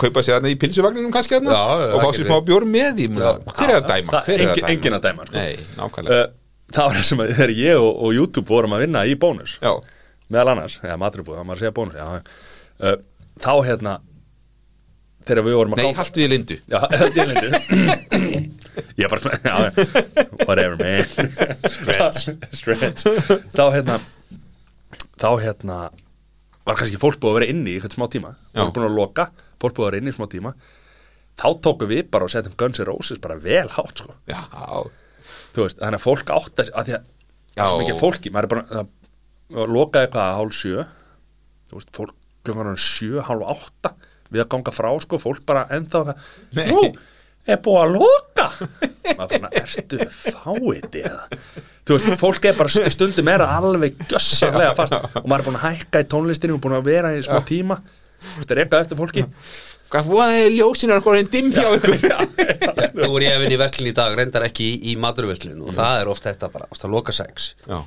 kaupa 0.01 0.23
sér 0.25 0.38
þarna 0.38 0.51
í 0.51 0.57
pilsuvagninum 0.61 1.13
kannski 1.15 1.38
Já, 1.38 1.43
já, 1.47 1.93
og 1.93 2.01
fá 2.03 2.09
sér 2.17 2.27
smá 2.27 2.38
bjór 2.47 2.65
með 2.67 2.89
því 2.97 3.07
Já. 3.13 3.31
hver 3.53 3.69
er 3.71 3.77
að 3.77 3.88
dæma? 3.91 4.21
Engin, 4.73 4.97
að 4.97 5.05
dæma 5.07 5.27
sko. 5.29 5.38
Nei, 5.38 5.55
nákvæmlega. 5.77 6.17
Uh, 6.27 6.35
Það 6.67 6.83
var 6.89 6.97
það 6.97 7.05
sem 7.07 7.21
að 7.23 7.29
þegar 7.38 7.53
ég 7.55 7.77
og, 7.79 7.91
og 8.03 8.17
YouTube 8.17 8.49
vorum 8.51 8.73
að 8.75 8.81
vinna 8.83 9.05
í 9.07 9.13
bónus 9.15 9.53
Já, 9.63 9.71
meðal 10.27 10.49
annars, 10.57 10.73
eða 10.83 10.97
maturubúð, 10.99 11.38
það 11.39 11.45
maður 11.47 11.57
að 11.57 11.63
segja 11.63 11.75
bónus 11.77 11.95
já, 11.95 12.07
já. 12.17 12.21
uh, 12.83 12.97
þá 13.45 13.51
hérna 13.69 13.93
þegar 15.27 15.43
við 15.47 15.55
vorum 15.59 15.75
að 15.75 15.79
nei, 15.79 15.85
ganga- 15.88 16.01
haltu 16.01 16.21
því 16.21 16.27
lindu. 16.33 16.57
Já, 16.67 16.79
þetta 16.99 17.23
er 17.23 17.31
lindu. 17.31 18.53
Ég 19.01 19.09
bara 19.09 19.39
já, 19.41 19.55
já, 19.63 19.88
whatever 20.45 20.75
man. 20.77 21.07
Stretch. 21.77 22.27
Stretch. 22.59 23.07
Þá 23.55 23.63
hérna 23.73 23.97
Þá 25.17 25.29
hérna 25.41 25.77
Var 26.67 26.75
kannski 26.77 26.99
fólk 27.01 27.17
búið 27.23 27.31
að 27.31 27.38
vera 27.39 27.49
inni 27.53 27.71
í 27.71 27.77
eitthvað 27.79 27.95
smá 27.95 28.05
tíma. 28.11 28.33
Já. 28.51 28.59
Var 28.59 28.71
búin 28.75 28.85
að 28.89 28.97
loka, 28.99 29.25
að 29.64 29.88
vera 29.88 30.01
inni 30.01 30.14
í 30.14 30.18
smá 30.18 30.28
tíma 30.32 30.53
Þá 31.38 31.49
tókum 31.62 31.89
við 31.91 32.08
bara 32.10 32.26
og 32.26 32.32
setjum 32.34 32.55
Guns 32.58 32.80
N' 32.82 32.88
Roses 32.88 33.20
bara 33.22 33.36
vel 33.38 33.68
hátt 33.70 33.99
sko. 34.01 34.16
Já, 34.26 34.39
veist, 35.58 35.80
þannig 35.82 35.99
að 35.99 36.05
fólk 36.05 36.32
átt 36.34 36.62
að, 36.64 36.72
að 36.74 36.88
því 36.88 36.95
að 36.95 37.03
það 37.58 37.64
er 37.64 37.72
svo 37.72 37.82
mikið 37.82 37.99
fólki, 38.01 38.32
maður 38.34 38.47
er 38.47 38.53
bara 38.53 38.64
það, 38.72 38.89
það 39.58 39.76
lokaði 39.76 40.08
eitthvað 40.08 40.24
að 40.24 40.39
hálf 40.39 40.58
sjö 40.58 40.88
þú 41.68 41.80
veist, 41.80 41.91
fólk 41.97 42.16
klukkan 42.47 42.72
var 42.72 42.82
sjö, 42.82 43.22
hálf 43.28 43.51
átta 43.53 43.93
við 44.28 44.43
að 44.43 44.49
ganga 44.53 44.74
frá, 44.76 44.89
sko, 45.03 45.20
fólk 45.22 45.45
bara 45.47 45.66
ennþá 45.78 46.16
Nei. 46.58 46.66
nú, 46.72 46.82
er 47.47 47.62
búið 47.64 47.82
að 47.84 47.93
loka? 47.95 48.47
Maður 49.18 49.34
fann 49.34 49.47
að 49.47 49.60
ertu 49.62 50.01
fáið 50.18 50.97
eða 51.03 51.22
þú 51.88 51.95
veist, 51.97 52.10
fólk 52.22 52.49
er 52.49 52.58
bara 52.60 52.89
stundum 52.97 53.32
er 53.32 53.45
alveg 53.45 54.01
gjössanlega 54.10 54.74
fast 54.78 54.97
og 54.97 55.24
maður 55.24 55.39
er 55.39 55.47
búin 55.47 55.62
að 55.62 55.68
hækka 55.70 56.03
í 56.03 56.10
tónlistinu 56.12 56.58
og 56.58 56.66
búin 56.66 56.78
að 56.78 56.89
vera 56.89 57.14
í 57.16 57.24
smá 57.26 57.39
tíma 57.47 57.80
þú 58.22 58.38
veist, 58.41 58.53
eitthvað 58.57 58.86
eftir 58.86 58.99
fólki. 59.01 59.26
Hvað 59.88 60.07
voða 60.11 60.47
ljósinu 60.51 60.95
er 60.97 61.03
hvernig 61.05 61.30
dimm 61.32 61.51
hjá 61.55 61.68
ykkur. 61.78 62.01
Nú 62.97 63.11
er 63.18 63.24
ég 63.24 63.36
að 63.38 63.43
vinna 63.45 63.55
í 63.55 63.59
vestlun 63.61 63.88
í 63.88 63.93
dag, 63.95 64.15
reyndar 64.20 64.47
ekki 64.49 64.65
í, 64.74 64.80
í 64.91 64.95
maturveslun 64.99 65.61
og 65.63 65.72
það 65.78 66.01
er 66.01 66.11
oft 66.11 66.28
þetta 66.28 66.49
bara, 66.51 66.68
ást 66.74 66.84
að 66.84 66.97
loka 66.97 67.15
sex. 67.15 67.53
Já, 67.63 67.80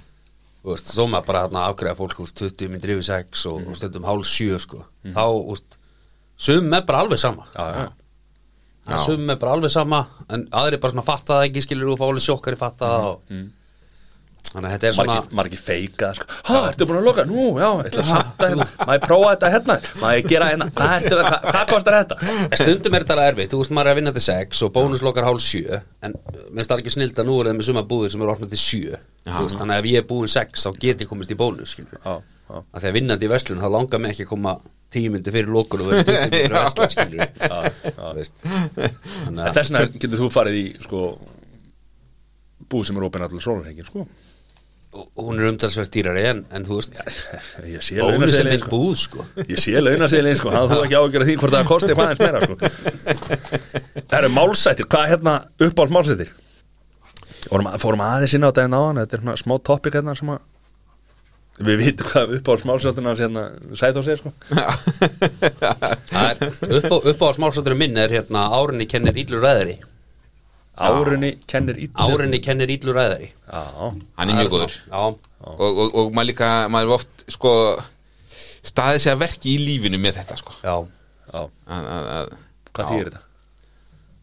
Þú 0.60 0.74
veist, 0.74 0.90
svo 0.92 1.06
maður 1.08 1.28
bara 1.30 1.42
hérna 1.46 1.60
afgreða 1.70 1.96
fólk 1.96 2.18
úst, 2.20 2.36
20 2.36 2.68
minn 2.68 2.82
drifið 2.82 3.06
6 3.06 3.44
og, 3.48 3.68
og 3.70 3.76
stundum 3.78 4.04
hálf 4.04 4.28
7 4.28 4.58
sko. 4.60 4.82
þá, 5.08 5.22
úst, 5.54 5.78
sum 6.36 6.68
er 6.76 6.84
bara 6.88 7.00
alveg 7.06 7.20
sama. 7.20 7.46
Já, 7.56 7.64
já, 8.90 8.98
sum 9.06 9.30
er 9.32 9.38
bara 9.40 9.54
alveg 9.56 9.72
sama 9.72 10.02
en 10.28 10.44
aðri 10.56 10.80
bara 10.82 10.92
svona 10.92 11.06
fatta 11.06 11.38
það 11.38 11.46
ekki 11.48 11.62
skilur 11.64 11.94
og 11.94 12.00
fá 12.00 12.04
alveg 12.10 12.24
sjokkari 12.26 12.58
fatta 12.60 12.90
það 12.92 13.08
og 13.08 13.32
Þannig 14.50 14.66
að 14.66 14.72
þetta 14.74 14.88
er 14.88 14.94
svona 14.96 15.14
margir, 15.14 15.34
margir 15.38 15.60
feika 15.62 16.08
sko. 16.16 16.24
ha, 16.48 16.60
ertu 16.72 16.86
búin 16.88 16.98
að 16.98 17.04
loka, 17.06 17.24
nú, 17.28 17.44
já, 17.60 17.68
ég 17.70 17.90
ætla 17.90 18.02
að 18.02 18.08
hata 18.10 18.48
hérna. 18.50 18.66
Má 18.80 18.90
ég 18.96 19.04
prófa 19.04 19.28
þetta 19.30 19.50
hérna, 19.54 19.76
má 20.00 20.06
ég 20.16 20.26
gera 20.32 20.48
hérna? 20.50 20.66
Hvað, 20.74 20.94
ertu, 20.96 21.20
hvað, 21.20 21.46
hvað 21.46 21.68
kostar 21.70 21.98
þetta? 22.00 22.16
Stundum 22.58 22.96
er 22.98 23.04
þetta 23.04 23.14
alveg 23.14 23.30
erfitt, 23.30 23.54
þú 23.54 23.60
veist 23.62 23.74
maður 23.76 23.86
er 23.86 23.94
að 23.94 24.00
vinna 24.00 24.14
til 24.16 24.24
6 24.26 24.64
og 24.66 24.72
bónuslokar 24.74 25.28
hálf 25.28 25.44
7 25.46 25.78
en 25.78 26.18
minnst 26.50 26.66
það 26.66 26.76
er 26.76 26.82
ekki 26.82 26.94
snild 26.96 27.22
að 27.22 27.30
nú 27.30 27.38
er 27.38 27.50
það 27.50 27.60
með 27.60 27.68
suma 27.70 27.86
búðir 27.94 28.10
sem 28.14 28.26
eru 28.26 28.34
opnað 28.34 28.56
til 28.56 28.62
7 28.64 28.98
Þú 29.30 29.44
veist, 29.44 29.58
þannig 29.60 29.76
að 29.76 29.80
ef 29.84 29.90
ég 29.92 30.02
er 30.02 30.06
búin 30.10 30.34
6 30.34 30.66
þá 30.66 30.70
get 30.82 31.04
ég 31.04 31.10
komist 31.10 31.30
í 31.30 31.38
bónus 31.38 31.76
að 32.50 32.82
að 32.82 32.94
vinnandi 32.96 33.28
í 33.28 33.30
verslun 33.30 33.62
þá 33.62 33.68
langar 33.70 34.02
mig 34.02 34.14
ekki 34.14 34.26
að 34.26 34.32
koma 34.32 34.56
10 34.90 35.12
myndi 35.14 35.30
fyrir 35.34 35.52
lokun 35.54 35.84
og 35.84 35.92
vera 35.92 36.02
20 36.02 36.18
myndi 36.24 36.40
fyrir 36.40 36.56
að 40.50 40.58
í 40.58 40.64
sko 40.82 41.04
búð 42.70 42.88
sem 42.88 42.98
er 42.98 43.06
opinn 43.06 43.24
allir 43.26 43.44
sólarhengin 43.44 43.86
sko 43.86 44.06
hún 44.90 45.38
er 45.38 45.46
umtalsvert 45.52 45.92
dýrari 45.94 46.24
en, 46.32 46.42
en 46.50 46.66
þú 46.66 46.80
veist. 46.80 46.98
Ég 47.74 47.84
sé 47.86 48.00
minn 48.02 48.32
sko. 48.64 48.80
sko. 48.98 49.26
Ég 49.46 49.60
sé 49.62 49.78
launaseðilinn 49.78 50.38
sko, 50.40 50.50
hann 50.54 50.70
þú 50.70 50.80
ekki 50.84 50.98
ágjör 50.98 51.26
því 51.28 51.36
hvort 51.42 51.56
það 51.56 51.68
kosti 51.70 51.96
hvað 51.96 52.12
eins 52.12 52.22
meira 52.24 52.40
sko. 52.44 52.56
Það 54.10 54.18
eru 54.20 54.32
málsættir, 54.34 54.88
hvað 54.90 55.04
er 55.06 55.12
hérna 55.14 55.36
uppáhalds 55.68 55.94
málsættir 55.94 56.32
fórum, 57.48 57.68
fórum 57.80 58.02
aðeins 58.04 58.34
inn 58.36 58.46
á 58.46 58.50
daginn 58.54 58.76
á 58.76 58.80
hann 58.82 59.02
þetta 59.02 59.16
er 59.16 59.22
svona 59.24 59.40
smá 59.40 59.54
topic 59.64 59.96
hérna 59.96 60.16
sem 60.18 60.32
að 60.34 60.48
við 61.60 61.80
vitum 61.84 62.10
hvað 62.10 62.34
uppáhalds 62.38 62.66
málsættina 62.68 63.14
hérna 63.18 63.46
sæð 63.76 63.98
þá 63.98 64.02
segir 64.06 64.20
sko. 64.22 64.32
Það 66.10 66.26
er 66.26 66.42
upp 66.80 66.90
á, 66.90 66.96
upp 67.12 67.24
á 67.24 67.28
smálsátturum 67.36 67.82
minn 67.84 68.00
er 68.00 68.14
hérna 68.16 68.46
árinni 68.56 68.88
kennir 68.90 69.18
íllur 69.22 69.44
ræðari 69.44 69.76
árunni 70.80 71.30
kennir 71.50 71.80
ítlu 71.86 72.06
árinni 72.16 72.40
kennir 72.44 72.72
íllur 72.74 72.96
ræðari. 72.98 73.30
Hann 73.50 74.32
er 74.32 74.38
mjög 74.40 74.52
góður. 74.54 74.76
og, 74.90 75.18
og, 75.60 75.80
og 75.88 76.12
maður 76.16 76.30
líka, 76.32 76.50
maður 76.72 76.90
er 76.90 76.94
oft 76.98 77.24
sko, 77.36 77.52
staðið 78.66 79.02
sig 79.04 79.12
að 79.14 79.22
verki 79.24 79.54
í 79.54 79.58
lífinu 79.64 80.00
með 80.00 80.20
þetta 80.20 80.38
sko. 80.40 80.56
já, 80.64 80.76
já, 81.32 81.42
að, 81.42 81.90
að, 81.96 82.08
að, 82.16 82.32
hvað 82.76 82.92
þýr 82.94 83.10
þetta? 83.10 83.22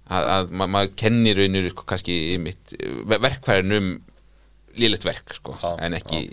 að, 0.08 0.28
að 0.38 0.51
ma 0.60 0.68
maður 0.76 0.93
kennir 1.03 1.41
raunir 1.41 1.70
sko, 1.74 1.88
kannski 1.89 2.18
mitt 2.43 2.76
verkfærin 3.14 3.78
um 3.78 3.89
lélegt 4.78 5.08
verk 5.08 5.34
sko, 5.36 5.55
en 5.82 5.97
ekki 5.97 6.28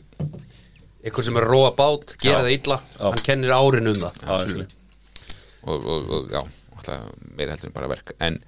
ykkur 1.05 1.25
sem 1.27 1.37
er 1.41 1.47
róa 1.49 1.73
bát, 1.77 2.15
gera 2.21 2.41
Já. 2.41 2.45
það 2.45 2.55
illa 2.57 2.77
hann 3.01 3.25
kennir 3.25 3.55
árin 3.57 3.91
um 3.93 3.99
það. 4.05 4.69
Og, 5.65 5.81
og, 5.89 6.11
og 6.13 6.33
já, 6.33 6.43
meira 7.37 7.55
heldur 7.55 7.71
en 7.71 7.75
bara 7.77 7.89
verk. 7.89 8.13
En 8.25 8.39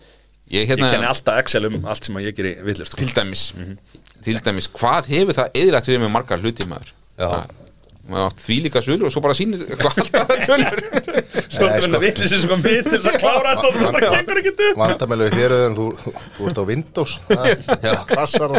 ég 0.50 0.62
ég 0.62 0.70
hérna 0.70 0.90
kenni 0.94 1.08
alltaf 1.10 1.42
Excel 1.42 1.68
um 1.70 1.78
allt 1.84 2.08
sem 2.08 2.18
að 2.18 2.28
ég 2.28 2.36
geri 2.38 2.54
villust 2.66 2.92
sko. 2.94 3.02
til 3.02 3.12
dæmis 3.16 3.46
til 4.26 4.40
dæmis, 4.42 4.68
hvað 4.74 5.12
hefur 5.12 5.38
það 5.40 5.60
eðrætt 5.62 5.88
fyrir 5.90 6.02
með 6.02 6.12
margar 6.16 6.42
hluti 6.42 6.66
maður? 6.68 6.92
Já. 7.16 7.28
Að- 7.30 7.54
maður 8.06 8.28
átt 8.30 8.42
því 8.44 8.56
líka 8.66 8.80
sölur 8.84 9.08
og 9.08 9.12
svo 9.14 9.22
bara 9.24 9.34
sýnir 9.34 9.62
hvað 9.66 9.98
alltaf 10.02 10.28
það 10.30 10.42
tölur 10.46 10.80
svo 11.50 11.66
Nei, 11.66 11.70
er 11.72 11.82
sko. 11.82 12.00
það 13.06 13.18
klára 13.22 13.54
þetta 13.54 13.66
og 13.66 13.78
það 13.80 13.96
bara 13.96 14.10
gengur 14.14 14.40
ekki 14.40 14.52
upp. 14.54 14.80
Vandamælu 14.82 15.26
við 15.26 15.36
þér 15.40 15.54
en 15.58 15.76
þú, 15.78 15.86
þú, 16.02 16.12
þú 16.36 16.48
ert 16.50 16.60
á 16.60 16.64
Windows. 16.70 17.16
Það 17.30 18.02
krassar 18.12 18.54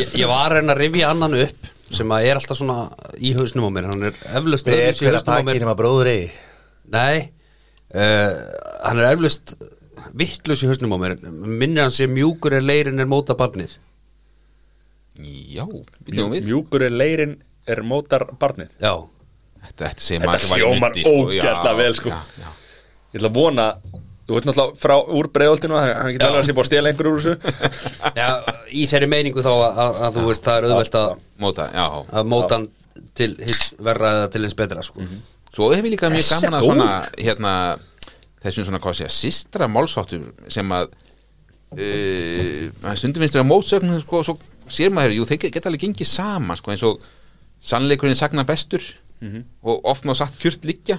ég, 0.00 0.14
ég 0.22 0.30
var 0.30 0.46
að 0.46 0.56
reyna 0.56 0.76
að 0.76 0.80
rifja 0.80 1.12
annan 1.12 1.38
upp 1.44 1.70
sem 1.96 2.16
að 2.16 2.28
er 2.30 2.40
alltaf 2.40 2.58
svona 2.58 2.78
í 3.20 3.34
hausnum 3.36 3.68
á 3.68 3.70
mér. 3.76 3.90
Hann 3.92 4.08
er 4.08 4.14
eflaust 4.40 4.72
er 4.72 4.96
uh, 7.92 8.32
hann 8.86 9.02
er 9.02 9.12
eflaust 9.12 9.56
vittlust 10.14 10.64
í 10.64 10.70
hausnum 10.70 10.94
á 10.94 10.98
mér. 11.02 11.16
Minnir 11.32 11.86
hann 11.86 11.94
sem 11.94 12.12
mjúkur 12.12 12.56
er 12.58 12.64
leirin 12.64 13.02
er 13.02 13.10
móta 13.10 13.36
barnið. 13.38 13.76
Já, 15.16 15.64
við. 16.04 16.44
mjúkur 16.44 16.84
er 16.86 16.92
leirin 16.92 17.38
er 17.66 17.82
mótar 17.86 18.26
barnið. 18.40 18.74
Já, 18.82 18.92
þetta, 19.66 19.88
þetta 19.88 20.04
segir 20.04 20.26
Þetta 20.26 20.72
myndi, 20.80 21.04
sko. 21.04 21.14
ógeðslega 21.22 21.70
Já, 21.70 21.78
vel, 21.80 21.94
sko. 21.98 22.12
já, 22.12 22.42
já. 22.42 22.50
ég 23.14 23.20
ætla 23.20 23.30
að 23.30 23.38
vona 23.38 23.66
þú 24.26 24.36
veit 24.36 24.48
náttúrulega 24.48 24.80
frá 24.82 24.94
úr 25.16 25.28
breiðoltinu 25.34 25.78
hann 25.78 25.92
hann 25.94 26.12
getur 26.16 26.28
alveg 26.28 26.42
að 26.42 26.48
sé 26.48 26.56
búið 26.56 26.64
að 26.64 26.70
stela 26.70 26.90
einhver 26.90 27.08
úr 27.10 27.20
þessu. 27.22 27.34
Já 28.18 28.28
í 28.74 28.84
þeirri 28.90 29.08
meiningu 29.10 29.44
þá 29.46 29.52
að, 29.52 29.80
að, 29.84 30.00
að 30.08 30.18
þú 30.18 30.26
veist 30.30 30.46
það 30.46 30.58
er 30.58 30.68
auðvelt 30.68 30.98
að, 31.00 31.08
móta, 31.44 31.68
já. 31.72 31.86
að 32.20 32.30
móta 32.32 32.58
hann 32.58 32.68
til 33.16 33.30
hins 33.40 33.66
verra 33.88 34.12
eða 34.18 34.30
til 34.34 34.44
hins 34.46 34.56
betra 34.58 34.84
sko. 34.86 35.06
Svo 35.56 35.70
hefur 35.72 35.92
líka 35.92 36.10
mjög 36.12 36.26
gaman 36.34 36.58
að 36.58 36.66
svona 36.68 36.88
hérna, 37.16 37.52
þessum 38.46 38.68
svona 38.68 38.80
hvað 38.82 38.98
sé 39.00 39.08
að 39.08 39.16
sistra 39.16 39.68
málsáttum 39.70 40.28
sem 40.52 40.74
að 40.76 40.88
uh, 41.76 42.92
stundum 42.98 43.24
finnst 43.24 43.36
þér 43.36 43.44
að 43.44 43.50
mótsögn 43.50 43.98
sko, 44.04 44.22
svo 44.26 44.36
sér 44.72 44.94
maður, 44.94 45.16
jú, 45.18 45.26
þeir 45.28 45.42
geta 45.46 45.70
alveg 45.70 45.84
gengið 45.86 46.10
saman 46.10 46.58
sko, 46.58 46.72
eins 46.74 46.84
og 46.86 47.04
sannleikurinn 47.66 48.18
sagna 48.18 48.46
bestur 48.46 48.84
og 49.64 49.86
oft 49.88 50.04
maður 50.04 50.18
satt 50.20 50.34
kjurt 50.40 50.66
liggja. 50.68 50.98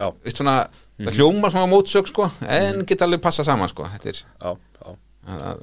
Já, 0.00 0.08
veist 0.24 0.40
svona, 0.40 0.64
það 0.98 1.18
hljómar 1.18 1.52
svona 1.52 1.68
mótsögn 1.70 2.08
sko, 2.10 2.30
en 2.48 2.84
geta 2.88 3.06
alveg 3.06 3.22
passa 3.22 3.44
saman 3.46 3.70
sko, 3.70 3.86
þetta 3.92 4.10
er 4.10 4.20
já, 4.22 4.50
já, 4.80 4.96
að, 5.28 5.44
að, 5.50 5.62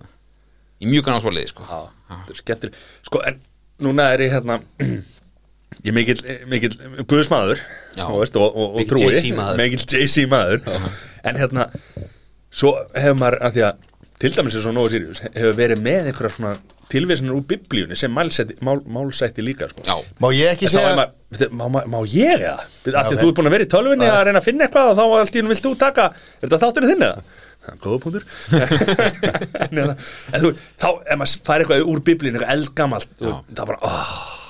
í 0.77 0.89
mjög 0.91 1.07
gann 1.07 1.17
ásvaliði 1.17 1.51
sko. 1.51 1.67
þetta 2.11 2.35
er 2.35 2.41
skemmtileg 2.41 2.81
sko 3.09 3.23
en 3.27 3.39
núna 3.83 4.11
er 4.13 4.25
ég 4.27 4.35
hérna 4.37 4.59
ég 5.81 5.91
er 5.91 5.95
mikill, 5.97 6.21
mikill 6.51 6.75
guðsmaður 7.09 7.59
Já. 7.97 8.05
og, 8.07 8.23
og, 8.39 8.79
og 8.79 8.87
trúi 8.89 9.11
mikill 9.59 9.83
JC 9.83 10.27
maður 10.31 10.63
en 11.27 11.39
hérna 11.41 11.67
svo 12.53 12.73
hefur 12.95 13.19
maður 13.19 13.39
að 13.43 13.57
því 13.57 13.67
að 13.67 13.85
til 14.17 14.33
dæmis 14.33 14.57
er 14.57 14.65
svo 14.65 14.73
nógu 14.73 14.93
Sirius 14.93 15.21
hefur 15.27 15.57
verið 15.57 15.83
með 15.85 16.11
einhverja 16.11 16.35
svona 16.37 16.55
tilvísinur 16.91 17.35
úr 17.35 17.45
biblíunni 17.47 17.97
sem 17.99 18.11
málsætti, 18.13 18.55
mál, 18.63 18.79
málsætti 18.87 19.43
líka 19.43 19.67
sko. 19.67 19.83
Já, 19.83 19.97
Má 20.23 20.29
ég 20.31 20.53
ekki 20.53 20.69
segja 20.71 20.93
maður, 20.95 21.11
veistu, 21.33 21.49
má, 21.51 21.65
má, 21.73 21.81
má 21.83 21.97
ég 22.07 22.37
eða? 22.37 22.61
Því 22.85 22.93
að 22.93 23.09
þú 23.11 23.27
ert 23.27 23.39
búin 23.39 23.49
að 23.49 23.55
vera 23.57 23.67
í 23.67 23.71
tölvunni 23.73 24.07
að 24.07 24.21
reyna 24.29 24.41
að 24.41 24.47
finna 24.47 24.67
eitthvað 24.67 24.93
og 24.93 24.97
þá 24.99 25.03
allt 25.19 25.35
í 25.35 25.41
hennu 25.41 25.51
vilt 25.51 25.65
þú 25.65 25.73
taka 25.81 26.07
Er 26.15 26.45
þetta 26.45 26.61
þátturinn 26.63 26.93
þinn 26.93 27.05
eða? 27.09 27.25
Er 27.67 27.79
Góða 27.83 27.99
punktur 28.05 28.27
en, 29.65 29.75
hérna, 29.75 29.97
en 30.31 30.45
þú, 30.45 30.53
þá 30.79 30.89
ef 30.95 31.19
maður 31.19 31.45
fær 31.49 31.65
eitthvað 31.65 31.87
úr 31.91 32.03
biblíun 32.07 32.39
eitthvað 32.39 32.53
eldgamalt 32.55 33.09
Já. 33.19 33.33
það 33.51 33.63
er 33.65 33.71
bara 33.73 33.91
oh. 33.91 34.46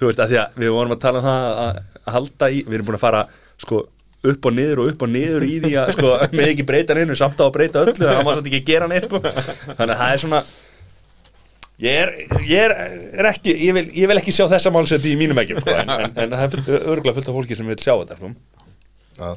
Þú 0.00 0.08
veist 0.08 0.22
að 0.24 0.32
því 0.32 0.38
að 0.40 0.60
við 0.62 0.74
vorum 0.76 0.94
að 0.96 1.02
tala 1.02 1.20
um 1.20 1.26
það 1.26 1.46
að, 1.64 1.80
halda 2.14 2.48
í, 2.50 2.62
við 2.64 2.78
erum 2.78 2.88
búin 2.88 2.96
að 2.96 3.02
fara 3.04 3.22
sko 3.60 3.82
upp 4.30 4.48
og 4.48 4.56
niður 4.56 4.80
og 4.82 4.90
upp 4.92 5.04
og 5.04 5.12
niður 5.12 5.44
í 5.46 5.52
því 5.64 5.74
að 5.80 5.92
sko, 5.96 6.14
með 6.36 6.50
ekki 6.54 6.66
breyta 6.68 6.96
neinu 6.96 7.16
samt 7.16 7.40
á 7.40 7.44
að 7.46 7.54
breyta 7.56 7.84
öllu 7.84 7.96
þannig 7.98 8.16
að 8.16 8.26
maður 8.26 8.40
samt 8.40 8.50
ekki 8.50 8.62
gera 8.70 8.88
neitt 8.90 9.06
sko. 9.08 9.20
þannig 9.20 9.94
að 9.94 10.02
það 10.02 10.16
er 10.16 10.24
svona 10.24 10.42
Ég 11.80 11.96
er, 11.96 12.10
ég 12.44 12.58
er, 12.60 12.72
er 13.16 13.26
ekki, 13.30 13.54
ég 13.56 13.72
vil, 13.72 13.86
ég 13.96 14.08
vil 14.10 14.18
ekki 14.20 14.34
sjá 14.36 14.42
þessa 14.52 14.68
málseti 14.74 15.14
í 15.14 15.16
mínum 15.16 15.38
ekki, 15.40 15.54
sko, 15.62 15.72
en, 15.72 15.92
en, 15.94 16.10
en 16.12 16.34
það 16.34 16.42
er 16.42 16.50
fullt, 16.52 16.66
örgulega 16.76 17.16
fullt 17.16 17.30
af 17.32 17.38
fólki 17.38 17.56
sem 17.56 17.70
vil 17.72 17.76
sjá 17.80 17.94
þetta, 18.02 18.18
sko. 18.18 18.28
Já. 19.16 19.30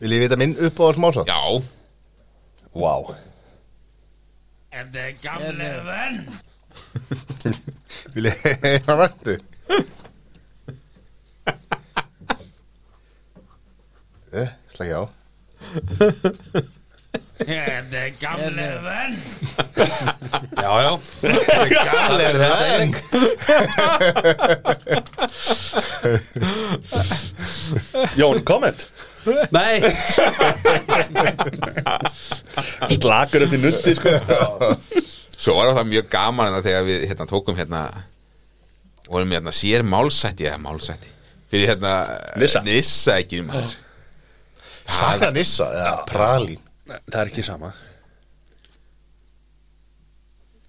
Vil 0.00 0.14
ég 0.16 0.22
vita 0.24 0.38
minn 0.40 0.54
upp 0.70 0.80
á 0.80 0.86
smásátt? 0.96 1.28
já, 1.28 1.42
Vá. 2.76 2.94
Vil 8.16 8.28
ég 8.28 8.40
heyra 8.64 8.96
rættu? 9.02 9.36
Eh, 14.36 14.48
slagi 14.68 14.92
á. 14.92 15.02
Já, 20.56 20.72
já. 20.82 20.92
Gallir 21.86 22.36
venn. 22.38 22.94
Jón, 28.16 28.42
komment? 28.44 28.86
nei, 29.50 29.80
Slakur 32.94 33.42
upp 33.46 33.54
í 33.56 33.58
nutti, 33.58 33.94
sko. 33.98 34.12
Svo 35.36 35.56
var 35.58 35.72
það 35.76 35.90
mjög 35.90 36.06
gaman 36.12 36.60
þegar 36.64 36.86
við 36.86 37.08
hérna, 37.10 37.26
tókum 37.30 37.58
hérna 37.58 37.82
vorum 39.08 39.30
við 39.32 39.38
hérna 39.40 39.54
sér 39.54 39.84
málsætti 39.86 40.46
eða 40.50 40.58
málsætti 40.66 41.10
fyrir 41.50 41.68
hérna 41.74 41.92
Nissa. 42.40 42.62
Nissa 42.66 43.18
ekki 43.22 43.42
maður 43.46 43.74
Saga 44.86 45.30
Nissa, 45.34 45.66
eða 45.74 45.92
Pralín 46.06 46.62
Það 46.86 47.20
er 47.20 47.30
ekki 47.32 47.42
sama. 47.42 47.72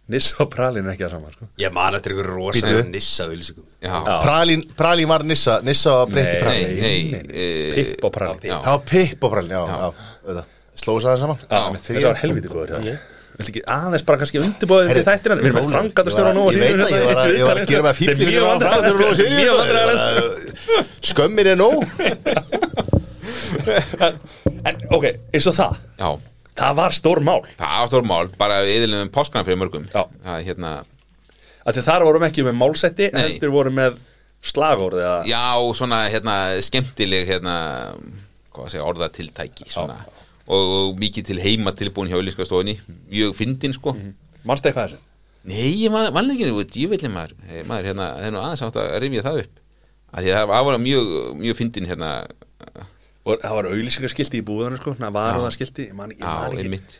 Nissa 0.07 0.37
og 0.45 0.47
pralin 0.53 0.85
er 0.87 0.93
ekki 0.95 1.03
að 1.03 1.11
sama, 1.17 1.31
sko. 1.35 1.47
ég 1.59 1.73
man 1.75 1.95
eftir 1.97 2.13
ykkur 2.15 2.29
rosa 2.31 2.61
Bíddu. 2.63 2.85
nissa 2.93 3.25
vilsingum 3.27 3.65
Já, 3.83 3.91
Já. 4.07 4.13
Pralín, 4.23 4.61
Pralín 4.79 5.09
var 5.11 5.25
Nissa 5.27 5.57
Nissa 5.67 5.97
var 5.99 6.07
breytti 6.13 6.31
Nei. 6.31 6.41
Pralín 6.45 6.71
nei, 6.79 7.01
nei, 7.11 7.41
eh, 7.43 7.73
Pipp 7.75 8.05
og 8.07 8.13
pralin. 8.15 8.39
Já. 8.47 8.77
Pipp 8.87 9.27
og 9.27 9.33
Pralín, 9.35 9.51
já, 9.51 9.65
já, 9.67 9.91
auðvitað 10.23 10.55
Slóðu 10.77 11.03
það 11.09 11.19
saman 11.25 11.43
Já, 11.43 11.61
þetta 11.89 12.05
var 12.07 12.21
helviti 12.23 12.53
góður, 12.53 12.73
já. 12.87 12.95
Viltu 13.37 13.51
ekki 13.53 13.61
aðeins 13.69 14.01
bara 14.07 14.17
kannski 14.21 14.39
undirbúið 14.41 14.87
til 14.97 15.03
þættina? 15.05 15.35
Við 15.37 15.45
erum 15.51 15.57
með 15.59 15.67
frangatastjóra 15.73 16.31
nú 16.33 16.43
Ég 16.55 16.61
veit 16.63 16.73
að 16.73 16.79
ég 16.89 17.03
var 17.05 17.17
að, 17.21 17.29
ég 17.37 17.45
var 17.45 17.57
að 17.61 17.67
gera 17.69 17.83
með 17.85 17.95
fíbli 17.99 18.25
Mjög 18.31 18.43
vandræðalegt. 18.47 18.97
nú 18.97 19.05
og 19.07 19.13
Mjög 19.37 19.53
vandræðalegt. 19.59 20.01
Skömmir 21.11 21.45
er 21.51 21.57
nóg 21.61 21.77
En, 24.67 24.75
ok, 24.95 25.05
eins 25.35 25.47
og 25.49 25.55
það. 25.57 25.73
já, 25.99 26.09
Það 26.57 26.73
var 26.79 26.91
stór 26.97 27.19
mál. 27.21 27.43
það 27.59 27.79
var 27.83 27.87
stór 27.91 28.05
mál 28.09 28.27
bara 28.39 28.55
yðurlega 28.65 29.05
um 29.05 29.11
páskana 29.13 29.45
fyrir 29.45 29.59
mörgum 29.61 29.83
Já. 29.93 30.01
það 30.25 30.37
er 30.39 30.43
hérna, 30.47 30.71
þar 31.85 32.05
vorum 32.07 32.25
ekki 32.27 32.41
með 32.47 32.55
málsetti 32.57 33.05
heldur 33.13 33.51
vorum 33.53 33.75
með 33.77 33.91
slagorð 34.47 34.97
Já, 35.29 35.43
svona 35.77 35.99
hérna, 36.09 36.35
skemmtileg 36.65 37.23
hérna, 37.29 37.55
hvað 38.55 38.65
að 38.65 38.71
segja, 38.73 38.87
orðatiltæki 38.89 39.65
svona. 39.69 39.97
og, 40.07 40.11
og 40.47 40.97
mikið 41.01 41.27
til 41.29 41.39
heima 41.43 41.73
tilbúin 41.75 42.11
hjá 42.11 42.17
auðlýskastofunni 42.19 42.77
mjög 43.11 43.35
fyndin 43.37 43.75
sko. 43.75 43.95
Mannstu 44.47 44.69
eitthvað 44.71 44.91
þessu? 44.93 45.03
Nei, 45.47 45.71
ég 45.83 45.91
man, 45.93 46.09
man 46.15 46.31
ekki 46.33 46.49
nú, 46.49 46.59
ég 46.63 46.91
veit 46.91 47.07
maður, 47.11 47.37
maður 47.69 47.89
hérna, 47.91 48.11
það 48.17 48.27
er 48.27 48.35
nú 48.35 48.43
aðeins 48.43 48.63
átt 48.67 48.79
að 48.81 48.93
rifja 49.03 49.23
það 49.27 49.41
upp. 49.43 49.63
Að 50.07 50.23
því 50.23 50.33
að 50.33 50.51
það 50.51 50.67
var 50.67 50.79
mjög, 50.83 51.11
mjög 51.43 51.57
fyndin 51.59 51.87
hérna, 51.87 52.11
Og 53.27 53.41
það 53.43 53.57
var 53.57 53.67
auðlýsingarskilti 53.73 54.39
í 54.39 54.45
búðunum 54.47 54.79
sko, 54.79 54.93
það 54.95 55.15
var 55.17 55.37
það 55.41 55.53
skilti, 55.57 55.85
ég 55.89 55.95
man, 55.97 56.13
ég 56.15 56.23
á, 56.23 56.47
man 56.47 56.55
ekki. 56.55 56.99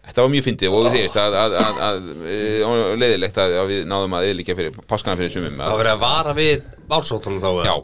Þetta 0.00 0.24
var 0.24 0.30
mjög 0.32 0.44
fyndið 0.46 0.74
og 0.74 0.86
þú 0.86 0.92
segist 0.94 1.18
að, 1.20 1.34
að, 1.36 1.56
að, 1.60 1.80
að, 1.84 1.98
að 2.64 2.94
leiðilegt 3.02 3.40
að, 3.42 3.56
að 3.60 3.66
við 3.68 3.82
náðum 3.90 4.14
að 4.16 4.28
eðlíkja 4.30 4.56
fyrir 4.56 4.78
páskana 4.88 5.18
fyrir 5.20 5.34
sumum 5.34 5.58
Það 5.60 5.66
að, 5.74 5.80
var 5.82 5.90
að 5.90 6.00
vara 6.00 6.32
við 6.38 6.64
málsóttunum 6.88 7.42
þá 7.44 7.50
Já, 7.68 7.74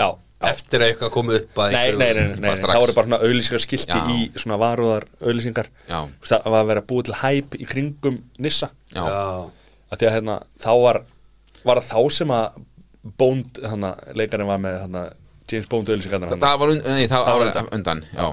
já. 0.00 0.08
Eftir 0.44 0.82
að 0.84 0.90
eitthvað 0.92 1.12
komið 1.14 1.36
upp 1.40 1.60
að 1.64 1.72
Nei, 1.72 1.92
nei, 1.96 2.08
nei, 2.12 2.24
nei, 2.44 2.50
það 2.60 2.80
voru 2.82 2.94
bara 2.98 3.08
svona 3.08 3.18
auðlýsingarskilti 3.24 3.96
Já. 3.96 4.08
í 4.12 4.26
svona 4.36 4.58
varúðar 4.60 5.06
auðlýsingar 5.24 5.70
Já. 5.88 6.00
Það 6.28 6.48
var 6.52 6.58
að 6.60 6.70
vera 6.72 6.82
búið 6.90 7.06
til 7.08 7.14
hæp 7.22 7.56
í 7.56 7.68
kringum 7.70 8.18
Nissa. 8.44 8.68
Já, 8.92 9.00
Já, 9.00 9.20
að 9.94 10.02
því 10.02 10.08
að 10.10 10.16
hérna, 10.18 10.34
þá 10.60 10.70
var 10.82 11.00
var 11.66 11.80
þá 11.88 12.00
sem 12.12 12.34
að 12.36 12.58
Bond, 13.16 13.60
hana, 13.62 13.92
leikarinn 14.18 14.48
var 14.50 14.58
með 14.58 14.80
hana, 14.82 15.04
James 15.46 15.68
Bond 15.70 15.88
auðlýsingarnar 15.94 16.32
það, 16.34 16.42
það 16.42 16.58
var, 16.64 16.72
nei, 16.74 17.06
það 17.06 17.12
Það 17.30 17.38
var 17.40 17.54
var 17.54 17.68
undan, 17.78 18.02
já. 18.12 18.26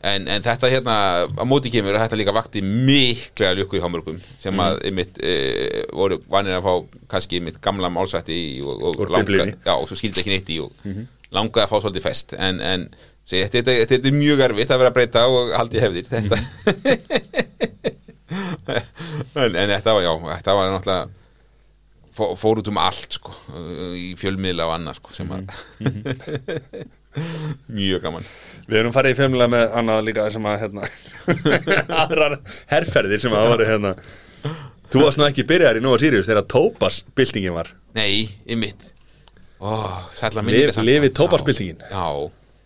En, 0.00 0.24
en 0.32 0.40
þetta 0.44 0.68
hérna, 0.72 0.94
á 1.28 1.44
móti 1.44 1.68
kemur 1.72 1.92
að 1.92 2.06
þetta 2.06 2.16
líka 2.16 2.32
vakti 2.32 2.62
miklega 2.64 3.52
lukku 3.58 3.76
í 3.76 3.82
hámörgum 3.84 4.16
sem 4.40 4.62
að 4.64 4.78
einmitt 4.88 5.18
e, 5.20 5.34
voru 5.92 6.16
vanir 6.32 6.56
að 6.56 6.64
fá 6.64 7.00
kannski 7.12 7.36
einmitt 7.36 7.58
gamla 7.60 7.90
málsætti 7.92 8.38
og, 8.64 8.80
og 8.80 9.02
Úr 9.04 9.12
langa, 9.12 9.26
Biblíunni. 9.28 9.56
já, 9.60 9.74
og 9.76 9.84
svo 9.90 9.98
skildi 10.00 10.22
ekki 10.24 10.32
neitt 10.32 10.52
í 10.54 10.56
og 10.64 10.72
langaði 11.36 11.64
að 11.66 11.70
fá 11.72 11.76
svolítið 11.84 12.06
fest. 12.08 12.28
En, 12.38 12.56
en 12.64 12.80
segi, 13.28 13.42
þetta, 13.44 13.56
þetta, 13.60 13.72
þetta, 13.80 13.92
þetta 13.96 14.10
er 14.12 14.16
mjög 14.18 14.38
erfitt 14.48 14.72
að 14.74 14.80
vera 14.82 14.90
að 14.92 14.96
breyta 14.98 15.20
og 15.30 15.54
haldi 15.58 15.84
hefðir. 15.84 16.06
Þetta 16.10 16.36
en, 18.30 19.56
en 19.56 19.72
þetta 19.76 19.94
var, 19.96 20.04
já, 20.04 20.12
þetta 20.36 20.54
var 20.58 20.70
náttúrulega 20.74 21.08
fó- 22.16 22.34
fór 22.38 22.60
út 22.62 22.68
um 22.70 22.78
allt 22.82 23.12
sko, 23.18 23.30
í 23.96 23.98
fjölmiðla 24.20 24.66
og 24.68 24.74
annað 24.76 24.94
sko, 25.00 25.10
sem 25.16 25.28
að 25.34 25.42
mjög 27.80 28.00
gaman. 28.04 28.26
Við 28.70 28.78
erum 28.82 28.94
farið 28.94 29.14
í 29.16 29.18
femnilega 29.18 29.50
með 29.54 29.64
annað 29.80 30.04
líka 30.06 30.28
sem 30.34 30.44
að 30.46 30.60
hérna, 30.64 30.82
aðrar 32.04 32.34
herrferðir 32.70 33.20
sem 33.24 33.34
að 33.34 33.48
voru 33.54 33.64
hérna. 33.70 33.92
Þú 34.90 34.96
varst 35.04 35.18
nú 35.20 35.26
ekki 35.28 35.44
byrjar 35.46 35.78
í 35.78 35.82
Nova 35.84 35.98
Sirius 36.02 36.28
þegar 36.30 36.46
Tópas 36.50 36.96
byltingin 37.18 37.54
var. 37.54 37.68
Nei, 37.98 38.14
ymmit 38.50 38.80
Ó, 38.86 38.88
tóbaksbyltingin. 41.16 41.82
Já, 41.90 42.06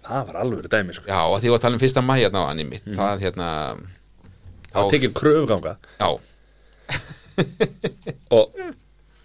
Það 0.04 0.26
var 0.28 0.36
alveg 0.42 0.66
dæmi 0.68 0.94
sko. 0.94 1.06
Já, 1.08 1.20
og 1.24 1.38
því 1.40 1.50
að 1.54 1.62
tala 1.64 1.78
um 1.78 1.80
fyrsta 1.80 2.02
mæ 2.04 2.14
hérna 2.20 2.42
á 2.44 2.48
hann 2.50 2.60
ymmit 2.60 2.84
Það 2.92 3.22
hérna 3.24 3.48
Það 4.68 4.80
var 4.82 4.90
tekið 4.92 5.12
kröfuganga. 5.16 5.72
Já, 6.00 6.08
og, 8.36 8.58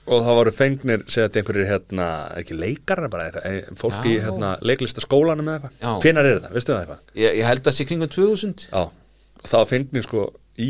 og 0.10 0.22
það 0.26 0.38
voru 0.40 0.54
fengnir 0.56 1.04
segja 1.10 1.28
þetta 1.28 1.42
einhverjir 1.42 1.70
hérna, 1.70 2.06
er 2.34 2.44
ekki 2.44 2.58
leikarar 2.58 3.12
bara 3.12 3.28
eitthvað, 3.28 3.48
eh, 3.50 3.74
fólk 3.80 4.08
í 4.10 4.14
Já. 4.16 4.22
hérna 4.28 4.54
leiklistaskólanum 4.66 5.50
eða 5.52 5.70
eitthvað? 5.72 6.06
Hvenær 6.06 6.30
er 6.30 6.40
það, 6.46 6.56
veistu 6.58 6.74
það 6.74 6.82
eitthvað? 6.86 7.04
ég, 7.24 7.38
ég 7.42 7.50
held 7.50 7.70
að 7.72 7.78
sé 7.78 7.88
kringum 7.90 8.12
2000 8.16 8.66
Já, 8.70 8.84
og 9.44 9.52
það 9.52 9.64
var 9.64 9.70
fengnir 9.74 10.08
sko 10.08 10.26
í 10.60 10.70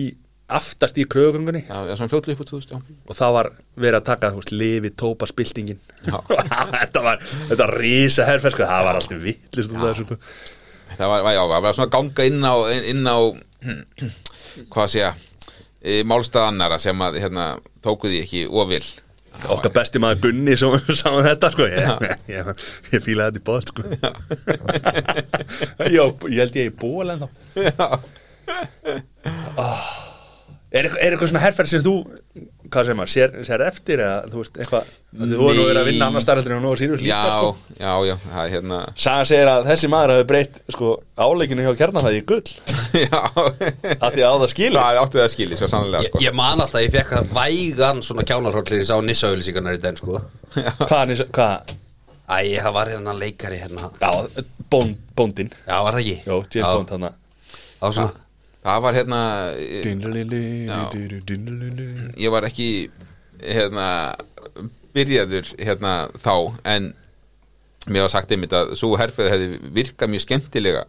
aftast 0.58 0.98
í 1.00 1.06
kröfugangunni 1.10 1.62
Já, 1.66 1.78
já 1.90 1.96
svona 1.98 2.12
fljótlega 2.12 2.38
upp 2.38 2.46
á 2.46 2.50
2000 2.52 2.74
já. 2.74 2.78
og 3.10 3.18
það 3.18 3.34
var 3.36 3.50
verið 3.76 3.98
að 4.00 4.08
taka 4.10 4.32
veist, 4.36 4.54
lifi 4.54 4.92
tópaspiltingin 5.02 5.80
Já. 6.06 6.18
þetta 6.80 7.04
var 7.06 7.24
þetta 7.24 7.60
var 7.64 7.76
rísa 7.82 8.28
herferð 8.30 8.58
sko, 8.58 8.70
það 8.70 8.88
var 8.88 9.02
alltaf 9.02 9.22
vittlist 9.24 9.76
um 9.76 9.84
þessu 9.84 10.08
sko. 10.08 10.20
Það 11.00 11.12
var, 11.14 11.28
já, 11.36 11.42
það 11.42 11.66
var 11.66 11.78
svona 11.78 11.90
að 11.90 11.94
ganga 11.98 12.30
inn 12.30 12.42
á 12.42 12.54
inn 12.94 13.06
á, 13.06 13.18
hvað 14.72 14.84
að 14.86 14.94
segja 14.96 15.12
e, 15.80 16.02
málstæðannara 16.10 16.80
sem 16.82 17.06
að 17.06 17.22
hérna, 17.24 17.46
tóku 17.86 18.10
því 18.10 18.24
ekki 18.26 18.44
ofil 18.50 18.84
okkar 19.54 19.72
besti 19.72 20.02
maður 20.02 20.26
Gunni 20.26 20.58
sem 20.60 20.74
um 20.74 21.24
þetta 21.24 21.52
sko. 21.54 21.68
ég, 21.70 21.86
ég, 22.28 22.50
ég 22.92 23.06
fílaði 23.06 23.30
þetta 23.30 23.40
í 23.40 23.46
bóð 23.48 23.62
sko. 23.70 23.82
já, 25.96 26.04
ég 26.04 26.42
held 26.42 26.60
ég 26.60 26.72
í 26.74 26.76
ból 26.76 27.08
en 27.14 27.24
þá 27.24 27.30
Er 28.50 28.56
eitthvað, 28.98 30.09
er 30.72 30.86
eitthvað 30.94 31.30
svona 31.32 31.42
herferð 31.44 31.72
sem 31.72 31.82
þú 31.86 31.94
hvað 32.70 32.86
segir 32.86 32.98
maður, 33.00 33.10
sér, 33.10 33.32
sér 33.48 33.62
eftir 33.66 34.02
eða 34.06 34.18
þú 34.30 34.42
veist, 34.44 34.58
eitthvað, 34.62 34.90
þú 35.18 35.26
nú 35.58 35.64
verið 35.66 35.80
að 35.82 35.88
vinna 35.90 36.10
annar 36.12 36.22
starfaldur 36.22 36.54
en 36.54 36.62
nú 36.62 36.70
að 36.76 36.82
Sirius 36.84 37.02
líka 37.02 37.16
Já, 37.16 37.32
sko. 37.34 37.50
já, 37.80 37.94
já, 38.06 38.14
það 38.28 38.42
er 38.44 38.52
hérna 38.54 38.78
Saga 39.06 39.24
segir 39.32 39.50
að 39.50 39.70
þessi 39.72 39.90
maður 39.90 40.14
hafi 40.14 40.28
breytt 40.30 40.60
sko, 40.76 40.92
áleikinu 41.26 41.66
hjá 41.66 41.72
kjarnafæði 41.80 42.22
í 42.22 42.26
gull. 42.30 42.54
Já, 43.10 43.20
að 43.98 44.14
því 44.14 44.22
að 44.22 44.30
á 44.30 44.36
það 44.44 44.46
skilur. 44.54 44.78
Það 44.84 45.02
átti 45.02 45.18
það 45.20 45.26
að 45.26 45.34
skilja 45.34 45.60
svo 45.64 45.72
sannlega 45.74 46.06
sko. 46.12 46.22
ég 46.28 46.38
man 46.38 46.62
alltaf 46.62 46.80
að 46.80 46.86
ég 46.86 46.94
fekk 47.00 47.12
að 47.18 47.34
vægan 47.40 48.06
svona 48.06 48.28
kjánarhóllir 48.30 48.78
ég 48.84 48.88
sá 48.90 48.96
nissauðlýsingarnar 49.10 49.78
í 49.80 49.84
den 49.90 49.98
sko. 50.00 50.22
Hvað, 50.86 51.04
Nils- 51.10 51.28
hvað, 51.34 51.76
Æ, 52.30 52.62
það 52.62 52.74
var 52.78 52.94
hérna 52.94 53.18
leikari 53.18 53.58
hérna. 53.64 53.90
Já, 53.98 54.46
bón, 54.70 54.94
bóndin 55.18 55.50
Já, 55.66 55.80
var 55.82 55.98
það 55.98 56.04
ekki? 56.06 56.18
Jó, 56.30 56.42
Já, 58.70 58.76
Það 58.76 58.82
var 58.86 58.94
hérna 59.00 59.20
e, 59.58 59.82
ég 62.22 62.34
var 62.34 62.46
ekki 62.50 62.68
hérna 63.40 63.88
byrjaður 64.94 65.54
hérna 65.58 65.94
þá 66.22 66.34
en 66.70 66.92
mér 67.90 68.06
var 68.06 68.12
sagt 68.14 68.32
einmitt 68.36 68.54
að 68.54 68.76
svo 68.78 68.92
herfið 69.00 69.32
hefði 69.32 69.48
virkað 69.74 70.12
mjög 70.14 70.24
skemmtilega. 70.26 70.84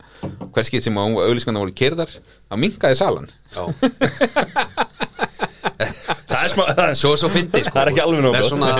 Hverskið 0.52 0.84
sem 0.84 0.98
auðlýskanna 1.00 1.62
voru 1.62 1.72
kerðar 1.76 2.12
þá 2.12 2.54
minkaði 2.60 2.98
salan. 2.98 3.30
Já. 3.54 3.64
Það 6.30 6.44
er 6.44 6.52
smá, 6.52 6.62
það 6.68 6.84
er 6.84 6.98
Svo, 6.98 7.10
svo 7.18 7.30
fyndi 7.32 7.62
sko. 7.64 7.74
Það 7.74 7.82
er 7.82 7.90
ekki 7.92 8.02
alveg 8.04 8.22
nóg 8.24 8.34
Með 8.36 8.44
svona 8.46 8.72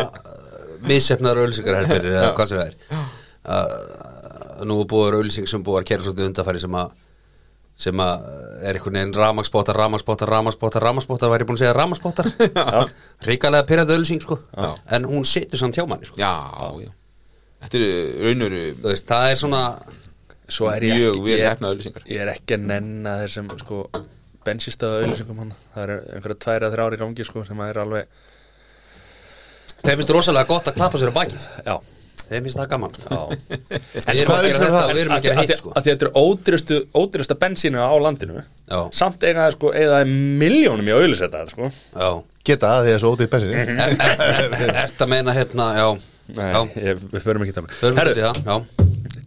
missefnar 0.86 1.40
auðlýsingar 1.40 1.78
herfyrir 1.80 2.16
eða 2.16 2.32
hvað 2.36 2.50
sem 2.50 2.60
það 2.60 2.68
er 2.68 2.74
uh, 3.50 4.64
Nú 4.68 4.76
búið 4.88 5.16
auðlýsing 5.18 5.48
sem 5.50 5.64
búið 5.64 5.80
að 5.80 5.88
kera 5.90 6.06
svolítið 6.06 6.28
undarfæri 6.30 6.62
sem 6.62 6.76
að 6.80 6.92
sem 7.80 8.02
að 8.04 8.24
er 8.60 8.76
einhvern 8.76 8.98
veginn 8.98 9.14
ramagsbótar, 9.16 9.78
ramagsbótar, 9.80 10.28
ramagsbótar, 10.28 10.84
ramagsbótar 10.84 11.32
væri 11.32 11.46
búin 11.48 11.56
að 11.56 11.62
segja 11.62 11.76
ramagsbótar 11.78 12.28
ríkalega 13.28 13.66
pyrrandi 13.68 13.96
auðlýsing 13.96 14.24
sko. 14.24 14.36
Já. 14.52 14.74
en 14.96 15.08
hún 15.08 15.24
situr 15.28 15.60
samt 15.60 15.78
hjá 15.78 15.86
manni 15.88 16.08
sko. 16.08 16.20
Já, 16.20 16.34
já. 16.84 16.90
Þetta 17.60 17.80
eru 17.80 17.90
raunuru 18.24 18.62
Þú 18.80 18.88
veist, 18.88 19.08
það 19.08 19.30
er 19.30 19.40
svona 19.40 19.62
Svo 20.50 20.66
er 20.72 20.84
ég 20.84 20.96
mjög 20.96 21.10
ekki 21.10 21.24
vel 21.24 21.36
ég, 21.36 21.46
hefnað 21.46 21.74
auðlýsingar 21.74 22.08
ég 22.10 22.24
er 22.24 22.32
ekki 22.34 22.56
að 22.56 22.66
nenna 22.72 23.14
þessum 23.22 23.50
sko 23.60 23.80
bensistöða 24.48 25.04
auðlýsingum 25.04 25.40
hann 25.44 25.54
Það 25.74 25.84
eru 25.84 25.96
einhverja 26.16 26.40
tvær 26.44 26.66
eða 26.66 26.74
þrjár 26.74 26.96
í 26.96 27.00
gangi 27.04 27.26
sko 27.28 27.44
sem 27.48 27.60
að 27.60 27.72
er 27.72 27.80
alveg 27.84 28.20
þeim 29.80 29.96
finnst 30.00 30.12
rosalega 30.12 30.50
gott 30.50 30.68
að 30.68 30.76
klappa 30.76 31.00
sér 31.00 31.12
á 31.12 31.16
bakið. 31.16 31.44
Já, 31.64 31.74
þeim 32.30 32.44
finnst 32.46 32.58
það 32.60 32.68
gaman 32.70 32.92
já. 33.00 33.20
Við 34.10 34.20
erum 34.22 34.34
að 34.34 34.46
gera 34.46 34.50
er 34.50 34.54
það? 34.54 34.70
þetta? 34.70 34.94
Við 34.94 35.00
erum 35.02 35.14
að 35.14 35.18
Að 35.18 35.24
gera 35.26 35.34
að 35.34 35.40
hitt 35.40 35.50
því- 35.50 35.60
sko. 35.60 35.72
að 35.74 35.88
þetta 35.90 36.06
er 36.06 36.12
ódýrasta 37.00 37.36
bensínu 37.42 37.80
á 37.82 37.90
landinu. 38.04 38.44
Já. 38.70 38.80
Samt 39.00 39.26
eiga 39.26 39.46
það 39.48 39.56
sko, 39.56 39.72
eða 39.82 39.98
miljónum 40.44 40.86
í 40.86 40.94
að 40.94 41.02
auðlýseta 41.04 41.42
þetta 41.42 41.54
sko. 41.56 41.70
Já. 41.98 42.10
Geta 42.50 42.70
það 42.70 42.86
því 42.86 42.92
að 42.94 43.02
svo 43.02 43.10
bensinni 43.34 43.54
Er- 43.60 43.74
er- 43.74 44.54
er- 44.60 44.78
Ertu 44.86 45.04
að 45.04 45.10
meina 45.12 45.34
hérna, 45.36 45.66
já. 45.76 45.88
Nei, 46.30 46.46
Já, 46.54 46.60
ég, 46.86 47.00
við 47.10 47.24
förum 47.26 47.42
ekki 47.42 47.56
það. 47.56 47.64
Það, 47.98 48.14
já. 48.46 48.56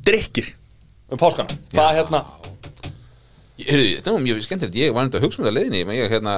Drikkir 0.07 0.47
um 1.11 1.19
páskana. 1.19 1.57
Hvað 1.75 1.97
hérna? 1.99 2.21
Heyrðu, 3.63 3.89
Þetta 3.99 4.13
var 4.15 4.23
mjög 4.23 4.39
skemmtilegt, 4.47 4.77
ég 4.79 4.93
var 4.95 5.03
enda 5.05 5.19
að 5.19 5.25
hugsa 5.27 5.39
um 5.41 5.45
þetta 5.45 5.55
leiðinni 5.59 5.83
menn 5.87 5.99
ég 5.99 6.09
hérna 6.15 6.37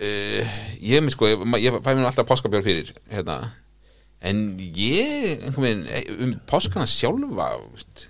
uh, 0.00 0.56
ég 0.82 1.04
með 1.04 1.14
sko, 1.14 1.28
ég, 1.30 1.44
ég 1.62 1.76
fæ 1.84 1.90
mér 1.94 2.08
alltaf 2.08 2.26
páskabjör 2.28 2.64
fyrir 2.66 2.90
hérna 3.12 3.36
en 4.24 4.42
ég, 4.58 5.44
veginn 5.56 5.86
eh, 5.92 6.06
um 6.24 6.34
páskana 6.48 6.86
sjálfa 6.88 7.48
veist, 7.66 8.06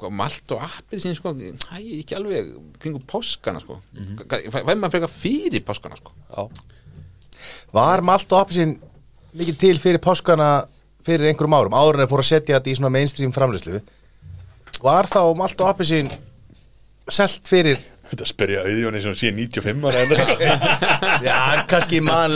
hvað, 0.00 0.14
malt 0.20 0.54
og 0.56 0.64
appelsín 0.64 1.16
sko, 1.18 1.34
hæ, 1.36 1.80
ekki 2.00 2.16
alveg 2.16 2.54
kringum 2.82 3.04
páskana 3.08 3.62
sko. 3.62 3.80
Fæ, 4.24 4.38
fæ 4.50 4.72
maður 4.72 4.96
frekar 4.96 5.12
fyrir 5.12 5.64
páskana 5.66 6.00
sko. 6.00 6.14
Var 7.74 8.04
malt 8.06 8.32
og 8.32 8.40
appelsín 8.40 8.78
mikið 9.34 9.60
til 9.60 9.82
fyrir 9.82 10.02
páskana 10.02 10.66
fyrir 11.04 11.28
einhverjum 11.28 11.56
árum 11.58 11.76
áður 11.76 11.98
en 11.98 12.04
þeir 12.04 12.12
fóru 12.14 12.24
að 12.24 12.30
setja 12.30 12.58
þetta 12.58 12.72
í 12.72 12.78
svona 12.78 12.92
mainstream 12.94 13.32
framleyslu 13.34 13.80
Var 14.84 15.08
þá 15.08 15.20
malt 15.36 15.60
og 15.60 15.70
appelsín 15.70 16.08
selt 17.12 17.44
fyrir 17.48 17.80
þetta 18.14 18.28
spyrja 18.30 18.64
auðjóni 18.64 19.02
sem 19.04 19.16
sé 19.18 19.32
95 19.34 19.86
ára 19.90 20.02
Já, 21.28 21.36
kannski 21.70 22.00
mann 22.04 22.34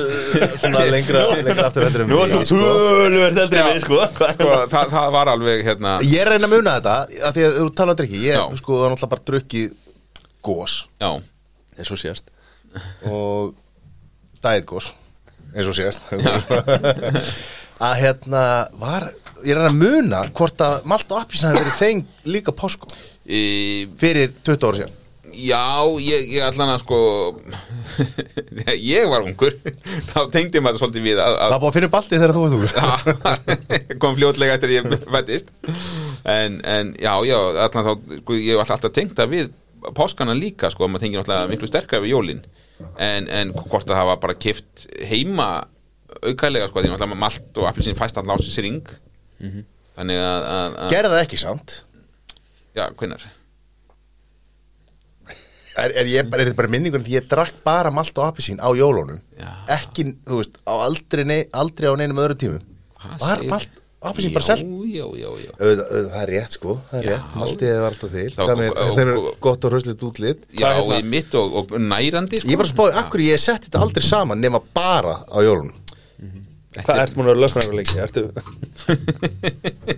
svona 0.61 0.85
lengra, 0.93 1.25
lengra 1.41 1.67
aftur 1.69 1.87
heldur 1.89 2.05
en 2.05 2.13
Nú 2.13 2.21
ertu 2.25 2.43
ég, 2.43 2.51
sko. 2.51 2.61
tölvöld 2.63 3.43
eldri 3.45 3.63
en 3.63 3.71
við 3.73 3.83
sko. 3.87 4.01
Sko, 4.19 4.53
það, 4.75 4.95
það 4.95 5.11
var 5.17 5.33
alveg 5.35 5.65
hérna 5.67 5.97
Ég 6.07 6.29
reyna 6.29 6.51
að 6.51 6.55
muna 6.57 6.77
þetta 6.79 6.97
að 7.31 7.39
því 7.39 7.49
að 7.49 7.59
þú 7.59 7.69
tala 7.81 7.95
um 7.97 8.01
drikki 8.03 8.23
ég 8.27 8.39
Já. 8.39 8.45
sko 8.63 8.81
það 8.83 8.95
náttúrulega 8.95 9.13
bara 9.17 9.29
drukkið 9.33 9.69
gós 10.49 10.79
já, 11.03 11.11
eins 11.79 11.93
og 11.95 12.01
sést 12.01 12.35
og 13.09 13.55
diet 14.45 14.67
gós 14.69 14.93
eins 15.55 15.69
og 15.71 15.77
síðast. 15.77 16.05
Að 17.89 17.95
hérna 18.03 18.43
var 18.79 19.09
ég 19.47 19.55
er 19.55 19.69
að 19.69 19.77
muna 19.79 20.25
hvort 20.35 20.61
að 20.65 20.87
malt 20.91 21.13
og 21.15 21.23
appísin 21.23 21.53
hefur 21.53 21.63
verið 21.63 21.79
þeim 21.79 22.01
líka 22.35 22.55
páskum. 22.57 22.91
E, 23.23 23.87
fyrir 24.01 24.33
20 24.43 24.67
ára 24.67 24.81
síðan 24.81 24.97
Já, 25.39 25.63
ég, 26.03 26.33
ég 26.35 26.43
allan 26.43 26.73
að 26.75 26.83
sko 26.83 26.99
ég 28.95 29.07
var 29.11 29.27
ungur 29.27 29.55
þá 30.11 30.19
tengdi 30.35 30.63
maður 30.65 30.83
svolítið 30.83 31.07
við 31.07 31.23
að, 31.23 31.37
það 31.37 31.45
að 31.45 31.55
var 31.55 31.63
búið 31.63 31.71
að 31.71 31.79
finna 31.79 31.93
baltið 31.95 32.25
þegar 32.25 32.35
þú 32.35 32.43
varst 32.45 32.59
úr 32.59 33.99
kom 34.03 34.19
fljótlega 34.19 34.59
eftir 34.59 34.75
ég 34.75 34.91
fættist 35.07 35.55
en, 36.29 36.59
en 36.67 36.93
já, 36.99 37.15
já, 37.29 37.39
allan 37.69 37.89
þá 37.89 38.21
sko, 38.23 38.39
ég 38.39 38.59
hef 38.59 38.77
alltaf 38.77 38.95
tengt 38.97 39.17
það 39.19 39.35
við 39.37 39.51
páskana 39.95 40.35
líka, 40.37 40.71
sko, 40.73 40.89
maður 40.89 41.07
tengir 41.07 41.23
náttúrulega 41.23 41.51
miklu 41.53 41.71
sterkar 41.71 42.03
við 42.03 42.15
jólin. 42.15 42.45
En, 42.99 43.29
en 43.31 43.53
hvort 43.55 43.89
að 43.89 43.97
það 43.97 44.11
var 44.11 44.21
bara 44.23 44.39
kift 44.39 44.87
heima 45.07 45.49
aukalega, 46.23 46.69
sko, 46.71 46.83
því 46.83 46.93
náttúrulega 46.93 47.23
malt 47.23 47.61
og 47.61 47.69
appelsín 47.71 47.99
fæst 47.99 48.19
alltaf 48.21 48.43
á 48.43 48.47
sér 48.47 48.67
ring. 48.67 48.95
Þannig 49.99 50.23
að, 50.23 50.47
að, 50.53 50.79
að 50.85 50.95
gerði 50.95 51.13
það 51.15 51.25
ekki 51.25 51.41
samt. 51.43 51.77
Já, 52.77 52.87
hvenær? 52.99 53.27
Er, 55.85 55.93
er, 56.03 56.07
ég, 56.11 56.29
er 56.33 56.45
þetta 56.45 56.57
bara 56.59 56.69
minningur 56.75 57.03
því 57.07 57.17
ég 57.19 57.27
drakk 57.31 57.59
bara 57.65 57.91
malt 57.95 58.17
og 58.19 58.25
appísín 58.29 58.59
á 58.63 58.69
jólunum 58.77 59.21
Já. 59.39 59.51
ekki, 59.79 60.05
þú 60.29 60.41
veist, 60.43 60.57
á 60.67 60.75
aldrei, 60.87 61.25
nei, 61.29 61.41
aldrei 61.53 61.89
á 61.91 61.95
neinum 62.01 62.19
öðru 62.25 62.37
tímum 62.43 62.63
Hvað 62.99 63.21
var 63.23 63.39
segir- 63.43 63.51
malt 63.53 63.69
og 63.99 64.09
appísín 64.13 64.33
bara 64.37 64.47
selt 64.49 64.63
Já, 64.89 65.07
já, 65.23 65.31
já, 65.45 65.51
það 65.59 66.21
er 66.23 66.29
rétt 66.35 66.53
sko, 66.59 66.77
það 66.91 66.99
er 67.01 67.09
Já. 67.09 67.11
rétt 67.17 67.37
maltið 67.43 67.69
er 67.75 67.87
alltaf 67.89 68.11
til, 68.15 68.29
Það 68.35 68.39
var- 68.39 68.49
þannig 68.55 68.71
og- 68.71 68.79
þess 68.79 68.99
að 69.03 69.13
og- 69.19 69.41
gott 69.49 69.65
og 69.65 69.73
rauslið 69.77 70.07
útlit 70.09 70.41
Já, 70.53 70.67
Hvað 70.69 70.79
hérna? 70.79 70.99
í 70.99 71.05
mitt 71.17 71.35
og, 71.35 71.57
og 71.63 71.77
nærandi 71.79 72.41
sko. 72.43 72.49
ég 72.53 72.57
bara 72.63 72.73
spáði, 72.75 72.97
akkur 73.03 73.21
ég 73.27 73.39
setti 73.43 73.67
þetta 73.71 73.83
aldrei 73.87 74.03
saman 74.07 74.41
nema 74.41 74.61
bara 74.75 75.19
á 75.27 75.39
jólunum 75.43 75.75
Hvað 76.79 77.01
ert 77.03 77.17
múin 77.17 77.27
að 77.27 77.33
vera 77.33 77.43
lögfræðingur 77.43 77.79
lengi? 77.81 77.97
Ertu 77.99 78.21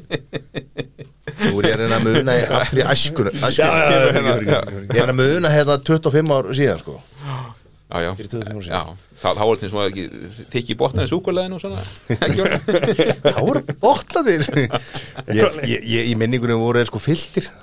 Nú 1.41 1.61
er 1.63 1.69
ég 1.71 1.77
að 1.77 1.83
að 1.97 2.07
muna 2.09 2.35
í 2.37 2.43
aftur 2.61 2.81
í 2.83 2.87
já. 3.57 3.69
Ég 4.91 5.01
er 5.05 5.13
að 5.13 5.15
að 5.15 5.19
muna 5.21 5.53
hérna 5.55 5.79
25 5.91 6.35
ár 6.37 6.51
síðan 6.57 6.83
sko. 6.83 6.99
Já, 7.91 8.03
já, 8.05 8.11
Fyrir 8.15 8.29
25 8.31 8.51
árum 8.51 8.61
já 8.63 8.67
síðan. 8.69 8.99
þá, 9.21 9.29
þá 9.35 9.41
er 9.43 9.49
þetta 9.51 9.69
sem 9.71 9.79
að 9.81 9.89
ekki 9.91 10.05
tekki 10.55 10.75
í 10.75 10.79
botnaði 10.79 11.11
súkuleginu 11.11 11.57
og 11.57 11.63
svona. 11.65 11.81
Ekki. 12.27 13.07
Það 13.25 13.41
voru 13.49 13.63
botnaðir. 13.83 14.45
Ég, 15.35 15.57
ég, 15.67 15.89
ég, 15.91 16.11
Í 16.13 16.15
minningunum 16.21 16.63
voru 16.63 16.79
þeir 16.81 16.91
sko 16.93 17.03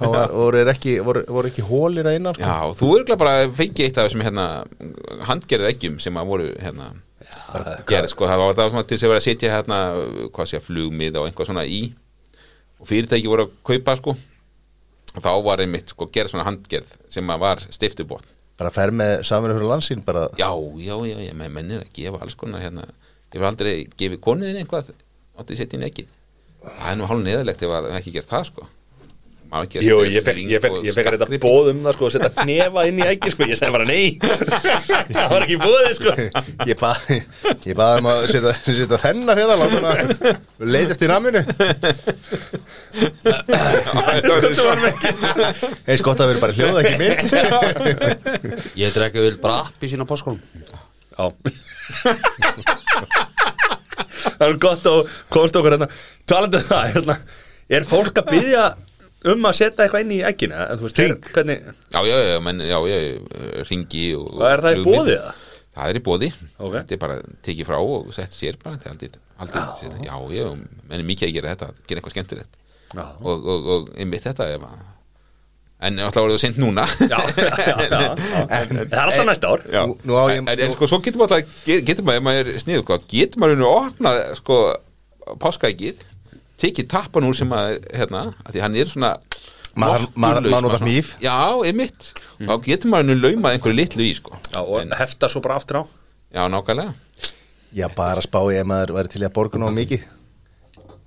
Það 0.01 0.11
var- 0.17 0.33
voru 0.35 0.63
ekki, 0.73 0.97
voru, 1.07 1.23
voru 1.31 1.51
ekki 1.53 1.63
hólir 1.69 2.09
að 2.11 2.19
innan 2.19 2.35
sko. 2.35 2.43
Já, 2.43 2.75
þú 2.81 2.91
örgulega 2.97 3.21
bara 3.23 3.47
fengið 3.61 3.87
eitt 3.87 4.01
af 4.03 4.09
þessum 4.09 4.25
hérna, 4.27 4.47
handgerðu 5.31 5.71
eggjum 5.71 5.95
sem 6.03 6.19
að 6.19 6.33
voru 6.33 6.49
hérna, 6.59 6.89
gerð, 7.87 8.11
sko, 8.11 8.27
það 8.27 8.43
var 8.43 8.59
það 8.59 8.73
svona 8.75 8.85
til 8.87 8.97
þess 8.97 9.07
að 9.07 9.13
vera 9.15 9.23
að 9.23 9.27
setja 9.29 9.55
hérna, 9.55 9.79
hvað 10.35 10.51
sé, 10.51 10.61
flugmið 10.67 11.17
og 11.21 11.29
einhvað 11.31 11.49
svona 11.53 11.63
í 11.65 11.81
og 12.77 12.89
fyrirtæki 12.89 13.29
voru 13.29 13.47
að 13.47 13.53
kaupa, 13.71 13.97
sko. 13.99 14.15
Og 15.17 15.23
þá 15.23 15.31
var 15.45 15.63
einmitt, 15.63 15.93
sko, 15.93 16.09
gerð 16.13 16.33
svona 16.33 16.45
handgerð 16.47 16.93
sem 17.13 17.33
að 17.33 17.43
var 17.45 17.63
stiftubotn. 17.73 18.29
Bara 18.57 18.73
fer 18.73 18.93
með 18.93 19.19
saminu 19.25 19.53
fyrir 19.53 19.69
landsín 19.69 19.99
bara 20.05 20.27
Já, 20.37 20.49
já, 20.81 20.95
já, 21.05 21.17
já, 21.21 21.33
menn 21.37 21.53
menn 21.53 21.75
er 21.75 21.83
að 21.85 21.91
gefa 21.93 22.21
alls 22.25 22.37
konar 22.37 22.63
hérna, 22.63 22.87
ég 23.33 23.37
vil 23.37 23.49
aldrei 23.49 23.73
gefið 23.97 24.21
konuðin 24.25 24.57
eitthvað, 24.63 24.89
átti 25.37 25.53
að 25.53 25.61
setja 25.61 25.77
inn 25.77 25.85
ekkið 25.85 26.15
það 26.63 26.89
er 26.91 26.97
nú 26.99 27.09
hálf 27.09 27.23
neðalegt 27.23 27.63
ef 27.65 27.73
að 27.77 27.89
ekki 27.99 28.13
gert 28.15 28.31
það, 28.31 28.49
sko 28.51 28.67
Jú, 29.47 29.97
ég 30.11 30.23
fekk, 30.25 30.35
lyng 30.35 30.49
ég 30.51 30.59
fekk, 30.59 30.73
og 30.75 30.83
ég 30.83 30.91
fekk 30.95 31.07
að 31.07 31.13
þetta 31.15 31.27
skartgripi. 31.27 31.47
bóð 31.47 31.69
um 31.71 31.77
það 31.85 31.93
sko 31.95 32.07
að 32.07 32.13
setja 32.17 32.43
hnefa 32.43 32.81
inn 32.89 32.97
í 32.99 33.05
ægir 33.07 33.31
sko, 33.31 33.45
ég 33.47 33.59
segi 33.59 33.71
bara 33.71 33.85
nei. 33.87 34.17
Það 35.15 35.29
var 35.31 35.45
ekki 35.45 35.57
bóðið 35.61 35.93
sko. 35.95 36.15
Ég 36.67 36.75
baði 37.79 38.01
um 38.01 38.09
að 38.11 38.19
setja, 38.33 38.51
setja 38.67 38.99
hennar 39.05 39.39
hérna 39.39 39.55
leitast 40.75 41.05
í 41.05 41.09
naminu. 41.11 41.41
Eins 45.87 46.03
gott 46.03 46.19
að 46.23 46.33
vera 46.33 46.43
bara 46.43 46.57
hljóða 46.57 46.83
ekki 46.83 46.97
mynd. 47.03 47.31
Ég 48.79 48.95
drekka 48.95 49.23
vel 49.23 49.37
bara 49.41 49.61
appi 49.63 49.89
sína 49.91 50.07
páskonum 50.09 50.41
Já. 51.17 51.31
Það 54.37 54.47
er 54.49 54.59
gott 54.61 54.85
að 54.91 54.99
komst 55.33 55.55
okkur 55.57 55.77
hérna. 55.77 55.87
Talandi 56.27 56.59
um 56.59 56.67
það 56.67 56.91
hérna, 56.93 57.15
er 57.79 57.87
fólk 57.87 58.19
að 58.21 58.29
byggja 58.35 58.65
um 59.33 59.47
að 59.49 59.55
setja 59.59 59.85
eitthvað 59.85 60.03
inn 60.05 60.13
í 60.15 60.19
ægina 60.27 60.65
Hring. 60.81 61.19
hvernig, 61.33 61.61
Já, 61.93 61.99
já, 62.07 62.15
já, 62.31 62.39
menn, 62.45 62.59
já, 62.67 62.77
já, 62.91 62.97
ringi 63.69 64.05
og 64.17 64.27
Og 64.37 64.43
er 64.51 64.61
það 64.65 64.73
í 64.73 64.81
flugmið. 64.83 64.97
boði, 64.97 65.15
eða? 65.17 65.33
Það 65.77 65.89
er 65.93 65.97
í 65.99 66.03
bóði, 66.07 66.27
Ok. 66.57 66.73
þetta 66.73 66.93
er 66.95 66.97
bara 67.05 67.15
tekið 67.45 67.65
frá 67.69 67.77
og 67.77 68.13
sett 68.15 68.31
sér 68.33 68.55
bara 68.63 68.77
til 68.81 68.89
aldrei, 68.91 69.09
aldrei 69.37 69.61
já, 69.61 69.91
já, 70.09 70.15
já, 70.33 70.47
menn 70.89 70.99
er 70.99 71.05
mikið 71.05 71.27
að 71.29 71.33
gera 71.37 71.51
þetta 71.55 71.67
gera 71.87 71.99
eitthvað 72.01 72.15
skemmtilegt 72.15 72.55
Já. 72.95 73.03
og, 73.21 73.45
og, 73.45 73.67
og 73.75 73.89
einmitt 73.99 74.23
þetta 74.25 74.47
ef 74.55 74.63
að 74.65 74.85
en 75.87 75.99
alltaf 76.01 76.23
voruð 76.25 76.39
það 76.39 76.41
sent 76.41 76.57
núna 76.57 76.85
já, 77.13 77.19
já, 77.37 77.51
já, 77.61 77.89
já. 77.91 78.15
það 78.49 78.81
er 78.89 79.03
alltaf 79.03 79.25
næsta 79.29 79.51
ár 79.53 79.61
Já. 79.69 79.83
Nú- 79.85 79.99
nú 80.09 80.17
á 80.17 80.23
ég- 80.31 80.37
en, 80.39 80.47
en, 80.49 80.59
en 80.65 80.71
sko, 80.73 80.87
svo 80.89 80.97
getur 81.05 81.21
maður 81.21 81.35
alltaf 81.37 81.59
getur 81.85 82.07
maður, 82.07 82.17
ef 82.17 82.25
maður 82.25 82.49
er 82.55 82.59
sniður, 82.63 83.01
getur 83.13 83.43
maður 83.43 83.61
að 83.61 83.75
opna, 83.83 84.13
sko, 84.39 84.57
páskaækið 85.43 86.01
tekið 86.57 86.87
tappan 86.89 87.23
úr 87.27 87.35
sem 87.37 87.49
að 87.53 87.79
hérna, 87.93 88.33
að 88.45 88.51
því 88.55 88.61
hann 88.65 88.75
er 88.75 88.85
svona 88.85 89.11
Maður- 89.77 90.07
notar 90.17 90.59
svona- 90.59 90.79
hníf. 90.81 91.11
Já, 91.21 91.35
einmitt, 91.69 92.13
þá 92.41 92.53
getur 92.65 92.89
maður 92.89 93.05
nú 93.11 93.15
laumað 93.21 93.53
einhverju 93.59 93.75
litlu 93.77 94.01
í, 94.03 94.13
sko. 94.17 94.37
Já, 94.51 94.59
og 94.65 94.81
En- 94.81 94.89
hefta 94.97 95.29
svo 95.29 95.41
bara 95.41 95.55
aftur 95.59 95.83
á. 95.83 95.83
Já, 96.33 96.47
nákvæmlega. 96.49 96.93
Já, 97.75 97.87
bara 97.95 98.21
spá 98.21 98.39
ég 98.49 98.61
ef 98.61 98.65
maður 98.65 98.95
væri 98.97 99.09
til 99.09 99.21
að 99.21 99.33
borga 99.33 99.59
ná 99.59 99.69
mikið 99.69 100.01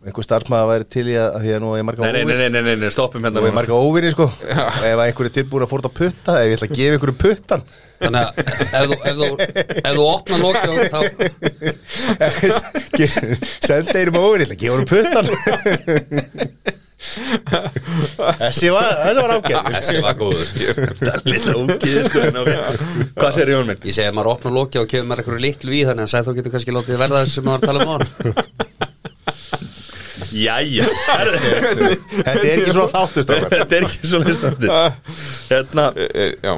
Einhver 0.01 0.24
starfsmaður 0.24 0.68
væri 0.70 0.86
til 0.89 1.02
í 1.12 1.14
að, 1.20 1.35
því 1.43 1.51
að 1.52 1.59
nú 1.60 1.70
er 1.74 1.81
ég 1.82 1.85
marga 1.85 2.01
nei, 2.09 2.22
nei, 2.24 2.32
nei, 2.32 2.48
nei, 2.48 2.62
nei, 2.64 2.77
nei, 2.81 2.89
stoppum 2.94 3.20
hérna 3.27 3.36
Nú 3.43 3.48
er 3.51 3.52
marga 3.52 3.77
óvinni 3.77 4.09
sko. 4.14 4.27
Ef 4.48 4.94
að 4.94 5.02
einhver 5.05 5.28
er 5.28 5.35
tilbúin 5.35 5.64
að 5.66 5.72
fórta 5.74 5.90
putta 5.93 6.40
Ef 6.40 6.48
ég 6.48 6.56
ætla 6.56 6.68
að 6.70 6.77
gefa 6.78 6.94
einhverju 6.97 7.16
puttan. 7.20 7.62
Þannig 8.01 8.22
að 8.24 8.32
ef 8.40 8.85
þú, 8.89 8.97
ef 8.97 9.14
þú, 9.20 9.28
ef 9.77 9.93
þú 9.98 10.05
opna 10.09 10.36
lokið 10.40 10.72
þá 10.89 11.01
Senda 13.68 13.93
einhverjum 13.93 14.16
óvinni, 14.24 14.40
ég 14.40 14.48
ætla 14.48 14.56
að 14.56 14.62
gefa 14.64 14.72
einhverjum 14.81 14.89
puttan. 14.89 15.27
Þessi 17.01 18.68
var, 18.72 18.90
þessi 19.01 19.20
var 19.24 19.31
ágæð 19.36 19.68
Þessi 19.72 19.97
var 20.05 20.14
góður. 20.20 20.48
Það 21.01 21.14
er 21.16 21.20
lilla 21.28 21.55
ok. 21.56 21.85
hvað 23.16 23.32
segir 23.36 23.52
Jón 23.55 23.68
minn? 23.70 23.81
Ég 23.89 23.94
segi 23.97 24.09
að 24.09 24.16
maður 24.18 24.32
opna 24.35 24.52
lokið 24.56 24.81
og 24.82 24.89
kefur 24.93 25.09
maður 25.09 25.20
eitthvað 25.24 25.44
litlu 25.47 25.72
í 25.72 25.81
þannig 25.89 26.05
að 28.81 28.89
Jæja. 30.35 30.86
Þetta 31.11 32.35
er 32.35 32.51
ekki 32.55 32.74
svona 32.74 32.90
þáttust 32.93 33.32
Þetta 33.32 33.77
er 33.78 33.86
ekki 33.89 34.11
svona 34.11 34.35
stöndur 34.36 34.70
Hérna, 35.51 35.86
e, 35.97 36.07
e, 36.15 36.28
Já, 36.44 36.55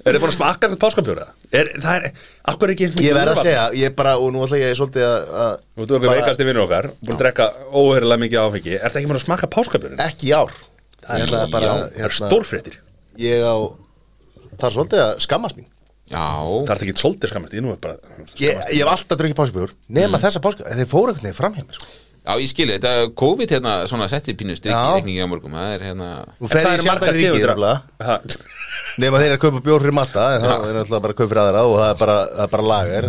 er 0.00 0.14
þið 0.14 0.20
búin 0.22 0.30
að 0.30 0.34
smakka 0.34 0.70
þetta 0.70 0.78
páskapjóra? 0.82 1.26
Er, 1.54 1.70
það 1.82 1.94
er, 1.98 2.06
akkur 2.52 2.72
ekki 2.74 2.88
Ég 3.04 3.14
verð 3.14 3.34
að 3.34 3.42
segja, 3.44 3.64
ég 3.78 3.94
bara, 3.98 4.16
og 4.18 4.32
nú 4.34 4.42
ætla 4.46 4.58
ég 4.58 4.74
svolítið 4.78 5.06
að- 5.06 5.60
Þú 5.76 5.84
ert 5.84 5.94
okkur 5.98 6.14
veikasti 6.14 6.48
vinnur 6.48 6.64
okkar, 6.66 6.90
búin 6.98 7.14
að 7.14 7.22
drekka 7.22 7.46
óhörulega 7.70 8.22
mikið 8.24 8.42
áfengi. 8.42 8.74
Er 8.78 8.88
það 8.88 8.98
ekki 9.00 9.10
búin 9.12 9.20
að 9.20 9.26
smakka 9.28 9.50
páskapjórin? 9.54 10.02
Ekki 10.06 10.30
í 10.30 10.34
ár. 10.34 10.50
Það 11.04 11.14
er 11.14 11.26
hérna, 12.00 12.10
stórfréttir. 12.18 12.80
Ég 13.20 13.44
á 13.46 13.54
Það 14.60 14.66
er 14.68 14.74
svolítið 14.76 15.00
að 15.04 15.12
skammast 15.24 15.56
mín 15.56 15.68
Það 16.10 16.72
er 16.74 16.84
ekki 16.86 16.94
svolítið 16.98 17.30
skammast, 17.32 17.54
ég 17.54 17.62
nú 17.64 17.72
er 17.74 17.80
bara 17.82 17.96
Ég, 18.40 18.60
ég 18.74 18.80
hef 18.82 18.90
alltaf 18.92 19.18
drukkið 19.20 19.36
páskabjór 19.38 19.74
Nema 19.94 20.18
þessa 20.22 20.42
páska, 20.42 20.66
þeir 20.74 20.88
fóru 20.90 21.14
veginn 21.14 21.36
fram 21.36 21.54
hjá 21.54 21.62
mér 21.64 21.76
sko. 21.78 21.90
Já, 22.20 22.34
ég 22.36 22.50
skilji, 22.50 22.74
þetta. 22.76 23.10
COVID 23.16 23.52
hérna 23.54 23.74
svona 23.88 24.06
setti 24.12 24.34
pínu 24.36 24.52
styrk 24.58 24.74
í 24.74 24.80
reikningi 24.98 25.22
á 25.24 25.28
morgum 25.30 25.54
Það 25.56 25.70
er 25.76 25.84
hérna 25.88 26.08
Nú 26.36 26.50
fer 26.50 26.66
í 26.66 26.80
ríkið 27.16 27.46
nefnilega. 27.46 27.76
Ha, 28.04 28.18
Nema 29.00 29.22
þeir 29.22 29.30
eru 29.30 29.38
að 29.38 29.44
kaupa 29.46 29.62
bjór 29.70 29.84
fyrir 29.86 29.96
matta 29.96 30.26
En 30.34 30.44
það 30.44 30.66
er 30.68 30.76
náttúrulega 30.80 31.04
bara 31.06 31.14
að 31.14 31.20
kaupa 31.22 31.30
fyrir 31.30 31.42
aðra 31.46 31.62
Og 31.70 31.76
það 31.80 31.94
er 31.94 32.02
bara, 32.02 32.18
það 32.34 32.44
er 32.44 32.52
bara 32.56 32.66
lager. 32.74 33.08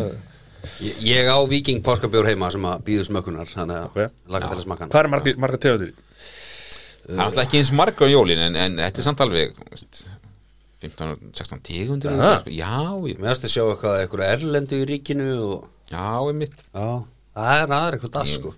Ég, 0.86 1.02
ég 1.10 1.30
á 1.34 1.38
viking 1.52 1.84
páskabjór 1.86 2.30
heima 2.32 2.54
sem 2.54 2.70
að 2.72 2.86
býðu 2.88 3.06
smökunar 3.10 3.52
Þannig 3.52 3.82
að 3.82 4.08
laga 4.32 4.48
til 4.54 4.58
að 4.62 4.64
smaka 4.68 4.86
hann 4.86 4.94
Hvað 4.96 5.04
er 5.04 5.12
marga, 5.18 5.36
marga 5.44 5.62
tegundir? 5.68 5.92
Það 7.02 7.18
er 7.18 7.24
alltaf 7.26 7.44
ekki 7.48 7.60
eins 7.60 7.72
marga 7.76 8.08
á 8.08 8.14
jólin 8.14 8.42
en, 8.48 8.58
en 8.62 8.80
þetta 8.80 9.02
er 9.02 9.08
samt 9.10 9.24
alveg 9.26 9.56
veist, 9.74 10.04
15-16 10.82 11.62
tegundir. 11.68 12.16
Já, 12.50 12.74
ég, 13.06 13.20
Mér 13.22 13.34
ástu 13.36 13.48
að 13.50 13.54
sjá 13.56 13.64
eitthvað, 13.68 14.00
eitthvað 14.04 14.26
erlendu 14.28 14.82
í 14.82 14.88
ríkinu 14.90 15.30
og 15.46 15.92
já, 15.92 16.06
ég 16.28 16.40
mitt 16.42 16.58
já, 16.58 16.88
það 17.38 17.54
er 17.54 17.76
aðra 17.78 17.98
eitthvað 18.00 18.16
das 18.18 18.36
sko. 18.38 18.54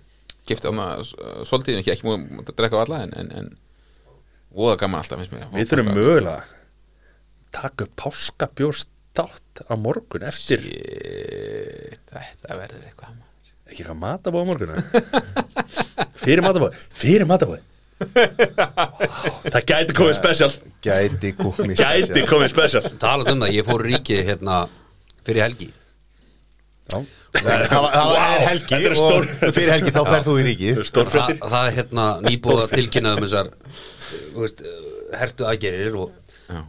Gifti 0.48 0.68
á 0.68 0.72
maður 0.76 1.12
svolítið 1.48 1.80
ekki, 1.80 1.94
ekki 1.94 2.08
múið 2.08 2.40
að 2.44 2.56
drekka 2.58 2.80
á 2.80 2.84
alla 2.84 3.02
en, 3.06 3.14
en, 3.20 3.30
en 3.40 3.52
voða 4.54 4.78
gaman 4.82 5.00
alltaf 5.02 5.20
finnst 5.20 5.34
mér. 5.36 5.48
Við 5.54 5.70
þurfum 5.72 5.92
mögulega 5.96 6.42
taka 7.54 7.86
upp 7.86 7.94
páskabjórstátt 8.02 9.62
á 9.70 9.74
morgun 9.78 10.26
eftir 10.26 10.64
Shit, 10.64 12.10
Þetta 12.10 12.58
verður 12.58 12.88
eitthvað 12.88 13.22
ekki 13.70 13.86
hvað 13.86 14.00
matabóð 14.02 14.44
á 14.44 14.48
morgun 14.50 14.74
fyrir 16.24 16.44
matabóð 16.44 16.76
fyrir 16.94 17.26
matabóð 17.28 17.62
það 17.94 19.64
gæti 19.68 19.96
komið 19.96 20.16
special. 20.18 20.50
Gæti 20.84 21.32
komið 21.38 21.74
gæti 21.78 22.24
komið 22.28 22.52
special. 22.52 22.82
Talað 23.02 23.32
um 23.34 23.44
það, 23.44 23.54
ég 23.58 23.68
fór 23.68 23.84
í 23.84 23.92
ríkið 23.94 24.22
hérna 24.30 24.58
fyrir 25.26 25.44
helgi. 25.46 25.70
Það 26.90 27.04
var- 27.44 27.94
það 27.94 28.08
var 28.14 28.18
er 28.24 28.42
helgi 28.46 28.74
Þetta 28.74 28.86
er 28.86 28.92
og 28.94 28.98
stór- 29.00 29.52
fyrir 29.56 29.72
helgi 29.74 29.90
þá 29.94 30.02
ferð 30.06 30.26
þú 30.28 30.34
í 30.38 30.44
ríkið. 30.50 30.74
Þa, 30.76 30.84
Stórfréttir 30.90 31.38
það 31.50 31.68
er 31.68 31.72
hérna 31.78 32.04
nýbúið 32.22 32.60
að 32.64 32.74
tilkynna 32.78 33.14
um 33.16 33.22
þessar 33.24 33.48
veist, 34.36 34.62
hertu 35.18 35.46
aðgerir 35.48 35.96
og 35.98 36.12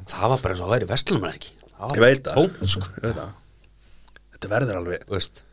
það 0.10 0.30
var 0.32 0.40
bara 0.42 0.54
eins 0.56 0.62
og 0.64 0.70
að 0.70 0.74
væri 0.76 0.90
vestlunum 0.90 1.28
ekki 1.30 1.52
Ég 1.92 2.00
veit 2.00 2.24
það. 2.24 2.56
það. 3.04 3.34
Þetta 4.36 4.48
verður 4.56 4.80
alveg 4.80 5.04
veist, 5.12 5.44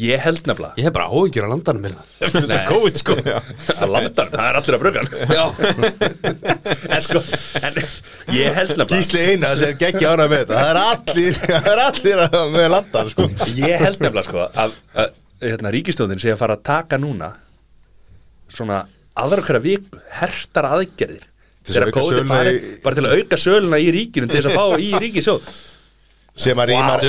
Ég 0.00 0.20
held 0.24 0.46
nefnilega. 0.48 0.72
Ég 0.80 0.86
hef 0.86 0.94
bara 0.96 1.06
áhyggjur 1.12 1.44
að 1.46 1.50
landanum 1.52 1.86
hérna 1.88 2.04
Þetta 2.20 2.54
er 2.56 2.62
COVID 2.70 3.00
sko. 3.00 3.16
Að 3.82 3.90
landar, 3.94 4.30
það 4.32 4.46
er 4.50 4.58
allir 4.60 4.76
að 4.76 4.82
bruga 4.84 5.02
hann 5.02 5.10
já, 5.36 5.44
En 6.96 7.04
sko, 7.04 7.22
en 7.60 7.80
ég 8.38 8.56
held 8.56 8.72
nefnilega 8.78 9.00
Gísli 9.00 9.24
eina 9.32 9.50
sem 9.60 9.74
geggja 9.80 10.14
ána 10.14 10.28
með 10.30 10.44
þetta. 10.44 10.60
Það 10.60 10.70
er 10.70 10.80
allir, 10.84 11.40
það 11.42 11.70
er 11.74 11.82
allir 11.84 12.22
að- 12.26 12.38
með 12.56 12.68
landan 12.76 13.12
sko. 13.12 13.28
Ég 13.58 13.84
held 13.84 14.00
nefnilega 14.06 14.28
sko 14.30 14.44
að, 14.64 14.78
að 15.04 15.12
hérna, 15.50 15.74
ríkistjóðin 15.76 16.22
sé 16.22 16.32
að 16.34 16.40
fara 16.44 16.56
að 16.58 16.64
taka 16.70 17.00
núna 17.00 17.32
svona 18.50 18.82
aðra 19.20 19.44
hverja 19.46 19.62
viku 19.64 20.00
hertar 20.20 20.70
aðgerðir 20.74 21.26
að 21.26 21.70
Þegar 21.70 21.84
auka 21.90 22.00
COVID 22.00 22.16
söluna 22.16 22.34
fari, 22.38 22.52
í- 22.56 22.76
bara 22.82 22.96
til 22.96 23.04
að 23.06 23.18
auka 23.20 23.36
söluna 23.38 23.78
í 23.84 23.90
ríkinu 23.94 24.28
til 24.30 24.38
þess 24.40 24.48
að 24.48 24.56
fá 24.56 24.80
í 24.80 24.90
ríkisjóð 25.04 25.50
sem 26.40 26.62
að 26.62 26.72
rýmar 26.72 27.04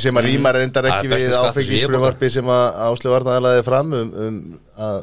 sem, 0.00 0.20
að 0.20 0.28
rýmar 0.28 0.58
er 0.60 0.90
ekki 0.90 1.12
við 1.12 1.30
skattur 1.36 2.34
sem 2.34 2.52
að 2.56 2.66
Áslu 2.88 3.14
Varnaðalaði 3.14 3.64
fram 3.66 3.96
um, 4.00 4.12
um 4.26 4.44
að 4.80 5.00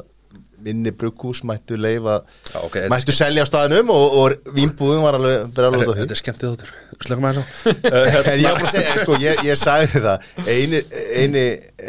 minni 0.64 0.90
brugghús 0.90 1.44
mættu 1.46 1.76
leifa 1.78 2.18
Já, 2.50 2.58
ok, 2.60 2.74
þetta 2.74 2.90
mættu 2.92 3.14
selja 3.14 3.44
á 3.46 3.48
staðnum 3.48 3.92
og, 3.94 4.16
og 4.18 4.54
vínbúðum 4.56 5.04
var 5.06 5.18
alveg 5.18 5.60
alveg 5.62 5.84
út 5.84 5.92
af 5.92 6.00
Þetta 6.00 6.08
því. 6.08 6.16
er 6.16 6.20
skemmtið 6.22 6.50
þóttur 6.50 6.72
Slökum 7.06 7.28
að 7.28 7.38
það 7.38 8.28
En 8.32 8.42
ég 8.42 8.48
var 8.48 8.58
bara 8.58 8.66
að 8.66 8.74
segja, 8.74 8.96
sko, 9.04 9.18
ég, 9.22 9.42
ég 9.46 9.60
sagði 9.60 10.02
það. 10.02 10.28
Eini, 10.50 10.82
eini 11.22 11.44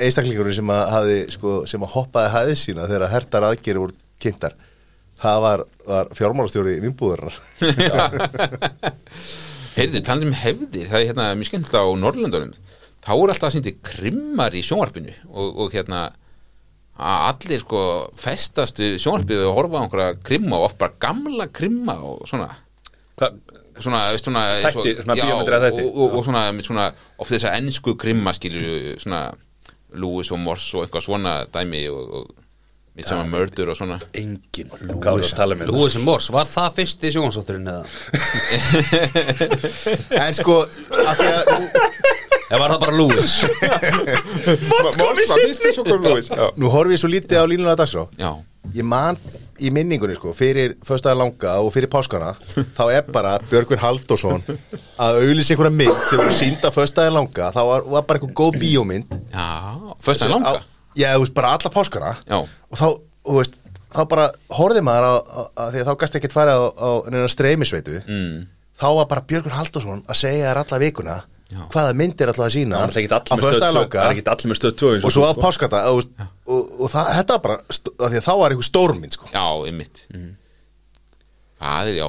einstaklingur 0.05 0.51
sem 0.53 0.73
að, 0.75 0.83
hafi, 0.93 1.19
sko, 1.33 1.55
sem 1.71 1.85
að 1.85 1.93
hoppaði 1.95 2.33
hæðið 2.35 2.59
sína 2.61 2.87
þegar 2.91 3.13
hertar 3.15 3.49
aðgerið 3.49 3.85
voru 3.87 3.99
kynntar 4.21 4.57
það 5.19 5.43
var, 5.47 5.67
var 5.89 6.15
fjármálastjóri 6.15 6.79
vinnbúðurnar 6.85 7.35
Heyrðu, 9.75 10.01
talandi 10.05 10.27
um 10.29 10.37
hefðir, 10.39 10.87
það 10.89 10.99
er 11.03 11.07
hérna 11.11 11.27
mjög 11.39 11.49
skemmt 11.51 11.73
á 11.77 11.83
Norrlöndunum 12.01 12.53
þá 13.05 13.11
er 13.15 13.31
alltaf 13.33 13.53
sýndi 13.55 13.73
krimmar 13.85 14.55
í 14.57 14.63
sjónvarpinu 14.65 15.13
og, 15.29 15.59
og 15.63 15.75
hérna 15.75 16.01
að 16.99 17.27
allir 17.29 17.61
sko 17.63 17.81
festastu 18.19 18.89
sjónvarpið 18.99 19.45
og 19.47 19.53
horfa 19.55 19.79
á 19.79 19.83
einhverja 19.85 20.17
krimma 20.27 20.57
og 20.59 20.65
oft 20.67 20.79
bara 20.81 20.97
gamla 20.99 21.45
krimma 21.47 21.95
og 22.03 22.25
svona. 22.27 22.49
Svona, 23.79 24.01
veist 24.11 24.27
svona 24.27 24.41
Þætti, 24.59 24.73
svo- 24.75 25.03
svona 25.05 25.15
bíómyndir 25.15 25.55
af 25.55 25.63
þætti. 25.69 25.85
og, 25.85 25.95
og, 26.03 26.17
og 26.19 26.25
svona, 26.27 26.41
svona 26.65 26.87
oft 27.19 27.31
þess 27.31 27.47
að 27.47 27.55
ennsku 27.61 27.93
krimma 27.99 28.33
skilju 28.35 28.97
svona 28.99 29.21
Lewis 29.95 30.31
og 30.35 30.39
Morse 30.43 30.75
og 30.77 30.83
eitthvað 30.85 31.05
svona 31.07 31.33
dæmi 31.53 31.85
og, 31.93 32.33
mitt 32.99 33.07
saman 33.07 33.31
mördur 33.31 33.71
og 33.71 33.79
svona. 33.79 33.99
Engin 34.19 34.71
Hvað 34.99 35.23
að 35.23 35.35
tala 35.39 35.55
með 35.59 35.71
Lúið 35.71 35.93
sem 35.95 36.03
Mors, 36.03 36.27
var 36.35 36.49
það 36.49 36.79
fyrsti 36.81 37.13
sjónsátturinn 37.15 37.71
eða? 37.71 37.83
en 40.25 40.35
sko, 40.35 40.61
að 40.99 41.21
því 41.21 41.29
að 41.31 41.69
Eða 42.49 42.59
var 42.63 42.71
það 42.73 42.79
bara 42.81 42.93
Lúis? 42.97 43.33
Morse 44.71 45.01
var 45.03 45.19
fyrst 45.19 45.81
Lewis 45.85 46.29
já. 46.31 46.47
nú 46.57 46.71
horfi 46.73 46.95
ég 46.95 47.01
svo 47.01 47.09
lítið 47.11 47.37
á 47.37 47.45
línuna 47.45 47.75
að 47.75 47.83
dagskrá. 47.83 48.05
Já, 48.17 48.31
ég 48.73 48.87
man 48.89 49.19
í 49.61 49.69
minningunni 49.75 50.15
sko 50.17 50.33
fyrir 50.33 50.73
föstaðar 50.87 51.19
langa 51.19 51.53
og 51.61 51.69
fyrir 51.75 51.91
páskana 51.91 52.31
þá 52.73 52.83
er 52.87 53.05
bara 53.13 53.35
Björgvin 53.51 53.81
Halldórsson 53.83 54.41
að 54.49 55.19
auðlýsa 55.21 55.53
einhverja 55.53 55.75
mynd 55.77 56.01
sem 56.09 56.23
voru 56.23 56.33
sínda 56.39 56.73
föstaðar 56.73 57.13
langa. 57.19 57.51
Þá 57.53 57.61
var, 57.69 57.87
var 57.93 58.09
bara 58.09 58.23
einhver 58.23 58.33
góð 58.41 58.57
bíómynd. 58.63 59.17
Já, 59.29 59.47
fyrst 60.09 60.25
að 60.25 60.33
langa? 60.33 60.57
á, 60.57 60.78
já, 60.97 61.09
þú 61.15 61.23
veist, 61.25 61.35
bara 61.37 61.55
alla 61.57 61.73
páskana 61.73 62.13
Já. 62.25 62.37
og 62.39 62.77
þá, 62.79 62.87
þú 63.29 63.39
veist, 63.39 63.57
þá 63.89 64.01
bara 64.11 64.29
horfði 64.59 64.85
maður 64.85 65.09
á, 65.09 65.13
á, 65.19 65.41
á 65.53 65.63
því 65.73 65.81
að 65.81 65.89
þá 65.89 65.93
gæst 66.03 66.19
ekkert 66.19 66.37
fara 66.37 66.55
á, 66.57 66.61
á 66.73 66.89
neina 67.09 67.31
streymisveitu 67.31 67.99
mm. 68.05 68.39
þá 68.79 68.87
var 69.01 69.09
bara 69.11 69.25
Björgvin 69.29 69.57
Halldórsson 69.57 70.05
að 70.07 70.21
segja 70.21 70.49
þér 70.49 70.61
alla 70.63 70.81
vikuna 70.85 71.17
Já. 71.49 71.63
hvaða 71.73 71.93
mynd 71.97 72.19
er 72.21 72.29
alltaf 72.29 72.45
að 72.45 72.51
sína 72.53 72.77
Það 72.77 72.91
er 72.91 72.99
ekki 72.99 73.15
allir 73.17 73.39
með 73.39 73.39
stöð 73.41 73.53
föstaðar 73.55 73.71
2 73.73 73.77
langa 73.79 73.95
Það 73.95 74.09
er 74.09 74.19
ekki 74.19 74.31
allir 74.33 74.51
með 74.51 74.57
stöð 74.59 74.73
2 74.81 74.89
og 75.07 75.13
svo 75.15 75.23
á 75.25 75.33
páskata 75.39 75.79
og, 75.89 76.11
og, 76.45 76.75
og 76.77 76.91
það, 76.93 77.07
þetta 77.17 77.37
var 77.37 77.41
bara 77.47 77.55
því 78.11 78.19
að 78.19 78.27
þá 78.27 78.33
var 78.37 78.53
einhver 78.53 78.67
stórmynd 78.67 79.17
sko. 79.17 79.29
Já, 79.33 79.45
ymmit 79.71 80.03
Það 81.59 81.89
er, 81.89 81.97
já 81.97 82.05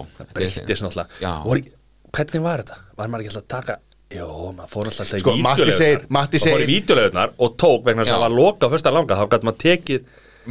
Já. 1.24 1.32
Voru 1.46 1.62
ekki- 1.62 1.72
Hvernig 2.10 2.44
var 2.44 2.60
þetta? 2.60 2.76
Var 2.98 3.10
maður 3.10 3.24
ekki 3.24 3.32
alltaf 3.32 3.46
að 3.46 3.54
taka 3.56 3.78
Jó, 4.10 4.26
maður 4.56 4.70
fór 4.72 4.88
alltaf 4.90 5.10
Sko, 5.20 5.34
Matti 5.38 5.70
segir- 5.76 6.06
Matti 6.10 6.38
Maður 6.40 6.42
fór 6.42 6.58
segir- 6.58 6.64
í 6.64 6.72
vídeolegunar 6.72 7.34
og 7.38 7.52
tók 7.62 7.84
vegna 7.86 8.02
þess 8.02 8.10
Já. 8.10 8.16
að 8.16 8.18
það 8.18 8.24
var 8.26 8.36
loka 8.40 8.66
á 8.66 8.72
fyrsta 8.72 8.92
langa 8.96 9.18
þá 9.20 9.24
gæti 9.34 9.46
maður 9.48 9.60
tekið 9.66 10.00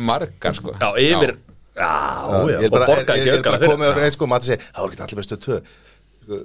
Margar, 0.09 0.53
sko. 0.55 0.75
Já, 0.79 0.89
yfir 0.95 1.33
Já, 1.79 1.89
já, 2.49 2.59
er 2.59 2.65
og 2.65 2.71
bara, 2.71 2.85
ég, 2.85 2.93
borgaði 2.93 3.25
ég 3.27 3.35
er 3.35 3.43
bara 3.43 3.57
ekki 3.59 3.67
komið 3.73 3.83
á 3.83 3.89
aukana 3.89 3.99
reynd 4.03 4.15
sko, 4.15 4.27
Matti 4.31 4.45
segi, 4.53 4.63
það 4.71 4.81
voru 4.85 4.95
ekki 4.95 5.03
allir 5.07 5.19
með 5.19 5.27
stöð 5.29 5.43
2 5.49 5.59
sko, 6.23 6.39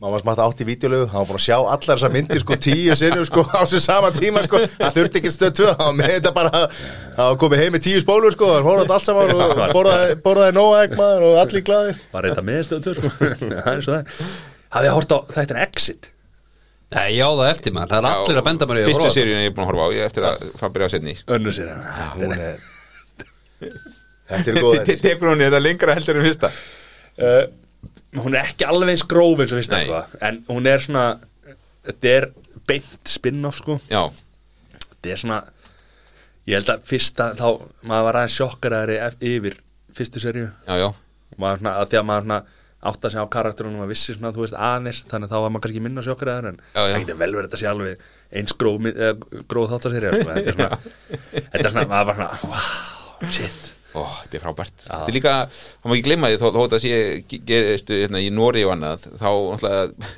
Mammas 0.00 0.24
Matti 0.24 0.40
átti 0.40 0.64
í 0.64 0.68
vídeolegu, 0.70 1.06
hann 1.12 1.20
var 1.20 1.26
búin 1.28 1.36
að 1.36 1.44
sjá 1.44 1.56
allar 1.60 1.98
þessar 1.98 2.12
myndir 2.14 2.40
sko 2.40 2.56
tíu 2.56 2.94
sinnum 2.96 3.24
sko 3.28 3.42
á 3.52 3.60
sér 3.68 3.82
sama 3.84 4.08
tíma 4.16 4.40
sko, 4.46 4.56
hann 4.80 4.94
þurfti 4.96 5.20
ekki 5.20 5.32
stöð 5.34 5.52
2 5.60 5.66
hann 5.76 5.84
var 5.90 5.96
með 6.00 6.14
þetta 6.16 6.32
bara, 6.38 6.62
hann 7.18 7.26
var 7.28 7.36
komið 7.42 7.60
heim 7.60 7.74
með 7.76 7.84
tíu 7.84 8.00
spólur 8.00 8.32
sko, 8.32 8.48
hann 8.54 8.64
horfði 8.64 8.94
allt 8.96 9.04
saman 9.04 9.34
og 9.36 9.60
borðaði, 9.76 10.14
borðaði 10.24 10.56
nóa 10.56 10.78
egg 10.86 10.96
maður 10.96 11.26
og 11.28 11.36
allir 11.44 11.66
glæðir 11.68 12.00
Var 12.16 12.28
þetta 12.30 12.46
með 12.48 12.62
stöð 12.70 12.80
2 12.88 12.94
sko? 12.96 13.12
Það 13.60 13.74
er 13.74 13.84
svo 13.84 13.98
það 13.98 14.24
Hafið 14.70 14.92
hort 14.96 15.14
á 15.14 15.18
þetta 15.34 15.54
er 15.56 15.62
Exit? 15.66 16.10
Nei, 16.90 17.14
já 17.14 17.26
það 17.28 17.48
eftir 17.52 17.74
maður, 17.74 17.90
það 17.92 18.00
er 18.00 18.06
allir 18.10 18.38
að 18.40 18.46
benda 18.48 18.66
mér 18.66 18.78
í 18.78 18.82
að 18.82 18.88
Fyrstu 18.90 19.10
seríun 19.14 19.42
ég 19.44 19.50
er 19.50 19.54
búin 19.54 19.62
að 19.64 19.70
horfa 19.70 19.84
á 19.86 19.90
Ég 19.94 20.08
eftir 20.08 20.24
að 20.26 20.40
að 20.50 20.72
byrja 20.74 20.86
að 20.88 20.94
setni 20.96 21.14
Önnu 21.36 21.52
sér 21.54 21.68
Hún 22.16 22.34
er 22.34 22.64
Þetta 24.30 24.52
er 24.52 24.58
góð. 24.62 24.78
Tekur 25.02 25.30
hún 25.32 25.42
í 25.42 25.46
þetta 25.46 25.60
lengra 25.62 25.94
heldur 25.98 26.18
en 26.20 26.26
fyrsta? 26.26 26.50
Uh, 27.20 27.44
Hún 28.18 28.34
er 28.34 28.48
ekki 28.50 28.66
alveg 28.66 28.90
eins 28.94 29.04
gróf 29.06 29.38
eins 29.42 29.52
og 29.54 29.60
fyrsta 29.60 29.78
Nei. 29.78 29.86
sko. 29.86 30.18
En 30.26 30.40
hún 30.50 30.66
er 30.70 30.82
svona 30.82 31.04
Þetta 31.86 32.12
er 32.16 32.26
beint 32.70 33.10
spin-off 33.10 33.60
sko. 33.62 33.78
Já, 33.90 34.02
Þetta 34.86 35.12
er 35.14 35.22
svona 35.22 35.40
Ég 36.50 36.56
held 36.58 36.72
að 36.74 36.86
fyrsta 36.90 37.30
þá 37.38 37.46
Maður 37.86 38.06
var 38.08 38.20
aðeins 38.22 38.38
sjokkaraðri 38.40 38.98
yfir 39.30 39.58
Fyrstu 39.94 40.22
seríu. 40.22 40.50
Já, 40.66 40.74
já. 40.78 40.88
Maður 41.38 41.62
svona, 41.62 41.76
að 41.82 41.88
því 41.90 41.98
að 42.00 42.08
maður 42.10 42.26
svona 42.26 42.40
átt 42.80 43.04
að 43.04 43.12
segja 43.12 43.24
á 43.28 43.34
karakterunum 43.34 43.82
að 43.84 43.90
vissi 43.92 44.14
svona, 44.16 44.32
þú 44.32 44.46
veist, 44.46 44.56
aðeins 44.56 45.02
þannig 45.10 45.28
að 45.28 45.34
þá 45.34 45.42
var 45.44 45.52
maður 45.52 45.64
kannski 45.66 45.82
minna 45.84 46.04
sjokkaraður 46.04 46.48
en 46.50 46.60
Já, 46.62 46.80
já. 46.80 46.92
það 46.94 47.02
getur 47.02 47.18
vel 47.20 47.34
verið 47.34 47.50
þetta 47.50 47.60
sé 47.60 47.68
alveg 47.68 48.06
eins 48.40 48.56
gróð, 48.62 48.88
eh, 48.90 49.12
gróð 49.50 49.74
þáttarserið 49.74 50.16
sko. 50.16 50.38
þetta 50.38 50.54
er 50.54 50.56
þetta 51.50 51.60
er 51.60 51.74
svona, 51.74 51.86
maður 51.90 52.08
var 52.10 52.18
svona 52.20 52.54
wow, 52.54 53.28
shit. 53.36 53.70
Ó, 53.90 54.02
þetta 54.22 54.38
er 54.38 54.44
frábært. 54.44 54.84
Þetta 54.86 55.10
er 55.10 55.16
líka, 55.18 55.36
þá 55.50 55.86
má 55.90 55.94
ekki 55.96 56.06
gleyma 56.06 56.30
því 56.30 56.40
þó, 56.40 56.48
þó 56.54 56.60
þetta 56.62 56.80
sé 56.84 57.40
gerist 57.50 57.92
hérna, 57.92 58.22
í 58.22 58.32
Nóri 58.32 58.64
og 58.64 58.76
annað 58.76 59.08
þá 59.20 59.30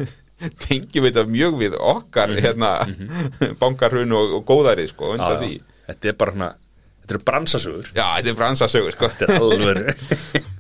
tengjum 0.66 1.06
við 1.06 1.10
þetta 1.10 1.28
mjög 1.32 1.60
við 1.60 1.78
okkar 1.80 2.34
hérna, 2.36 2.74
bankarhrun 3.62 4.18
og, 4.18 4.36
og 4.39 4.44
góðari 4.47 4.86
sko, 4.90 5.14
undan 5.16 5.40
því. 5.43 5.55
Þetta 5.89 6.12
er 6.12 6.20
bara 6.20 6.36
svona 6.36 6.52
þetta 7.02 7.16
eru 7.16 7.24
bransasögur. 7.26 7.89
Já, 7.97 8.05
þetta 8.20 8.30
er 8.30 8.39
bransasögur 8.39 8.94
sko. 8.94 9.10
er 9.72 9.82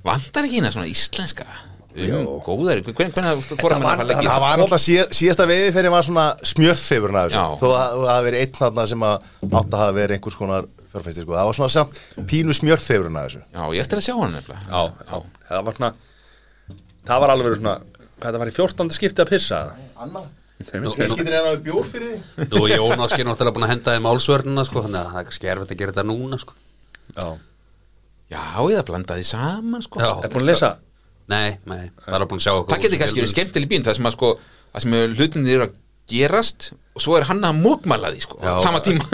Vantar 0.02 0.48
ekki 0.48 0.58
hérna 0.58 0.72
svona 0.74 0.90
íslenska 0.90 1.46
góðari, 1.92 2.82
hvernig 2.86 3.42
fórum 3.60 3.82
við 3.84 3.90
að 3.92 4.06
leggja 4.08 4.32
Það 4.32 4.44
var 4.44 4.80
síð, 4.82 5.02
síðasta 5.18 5.46
veiði 5.50 5.72
fyrir 5.76 5.92
var 5.92 6.06
svona 6.06 6.26
smjörþefurinn 6.52 7.18
af 7.20 7.30
Já. 7.32 7.42
þessu 7.42 7.60
þó 7.60 7.66
að 7.72 7.96
það 8.02 8.10
hafi 8.12 8.26
verið 8.28 8.44
einn 8.44 8.56
þarna 8.60 8.86
sem 8.92 9.04
að 9.08 9.26
átt 9.52 9.72
að 9.76 9.82
hafa 9.82 9.96
verið 9.98 10.16
einhvers 10.16 10.38
konar 10.40 10.68
fjárfæstir 10.92 11.26
sko. 11.26 11.36
það 11.36 11.48
var 11.50 11.58
svona 11.58 11.72
samt 11.76 12.00
pínu 12.32 12.56
smjörþefurinn 12.56 13.16
af 13.20 13.26
þessu. 13.28 13.42
Já, 13.52 13.62
ég 13.76 13.80
eftir 13.84 14.00
að 14.00 14.06
sjá 14.06 14.14
hann 14.20 14.32
nefnilega. 14.36 15.22
Það 15.48 15.64
var 15.68 15.74
svona 15.78 15.92
það 17.08 17.20
var 17.24 17.34
alveg 17.36 17.56
svona 17.58 17.76
það 18.22 18.38
var 18.42 18.52
í 18.52 18.56
14. 18.56 18.92
skipti 18.96 19.22
að 19.24 19.30
pissa 19.34 19.62
Anna, 19.98 20.20
Þeim 20.62 20.84
Nú- 20.84 20.92
er- 20.94 21.10
getur 21.10 21.34
eða 21.34 21.54
bjór 21.58 21.86
fyrir 21.90 22.20
því 22.36 22.46
Nú 22.52 22.60
er 22.70 22.76
Jón 22.78 23.00
Áskir 23.02 23.26
náttúrulega 23.26 23.54
búin 23.56 23.64
að 23.66 23.72
henda 23.72 23.94
þeim 23.96 24.06
álsvörnuna 24.12 24.64
sko, 24.68 24.82
þannig 24.84 25.00
að 25.00 25.08
það 25.10 25.18
er 25.18 25.24
kannski 25.26 25.48
erfitt 25.50 25.72
að 25.74 25.80
gera 25.80 25.92
þetta 25.96 26.04
núna 26.06 26.38
sko. 26.38 26.54
já, 27.16 27.26
Já, 28.32 28.42
ég 28.70 28.78
það 28.78 28.86
blanda 28.88 29.16
því 29.18 29.24
saman 29.28 29.82
sko. 29.82 29.98
Já. 30.00 30.12
er 30.24 30.30
búin 30.32 30.44
að 30.46 30.50
lesa 30.52 30.70
Nei, 31.32 31.50
nei, 31.68 31.84
það 32.04 32.18
er 32.18 32.26
búin 32.30 32.40
að 32.40 32.46
sjá 32.46 32.52
okkur 32.54 32.74
Það 32.74 32.84
getur 32.84 33.02
kannski 33.02 33.22
verið 33.22 33.32
skemmtileg 33.32 33.70
bín 33.70 33.86
það 33.86 33.98
sem 33.98 34.08
að 34.10 34.16
sko 34.18 34.32
það 34.36 34.84
sem 34.84 34.96
hlutinni 35.16 35.54
eru 35.56 35.66
að 35.68 35.76
gerast 36.12 36.70
og 36.92 37.04
svo 37.04 37.16
er 37.18 37.28
hann 37.28 37.44
að 37.46 37.60
mótmæla 37.62 38.12
því 38.12 38.24
sko 38.24 38.40
Já. 38.42 38.52
sama 38.64 38.80
tíma. 38.84 39.04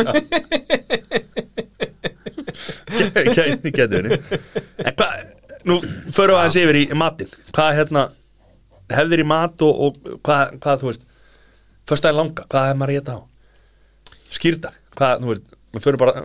Gæti 3.68 3.98
En 4.78 4.94
hvað, 4.94 5.12
nú 5.68 5.78
förum 6.14 6.34
við 6.34 6.38
aðeins 6.38 6.58
yfir 6.62 6.78
í 6.80 6.84
matinn. 6.98 7.30
Hvað 7.54 7.76
hérna 7.78 8.02
hefðir 8.94 9.22
í 9.22 9.28
mat 9.28 9.64
og, 9.66 9.84
og 9.88 10.18
hvað, 10.24 10.58
hvað 10.62 10.82
þú 10.82 10.90
veist 10.92 11.06
Föstaði 11.88 12.18
langa, 12.18 12.44
hvað 12.52 12.70
er 12.70 12.76
maður 12.76 12.92
að 12.92 12.98
geta 12.98 13.16
á? 13.16 13.20
Skýrta, 14.36 14.72
hvað, 14.96 15.22
þú 15.22 15.32
veist 15.32 15.56
Við 15.76 15.84
förum 15.86 16.02
bara 16.02 16.24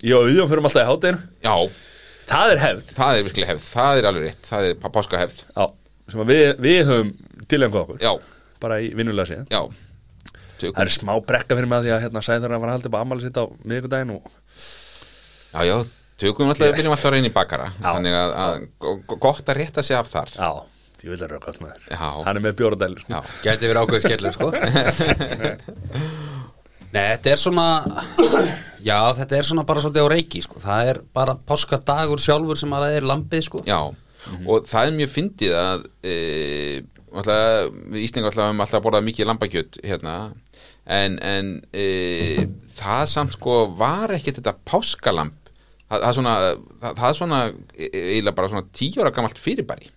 Ég 0.00 0.16
og 0.16 0.26
auðjum 0.26 0.50
förum 0.50 0.68
alltaf 0.68 0.82
í 0.82 0.88
hátæðinu 0.88 1.20
Já, 1.44 1.54
Það 2.30 2.52
er 2.54 2.60
hefð. 2.62 2.90
Það 2.96 3.18
er 3.20 3.24
virkelig 3.26 3.48
hefð, 3.50 3.64
það 3.74 4.00
er 4.00 4.08
alveg 4.10 4.26
rétt. 4.28 4.42
Það 4.50 4.66
er 4.70 4.74
páska 4.94 5.20
hefð 5.20 5.38
Já, 5.56 5.64
sem 6.12 6.22
að 6.24 6.30
við, 6.30 6.42
við 6.66 6.80
höfum 6.90 7.10
tilengað 7.50 7.80
okkur. 7.84 8.00
Já, 8.04 8.12
Bara 8.60 8.76
í 8.84 8.90
vinnulega 8.94 9.30
síðan 9.30 9.46
já, 9.50 9.60
Það 10.60 10.82
er 10.84 10.90
smá 10.92 11.14
brekka 11.24 11.56
fyrir 11.56 11.70
mig 11.70 11.78
að 11.80 11.86
því 11.88 11.92
að 11.96 12.02
hérna 12.04 12.22
sæður 12.26 12.52
að 12.56 12.60
var 12.66 12.72
haldið 12.74 12.92
bara 12.92 13.06
ammali 13.06 13.24
sitt 13.24 13.38
á 13.40 13.44
miðvikudaginn 13.64 14.10
og 14.18 14.26
já, 15.54 15.60
já, 15.64 15.76
tökum 16.20 16.50
alltaf, 16.52 16.66
við 16.68 16.74
byrjum 16.76 16.92
alltaf 16.94 17.08
að 17.08 17.14
reyna 17.16 17.30
í 17.30 17.32
bakara. 17.38 17.70
Já. 17.80 17.86
þannig 17.96 18.18
að, 18.18 18.34
að 18.44 18.66
go- 18.84 19.16
gott 19.24 19.48
að 19.48 19.58
rétta 19.62 19.82
sig 19.86 19.96
af 19.96 20.10
þar. 20.12 20.34
Já, 20.36 20.50
ég 21.00 21.14
vil 21.14 21.22
að 21.24 21.32
röka 21.32 21.48
allt 21.54 21.62
með 21.64 21.72
þér 21.72 21.96
Já. 21.96 22.10
Hann 22.28 22.36
er 22.36 22.44
með 22.44 22.58
bjóradæli 22.60 23.00
sko. 23.00 23.16
Já, 23.16 23.20
Gæti 23.48 23.70
verið 23.72 23.82
ákveð 23.86 24.04
skellur 24.04 24.36
sko 24.36 24.50
Nei, 26.90 27.04
þetta 27.14 27.32
er 27.32 27.40
svona 27.40 27.66
Já, 28.80 28.98
þetta 29.18 29.36
er 29.36 29.46
svona 29.46 29.64
bara 29.68 29.82
svolítið 29.82 30.06
á 30.08 30.12
reiki 30.12 30.40
sko. 30.42 30.60
Það 30.62 30.92
er 30.92 31.00
bara 31.14 31.36
páskadagur 31.46 32.22
sjálfur 32.22 32.58
sem 32.58 32.72
að 32.74 32.86
það 32.86 32.96
er 32.96 33.10
lambið 33.10 33.44
sko 33.46 33.64
já. 33.68 33.80
og 34.46 34.70
það 34.70 34.86
er 34.86 34.96
mjög 34.96 35.12
fyndið 35.14 35.58
að 35.60 35.84
e, 36.02 36.14
alltaf, 37.10 37.76
við 37.92 38.06
Íslingar 38.06 38.30
alltaf 38.30 38.48
höfum 38.48 38.64
alltaf 38.64 38.84
borðað 38.84 39.06
mikið 39.08 39.30
lambakjöt 39.30 39.78
hérna 39.84 40.16
en, 40.90 41.18
en 41.22 41.52
e, 41.72 42.48
það 42.78 43.04
samt 43.12 43.36
sko 43.36 43.62
var 43.78 44.16
ekki 44.16 44.34
þetta 44.38 44.56
páskalamb 44.68 45.36
það, 45.86 45.96
það, 45.96 46.10
er 46.10 46.18
svona, 46.18 46.36
það, 46.82 47.00
það 47.00 47.16
svona 47.20 47.40
e- 47.76 47.90
eiginlega 47.90 48.36
bara 48.40 48.52
svona 48.52 48.68
tíu 48.76 49.02
ára 49.02 49.14
gamalt 49.14 49.40
fyrirbæri 49.40 49.90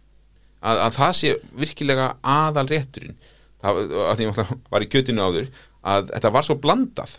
að, 0.63 0.81
að 0.87 0.97
það 0.99 1.13
sé 1.19 1.35
virkilega 1.63 2.09
aðal 2.21 2.67
rétturinn 2.71 3.19
það, 3.63 3.85
að 4.07 4.19
því 4.19 4.31
að 4.31 4.57
var 4.73 4.85
í 4.85 4.91
kjötinu 4.91 5.27
áður 5.27 5.53
að 5.83 6.09
þetta 6.13 6.31
var 6.33 6.47
svo 6.47 6.57
blandað. 6.63 7.17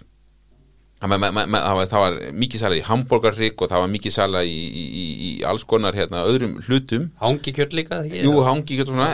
Það, 1.04 1.14
var, 1.20 1.88
það 1.90 2.00
var 2.00 2.18
mikið 2.32 2.62
sala 2.62 2.78
í 2.78 2.84
hambúrgarrygg 2.86 3.60
og 3.60 3.70
það 3.70 3.82
var 3.84 3.90
mikið 3.92 4.14
sala 4.14 4.40
í, 4.48 4.54
í, 4.54 4.84
í, 4.94 5.30
alls 5.44 5.66
konar 5.68 5.96
hérna, 5.96 6.22
öðrum 6.30 6.56
hlutum. 6.64 7.10
Hangi 7.20 7.52
kjört 7.52 7.76
líka? 7.76 8.00
Jú, 8.08 8.38
hangi 8.46 8.78
og 8.80 8.88
svona. 8.88 9.10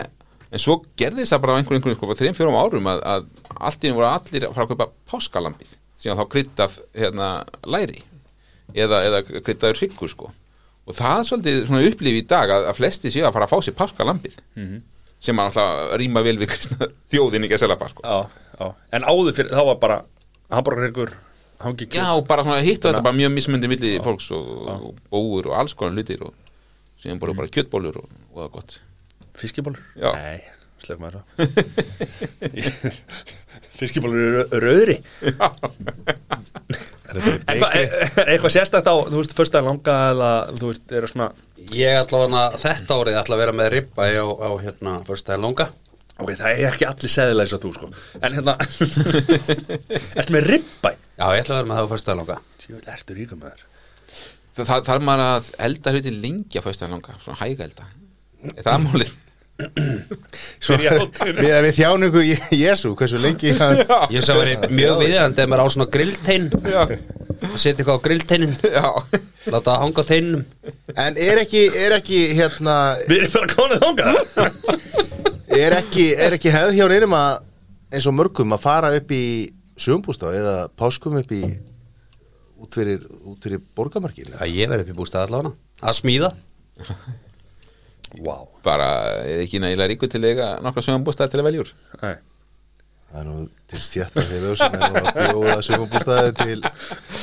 En 0.51 0.59
svo 0.59 0.77
gerðist 0.99 1.33
það 1.33 1.43
bara 1.43 1.55
á 1.55 1.57
einhverjum 1.59 1.79
einhverjum 1.79 1.97
sko, 1.97 2.09
bara 2.09 2.19
þreim 2.19 2.37
fjórum 2.37 2.59
árum 2.59 2.87
að, 2.91 3.03
að 3.07 3.85
einu 3.85 3.97
voru 3.97 4.07
allir 4.09 4.45
að 4.47 4.55
fara 4.55 4.65
að 4.65 4.71
kaupa 4.73 4.87
páskalambið 5.11 5.75
síðan 6.01 6.19
þá 6.19 6.25
kryddað 6.33 6.77
hérna, 6.97 7.29
læri 7.71 8.01
eða, 8.75 9.01
eða 9.07 9.21
kryddaður 9.29 9.79
hryggur 9.79 10.11
sko. 10.11 10.31
Og 10.89 10.97
það 10.97 11.17
er 11.19 11.27
svolítið 11.29 11.91
upplifi 11.91 12.23
í 12.23 12.27
dag 12.27 12.51
að, 12.51 12.67
að 12.71 12.79
flesti 12.79 13.11
séu 13.13 13.27
að 13.27 13.35
fara 13.37 13.47
að 13.47 13.53
fá 13.53 13.67
sér 13.67 13.77
páskalambið 13.79 14.39
sem 15.21 15.39
að 15.39 15.59
rýma 16.01 16.23
vel 16.25 16.37
við 16.41 16.55
þjóðin 17.13 17.45
ekki 17.45 17.59
að 17.59 17.63
selja 17.63 17.77
já. 18.01 18.17
En 18.95 19.03
áður 19.07 19.33
fyrir, 19.37 19.51
þá 19.55 19.63
var 19.71 19.77
bara 19.81 19.97
Hamburgerryggur, 20.51 21.11
hangi 21.63 21.85
Já, 21.95 22.07
og 22.17 22.25
bara 22.29 22.45
svona 22.45 22.65
hitt 22.65 22.83
og 22.83 22.89
þetta 22.91 23.05
bara 23.05 23.17
mjög 23.17 23.31
mismundi 23.35 23.67
milli 23.71 23.91
fólks 24.03 24.27
og, 24.35 24.45
og 24.67 24.79
bóur 25.13 25.43
og 25.51 25.57
alls 25.61 25.73
konar 25.77 25.95
hlutir 25.95 26.19
og 26.27 26.33
síðan 27.01 27.21
bara 27.21 27.37
bara 27.37 27.51
kjötbólur 27.51 27.95
og, 28.01 28.07
og 28.31 28.35
það 28.41 28.47
er 28.47 28.51
gott. 28.57 28.71
Fiskibólur? 29.41 29.81
Já. 29.95 30.09
Nei, 30.17 30.39
slökum 30.83 31.07
að 31.07 31.13
það 31.19 31.25
Fiskibólur 33.81 34.19
eru 34.51 34.75
Er 37.11 37.17
er, 37.17 37.21
er 37.81 38.29
eitthvað 38.31 38.53
sérstætt 38.53 38.87
á, 38.87 38.93
þú 38.93 39.17
veist, 39.17 39.33
fyrsta 39.35 39.61
langa 39.65 39.95
eða, 40.11 40.29
þú 40.59 40.65
veist, 40.69 40.85
eru 40.99 41.07
svona 41.09 41.27
Ég 41.75 41.91
ætla 42.03 42.17
að 42.27 42.57
þetta 42.61 42.97
árið 42.99 43.19
ætla 43.21 43.33
að 43.37 43.41
vera 43.43 43.57
með 43.57 43.67
ribba 43.75 44.01
á, 44.11 44.27
á 44.27 44.49
hérna 44.61 44.91
fyrstæði 45.07 45.39
longa 45.43 45.65
Ok, 46.21 46.31
það 46.37 46.51
er 46.51 46.67
ekki 46.69 46.85
allir 46.87 47.11
seðilega 47.15 47.47
eins 47.47 47.55
og 47.57 47.63
þú, 47.63 47.71
sko. 47.77 47.87
En 48.21 48.35
hérna 48.37 48.53
Ertu 50.21 50.35
með 50.35 50.47
ribbæ? 50.51 50.91
Já, 51.17 51.25
ég 51.33 51.41
ætla 51.43 51.55
að 51.55 51.59
vera 51.59 51.69
með 51.71 51.79
það 51.79 51.87
á 51.89 51.91
fyrstæði 51.95 52.17
longa 52.21 52.37
Sjöfell, 52.61 52.93
ertu 52.95 53.17
ríkum 53.17 53.41
með 53.41 53.55
þér 53.55 53.67
Það, 54.51 54.65
það 54.67 54.85
þarf 54.91 55.03
maður 55.07 55.25
að 55.31 55.49
elda 55.67 55.93
hluti 55.95 56.11
lengi 56.21 56.59
að 56.59 56.65
fæsta 56.67 56.89
langa, 56.91 57.17
svona 57.23 57.39
hæga 57.41 57.67
elda 57.69 57.85
Er 58.51 58.65
það 58.65 58.81
málið? 58.87 59.11
Fyrir 60.65 60.95
hátíðina. 60.97 61.41
Við, 61.45 61.51
við 61.67 61.75
þjáningu 61.77 62.21
Jésu, 62.57 62.93
hversu 62.97 63.19
lengi 63.21 63.51
hann 63.59 63.81
Ég 64.13 64.25
sem 64.25 64.39
verið 64.39 64.65
mjög 64.73 65.01
viðjandi 65.03 65.43
ef 65.43 65.51
maður 65.51 65.63
á 65.65 65.73
svona 65.75 65.89
grilltein. 65.93 66.47
Já, 66.65 66.81
að 66.89 67.57
setja 67.61 67.75
eitthvað 67.83 67.99
á 68.01 68.05
grillteinin 68.07 68.55
já. 68.65 68.87
Láta 69.51 69.67
það 69.71 69.79
hanga 69.85 70.01
á 70.01 70.09
teinum 70.09 70.43
En 71.05 71.21
er 71.29 71.43
ekki, 71.43 71.63
er 71.77 71.97
ekki 71.99 72.23
hérna 72.37 72.77
Við 73.05 73.17
erum 73.21 73.35
bara 73.37 73.53
konið 73.55 73.85
þangað 73.85 75.20
er 75.57 75.75
ekki, 75.79 76.05
er 76.15 76.37
ekki 76.37 76.53
hefð 76.53 76.77
hjá 76.77 76.85
neinum 76.91 77.17
að 77.17 77.41
eins 77.91 78.07
og 78.07 78.15
mörgum 78.15 78.55
að 78.55 78.63
fara 78.63 78.93
upp 78.95 79.11
í 79.15 79.23
sjöumbústaf 79.81 80.35
eða 80.35 80.55
páskum 80.79 81.17
upp 81.19 81.33
í 81.35 81.41
út 82.61 82.77
fyrir, 82.77 83.03
út 83.25 83.41
fyrir 83.41 83.61
borgamarkin 83.75 84.35
Það 84.37 84.55
ég 84.55 84.71
verið 84.71 84.87
upp 84.87 84.93
í 84.93 84.97
bústað 84.99 85.27
allavega 85.27 85.55
að 85.81 85.97
smíða. 85.97 86.33
Vá. 88.21 88.35
Bara 88.65 88.89
er 89.23 89.45
ekki 89.45 89.61
nægilega 89.63 89.89
ríku 89.89 90.09
til 90.11 90.21
að 90.21 90.33
eiga 90.33 90.49
nokkra 90.63 90.83
sögumbústæðar 90.85 91.31
til 91.31 91.41
að 91.41 91.47
velja 91.47 91.63
úr? 91.63 91.71
Nei. 92.01 92.13
Það 93.11 93.21
er 93.21 93.25
nú 93.27 93.45
til 93.71 93.81
stjætta 93.83 94.23
fyrir 94.23 94.59
sem 94.59 94.75
er 94.75 94.93
nú 94.93 94.99
að 95.01 95.17
bjóða 95.17 95.55
sjöumbústafi 95.67 96.35
til, 96.37 96.59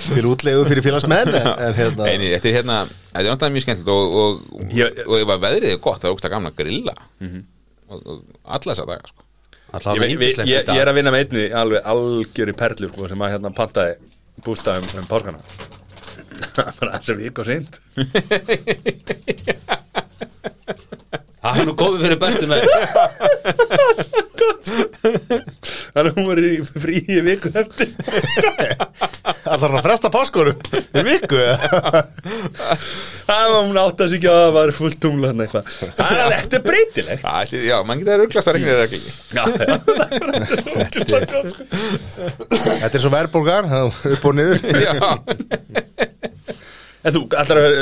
til 0.02 0.24
útlegu 0.28 0.64
fyrir 0.68 0.84
félagsmenn 0.84 1.30
en, 1.32 1.46
en 1.64 1.78
hérna 1.78 2.08
Eini, 2.10 2.32
þetta 2.34 2.50
er 2.50 2.56
hérna, 2.58 2.80
þetta 3.12 3.22
er 3.22 3.30
náttúrulega 3.30 3.54
mjög 3.54 3.66
skemmtilegt 3.66 3.94
og, 3.94 4.18
og, 4.18 4.34
og 5.06 5.32
að 5.36 5.46
veðrið 5.46 5.70
er 5.70 5.80
gott 5.86 6.02
það 6.02 6.10
er 6.10 6.16
ógst 6.16 6.28
að 6.28 6.34
gamla 6.34 6.52
að 6.52 6.58
grilla. 6.60 6.96
Og, 6.98 7.38
og 7.38 7.57
alla 7.88 8.72
þessa 8.72 8.86
daga 8.88 9.08
sko. 9.08 9.22
Ég, 9.68 9.74
Allavega 9.76 10.06
ég, 10.08 10.20
ég, 10.22 10.38
ég, 10.48 10.78
er 10.80 10.88
að 10.88 10.96
vinna 10.96 11.12
með 11.12 11.24
einni 11.24 11.44
alveg 11.52 11.88
algjöri 11.92 12.54
perlu 12.56 12.88
sko, 12.88 13.08
sem 13.10 13.24
að 13.24 13.34
hérna 13.34 13.50
pantaði 13.56 13.92
bústafum 14.46 15.02
um 15.02 15.10
páskana. 15.10 15.40
Bara 16.56 17.02
sem 17.04 17.20
vik 17.20 17.42
og 17.42 17.46
seint. 17.48 17.74
Það 21.38 21.60
er 21.62 21.68
nú 21.68 21.74
komið 21.78 22.02
fyrir 22.04 22.18
bestu 22.20 22.46
með 22.50 22.60
þannig 24.68 26.08
að 26.08 26.16
hún 26.18 26.26
var 26.28 26.40
í 26.42 26.50
frí 26.66 26.96
í 27.04 27.18
viku 27.26 27.50
eftir. 27.58 27.88
Allar 29.48 29.64
hann 29.68 29.78
að 29.80 29.86
fresta 29.86 30.10
páskorum 30.12 30.58
í 30.98 31.04
viku? 31.06 31.40
Það 33.28 33.44
var 33.52 33.58
hún 33.66 33.78
átt 33.82 34.02
að 34.04 34.14
ekki 34.18 34.28
að 34.30 34.38
það 34.40 34.52
var 34.56 34.72
fullt 34.78 34.98
tungla 35.02 35.30
þannig 35.32 35.44
eitthvað. 35.48 35.64
Það 35.98 36.12
er 36.14 36.20
alveg, 36.24 36.38
þetta 36.44 36.58
er 36.58 36.64
breytilegt. 36.68 37.22
Já, 37.24 37.32
ætli- 37.42 37.64
já, 37.68 37.76
mann 37.88 37.98
getur 38.02 38.14
að 38.14 38.20
rugglast 38.22 38.48
að 38.48 38.54
já, 38.58 38.64
já. 39.38 39.74
Sko. 41.48 41.62
þetta 42.48 42.94
er 42.94 43.02
svo 43.04 43.12
verðbólgar 43.12 43.64
upp 43.78 44.24
og 44.30 44.38
niður. 44.38 44.58
Já, 44.84 44.92
en 47.04 47.14
þú, 47.14 47.20
allar 47.42 47.58
að 47.64 47.74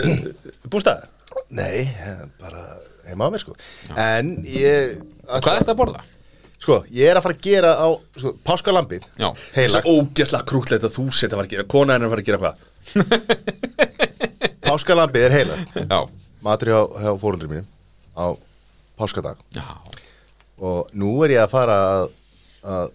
bústafir 0.73 1.13
nei, 1.57 1.87
bara 2.43 2.63
heima 3.07 3.29
á 3.29 3.31
mér 3.33 3.43
sko. 3.43 3.55
En 4.01 4.35
ég 4.51 4.99
hvað 5.27 5.53
er 5.53 5.63
þetta 5.63 5.75
að 5.75 5.81
borða? 5.81 6.01
Sko, 6.63 6.81
ég 6.95 7.11
er 7.11 7.19
að 7.19 7.27
fara 7.27 7.37
að 7.37 7.47
gera 7.47 7.73
á 7.77 7.89
sko, 8.17 8.33
páskalambið 8.47 9.07
Já. 9.19 9.29
það 9.29 9.59
heilagt, 9.59 9.87
er 9.87 9.93
ógæslega 9.93 10.49
krútlegt 10.51 10.87
að 10.87 10.97
þú 10.97 11.07
setja 11.11 11.33
að 11.33 11.39
fara 11.41 11.49
að 11.49 11.55
gera 11.55 11.69
kona 11.77 11.97
henni 11.97 12.09
að 12.09 12.15
fara 12.15 12.25
að 12.25 12.31
gera 12.31 12.43
hvað? 12.43 12.57
Páskalambið 14.67 15.27
er 15.29 15.37
heilagt. 15.37 15.79
Já, 15.83 16.01
matur 16.47 16.73
hjá, 16.73 16.81
hjá 17.05 17.11
fórundri 17.23 17.51
mínum 17.51 17.69
á 18.17 18.27
páskadag. 18.97 19.41
Já, 19.55 19.67
og 20.59 20.93
nú 20.97 21.13
er 21.27 21.37
ég 21.37 21.45
að 21.45 21.53
fara 21.53 21.81
að, 21.95 22.07
að 22.77 22.87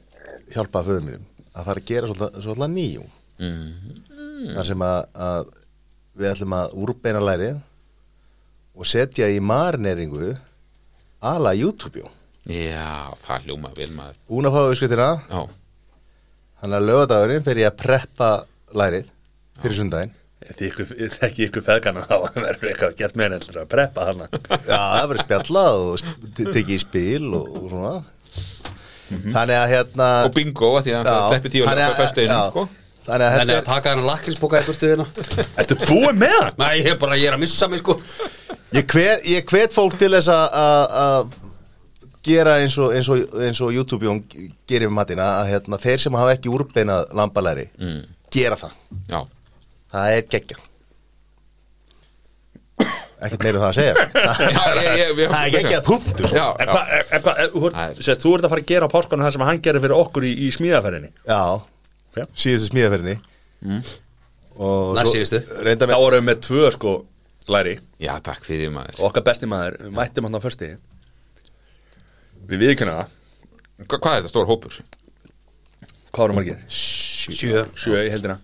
hjálpa 0.55 0.85
föðum 0.87 1.09
mínum 1.09 1.27
að 1.51 1.67
fara 1.67 1.83
að 1.83 1.89
gera 1.89 2.11
svolítið, 2.11 2.45
svolítið 2.45 2.71
nýjum 2.75 3.09
mm. 3.41 4.53
þar 4.55 4.69
sem 4.69 4.85
að, 4.87 5.01
að 5.27 5.51
við 6.21 6.31
ætlum 6.31 6.55
að 6.57 6.79
úrbeina 6.83 7.23
læri 7.23 7.51
og 8.71 8.87
setja 8.87 9.27
í 9.31 9.39
marineringu 9.43 10.31
ala 11.31 11.53
YouTube-jó 11.57 12.07
já, 12.49 13.13
það 13.25 13.43
hljóma 13.45 13.69
vel 13.77 13.91
maður. 13.95 14.15
Búin 14.31 14.47
að 14.49 14.55
fá 14.55 14.61
auðskritina 14.69 15.09
Já, 15.29 15.41
þannig 16.61 16.77
að 16.79 16.87
lögadagurinn 16.89 17.45
fer 17.45 17.61
ég 17.61 17.69
að 17.71 17.77
preppa 17.83 18.31
lærið 18.81 19.11
fyrir 19.61 19.77
sundaginn. 19.77 20.15
Þið 20.41 20.63
ykkur, 20.71 20.91
ekki 21.27 21.43
ykkur 21.45 21.63
feðgana 21.67 22.01
þá? 22.09 22.15
Verður 22.47 22.71
eitthvað 22.71 22.95
gert 22.97 23.17
með 23.19 23.27
henni 23.37 23.59
að 23.61 23.67
preppa 23.69 24.07
hana 24.07 24.25
Já, 24.65 24.79
það 24.81 25.03
verður 25.11 25.21
spjallað 25.21 25.81
og 25.85 25.99
sp- 26.01 26.31
te- 26.39 26.47
tekið 26.55 26.73
í 26.73 26.79
spil 26.81 27.27
og, 27.37 27.51
og 27.59 27.67
svona. 27.69 27.91
Þannig 29.11 29.57
að 29.59 29.67
hérna 29.75 30.07
og 30.25 30.33
bingo 30.37 30.69
að 30.79 30.85
því 30.87 30.93
að 30.97 31.09
það 31.11 31.25
sleppi 31.29 31.51
tíu 31.53 31.61
og 31.65 31.69
leppa 31.69 31.91
að- 31.91 31.99
föstuðinu 32.01 32.39
sko. 32.49 32.63
Þannig 33.01 33.25
að 33.27 33.35
Þannig 33.35 33.53
að 33.53 33.59
þetta 33.59 33.69
taka 33.73 33.91
hennar 33.93 34.07
lakríspoka 34.07 34.59
í 34.61 34.65
burtuðina 34.69 35.05
Ertu 35.61 35.77
búið 35.87 36.19
með 36.21 36.35
hann? 36.37 36.59
Nei, 36.61 36.73
ég 36.81 36.89
er 36.93 36.99
bara, 37.01 37.15
ég 37.17 37.29
er 37.31 37.37
að 37.37 37.41
missa 37.41 37.69
mig 37.71 37.81
sko. 37.81 37.95
Er 38.71 38.77
ég 38.81 38.91
hvet, 38.93 39.23
ég 39.29 39.47
hvet 39.53 39.73
fólk 39.77 39.97
til 40.01 40.11
þess 40.13 40.29
að- 40.33 40.57
að 40.61 40.97
að 41.05 41.39
gera 42.23 42.57
eins 42.61 42.77
og, 42.77 42.91
eins 42.95 43.09
og, 43.09 43.21
eins 43.41 43.61
og 43.65 43.71
YouTube-jón 43.75 44.23
gerir 44.69 44.87
við 44.89 44.95
matinn 44.97 45.21
að 45.23 45.47
hérna, 45.51 45.79
þeir 45.81 45.99
sem 46.03 46.13
hafa 46.19 46.35
ekki 46.37 46.51
úrbeinað 46.53 47.13
lambalæri 47.17 47.69
Mm. 47.79 48.03
gera 48.31 48.55
það, 48.55 48.75
Já, 49.09 49.21
það 49.93 50.17
er 50.17 50.21
geggja 50.35 50.57
ekkert 53.21 53.43
meira 53.45 53.59
um 53.59 53.63
það 53.63 53.69
að 53.69 53.75
segja. 53.77 53.93
Það 55.31 55.43
er 55.45 55.51
geggjað 55.53 55.83
punktur 55.85 56.29
sko. 56.31 56.45
þú 56.57 57.65
ert- 57.67 57.75
Það 57.75 57.91
er- 57.91 57.99
sérst, 58.01 58.23
þú 58.23 58.31
ert 58.37 58.45
að 58.47 58.53
fara 58.55 58.63
að 58.63 58.69
gera 58.71 58.87
á 58.89 58.93
páskanum 58.95 59.25
það 59.27 59.35
sem 59.35 59.43
hann 59.45 59.59
gerir 59.67 59.83
fyrir 59.83 59.93
okkur 59.99 60.25
í, 60.25 60.31
í 60.41 60.47
smíðaferðinni? 60.55 61.11
Já, 61.29 61.41
Já. 62.17 62.23
síðustu 62.33 62.71
smíðaferðinni. 62.71 63.17
Mm. 63.61 63.83
og 64.65 64.97
síðustu. 65.11 65.41
Þá 65.45 65.85
vorum 65.93 66.17
við 66.17 66.27
með 66.31 66.41
tvö 66.47 66.71
sko 66.73 66.95
læri. 67.53 67.75
Já, 68.01 68.15
takk 68.25 68.41
fyrir 68.47 68.73
maður. 68.73 68.97
Okkar 69.05 69.23
besti 69.29 69.45
maður, 69.49 69.77
við 69.85 69.93
mættum 69.99 70.25
hann 70.27 70.37
á 70.37 70.41
fösti 70.41 70.71
Við 72.49 72.63
viðkynna 72.65 72.95
það. 72.99 73.17
Hva, 73.81 73.97
Hvað 73.97 74.13
er 74.13 74.21
þetta 74.21 74.31
stór 74.33 74.49
hópur? 74.49 74.77
Hvað 76.11 76.23
voru 76.23 76.37
margir? 76.37 76.63
Sjö. 76.71 77.65
Sjö. 77.77 77.99
Í 78.01 78.11
heldina 78.11 78.39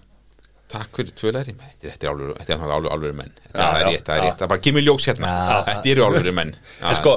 Takk 0.67 0.97
fyrir 0.99 1.13
tvö 1.15 1.31
læri 1.31 1.53
Þetta 1.55 2.07
er 2.07 2.09
alveg, 2.11 2.33
þetta 2.41 2.55
er 2.57 2.73
alveg, 2.75 2.91
alveg 2.91 3.13
menn. 3.15 3.31
Þetta 3.45 3.67
er 3.67 3.85
rétt, 3.87 4.03
það 4.07 4.17
er 4.17 4.25
rétt. 4.25 4.35
Það 4.35 4.45
er 4.47 4.51
bara 4.51 4.63
kemur 4.67 4.83
ljós 4.83 5.07
hérna. 5.07 5.31
Þetta 5.69 5.91
eru 5.93 6.03
alveg 6.07 6.35
menn. 6.35 6.51
En 6.83 6.99
sko, 6.99 7.13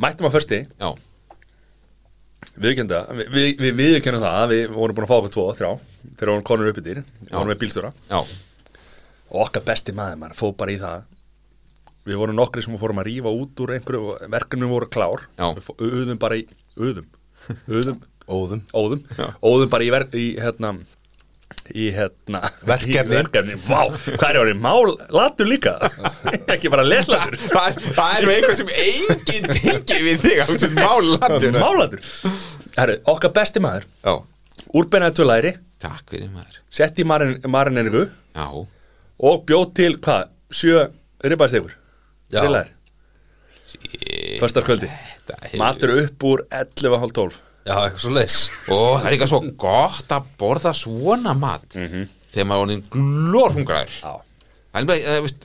mættum 0.00 0.28
að 0.28 0.38
försti. 0.38 0.62
Já, 0.80 0.88
Viðkjönda, 2.58 2.98
við, 3.14 3.28
við, 3.34 3.48
við 3.60 3.76
viðkjöndum 3.78 4.22
það 4.24 4.36
að 4.40 4.52
Við 4.52 4.62
vorum 4.74 4.96
búin 4.96 5.04
að 5.06 5.10
fá 5.10 5.16
okkur 5.18 5.32
tvo, 5.34 5.44
þrjá 5.58 5.68
Þegar 6.08 6.30
vorum 6.32 6.44
konur 6.46 6.70
upp 6.70 6.80
í 6.80 6.84
dýr 6.86 7.00
Við 7.02 7.32
vorum 7.34 7.50
með 7.52 7.60
bílstjóra. 7.62 7.90
Já, 8.08 8.18
Og 9.28 9.40
okkar 9.44 9.64
besti 9.66 9.94
maður, 9.94 10.20
maður, 10.22 10.38
fóð 10.38 10.54
bara 10.62 10.74
í 10.74 10.78
það 10.80 11.02
Við 12.08 12.18
vorum 12.22 12.38
nokkri 12.38 12.64
sem 12.64 12.76
fórum 12.80 13.00
að 13.02 13.10
rífa 13.10 13.32
út 13.36 13.60
úr 13.64 13.74
einhverju 13.76 14.14
Verkefnum 14.32 14.70
voru 14.72 14.88
klár. 14.92 15.26
Já. 15.38 15.48
Við 15.58 15.66
fó- 15.68 15.76
Uðum 15.88 16.20
bara 16.22 16.38
í, 16.40 16.46
uðum. 16.76 17.08
Uðum, 17.68 17.98
Óðum. 18.38 18.62
Óðum. 18.76 19.02
Óðum 19.44 19.70
bara 19.72 19.84
í, 19.86 19.90
ver, 19.94 20.08
í 20.20 20.28
hérna 20.40 20.74
Í 21.72 21.86
hérna 21.96 22.42
Verkefni. 22.68 23.14
í 23.14 23.16
verkefni, 23.16 23.54
vá, 23.64 23.86
hvað 24.18 24.26
er 24.34 24.38
orðið, 24.42 24.58
mál 24.60 24.90
latur 25.16 25.48
líka? 25.48 25.72
Ekki 26.52 26.68
bara 26.72 26.84
leslatur 26.84 27.38
Það, 27.40 27.78
það 27.96 28.10
er 28.18 28.26
með 28.28 28.34
eitthvað 28.34 28.58
sem 28.58 28.72
enginn 28.84 29.48
tengi 29.56 29.98
við 30.04 30.26
þig 30.26 30.74
málatur 30.76 31.56
Málatur 31.56 32.04
Herru, 32.76 32.98
okkar 33.14 33.32
besti 33.40 33.62
maður. 33.64 33.88
Já, 34.04 34.12
Úrbeinaði 34.76 35.16
tvö 35.16 35.26
læri. 35.30 35.54
Takk 35.80 36.12
fyrir 36.12 36.28
maður. 36.34 36.60
Sett 36.78 37.00
í 37.00 37.06
marin, 37.08 37.38
marineringu 37.48 38.04
Já, 38.36 38.44
Og 39.24 39.40
bjóð 39.48 39.66
til, 39.80 39.92
hvað, 40.04 40.28
sjö 40.52 40.84
ribbastegur 41.24 41.72
Þetta 42.28 42.44
hefur- 45.42 45.58
Matur 45.60 45.90
upp 46.04 46.20
úr 46.28 46.38
11.30 46.50 47.36
Já, 47.68 47.74
eitthvað 47.84 48.00
svo 48.00 48.12
leis 48.16 48.36
Og 48.72 48.92
það 49.00 49.06
er 49.06 49.12
eitthvað 49.16 49.28
svo 49.32 49.40
gott 49.60 50.08
að 50.16 50.22
borða 50.40 50.72
svona 50.78 51.32
mat. 51.36 51.66
Þegar 52.32 52.46
maður 52.48 52.60
er 52.60 52.64
orðin 52.64 52.84
glórhungraður. 52.94 53.94
Já. 54.02 54.12
Það 54.72 54.80
er 54.96 55.22
veist, 55.24 55.42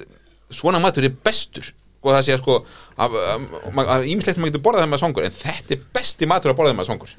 svona 0.53 0.79
matur 0.83 1.03
er 1.07 1.13
bestur. 1.25 1.65
Og 2.03 2.09
það 2.11 2.23
sé 2.27 2.31
að 2.35 2.41
sko 2.43 2.55
af- 2.99 3.15
af- 3.15 3.87
af 3.87 4.01
ímislegt 4.07 4.37
maður 4.39 4.51
getur 4.51 4.63
borðað 4.65 4.79
þegar 4.83 4.91
maður 4.91 4.99
er 4.99 5.03
svangur 5.03 5.25
en 5.27 5.37
þetta 5.39 5.71
er 5.77 5.81
besti 5.95 6.23
matur 6.27 6.49
að 6.51 6.57
borða 6.57 6.69
þegar 6.71 6.79
maður 6.79 6.83
er 6.83 6.91
svangur. 6.91 7.11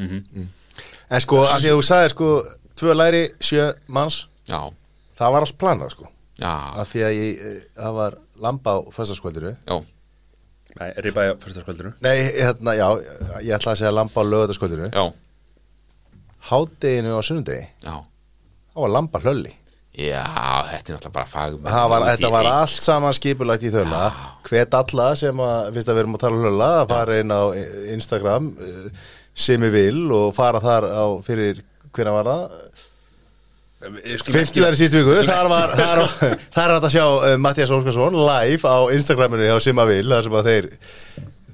En 1.10 1.20
sko, 1.20 1.36
af 1.44 1.58
því 1.60 1.68
að 1.72 1.78
þú 1.78 1.84
sagði 1.90 2.08
sko 2.14 2.28
Tvö 2.74 2.90
læri, 2.96 3.22
sjö 3.40 3.64
manns. 3.88 4.26
Já, 4.48 4.60
Það 5.18 5.30
var 5.32 5.40
alls 5.44 5.52
planað 5.52 5.90
sko. 5.94 6.04
Já, 6.40 6.54
Af 6.80 6.86
því 6.92 7.00
að 7.06 7.12
ég, 7.14 7.32
eh, 7.38 7.60
það 7.78 7.92
var 7.94 8.12
lamba 8.43 8.78
á 8.78 8.78
föstaskvöldinu 8.94 9.55
já, 9.66 9.77
Nei, 10.74 10.89
ribbaði 11.06 11.35
á 11.35 11.35
föstarkvöldinu 11.39 11.93
Nei, 12.02 12.16
hérna, 12.35 12.74
já, 12.74 12.89
ég 13.47 13.52
ætla 13.55 13.74
að 13.74 13.82
segja 13.82 13.93
lamba 13.94 14.23
á 14.23 14.24
lögataskvöldinu 14.27 14.89
já, 14.90 15.05
Hádeginu 16.44 17.15
á 17.16 17.23
sunnudegi. 17.24 17.69
Já. 17.81 17.94
Það 18.74 18.82
var 18.85 18.90
lamba 18.93 19.20
hlölli. 19.24 19.52
Já, 19.94 20.24
þetta 20.73 20.90
er 20.90 20.97
náttúrulega 20.97 21.12
bara 21.15 21.31
fag 21.31 21.52
Það 21.62 21.85
var, 21.93 22.05
þetta 22.11 22.31
var 22.35 22.47
allt 22.51 22.81
saman 22.82 23.15
skipulagt 23.15 23.62
í 23.62 23.70
þölla 23.70 24.01
Hvet 24.48 24.74
alla 24.74 25.05
sem 25.15 25.39
að, 25.39 25.69
fyrst 25.77 25.90
að 25.93 25.94
við 25.94 26.02
erum 26.02 26.16
að 26.19 26.23
tala 26.24 26.35
um 26.40 26.43
hlölla 26.48 26.70
að 26.81 26.89
fara 26.90 27.19
inn 27.23 27.31
á 27.31 27.43
Instagram 27.94 28.48
eh, 28.59 28.89
sem 29.47 29.66
ég 29.69 29.70
vil 29.77 30.02
og 30.16 30.32
fara 30.35 30.59
þar 30.65 30.89
á 30.90 31.05
fyrir, 31.23 31.62
hvernig 31.94 32.16
var 32.19 32.27
það? 32.32 32.59
Ég 33.85 34.19
skulum 34.23 34.39
ekki- 34.39 34.39
Fymtilegri 34.39 34.81
sístu 34.81 35.02
viku, 35.02 35.19
þar 35.28 35.52
var 35.52 35.77
þar, 35.77 36.02
þar 36.55 36.65
er 36.70 36.74
hægt 36.78 36.89
að 36.89 36.97
sjá 36.97 37.05
uh, 37.11 37.36
Mattias 37.44 37.74
Óskarsson 37.77 38.16
live 38.24 38.65
á 38.65 38.78
Instagraminu 38.97 39.47
hjá 39.51 39.56
Simavil 39.69 40.05
þar 40.09 40.28
sem 40.28 40.36
að 40.40 40.48
þeir 40.51 40.69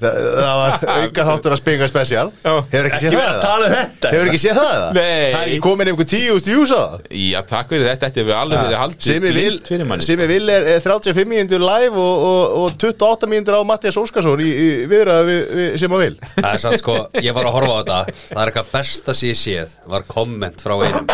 það, 0.00 0.14
það 0.40 0.54
var 0.60 0.84
auka 1.00 1.24
þáttur 1.28 1.54
að 1.54 1.58
spinga 1.60 1.88
spesial. 1.90 2.22
Hefur 2.40 2.86
ekki 2.88 2.94
Ekki 2.94 3.00
séð 3.02 3.16
verið 3.18 3.26
það? 3.26 3.34
að 3.34 3.42
tala 3.44 3.66
um 3.66 3.74
þetta. 3.74 4.12
Hefur 4.14 4.30
ekki 4.30 4.40
séð 4.44 4.60
það? 4.60 4.70
eða? 4.76 4.86
Nei. 4.96 5.26
Það 5.34 5.50
er 5.56 5.60
komin 5.66 5.90
einhver 5.92 6.08
tíu 6.14 6.36
úst 6.38 6.48
jús 6.48 6.72
á 6.72 6.80
það. 6.80 6.94
Já, 7.20 7.40
takk 7.50 7.74
fyrir 7.74 7.84
þetta, 7.90 8.06
þetta 8.08 8.22
hefur 8.22 8.38
alveg 8.38 8.62
verið 8.64 8.80
haldið 8.80 9.10
Simi 9.10 9.34
Vil, 9.36 9.58
fyrir 9.68 9.90
manni 9.90 10.06
Simi 10.06 10.30
Vil 10.30 10.54
er, 10.54 10.68
er 10.76 10.86
35 10.86 11.28
mínútur 11.34 11.66
live 11.66 12.00
og, 12.06 12.24
og, 12.30 12.56
og 12.62 12.78
28 12.80 13.28
mínútur 13.34 13.58
á 13.60 13.62
Mattias 13.68 14.00
Óskarsson 14.00 14.40
í, 14.40 14.48
í 14.48 14.70
viðraða 14.94 15.28
við, 15.28 15.42
við 15.60 15.76
Simavil 15.84 16.16
Það 16.38 16.50
er 16.54 16.64
satt 16.64 16.80
sko, 16.80 16.96
ég 17.20 17.36
var 17.36 17.50
að 17.50 17.56
horfa 17.58 17.76
á 17.76 17.78
þetta. 17.82 18.00
Það 18.30 18.42
er 18.46 18.54
eitthvað 18.54 18.72
besta 18.78 19.18
sem 19.20 19.34
ég 19.34 19.40
séð 19.44 19.76
Var 19.98 20.08
komment 20.16 20.64
frá 20.64 20.78
einum 20.80 21.12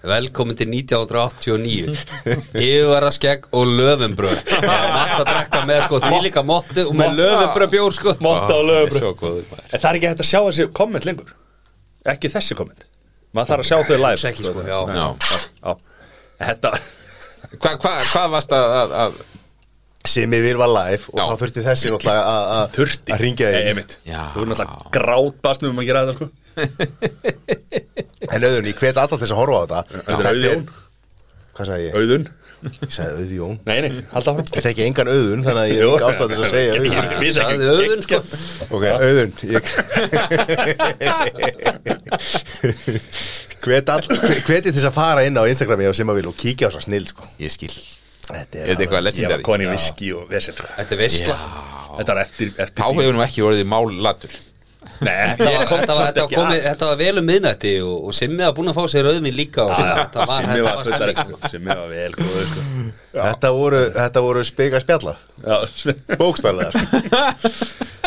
Velkomin 0.00 0.56
til 0.56 0.70
1989 0.72 1.92
Yfirverða 2.56 3.10
skegg 3.12 3.48
og 3.52 3.68
löfumbröð 3.68 4.38
Matt 4.64 5.16
að 5.18 5.26
drekka 5.28 5.60
með 5.68 5.82
sko 5.86 6.00
því 6.06 6.20
líka 6.24 6.44
móttu 6.48 6.86
og 6.88 6.94
með 6.96 7.18
löfumbröð 7.20 7.72
bjór 7.74 7.96
sko 7.98 8.14
Motta 8.24 8.56
og 8.56 8.70
maður 8.70 9.42
En 9.68 9.76
það 9.76 9.90
er 9.90 9.98
ekki 10.00 10.08
hægt 10.12 10.24
að 10.24 10.30
sjá 10.30 10.40
þessi 10.46 10.68
komment 10.80 11.08
lengur 11.08 11.34
Ekki 12.14 12.32
þessi 12.32 12.56
komment 12.56 12.86
Maður 13.36 13.52
þarf 13.52 13.66
að 13.66 13.68
sjá 13.68 13.76
þau 13.90 13.98
live 14.06 14.30
Ekki, 14.32 14.46
sko, 14.48 14.64
já. 14.64 14.78
Já. 14.96 15.06
já. 15.60 15.74
En 16.40 16.48
Þetta 16.48 16.72
Hvað 17.60 17.76
hva, 17.82 17.92
hva 18.14 18.24
varst 18.38 18.52
að, 18.56 18.72
að, 18.80 18.96
að 19.04 19.20
Simi 20.10 20.38
Vil 20.40 20.56
var 20.56 20.70
live 20.72 21.10
og 21.12 21.18
Já. 21.20 21.24
þá 21.28 21.34
þurfti 21.42 21.62
þessi 21.66 21.90
að- 21.92 22.50
að 22.56 22.70
þurfti 22.78 23.12
að 23.12 23.20
ringja. 23.20 23.48
Já. 24.08 24.20
Þú 24.32 24.38
erum 24.40 24.52
náttúrulega 24.54 24.92
grátbasnum 24.96 25.74
um 25.74 25.82
að 25.82 25.88
gera 25.90 26.04
þetta 26.08 26.16
sko 26.16 26.28
En 28.30 28.44
auðvun, 28.46 28.68
ég 28.70 28.78
hvet 28.78 29.00
alltaf 29.00 29.20
þess 29.22 29.34
að 29.34 29.40
horfa 29.42 29.56
á 29.58 29.62
þetta. 29.64 29.80
Þetta 30.06 30.20
er 30.20 30.28
Auðjón 30.30 30.64
Hvað 31.60 31.66
sagði 31.68 31.84
ég? 31.84 31.92
Auðun. 31.98 32.24
Ég 32.60 32.92
sagði 32.94 33.12
Auðjón. 33.20 33.56
Nei, 33.66 33.78
nei, 33.84 33.90
halda 34.12 34.32
áfram. 34.32 34.46
Ég 34.54 34.64
þekki 34.64 34.82
engan 34.86 35.10
auðun 35.10 35.42
þannig 35.44 35.62
að 35.62 35.68
ég 35.70 35.76
er 35.80 35.84
ekki 35.90 36.06
ástæð 36.06 36.28
þess 36.30 36.42
að 36.44 36.52
segja 36.54 36.72
auðun. 36.76 36.94
Við 37.20 37.32
Sagði 37.36 37.64
auðun 37.74 38.02
sko. 38.06 38.18
Ok, 38.70 38.84
auðun 39.04 39.32
ég... 39.50 39.62
Hvet 43.60 43.92
all 43.92 44.04
Hveti 44.08 44.70
til 44.70 44.76
þess 44.76 44.88
að 44.88 44.96
fara 44.96 45.20
inn 45.28 45.36
á 45.36 45.44
Instagrami 45.44 45.84
á 45.84 45.92
Simavil 45.96 46.30
og 46.30 46.36
kíkja 46.40 46.68
á 46.68 46.72
svo 46.72 46.80
snill 46.84 47.04
sko. 47.10 47.22
Ég 47.42 47.52
skil. 47.52 47.74
Þetta 48.30 48.54
Er 48.62 48.70
þetta 48.70 48.70
eitthvað 48.70 48.84
Ég 48.86 48.94
var 48.94 49.04
legendary? 49.08 49.44
koni 49.50 49.66
viski 49.68 50.08
og 50.16 50.22
vesel. 50.30 50.54
Þetta 50.78 50.92
er 50.96 51.00
veistla 51.02 51.36
Þetta 51.90 52.12
var 52.14 52.20
eftir, 52.22 52.52
eftir 52.54 52.78
Þá 52.78 52.86
hefur 52.94 53.16
nú 53.16 53.24
ekki 53.26 53.44
orðið 53.44 53.64
en 53.66 54.38
Þetta 55.00 56.86
var, 56.86 56.96
vel 57.00 57.18
um 57.20 57.26
miðnætti 57.26 57.72
og, 57.84 58.04
og 58.08 58.12
Simmi 58.16 58.42
var 58.42 58.54
búin 58.56 58.68
að 58.68 58.76
fá 58.76 58.84
sér 58.92 59.04
rauðvin 59.08 59.36
líka 59.36 59.60
og 59.64 59.70
þetta 59.72 60.18
var, 60.28 60.40
Simmi 60.42 60.54
þetta 60.58 60.74
var 60.74 60.84
fullari 60.88 61.14
stemming 61.16 61.38
sko. 61.38 61.48
Simmi 61.54 61.70
var 61.70 61.88
vel 61.88 62.12
góður 62.18 62.46
sko. 62.50 62.62
Þetta 63.14 63.48
voru, 63.56 63.80
þetta 63.96 64.18
voru 64.26 64.40
spika 64.46 64.78
spjalla 64.84 65.14
sko. 65.70 65.92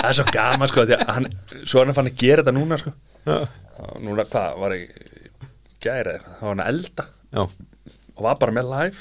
Það 0.03 0.09
er 0.09 0.15
svo 0.17 0.25
gaman 0.35 0.67
sko 0.67 0.83
hann, 1.07 1.25
Svo 1.63 1.79
hann 1.79 1.95
fann 1.95 2.09
að 2.11 2.17
gera 2.19 2.43
þetta 2.43 2.53
núna 2.57 2.75
sko. 2.81 2.91
Núna, 4.03 4.23
hvað, 4.29 4.49
var 4.59 4.71
ég 4.75 4.83
Gæri 5.83 6.13
þá 6.21 6.43
var 6.43 6.49
hann 6.51 6.63
að 6.63 6.69
elda. 6.73 7.03
Já. 7.33 7.41
Og 8.13 8.21
var 8.23 8.37
bara 8.39 8.53
með 8.55 8.65
live. 8.69 8.99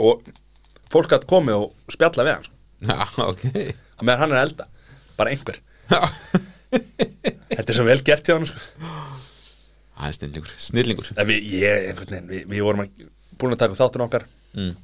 Og 0.00 0.12
fólk 0.92 1.08
gætt 1.12 1.26
komið 1.28 1.54
og 1.66 1.70
spjalla 1.92 2.24
við 2.28 2.34
hann 2.38 2.46
sko. 2.46 2.54
Já, 2.82 2.98
ok. 3.26 3.42
Og 3.98 4.02
meðan 4.06 4.20
hann 4.22 4.32
er 4.32 4.38
að 4.40 4.46
elda, 4.46 4.64
bara 5.18 5.30
einhver. 5.34 5.56
Já 5.92 6.00
Þetta 6.72 7.66
er 7.66 7.76
svo 7.76 7.86
vel 7.86 7.98
gert 8.06 8.28
hjá 8.28 8.36
hann 8.36 8.48
sko. 8.48 8.62
Það 10.02 10.06
er 10.08 10.14
snillingur, 10.18 10.54
snillingur. 10.58 11.10
En 11.14 11.28
við, 11.28 11.50
ég, 11.60 11.88
einhvern 11.90 12.14
veginn, 12.16 12.30
við, 12.30 12.46
við 12.50 12.64
vorum 12.66 12.84
að, 12.84 13.04
búin 13.38 13.54
að 13.54 13.60
taka 13.62 13.78
þáttun 13.78 14.06
okkar. 14.06 14.24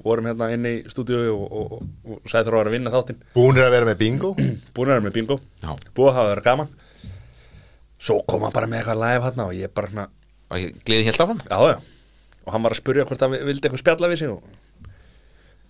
Vorum 0.01 0.29
hérna 0.29 0.47
inni 0.53 0.71
í 0.79 0.83
stúdíu 0.89 1.19
og, 1.33 1.41
og, 1.45 1.73
og, 1.75 2.13
og 2.15 2.29
sagði 2.29 2.47
þurfa 2.47 2.57
að 2.57 2.61
vera 2.63 2.71
að 2.71 2.77
vinna 2.77 2.93
þáttinn. 2.93 3.19
Búnir 3.35 3.65
að 3.65 3.73
vera 3.75 3.89
með 3.89 3.99
bingo? 3.99 4.31
Búin 4.75 4.89
að 4.89 4.95
vera 4.95 5.05
með 5.05 5.17
bingo. 5.17 5.37
Já. 5.61 5.73
Búið 5.97 6.11
að 6.11 6.17
hafa 6.19 6.31
verið 6.31 6.47
gaman. 6.47 6.71
Svo 7.99 8.17
kom 8.29 8.45
hann 8.47 8.55
bara 8.55 8.69
með 8.71 8.81
eitthvað 8.81 9.03
live 9.03 9.27
hérna 9.27 9.45
og 9.49 9.57
ég 9.57 9.73
bara 9.75 9.91
hérna 9.91 10.07
gleði 10.87 11.09
helt 11.09 11.21
áfram? 11.25 11.41
Já, 11.45 11.59
já. 11.73 11.77
Og 12.47 12.55
hann 12.55 12.65
var 12.65 12.73
að 12.73 12.81
spurja 12.81 13.05
hvort 13.05 13.25
hann 13.25 13.35
vildi 13.35 13.67
eitthvað 13.67 13.83
spjalla 13.83 14.09
við 14.09 14.21
sig 14.23 14.31
og 14.33 14.58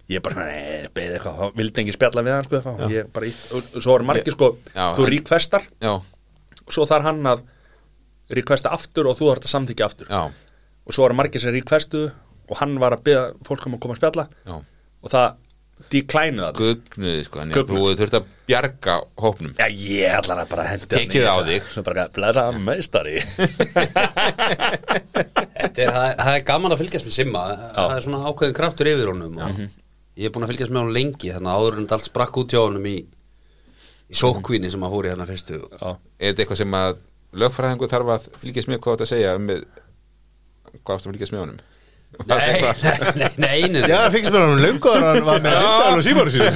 ég 0.09 0.23
bara, 0.25 0.45
nei, 0.49 0.87
beðið 0.95 1.17
eitthvað. 1.19 1.39
Þá 1.39 1.57
vildi 1.59 1.83
engin 1.83 1.95
spjalla 1.97 2.23
við 2.25 2.33
hann, 2.35 2.47
sko, 2.47 2.59
eitthvað 2.59 2.83
og 2.87 2.93
ég 2.95 3.09
bara, 3.15 3.25
í, 3.29 3.33
og 3.53 3.81
svo 3.83 3.91
voru 3.95 4.07
margir, 4.09 4.33
sko, 4.37 4.47
Já, 4.73 4.85
þú 4.97 5.05
en- 5.05 5.11
requestar. 5.15 5.67
Já, 5.85 5.93
svo 6.69 6.87
þarf 6.89 7.09
hann 7.09 7.21
að 7.33 7.43
requesta 8.39 8.71
aftur 8.75 9.09
og 9.09 9.17
þú 9.19 9.29
þarf 9.31 9.45
að 9.45 9.53
samþykja 9.55 9.85
aftur. 9.91 10.09
Já, 10.09 10.23
og 10.89 10.95
svo 10.97 11.05
voru 11.05 11.17
margir 11.19 11.41
sem 11.43 11.53
requestuðu 11.55 12.09
og 12.49 12.57
hann 12.63 12.79
var 12.81 12.97
að 12.97 13.05
beða 13.05 13.27
fólk 13.45 13.67
um 13.69 13.77
að 13.77 13.83
koma 13.85 13.93
að 13.97 14.01
spjalla. 14.01 14.25
Já. 14.49 14.57
Og 15.05 15.09
það 15.13 15.29
declinuð 15.93 16.43
það 16.43 16.57
Gugnuði 16.59 17.21
sko, 17.23 17.39
þannig 17.39 17.55
að 17.55 17.59
Gugnuðu. 17.69 17.91
þú 17.93 17.99
þurft 18.01 18.15
að 18.17 18.25
bjarga 18.49 18.95
hópnum. 19.23 19.53
Já, 19.55 19.67
ég 19.79 20.15
ætlar 20.17 20.41
að 20.43 20.49
bara 20.51 20.65
hendi 20.67 20.89
Tekið 20.91 21.27
á 21.29 21.35
þig. 21.47 21.69
Svo 21.71 21.83
bara, 21.87 22.03
blæra 22.17 22.43
meistari. 22.57 23.21
Þetta 24.49 25.83
er, 25.83 25.91
það, 25.93 26.09
það 26.19 26.33
er 26.33 26.43
gaman 26.49 26.73
að 26.75 26.81
fylgjast 26.83 27.07
með 27.07 27.15
Simma. 27.15 27.43
Það 27.77 27.93
er 27.95 28.03
svona 28.05 28.21
ákveðin 28.31 28.57
kraftur 28.59 28.89
yfir 28.91 29.11
honum 29.13 29.39
og 29.39 29.61
Ég 30.19 30.27
er 30.27 30.33
búin 30.35 30.43
að 30.45 30.53
fylgjast 30.53 30.73
með 30.73 30.81
honum 30.83 30.97
lengi 30.97 31.31
Þannig 31.31 31.51
að 31.51 31.61
áður 31.63 31.79
en 31.79 31.89
allt 31.95 32.09
sprakk 32.09 32.39
út 32.41 32.55
hjá 32.55 32.59
honum 32.61 32.87
í, 32.89 32.95
í 34.11 34.19
sókvíni 34.19 34.71
sem 34.71 34.83
að 34.83 34.95
fór 34.95 35.07
í 35.07 35.13
hérna 35.13 35.27
fyrstu 35.29 35.59
Já, 35.61 35.89
Er 36.19 36.33
þetta 36.33 36.43
eitthvað 36.43 36.61
sem 36.61 36.79
að 36.79 36.99
lögfræðingu 37.39 37.89
þarf 37.91 38.13
að 38.15 38.29
fylgjast 38.41 38.71
með 38.71 38.81
hvað 38.83 38.97
þetta 38.97 39.09
segja 39.13 39.35
um 39.37 39.49
hvað 39.49 40.95
ást 40.95 41.07
að 41.07 41.13
fylgjast 41.13 41.35
með 41.35 41.43
honum? 41.45 41.59
Nei, 42.27 42.59
nei, 42.83 42.99
nei, 43.39 43.63
nei, 43.71 43.79
Já, 43.87 43.95
það 44.03 44.11
fengið 44.15 44.33
mér 44.35 44.41
hann 44.43 44.59
löngu 44.63 44.89
að 44.91 45.03
hann 45.05 45.23
var 45.25 45.39
með 45.45 45.53
Vindal 45.55 45.95
og 45.95 46.01
Símóru 46.05 46.31
sínu. 46.33 46.49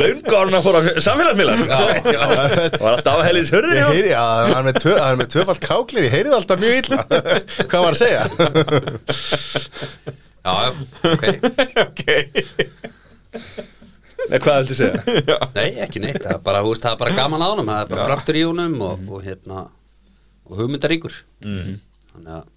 Laungárna 0.00 0.58
fór 0.64 0.76
á 0.78 0.80
samfélagsmiðlar. 1.04 1.58
Já, 1.68 1.80
já. 2.08 2.22
Var 2.80 2.92
alltaf 2.96 3.16
á 3.20 3.22
helins 3.26 3.50
hörðin 3.52 3.76
Ég 3.76 3.82
já 3.82 3.88
heyri, 3.92 4.10
já, 4.14 4.24
hann 4.48 4.56
er 4.56 4.64
með, 4.70 4.76
tvö, 4.84 4.94
hann 5.02 5.18
með 5.20 5.28
tvöfald 5.36 5.60
káklir, 5.66 6.04
ég 6.08 6.14
heyri 6.16 6.28
það 6.32 6.38
alltaf 6.40 6.58
mjög 6.62 6.74
illa. 6.80 6.98
Hvað 7.70 7.82
var 7.86 7.92
að 7.92 8.00
segja? 8.00 8.22
Já, 10.42 10.54
ok. 11.06 11.24
Ok. 11.84 12.02
Nei, 14.26 14.38
hvað 14.42 14.54
heldur 14.56 14.74
segja? 14.80 14.98
Nei, 15.54 15.68
ekki 15.84 15.98
neitt, 16.02 16.18
það 16.24 16.34
er 16.34 16.40
bara, 16.48 16.58
þú 16.64 16.70
veist, 16.72 16.82
það 16.82 16.94
er 16.96 17.00
bara 17.04 17.14
gaman 17.20 17.44
á 17.44 17.46
honum. 17.52 17.68
Það 17.70 17.78
er 17.84 17.88
bara 17.92 18.08
kraftur 18.10 18.34
í 18.40 18.42
honum 18.48 18.74
og, 18.88 18.96
og 19.06 19.20
hérna 19.22 19.58
og 20.48 20.52
hugmyndaríkur. 20.58 21.14
Mhm. 21.46 21.72
Þannig 22.12 22.34
að 22.38 22.48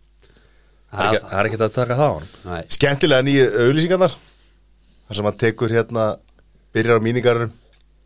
Það 0.95 1.15
er 1.17 1.25
er 1.39 1.49
ekki 1.49 1.57
að 1.59 1.73
taka 1.75 1.95
það 1.99 2.05
á 2.07 2.13
hann 2.15 2.27
Nei, 2.45 2.61
Skemmtilega 2.75 3.25
nýju 3.27 3.45
auglýsingarnar 3.65 4.13
þar 5.05 5.17
sem 5.19 5.27
hann 5.29 5.39
tekur 5.41 5.73
hérna 5.75 6.05
byrjar 6.75 7.01
á 7.01 7.05
mínigarum 7.05 7.53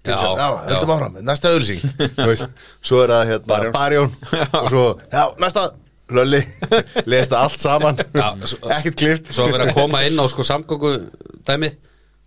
Já, 0.07 0.15
já. 0.15 0.47
áfram, 0.79 1.17
næsta 1.27 1.49
auglýsing. 1.51 1.81
Þú 2.15 2.25
veist, 2.29 2.45
Svo 2.81 3.01
er 3.03 3.11
það 3.11 3.31
hérna 3.33 3.71
Barjón. 3.75 4.13
Og 4.55 4.69
svo, 4.71 4.83
já, 5.11 5.23
næsta. 5.43 5.65
Lölli, 6.09 6.39
lest 7.05 7.29
það 7.35 7.41
allt 7.43 7.61
saman. 7.61 7.99
Ekkert 7.99 8.95
klift 8.97 9.27
Svo 9.35 9.45
að 9.45 9.51
vera 9.57 9.67
að 9.67 9.75
koma 9.77 9.99
inn 10.07 10.17
á 10.17 10.25
sko 10.31 10.45
samgöngu 10.47 10.93
dæmið 11.45 11.75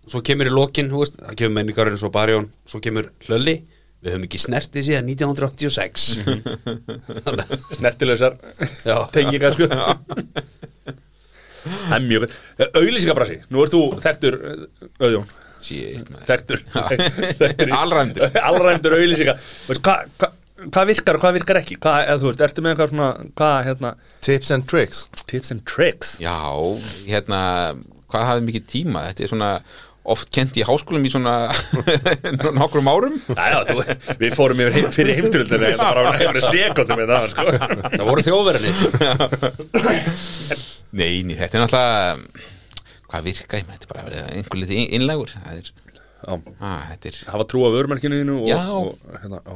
Svo 0.07 0.21
kemur 0.23 0.47
í 0.47 0.53
lokin, 0.53 0.87
þú 0.93 1.01
veist 1.01 1.17
Það 1.19 1.35
kemur 1.41 1.55
menningarinn, 1.57 1.99
svo 1.99 2.11
barjón 2.13 2.47
Svo 2.69 2.79
kemur 2.85 3.09
hlölli 3.25 3.57
Við 4.03 4.11
höfum 4.11 4.25
ekki 4.27 4.39
snertið 4.43 4.83
síðan 4.89 5.05
1986 5.13 6.07
Þannig 7.23 7.43
að- 7.43 7.53
Snertilegsar 7.77 8.33
Já. 8.83 8.97
tengingar 9.15 9.55
sko. 9.55 9.67
Það 11.63 11.95
er 11.95 12.03
mjög 12.09 12.25
Auglýsingabrasi, 12.75 13.37
nú 13.53 13.63
ert 13.63 13.71
þú 13.75 13.81
þekktur 14.03 14.35
Auðjón, 14.99 15.27
þekktur. 16.27 16.63
Alræmdur. 17.71 18.27
Auglýsinga. 18.99 19.37
Veist, 19.69 19.79
Hvað 19.85 20.09
hva, 20.19 20.29
hva 20.67 20.83
virkar 20.89 21.17
og 21.17 21.23
hvað 21.23 21.37
virkar 21.39 21.59
ekki? 21.61 21.77
Hvað, 21.83 22.01
eða 22.09 22.19
þú 22.21 22.27
veist, 22.29 22.43
ertu 22.49 22.63
með 22.65 22.73
eitthvað 22.75 22.91
svona 22.93 23.07
Hvað, 23.39 23.55
hérna, 23.69 23.93
Tips 24.27 24.51
and 24.57 24.67
tricks. 24.71 25.05
Tips 25.31 25.55
and 25.55 25.63
tricks? 25.67 26.13
Já, 26.23 26.35
hérna 27.07 27.39
Hvað 28.11 28.27
hafði 28.29 28.45
mikið 28.51 28.67
tíma? 28.75 29.07
Þetta 29.09 29.23
er 29.25 29.31
svona 29.31 29.51
oft 30.03 30.27
kent 30.35 30.57
í 30.59 30.63
háskólum 30.67 31.05
í 31.07 31.11
svona 31.13 31.33
nokkrum 32.59 32.89
árum 32.91 33.13
Næja, 33.37 33.61
þú, 33.69 33.83
við 34.19 34.33
fórum 34.35 34.59
yfir 34.65 34.75
heim, 34.75 34.89
fyrir 34.91 35.15
heimstyrildinu 35.21 35.69
Þetta 35.69 35.85
bara 35.87 36.03
á 36.03 36.11
einhverju 36.17 36.43
sekundum 36.49 37.03
það, 37.07 37.27
sko 37.31 37.43
Það 37.93 38.07
voru 38.09 38.25
þjóðverðinni 38.27 38.73
Nei, 40.99 41.23
nei, 41.25 41.35
þetta 41.39 41.57
er 41.57 41.63
náttúrulega 41.63 42.49
hvað 43.13 43.27
virka 43.29 43.59
ég 43.59 43.67
með 43.69 43.75
þetta 43.77 43.89
bara 43.93 44.01
að 44.03 44.09
vera 44.11 44.33
einhver 44.37 44.59
liti 44.61 44.81
innlægur 44.97 45.31
það 45.33 45.59
er, 45.61 45.67
Já. 46.23 46.33
að, 46.33 46.81
þetta 46.91 47.09
er 47.11 47.17
hafa 47.33 47.45
trú 47.51 47.59
á 47.65 47.69
vörumarkinu 47.73 48.19
þínu 48.21 48.35
og, 48.41 48.47
Já. 48.49 48.59
og, 48.73 49.15
hérna, 49.23 49.39
já. 49.47 49.55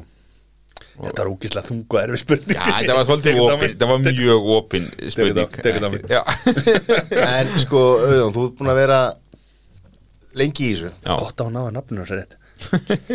Þetta 0.98 1.22
var 1.24 1.30
úkislega 1.32 1.66
þungu 1.68 1.98
og 1.98 2.02
erfið 2.04 2.22
spurning 2.24 2.56
Já, 2.58 2.66
þetta 2.80 2.96
var 2.98 3.06
svolítið 3.08 3.32
Tekur 3.32 3.42
það 3.44 3.54
opin, 3.54 3.62
mig. 3.62 3.72
þetta 3.76 3.88
var 3.92 4.00
mjög 4.08 4.50
opin 4.58 4.86
spurning 5.14 5.38
það- 5.38 5.64
tekur 5.68 5.82
það 5.84 5.92
mig. 5.94 6.04
Já, 6.10 6.22
En 7.38 7.54
sko, 7.66 7.82
auðvitað, 7.98 8.32
þú 8.38 8.46
ert 8.48 8.58
búin 8.62 8.72
að 8.74 8.80
vera 8.82 9.00
lengi 10.40 10.70
í 10.70 10.74
þessu. 10.74 10.94
Gott 11.06 11.44
á 11.44 11.46
að 11.48 11.54
ná 11.54 11.62
að 11.66 11.76
nafninu 11.78 12.04
hans 12.04 12.16
rétt. 12.16 12.38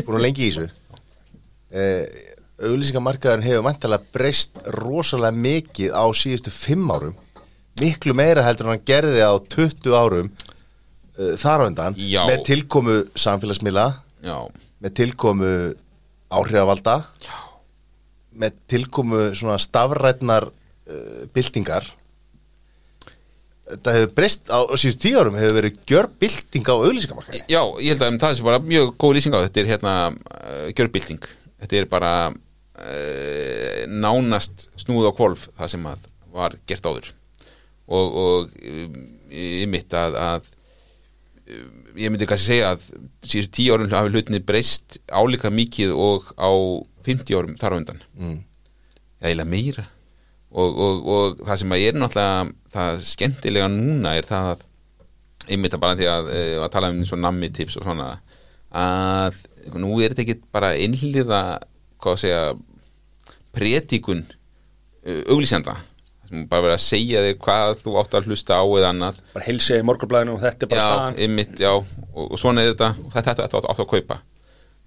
Búin 0.07 0.19
að 0.19 0.25
lengi 0.27 0.47
í 0.47 0.53
þessu. 0.53 0.69
Eh, 1.73 2.23
auglýsingamarkaðurinn 2.63 3.49
hefur 3.49 3.67
vantilega 3.67 4.15
breyst 4.15 4.59
rosalega 4.77 5.35
mikið 5.35 5.95
á 5.97 6.05
síðustu 6.15 6.53
fimm 6.55 6.91
árum. 6.93 7.15
Miklu 7.81 8.15
meira 8.15 8.45
heldur 8.45 8.69
en 8.69 8.77
hann 8.77 8.87
gerði 8.87 9.23
á 9.25 9.33
20 9.41 9.97
árum 9.97 10.29
uh, 11.19 11.33
þar 11.41 11.65
á 11.65 11.69
undan 11.69 11.97
Já. 11.99 12.25
með 12.29 12.45
tilkomu 12.51 12.99
samfélagsmiðla 13.19 13.87
já, 14.25 14.37
með 14.83 14.95
tilkomu 15.01 15.53
áhrifavalda 16.33 16.99
Já. 17.25 17.39
með 18.45 18.61
tilkomu 18.73 19.25
svona 19.39 19.59
stafrætnar 19.63 20.49
uh, 20.51 21.25
byltingar 21.35 21.89
þetta 23.73 23.95
hefur 23.97 24.15
breyst 24.17 24.51
á, 24.53 24.59
síðustu 24.77 25.03
tíu 25.07 25.21
árum 25.21 25.37
hefur 25.39 25.57
verið 25.59 25.81
gjör 25.89 26.09
bylting 26.21 26.69
á 26.69 26.75
auglýsingamarkaði. 26.77 27.43
Já, 27.51 27.63
ég 27.81 27.95
held 27.95 28.05
að 28.05 28.13
um, 28.13 28.21
það 28.23 28.37
sé 28.39 28.47
bara 28.47 28.63
mjög 28.65 28.95
góð 29.01 29.15
lýsing 29.17 29.37
á 29.37 29.45
þetta 29.45 29.63
er 29.63 29.71
hérna 29.73 29.95
uh, 30.13 30.67
gjörbylting. 30.73 31.29
Þetta 31.63 31.79
er 31.81 31.89
bara 31.93 32.13
uh, 32.31 33.83
nánast 33.89 34.67
snúð 34.81 35.11
á 35.11 35.13
kvolf 35.17 35.49
það 35.59 35.75
sem 35.75 35.87
að 35.93 36.09
var 36.33 36.57
gert 36.69 36.89
áður. 36.89 37.13
Og, 37.93 38.19
og 38.25 38.53
um, 38.63 39.01
ég 39.33 39.71
mitt 39.71 39.97
að, 39.97 40.19
að 40.21 40.53
um, 41.57 41.73
ég 41.99 42.13
myndi 42.13 42.29
kannski 42.29 42.55
segja 42.55 42.75
að 42.75 42.87
síðustu 43.25 43.57
tíu 43.59 43.75
árum 43.77 43.93
hafi 43.93 44.15
hlutinni 44.15 44.43
breyst 44.45 45.01
álíka 45.13 45.53
mikið 45.53 45.97
og 45.97 46.33
á 46.37 46.51
50 47.09 47.37
árum 47.39 47.59
þar 47.61 47.77
á 47.77 47.81
undan. 47.81 48.07
Mm. 48.19 48.39
eða 49.23 49.45
meira 49.47 49.89
og, 50.53 50.79
og, 50.85 51.09
og 51.09 51.41
það 51.47 51.63
sem 51.63 51.75
að 51.75 51.87
er 51.87 51.99
náttúrulega 51.99 52.51
það 52.73 53.03
skemmtilega 53.09 53.71
núna 53.73 54.17
er 54.19 54.29
það 54.29 54.51
að 54.53 54.67
einmitt 55.53 55.75
að 55.75 55.83
bara 55.83 55.99
því 55.99 56.09
að, 56.11 56.29
eh, 56.37 56.57
að 56.63 56.71
tala 56.75 56.91
um 56.93 57.01
eins 57.03 57.13
og 57.15 57.23
nammi 57.23 57.51
tips 57.55 57.79
og 57.81 57.87
svona 57.87 58.11
að 58.73 59.41
nú 59.81 59.97
er 60.01 60.13
þetta 60.13 60.25
ekki 60.25 60.53
bara 60.55 60.73
einhliða 60.79 61.41
hvað 62.03 62.17
að 62.17 62.21
segja 62.23 62.45
predikun 63.53 64.23
uh, 64.25 65.23
auglýsenda. 65.29 65.77
Sem 66.31 66.47
bara 66.49 66.65
verið 66.65 66.79
að 66.79 66.85
segja 66.87 67.23
þig 67.27 67.41
hvað 67.45 67.75
þú 67.83 67.97
átt 68.01 68.17
að 68.17 68.31
hlusta 68.31 68.59
á 68.59 68.65
eða 68.65 68.93
annað. 68.95 69.21
Bara 69.35 69.47
heilsa 69.47 69.77
í 69.77 69.87
morgunblæðinu 69.87 70.37
og 70.39 70.43
þetta 70.43 70.67
er 70.67 70.73
bara 70.73 70.83
já, 70.83 70.89
staðan. 70.89 71.19
einmitt, 71.27 71.55
já, 71.61 71.73
og, 71.77 72.25
og 72.25 72.41
svona 72.41 72.65
er 72.65 72.73
þetta. 72.73 72.91
Og 73.05 73.17
þetta, 73.19 73.49
átt 73.61 73.85
að 73.85 73.91
kaupa. 73.93 74.19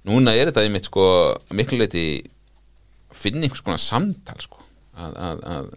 Núna 0.09 0.35
er 0.35 0.49
þetta 0.49 0.65
einmitt 0.65 0.89
sko 0.89 1.07
miklu 1.55 1.79
leiti 1.81 2.05
að 2.25 3.21
finna 3.21 3.45
einhvers 3.45 3.63
konar 3.65 3.81
samtal 3.81 4.41
sko 4.41 4.64
að, 4.95 5.17
að, 5.27 5.43
að 5.55 5.73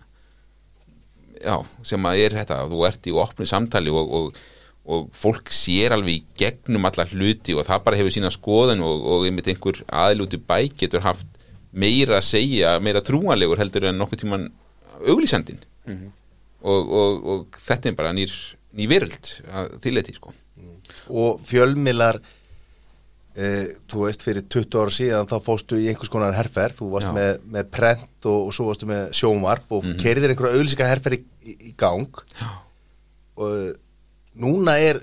já, 1.42 1.56
sem 1.90 2.08
að 2.10 2.22
er 2.24 2.38
þetta 2.40 2.60
þú 2.70 2.84
ert 2.88 3.08
í 3.10 3.16
opnu 3.24 3.48
samtali 3.48 3.92
og, 3.94 4.14
og, 4.18 4.38
og 4.88 5.08
fólk 5.16 5.52
sér 5.54 5.96
alveg 5.96 6.20
í 6.20 6.38
gegnum 6.40 6.88
alla 6.88 7.06
hluti 7.10 7.56
og 7.56 7.66
það 7.68 7.84
bara 7.86 8.00
hefur 8.00 8.14
sína 8.14 8.32
skoðan 8.34 8.84
og, 8.86 9.04
og 9.12 9.26
einmitt 9.28 9.50
einhver 9.52 9.82
aðlúti 9.86 10.40
bæ 10.40 10.60
getur 10.78 11.04
haft 11.06 11.28
meira 11.72 12.18
að 12.18 12.28
segja 12.30 12.76
meira 12.82 13.02
trúanlegur 13.04 13.60
heldur 13.60 13.90
en 13.90 14.00
nokkuð 14.00 14.22
tíman 14.24 14.48
auglýsandinn. 15.04 15.60
Og, 16.58 16.88
og, 16.90 17.26
og 17.30 17.58
þetta 17.62 17.90
er 17.90 17.98
bara 17.98 18.14
nýr, 18.16 18.32
ný 18.74 18.88
virld 18.90 19.30
að 19.46 19.76
þýleiti 19.84 20.16
sko. 20.16 20.32
Og 21.08 21.42
fjölmilar 21.46 22.18
þú 23.39 24.01
veist 24.02 24.24
fyrir 24.27 24.43
20 24.51 24.81
ára 24.81 24.94
síðan 24.94 25.28
þá 25.31 25.36
fóstu 25.44 25.78
í 25.78 25.86
einhvers 25.90 26.10
konar 26.10 26.35
herferð. 26.35 26.81
Þú 26.81 26.89
varst 26.94 27.12
með, 27.15 27.36
með 27.55 27.69
prent 27.74 28.27
og, 28.27 28.48
og 28.48 28.56
svo 28.56 28.66
varstu 28.70 28.89
með 28.90 29.12
sjónvarp 29.19 29.69
og 29.70 29.85
mm 29.85 29.93
-hmm. 29.93 30.01
kerðir 30.02 30.32
einhverja 30.35 30.59
auðlýsinga 30.59 30.89
herferð 30.90 31.19
í, 31.19 31.23
í, 31.44 31.55
í 31.70 31.74
gang. 31.77 32.24
Já. 32.40 32.48
og 33.39 33.55
e, 33.55 33.73
núna 34.35 34.74
er 34.82 35.01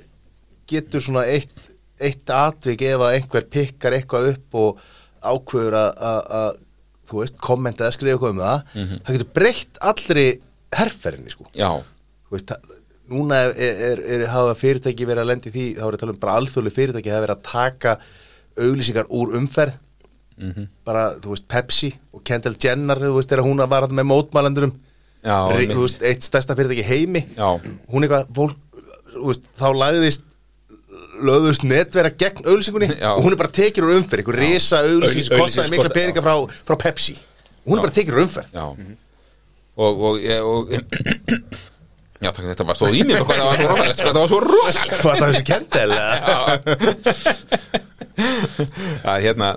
getur 0.68 0.99
svona 1.02 1.24
eitt, 1.26 1.53
eitt 1.99 2.30
atvik 2.30 2.82
ef 2.82 2.99
að 2.99 3.14
einhver 3.16 3.45
pikkar 3.48 3.94
eitthvað 3.94 4.34
upp 4.34 4.56
og 4.56 4.80
ákveður 5.24 5.74
að- 5.74 6.57
þú 7.06 7.22
veist, 7.22 7.38
kommenta 7.38 7.86
eða 7.86 7.94
skrifa 7.95 8.18
eitthvað 8.18 8.34
um 8.34 8.41
það 8.44 8.60
það 9.06 9.14
getur 9.16 9.34
breytt 9.34 9.78
allri 9.82 10.41
herferðinni 10.76 11.32
sko. 11.32 11.45
Já, 11.56 11.72
Þú 12.26 12.32
veist, 12.32 12.48
það- 12.52 12.82
núna 13.10 13.36
er, 13.45 13.53
er, 13.91 13.99
er, 14.02 14.28
hafa 14.28 14.56
fyrirtæki 14.57 15.06
verið 15.06 15.22
að 15.22 15.30
lendi 15.30 15.52
því, 15.53 15.66
þá 15.78 15.86
er 15.86 15.94
að 15.94 15.99
tala 16.02 16.14
um 16.16 16.20
bara 16.20 16.38
alþjóðlega 16.41 16.78
fyrirtæki 16.80 17.14
hafa 17.14 17.26
verið 17.28 17.36
að 17.36 17.44
taka 17.52 17.98
auglýsingar 18.60 19.06
úr 19.10 19.36
umferð. 19.40 19.82
Mhm. 20.38 20.65
bara, 20.84 21.14
þú 21.23 21.30
veist, 21.32 21.45
Pepsi 21.48 21.94
og 22.14 22.22
Kendall 22.27 22.57
Jenner, 22.60 22.98
þú 22.99 23.14
veist, 23.15 23.30
þegar 23.32 23.45
hún 23.48 23.61
var 23.72 23.86
með 23.88 24.03
mótmælendurum. 24.10 24.73
Já, 25.23 25.38
eitt 26.03 26.22
stærsta 26.27 26.56
fyrirtæki 26.56 26.84
heimi. 26.84 27.22
Já. 27.38 27.56
hún 27.90 28.03
eitthvað, 28.03 28.27
fólk 28.36 28.57
þú 29.15 29.26
veist, 29.30 29.41
þá 29.57 29.68
lagðist 29.80 30.23
lögðust 31.23 31.64
netvera 31.64 32.10
gegn 32.11 32.44
auglýsingunni 32.44 32.90
Já. 32.99 33.14
og 33.15 33.23
hún 33.23 33.32
er 33.32 33.38
bara 33.40 33.49
tekið 33.56 33.84
úr 33.88 33.95
umferð, 33.95 34.19
einhver 34.26 34.36
risa 34.41 34.82
auglýsing 34.84 35.23
sem 35.23 35.40
kostaði 35.40 35.72
mikla 35.72 35.90
peninga 35.95 36.22
frá, 36.22 36.36
frá 36.68 36.76
Pepsi. 36.84 37.15
Og 37.64 37.72
hún 37.72 37.77
er 37.80 37.80
Já. 37.80 37.86
bara 37.88 37.95
tekið 37.95 38.14
úr 38.18 38.23
umferð. 38.26 38.49
Já. 38.52 38.65
Og, 39.77 40.03
og, 40.03 40.19
ég- 40.19 40.44
og 40.44 40.68
já, 42.23 42.30
takk, 42.32 42.45
þetta 42.52 42.68
var 42.68 42.76
svo 42.76 42.88
í 42.91 43.03
mér 43.07 43.23
hvað 43.23 43.40
það 43.40 43.48
var 43.48 43.56
svo 43.56 43.72
rosalegt 43.72 43.98
sko, 43.99 44.07
þetta 44.11 44.19
var 44.19 44.27
svo 44.27 44.40
rosalegt 44.44 44.99
hvað 44.99 45.15
það 45.15 45.30
þessi 45.32 45.45
Kendall 45.48 45.91
að 49.11 49.25
hérna 49.25 49.51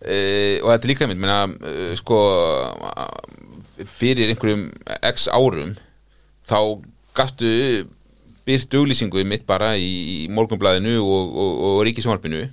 e, 0.00 0.60
og 0.62 0.70
þetta 0.70 0.80
er 0.80 0.90
líka 0.92 1.08
mynd 1.10 1.22
menna, 1.22 1.38
e, 1.66 1.94
sko 1.98 2.18
fyrir 3.90 4.30
einhverjum 4.30 4.68
x 5.10 5.28
árum 5.32 5.74
þá 6.46 6.58
gastu 7.16 7.50
byrt 8.44 8.76
auglýsingu 8.76 9.24
mitt 9.26 9.46
bara 9.48 9.74
í, 9.80 9.90
í 10.24 10.32
morgunblæðinu 10.34 10.98
og, 11.00 11.36
og, 11.44 11.52
og 11.68 11.78
ríkisvarpinu 11.88 12.44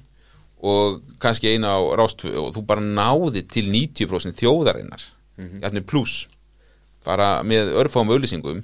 og 0.62 1.02
kannski 1.22 1.56
eina 1.56 1.74
á 1.74 1.80
rástfu 1.98 2.32
og 2.38 2.54
þú 2.56 2.64
bara 2.70 2.84
náði 2.86 3.42
til 3.50 3.66
90% 3.74 4.38
þjóðarinnar. 4.38 5.02
Mm 5.38 5.60
-hmm. 5.62 5.82
pluss 5.82 6.28
bara 7.06 7.42
með 7.44 7.74
örfáum 7.82 8.12
auðlýsingum 8.14 8.62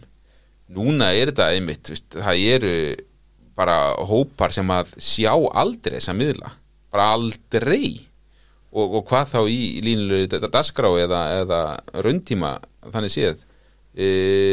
núna 0.67 1.11
er 1.15 1.31
þetta 1.31 1.51
einmitt 1.55 1.89
veist, 1.89 2.09
það 2.13 2.43
eru 2.53 2.73
bara 3.57 3.95
hópar 4.05 4.53
sem 4.53 4.69
að 4.69 4.93
sjá 5.01 5.33
aldrei 5.33 5.97
þessa 5.97 6.13
miðla 6.13 6.51
bara 6.93 7.11
aldrei. 7.15 8.05
Og, 8.77 8.99
og 8.99 9.03
hvað 9.09 9.29
þá 9.31 9.39
í 9.49 9.59
línulegu 9.81 10.39
dasgrá 10.51 10.89
eða, 11.01 11.21
eða 11.41 11.61
rauntíma 12.03 12.57
þannig 12.93 13.13
séð? 13.13 13.43
E, 13.97 14.07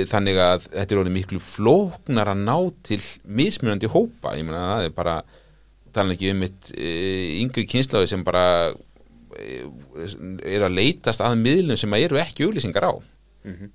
þannig 0.09 0.39
að 0.41 0.69
þetta 0.71 0.95
er 0.95 1.01
orðið 1.03 1.17
miklu 1.19 1.41
flóknar 1.43 2.31
að 2.33 2.45
ná 2.47 2.57
til 2.87 3.01
mismunandi 3.27 3.91
hópa. 3.93 4.37
Ég 4.39 4.47
meina 4.47 4.63
það 4.71 4.87
er 4.87 4.95
bara 4.97 5.17
tala 5.95 6.15
ekki 6.15 6.33
um 6.33 6.41
mitt 6.43 6.71
e, 6.73 6.93
yngri 7.43 7.67
kynslaði 7.71 8.09
sem 8.15 8.25
bara 8.27 8.47
e, 9.37 9.61
er 10.49 10.65
að 10.65 10.79
leitast 10.79 11.23
að 11.23 11.37
miðlum 11.43 11.79
sem 11.81 11.99
eru 12.01 12.23
ekki 12.23 12.49
auglýsingar 12.49 12.89
á. 12.89 12.95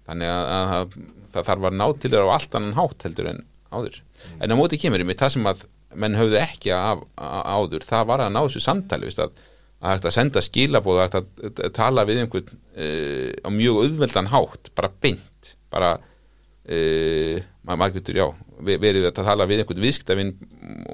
Þannig 0.10 0.32
að, 0.34 0.48
að, 0.50 0.72
að 0.74 0.96
það 1.36 1.50
þarf 1.52 1.68
að 1.70 1.78
ná 1.78 1.86
til 1.94 2.12
þér 2.16 2.26
á 2.26 2.34
allt 2.34 2.56
annan 2.58 2.78
hátt 2.80 3.06
heldur 3.06 3.30
en 3.30 3.44
áður. 3.70 4.00
En 4.42 4.56
á 4.56 4.56
móti 4.58 4.80
kemur 4.82 5.04
ég 5.04 5.10
með 5.10 5.20
það 5.22 5.36
sem 5.36 5.50
að 5.52 5.68
menn 5.96 6.18
höfðu 6.20 6.38
ekki 6.42 6.74
af, 6.76 7.02
áður 7.18 7.86
það 7.88 8.10
var 8.12 8.24
að 8.26 8.34
ná 8.36 8.42
þessu 8.44 8.62
samtali 8.62 9.10
að, 9.10 9.40
að 9.80 9.94
hægt 9.94 10.10
að 10.10 10.16
senda 10.18 10.44
skilabóð 10.46 11.02
að, 11.06 11.18
að, 11.22 11.30
að 11.66 11.72
tala 11.78 12.06
við 12.10 12.22
einhvern 12.24 12.52
uh, 12.54 13.32
á 13.42 13.50
mjög 13.54 13.82
auðveldan 13.86 14.30
hátt 14.34 14.72
bara 14.78 14.92
beint 15.02 15.56
bara 15.74 15.96
uh, 15.98 17.40
maður 17.66 17.82
maður 17.84 17.98
getur 18.00 18.20
já 18.22 18.28
ve- 18.70 18.80
verið 18.82 19.10
að 19.10 19.22
tala 19.24 19.48
við 19.50 19.64
einhvern 19.64 19.84
viðskiptavinn 19.88 20.34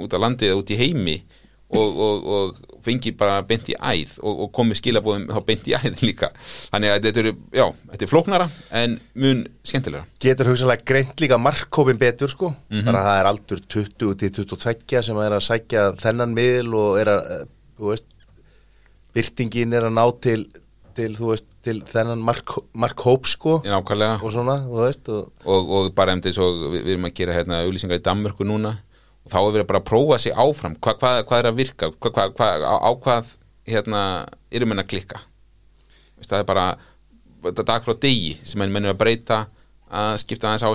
út 0.04 0.16
á 0.16 0.24
landið 0.24 0.52
eða 0.54 0.62
út 0.62 0.72
í 0.76 0.80
heimi 0.80 1.18
og, 1.76 2.00
og, 2.08 2.30
og 2.38 2.75
fengi 2.86 3.14
bara 3.18 3.40
beint 3.48 3.70
í 3.72 3.76
æð 3.76 4.18
og, 4.22 4.46
og 4.46 4.52
komi 4.56 4.78
skilabóðum 4.78 5.28
þá 5.34 5.40
beint 5.48 5.70
í 5.70 5.76
æð 5.78 6.04
líka. 6.06 6.32
Þannig 6.72 6.94
að 6.94 7.08
þetta 7.08 7.24
eru, 7.24 7.36
já, 7.60 7.66
þetta 7.92 8.08
er 8.08 8.12
flóknara 8.12 8.50
en 8.82 8.98
mun 9.26 9.46
skemmtilegra. 9.66 10.06
Getur 10.26 10.52
hugsanlega 10.52 10.88
greint 10.94 11.24
líka 11.24 11.40
markkópin 11.42 12.02
betur 12.02 12.34
sko. 12.34 12.52
Bara 12.82 13.06
það 13.08 13.22
er 13.22 13.32
aldur 13.32 13.64
20 13.78 14.20
til 14.22 14.36
22 14.56 15.06
sem 15.10 15.24
er 15.26 15.38
að 15.38 15.48
sækja 15.48 15.88
þennan 16.02 16.36
miðl 16.38 16.78
og 16.82 17.00
er 17.02 17.16
að, 17.16 17.32
eh, 17.40 17.50
þú 17.80 17.92
veist 17.94 18.12
byrtingin 19.16 19.76
er 19.76 19.90
að 19.90 19.98
ná 19.98 20.06
til 20.22 20.44
til, 20.96 21.12
þú 21.18 21.32
veist, 21.34 21.48
til 21.66 21.82
þennan 21.90 22.22
mark, 22.24 22.56
markhóp 22.78 23.28
sko. 23.30 23.58
Og 24.24 24.32
svona, 24.34 24.58
þú 24.64 24.82
veist 24.84 25.10
og, 25.12 25.32
og, 25.44 25.72
og 25.78 25.90
bara 25.98 26.16
þess 26.24 26.40
og 26.44 26.62
við, 26.72 26.86
við 26.86 26.94
erum 26.96 27.10
að 27.10 27.16
gera 27.20 27.36
hérna 27.36 27.62
auðlýsingar 27.66 28.00
í 28.00 28.06
Danmörku 28.06 28.48
núna 28.48 28.76
og 29.26 29.34
þá 29.34 29.38
er 29.40 29.54
verið 29.56 29.70
bara 29.72 29.82
að 29.82 29.90
prófa 29.90 30.20
sig 30.22 30.36
áfram. 30.38 30.78
Hvað, 30.78 31.00
hvað, 31.02 31.22
hvað 31.30 31.42
er 31.42 31.50
að 31.50 31.60
virka, 31.60 31.90
hvað, 32.06 32.36
á, 32.62 32.76
á 32.78 32.92
hvað 32.94 33.32
hérna 33.66 34.02
erum 34.54 34.72
menn 34.72 34.84
að 34.84 34.92
klikka? 34.94 35.22
Veist, 36.16 36.30
það 36.30 36.44
er 36.44 36.50
bara 36.50 36.66
dag 37.68 37.86
frá 37.86 37.98
degi 38.02 38.36
sem 38.46 38.62
menn 38.62 38.74
menn 38.74 38.88
er 38.88 38.96
að 38.96 39.02
breyta 39.02 39.46
að 39.90 40.16
skipta 40.22 40.50
aðeins 40.50 40.66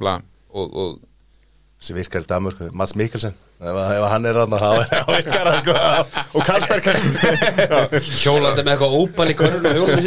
bla 0.00 0.18
og, 0.52 0.66
og 0.72 1.82
sem 1.82 1.96
virkar 1.96 2.24
í 2.24 2.28
Danmörku, 2.28 2.70
Mats 2.76 2.96
Mikkelsen 2.98 3.36
ef, 3.58 3.74
ef 3.74 4.04
hann 4.12 4.26
er 4.30 4.36
þarna 4.38 4.58
þá 4.62 4.70
virkar 5.10 5.48
hann 5.50 5.58
sko, 5.64 5.72
og 6.38 6.44
Karlsberg 6.46 6.84
Hjólandi 8.22 8.62
með 8.62 8.72
eitthvað 8.74 8.94
óbal 8.98 9.28
í 9.32 9.34
körun 9.38 9.66
og 9.66 9.72
hjólandi 9.74 10.06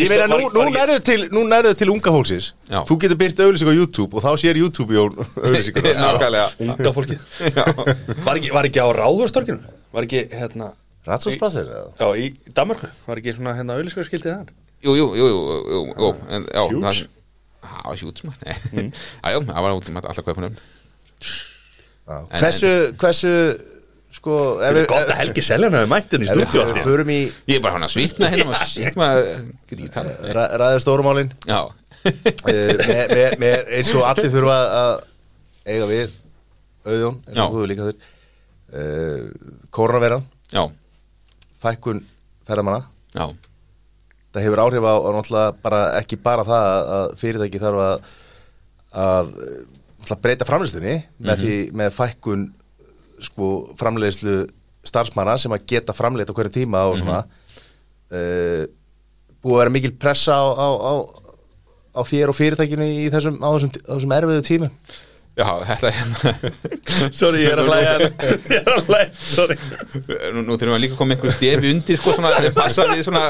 ég 0.00 0.08
meina, 0.12 0.26
nú, 0.30 0.38
nú 0.54 0.64
nærðu 0.72 0.96
til, 1.04 1.18
nú 1.34 1.42
nærðu 1.50 1.72
til 1.80 1.90
unga 1.92 2.12
fólksins. 2.14 2.46
Já. 2.70 2.80
þú 2.88 2.96
getur 3.04 3.18
byrt 3.20 3.42
auðlýsing 3.44 3.68
á 3.68 3.74
YouTube 3.76 4.16
og 4.16 4.24
þá 4.24 4.30
sér 4.40 4.60
YouTube 4.60 4.96
í 4.96 4.98
nákvæmlega. 6.00 6.46
Unga 6.64 6.92
fólki 6.96 7.18
var, 8.24 8.36
ekki, 8.38 8.52
var 8.56 8.68
ekki 8.70 8.80
á 8.80 8.88
ráðurstorkinu 8.96 9.60
Var 9.96 10.06
ekki, 10.08 10.22
hérna 10.36 10.70
Ratsósplassir 11.06 11.68
eða? 11.70 11.90
Já, 12.00 12.08
í 12.18 12.52
Danmarku 12.56 12.88
Var 13.06 13.20
ekki 13.20 13.36
svona, 13.36 13.52
hérna, 13.58 13.76
auðlýskarskildið 13.78 14.32
þar? 14.32 14.48
Jú, 14.86 14.92
jú, 14.98 15.06
jú, 15.16 15.26
jú, 15.28 15.38
jú, 15.72 15.82
jú. 15.92 16.08
En, 16.28 16.48
já, 16.52 16.62
það- 16.72 17.04
það 17.66 18.00
hjúts 18.02 18.24
maður. 18.26 18.64
Mm. 18.76 18.90
það 19.48 19.62
var 19.66 19.76
út 19.76 19.88
um 19.92 19.96
alltaf 20.00 20.24
kaupunum 20.26 20.56
Já. 20.56 21.55
En- 22.06 22.38
Hversu, 22.40 22.70
hversu 23.00 23.32
sko, 24.16 24.34
við 24.62 24.78
er 24.82 24.86
gott 24.90 25.10
að 25.10 25.18
Helgi 25.20 25.42
Seljan 25.44 25.74
hefur 25.74 25.90
mættin 25.90 26.22
í 26.22 26.28
ef 26.30 26.36
við 26.38 26.46
stúdíu 26.46 26.62
í 26.70 27.20
ég 27.50 27.56
er 27.58 27.62
bara 27.64 27.74
hann 27.76 27.86
að 27.88 27.94
svitna 27.96 28.28
hérna 28.32 28.58
ræðið 30.62 30.82
stórumálin 30.84 31.32
með, 33.42 33.56
eins 33.80 33.90
og 33.98 34.04
allir 34.06 34.30
þurfa 34.32 34.58
að 34.80 34.92
eiga 35.66 35.88
við 35.90 36.14
auðjón, 36.86 37.16
eins 37.26 37.40
og 37.42 37.56
þú 37.56 37.66
líka 37.72 37.88
þurr. 37.88 38.12
Koronaveran, 39.74 40.24
já, 40.54 40.62
fækkun 41.62 42.00
ferðamanna. 42.46 42.84
Það 44.36 44.44
hefur 44.44 44.60
áhrif 44.62 44.84
á, 44.86 44.94
á 44.94 45.10
ekki 46.02 46.18
bara 46.22 46.44
það 46.46 46.66
að- 46.70 46.88
að 46.96 47.14
fyrirtæki 47.20 47.60
þarf 47.62 47.82
að 47.86 47.96
að 49.06 49.30
náttúrulega 50.06 50.22
breyta 50.24 50.48
framleiðslunni 50.48 50.96
með 51.18 51.42
því 51.42 51.56
með 51.76 51.92
fækkun 51.96 52.46
sko 53.26 53.50
framleiðslu 53.80 54.36
starfsmanna 54.86 55.36
sem 55.40 55.54
að 55.54 55.66
geta 55.72 55.94
framleitt 55.96 56.30
á 56.30 56.36
hverju 56.36 56.54
tíma 56.54 56.84
og 56.90 56.98
svona 57.00 57.22
uh, 57.24 58.62
búið 59.42 59.56
að 59.56 59.62
vera 59.62 59.74
mikil 59.74 59.92
pressa 59.98 60.36
á, 60.38 60.46
á, 60.46 60.68
á, 60.70 60.92
á 61.96 62.00
þér 62.06 62.32
og 62.32 62.38
fyrirtækinu 62.38 62.86
í 62.86 63.08
þessum, 63.14 63.40
á 63.42 63.48
þessum, 63.56 63.74
þessum 63.82 64.16
erfiðu 64.18 64.46
tímum 64.46 64.72
Já, 65.36 65.50
þetta 65.68 65.90
hérna 65.92 66.30
Sorry, 67.20 67.42
ég 67.44 67.52
er 67.52 67.60
að 67.60 67.66
hlæja. 67.68 67.90
Ég 68.00 68.54
er 68.56 68.70
að 68.72 68.86
hlæja, 68.88 69.08
sorry. 69.20 69.56
Nú, 70.32 70.40
nú 70.46 70.56
þurfum 70.56 70.72
við 70.72 70.80
líka 70.86 70.94
að 70.96 71.00
koma 71.02 71.12
einhverju 71.16 71.34
stefi 71.36 71.66
undir 71.74 71.96
sko 72.00 72.10
svona, 72.16 72.30
þeir 72.40 72.54
passa 72.56 72.82
við 72.88 73.02
svona 73.04 73.24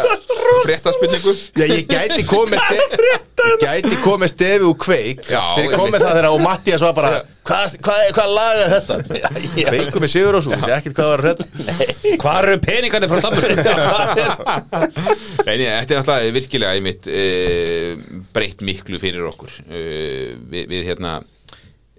fréttaspurningu. 0.67 1.33
Já, 1.59 1.65
ég 1.67 1.83
gæti 1.91 2.23
komið 2.31 2.63
stefi 2.63 3.11
Ég 3.47 3.63
gæti 3.63 3.95
komið 4.05 4.29
stefi 4.33 4.65
úr 4.67 4.77
kveik. 4.87 5.21
Já, 5.27 5.43
Þegar 5.57 5.67
ég 5.67 5.73
komið 5.83 6.01
það 6.05 6.15
þegar 6.15 6.29
og 6.31 6.41
Mattias 6.47 6.83
var 6.87 6.95
bara 6.97 7.11
Hvað 7.47 7.77
hva, 7.87 7.95
hva 8.17 8.25
lag 8.27 8.57
er 8.63 8.69
þetta? 8.73 8.95
Kveiku 9.69 9.99
með 10.03 10.11
Sigur 10.11 10.35
og 10.39 10.43
svo 10.43 10.51
Þessi 10.57 10.73
ekkert 10.75 10.97
hvað 10.99 11.09
var 11.13 11.21
að 11.21 11.27
redda 11.29 11.45
Hvað 12.23 12.37
eru 12.41 12.57
peningarnir 12.65 13.11
frá? 13.13 13.21
Nei, 15.47 15.57
nei, 15.61 15.69
þetta 15.69 15.93
er 15.95 16.01
alltaf 16.01 16.19
virkilega 16.35 16.75
einmitt 16.75 17.05
e, 17.07 17.09
breytt 18.35 18.61
miklu 18.67 18.99
fyrir 18.99 19.23
okkur. 19.29 19.53
E, 19.71 19.73
við, 20.51 20.65
við 20.73 20.83
hérna 20.89 21.13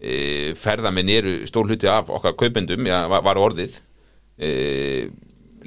e, 0.02 0.54
ferðamenn 0.60 1.10
eru 1.14 1.38
stór 1.50 1.70
hluti 1.70 1.90
af 1.92 2.10
okkar 2.14 2.36
kaupendum, 2.40 2.86
já, 2.88 3.00
var, 3.12 3.40
orðið 3.42 3.80
e, 4.38 4.52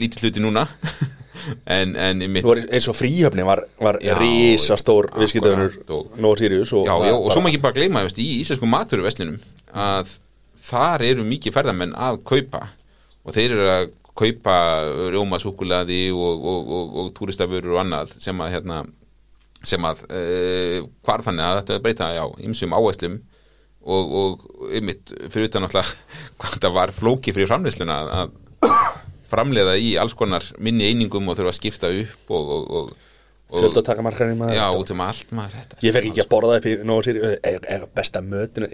lítið 0.00 0.26
hluti 0.26 0.44
núna. 0.44 0.66
En, 1.64 1.94
en 1.96 2.18
Nú 2.20 2.42
var 2.44 2.58
eins 2.68 2.84
og 2.90 2.96
fríhöfni 2.98 3.44
var, 3.48 3.62
var 3.80 3.96
risastór 4.18 5.06
og- 5.08 6.18
Nóa 6.20 6.36
Sirius 6.36 6.72
og 6.76 6.84
Já, 6.84 6.92
já, 7.08 7.14
og 7.16 7.30
svo 7.32 7.40
má 7.40 7.48
ekki 7.48 7.62
bara 7.62 7.72
gleyma 7.78 8.02
veist, 8.04 8.18
í 8.20 8.42
íslensku 8.42 8.68
maturveslinum 8.68 9.38
að 9.72 10.12
þar 10.60 11.04
eru 11.06 11.24
mikið 11.24 11.54
ferðamenn 11.56 11.94
að 11.96 12.20
kaupa 12.28 12.66
og 13.24 13.34
þeir 13.34 13.56
eru 13.56 13.68
að 13.72 13.88
kaupa 14.20 14.54
rjóma 15.14 15.40
súkulaði 15.40 16.10
og, 16.12 16.44
og, 16.44 16.70
og, 17.00 17.10
túristafurur 17.16 17.76
og 17.76 17.82
annað 17.86 18.14
sem 18.20 18.40
að 18.42 18.52
hérna 18.56 18.82
sem 19.64 19.84
að 19.84 20.04
uh, 20.08 20.78
hvar 21.04 21.24
þannig 21.24 21.46
að 21.46 21.58
þetta 21.60 21.82
breyta 21.84 22.12
já, 22.16 22.24
ymsum 22.44 22.76
áherslum 22.76 23.18
og, 23.80 24.16
og 24.22 24.72
ymmit 24.76 25.12
fyrir 25.32 25.50
utan 25.50 25.66
alltaf 25.66 25.94
hvað 26.40 26.58
það 26.58 26.74
var 26.76 26.94
flóki 26.96 27.34
fyrir 27.36 27.50
framleiðsluna 27.50 28.00
að, 28.00 28.10
að 28.20 28.74
framleiða 29.30 29.76
í 29.78 29.94
alls 30.00 30.16
konar 30.18 30.46
minni 30.58 30.88
einingum 30.90 31.30
og 31.30 31.38
þurfa 31.38 31.54
að 31.54 31.60
skipta 31.60 31.92
upp 32.02 32.34
og, 32.34 32.50
og, 32.56 32.66
og, 32.80 32.90
og 33.50 33.62
Fjölda 33.64 33.84
taka 33.86 34.04
markarinn 34.06 34.38
maður 34.40 34.58
já, 34.58 34.66
út 34.82 34.94
um 34.94 35.04
allt 35.06 35.32
maður 35.36 35.56
þetta 35.60 35.80
Ég 35.86 35.96
fekk 35.96 36.10
ekki 36.10 36.24
að 36.24 36.32
borða 36.34 36.58
upp 36.60 36.68
í 36.70 36.76
Nóa 36.86 37.06
Sirius 37.06 37.38
er, 37.40 37.64
er 37.76 37.86
besta 37.94 38.22
mötun 38.22 38.68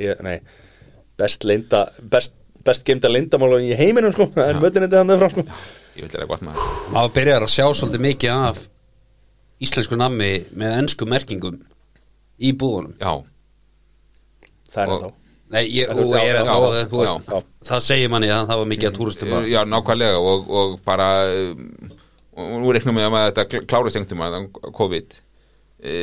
best 1.17 1.47
leinda 1.49 1.87
Best, 2.03 2.37
best 2.67 2.85
geimta 2.89 3.13
leindamál 3.13 3.61
í 3.61 3.77
heiminum 3.79 4.13
sko 4.17 4.31
Það 4.35 4.51
er 4.51 4.63
mötun 4.65 4.89
þetta 4.89 5.05
hann 5.05 5.21
frá 5.21 5.33
sko. 5.33 5.45
Ég 5.97 6.05
vil 6.05 6.13
vera 6.13 6.27
gott 6.29 6.43
maður. 6.45 6.73
Maður 6.93 7.13
byrjar 7.15 7.45
að 7.47 7.53
sjá 7.55 7.65
svolítið 7.73 8.03
mikið 8.05 8.33
af 8.35 8.59
íslensku 9.65 9.97
nammi 9.97 10.31
með 10.53 10.75
ennsku 10.83 11.09
merkingum 11.09 11.63
í 12.37 12.51
búðunum. 12.53 12.93
Já, 13.01 13.25
Það 14.77 14.85
er 14.85 14.93
þetta 14.97 15.15
Nei, 15.47 15.61
ég, 15.71 15.91
og 15.93 16.09
ég 16.11 16.33
er 16.33 16.41
já, 16.41 16.49
þá, 16.49 16.87
þú 16.91 17.01
veist, 17.01 17.29
já. 17.31 17.51
það 17.69 17.83
segir 17.85 18.09
manni 18.11 18.31
að 18.35 18.49
það 18.49 18.59
var 18.61 18.69
mikið 18.73 18.89
að 18.89 18.97
túristum 18.97 19.35
að 19.37 19.45
já, 19.53 19.61
nákvæmlega 19.71 20.17
og, 20.19 20.49
og 20.59 20.73
bara 20.87 21.07
um, 21.31 21.69
og 22.37 22.57
nú 22.65 22.73
reiknum 22.75 22.99
við 22.99 23.07
að 23.07 23.29
þetta 23.29 23.61
klárist 23.71 23.99
einhvern 24.01 24.11
tíma 24.11 24.73
COVID. 24.77 25.15
E, 25.87 25.95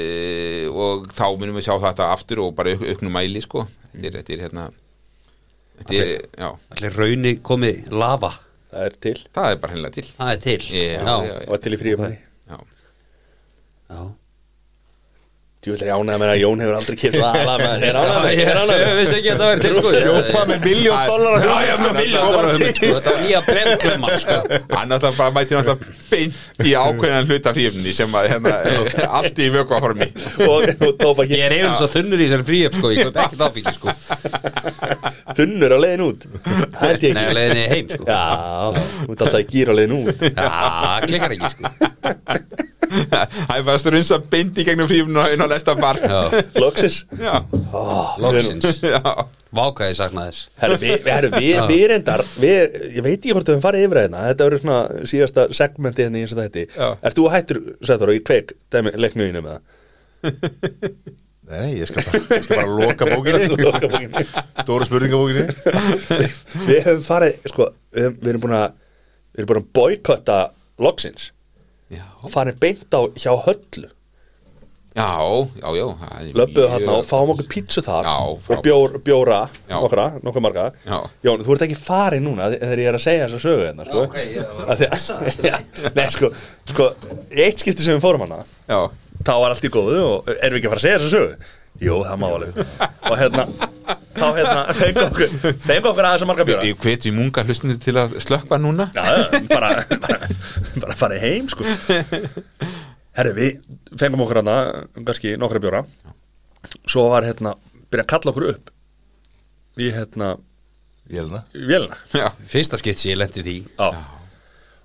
og 0.72 1.10
þá 1.12 1.26
munum 1.36 1.60
við 1.60 1.68
sjá 1.68 1.76
þetta 1.84 2.08
aftur 2.14 2.46
og 2.46 2.56
bara 2.56 2.74
auk, 2.74 2.88
auknum 2.94 3.14
mæli 3.14 3.44
sko. 3.44 3.68
Þetta 3.92 4.08
er, 4.08 4.18
þetta 4.22 4.36
er 4.38 4.44
hérna 4.48 4.66
þetta 5.82 6.00
er, 6.00 6.14
já, 6.40 6.50
allir 6.78 6.98
rauni 7.04 7.36
komið 7.44 7.94
lava? 7.94 8.32
Það 8.74 8.88
er 8.88 9.00
til. 9.06 9.16
Það 9.36 9.52
er 9.52 9.62
bara 9.62 9.76
hennilega 9.76 9.98
til. 10.00 10.08
Það 10.18 10.32
er 10.34 10.44
til. 10.48 10.60
Já, 10.72 10.84
já, 11.04 11.16
já, 11.30 11.48
Og 11.50 11.62
til 11.62 11.76
í 11.76 11.82
fríhöfni 11.84 12.14
já, 12.16 12.58
já. 13.92 14.04
Þú 15.64 15.72
vil 15.72 15.84
ég 15.88 15.94
ánægða 15.96 16.20
með 16.20 16.30
að 16.34 16.40
Jón 16.42 16.60
hefur 16.64 16.76
aldrei 16.76 16.98
kippt 17.00 17.22
aðla 17.24 17.54
með 17.62 17.84
Er 17.88 17.96
ánægða 17.96 18.18
með, 18.24 18.34
Ég 18.36 18.50
er 18.52 18.58
ánægða 18.60 18.88
ég 18.90 18.98
vissi 19.00 19.16
ekki 19.20 19.30
að 19.32 19.38
það 19.40 19.48
verið 19.54 19.64
til 19.64 19.76
sko. 19.78 19.90
Jópa 20.04 20.42
með 20.50 20.58
miljón 20.68 21.00
dólar 21.08 21.34
Já, 21.40 21.54
já, 21.64 21.76
með 21.84 21.94
miljón 22.00 22.26
dólar 22.28 22.48
hugmynd, 22.50 22.76
sko. 22.80 22.90
Þetta 22.98 23.14
var 23.14 23.22
nýja 23.24 23.40
brennklema 23.48 24.08
sko. 24.24 24.36
Hann 24.74 24.92
náttúrulega 24.92 25.18
bara 25.22 25.32
mæti 25.38 25.56
náttúrulega 25.56 25.80
beint 26.12 26.36
í 26.68 26.76
ákveðan 26.84 27.30
hluta 27.32 27.54
fríöfni 27.56 27.92
sem 27.96 28.12
að 28.20 28.28
hérna, 28.34 28.52
allt 29.22 29.40
í 29.40 29.48
vökuaformi 29.56 30.08
og, 30.50 30.68
og 30.84 30.92
tópa 31.00 31.22
Ég 31.32 31.46
er 31.48 31.56
yfir 31.62 31.80
svo 31.80 31.88
þunnur 31.96 32.20
í 32.20 32.28
þessari 32.28 32.48
fríöp 32.52 32.74
sko. 32.82 32.92
Ég 32.92 33.08
kaup 33.08 33.24
ekkert 33.24 33.48
ábyggi 33.48 33.74
sko. 33.80 33.88
Þunnur 35.40 35.72
á 35.74 35.78
leiðin 35.80 36.06
út. 36.10 36.28
Ég 36.28 36.36
Nei, 36.76 36.92
ekki. 36.92 37.16
leiðinni 37.40 37.66
heim 37.72 37.88
sko. 37.96 38.04
Já, 38.12 38.20
þú 42.60 42.72
Það 42.84 43.54
er 43.58 43.64
bara 43.68 43.80
strunsa 43.82 44.18
beint 44.32 44.58
í 44.60 44.66
gegnum 44.68 44.88
fríöfni 44.90 45.20
og 45.22 45.34
inn 45.36 45.44
á 45.44 45.48
næsta 45.52 45.76
bar? 45.80 46.00
Já, 46.04 46.44
Loksis 46.60 46.98
Já, 47.20 47.36
loksins. 48.24 48.80
Já, 48.84 49.00
Váka 49.54 49.86
ég 49.90 49.98
sakna 50.00 50.28
þess. 50.30 50.48
Herru, 50.58 50.78
við, 50.82 51.84
reyndar 51.92 52.24
við, 52.42 52.78
Ég 52.98 53.04
veit 53.06 53.18
ekki 53.20 53.34
hvort 53.36 53.46
við 53.50 53.54
höfum 53.56 53.66
farið 53.68 53.86
yfir 53.88 54.00
þetta 54.02 54.24
Þetta 54.30 54.48
verður 54.48 54.64
svona 54.64 55.08
síðasta 55.12 55.46
segmenti 55.54 56.06
hérna 56.08 56.18
í 56.22 56.24
eins 56.26 56.34
og 56.34 56.42
þetta. 56.42 56.64
Ert 57.10 57.20
þú 57.20 57.28
hættur, 57.34 57.60
Sæður, 57.86 58.14
í 58.18 58.24
kveik 58.26 58.56
leiknuðinu 58.98 59.44
með 59.46 59.60
Nei, 61.44 61.74
ég 61.76 61.90
skal 61.90 62.06
bara, 62.08 62.20
ég 62.32 62.46
skal 62.48 62.60
bara 62.62 62.76
loka 62.80 63.08
bókinni. 63.12 63.50
Það? 64.24 64.38
Stóra 64.64 64.86
spurningabókinni. 64.88 65.44
Við 66.70 66.80
höfum 66.88 67.04
farið, 67.06 67.36
sko 67.52 67.68
Við, 67.94 68.06
höfum- 68.08 68.20
við 68.24 68.32
erum 68.34 68.44
búin 68.48 68.56
að 68.58 68.70
Við 69.34 69.42
erum 69.44 69.50
búin 69.52 69.60
að 69.62 69.68
boykotta 69.76 70.38
loksins 70.82 71.33
já, 71.98 72.06
Farið 72.34 72.60
beint 72.64 72.90
á 72.96 73.02
hjá 73.18 73.34
höllu. 73.46 73.90
Já, 74.94 75.10
já, 75.58 75.70
já 75.74 75.86
er 76.22 76.34
mjög- 76.38 76.70
þarna 76.70 76.92
og 77.00 77.06
fáum 77.10 77.32
okkur 77.34 77.48
pítsu 77.50 77.82
þar. 77.82 78.06
Já, 78.06 78.18
Og 78.54 78.60
bjór, 78.62 79.00
bjóra, 79.02 79.40
nokkra, 79.70 80.04
nokkra 80.22 80.42
marga. 80.46 80.66
Já. 80.86 81.00
Jón, 81.26 81.42
þú 81.42 81.56
ert 81.56 81.64
ekki 81.66 81.78
farið 81.82 82.22
núna 82.22 82.52
Þegar 82.54 82.78
ég 82.84 82.90
er 82.92 82.98
að 83.00 83.02
segja 83.08 83.26
þessa 83.28 83.42
sögu 83.42 83.64
hérna, 83.66 83.88
sko. 83.90 84.04
Ok, 84.06 84.16
ég 84.22 84.46
var 84.54 84.76
að- 84.76 84.84
Já, 85.50 85.58
Nei, 85.98 86.06
sko, 86.14 86.30
sko 86.70 86.92
Eitt 87.32 87.58
skipti 87.64 87.82
sem 87.88 87.98
við 87.98 88.06
fórum 88.06 88.22
hana 88.28 88.44
Já, 88.70 88.92
þá 89.26 89.34
var 89.42 89.50
allt 89.56 89.66
í 89.66 89.74
góðu 89.74 90.00
og 90.12 90.30
erum 90.38 90.60
við 90.60 90.62
ekki 90.62 90.70
að 90.70 90.76
fara 90.76 90.82
að 90.84 90.86
segja 90.86 91.02
þessa 91.02 91.16
sögu 91.18 91.36
Jú, 91.82 91.96
það 92.06 92.20
má 92.22 92.28
alveg. 92.30 92.60
Og 93.10 93.16
hérna, 93.18 93.46
þá 94.14 94.26
hérna 94.38 94.60
fengum 94.78 95.08
okkur, 95.10 95.34
fengum 95.66 95.90
okkur 95.92 96.08
aðeins 96.10 96.26
að 96.26 96.30
marga 96.30 96.46
bjóra. 96.48 96.68
Ég 96.70 96.78
hveti 96.84 97.12
munga 97.16 97.44
hlustinu 97.48 97.78
til 97.82 97.96
að 98.00 98.14
slökka 98.24 98.60
núna. 98.62 98.90
Já, 98.94 99.42
bara, 99.50 99.72
bara, 100.04 100.30
bara 100.84 100.98
farið 101.00 101.26
heim 101.26 101.50
sko. 101.52 101.66
Herri, 103.18 103.34
við 103.38 103.98
fengum 104.00 104.24
okkur 104.26 104.42
hana 104.44 104.58
kannski 105.02 105.34
nokkra 105.42 105.62
bjóra. 105.64 105.84
Svo 106.86 107.08
var 107.12 107.26
hérna, 107.28 107.56
byrja 107.92 108.06
að 108.06 108.12
kalla 108.14 108.34
okkur 108.34 108.50
upp 108.54 108.74
í 109.82 109.90
hérna 109.94 110.36
Vélina. 111.10 111.42
vélina. 111.52 111.98
Já, 112.16 112.30
Fyrsta 112.48 112.78
skipt 112.80 113.02
sem 113.02 113.12
ég 113.12 113.20
lendi 113.20 113.44
því. 113.44 113.58
Já. 113.76 114.04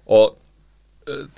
og 0.08 0.38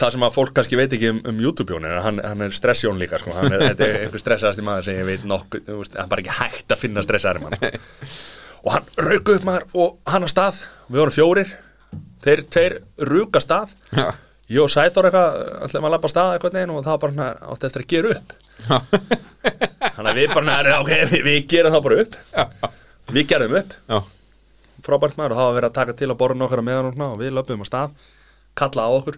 það 0.01 0.15
sem 0.15 0.25
að 0.27 0.35
fólk 0.37 0.53
kannski 0.57 0.79
veit 0.79 0.95
ekki 0.97 1.11
um, 1.13 1.21
um 1.31 1.41
YouTube-jón 1.45 1.87
að 1.89 2.01
hann, 2.07 2.21
hann 2.25 2.45
er 2.47 2.55
stressjón 2.57 2.99
líka 3.01 3.19
sko. 3.21 3.33
hann 3.37 3.53
er, 3.57 3.65
er 3.75 3.97
einhver 4.05 4.23
stressaðasti 4.23 4.65
maður 4.67 4.89
sem 4.89 4.99
ég 5.01 5.09
veit 5.09 5.27
nokkuð, 5.29 5.71
hann 5.71 6.03
er 6.05 6.11
bara 6.11 6.25
ekki 6.25 6.37
hægt 6.41 6.75
að 6.75 6.81
finna 6.83 7.05
stressaðari 7.07 7.43
mann 7.45 7.57
sko. 7.59 7.71
og 8.65 8.73
hann 8.77 8.91
rauku 9.01 9.37
upp 9.39 9.47
maður 9.49 9.67
og 9.85 10.13
hann 10.13 10.27
að 10.27 10.33
stað. 10.35 10.61
Við 10.91 11.03
vorum 11.03 11.17
fjórir, 11.17 11.55
þeir 12.27 12.45
tveir 12.57 12.77
ruka 13.11 13.43
stað, 13.45 13.75
já, 13.97 14.07
ég 14.51 14.63
og 14.65 14.71
Sæþór 14.75 15.09
eitthvað, 15.11 15.41
ætlum 15.69 15.89
að 15.89 15.95
labba 15.97 16.13
stað 16.13 16.37
eitthvað 16.37 16.57
neginn 16.59 16.75
og 16.77 16.85
það 16.87 16.97
var 16.97 17.03
bara 17.07 17.29
átti 17.55 17.71
eftir 17.71 17.85
að 17.87 17.91
gera 17.95 18.15
upp. 18.17 18.39
Þannig 19.81 20.11
að 20.11 20.19
við 20.21 20.33
bara 20.35 20.47
"Nei, 20.47 20.73
ok, 20.77 20.91
við, 21.13 21.21
við 21.25 21.43
gerum 21.49 21.77
það 21.77 21.85
bara 21.87 22.01
upp. 22.05 22.17
Við 23.15 23.29
gerum 23.31 23.55
upp. 23.63 23.77
Já, 23.89 24.01
frábært 24.85 25.17
maður 25.19 25.35
og 25.35 25.39
það 25.41 25.47
var 25.49 25.57
verið 25.61 25.71
að 25.71 25.79
taka 25.79 25.95
til 25.97 26.09
að 26.11 26.19
borða 26.21 26.47
okkar 26.47 26.63
meðan 26.65 27.05
og 27.07 27.19
við 27.21 27.33
löpum 27.37 27.65
á 27.65 27.67
stað. 27.69 27.95
Kalla 28.59 28.85
á 28.85 28.91
okkur 28.91 29.17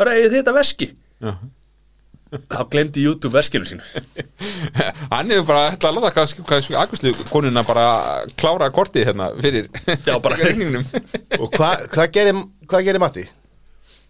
Hörru, 0.00 0.14
eigið 0.16 0.30
þið 0.32 0.38
þetta 0.40 0.54
veski? 0.60 0.88
já. 1.22 1.34
Þá 2.32 2.62
glemdi 2.72 3.02
YouTube 3.04 3.34
veskinu 3.36 3.66
sínu. 3.68 3.84
Hann 5.12 5.28
hefur 5.28 5.44
bara 5.50 5.66
ætla 5.74 5.90
að 5.90 5.98
láta 5.98 6.12
hvað, 6.16 6.30
hvað 6.48 6.68
Aguslu 6.80 7.10
konuna 7.28 7.60
bara 7.68 7.82
klára 8.40 8.70
kortið 8.72 9.10
hérna 9.10 9.26
fyrir 9.36 9.68
Já, 10.06 10.14
Og 11.42 11.50
hvað 11.52 11.84
hva 11.92 12.06
gerir, 12.14 12.40
hva 12.72 12.80
gerir 12.86 13.02
Matti? 13.04 13.26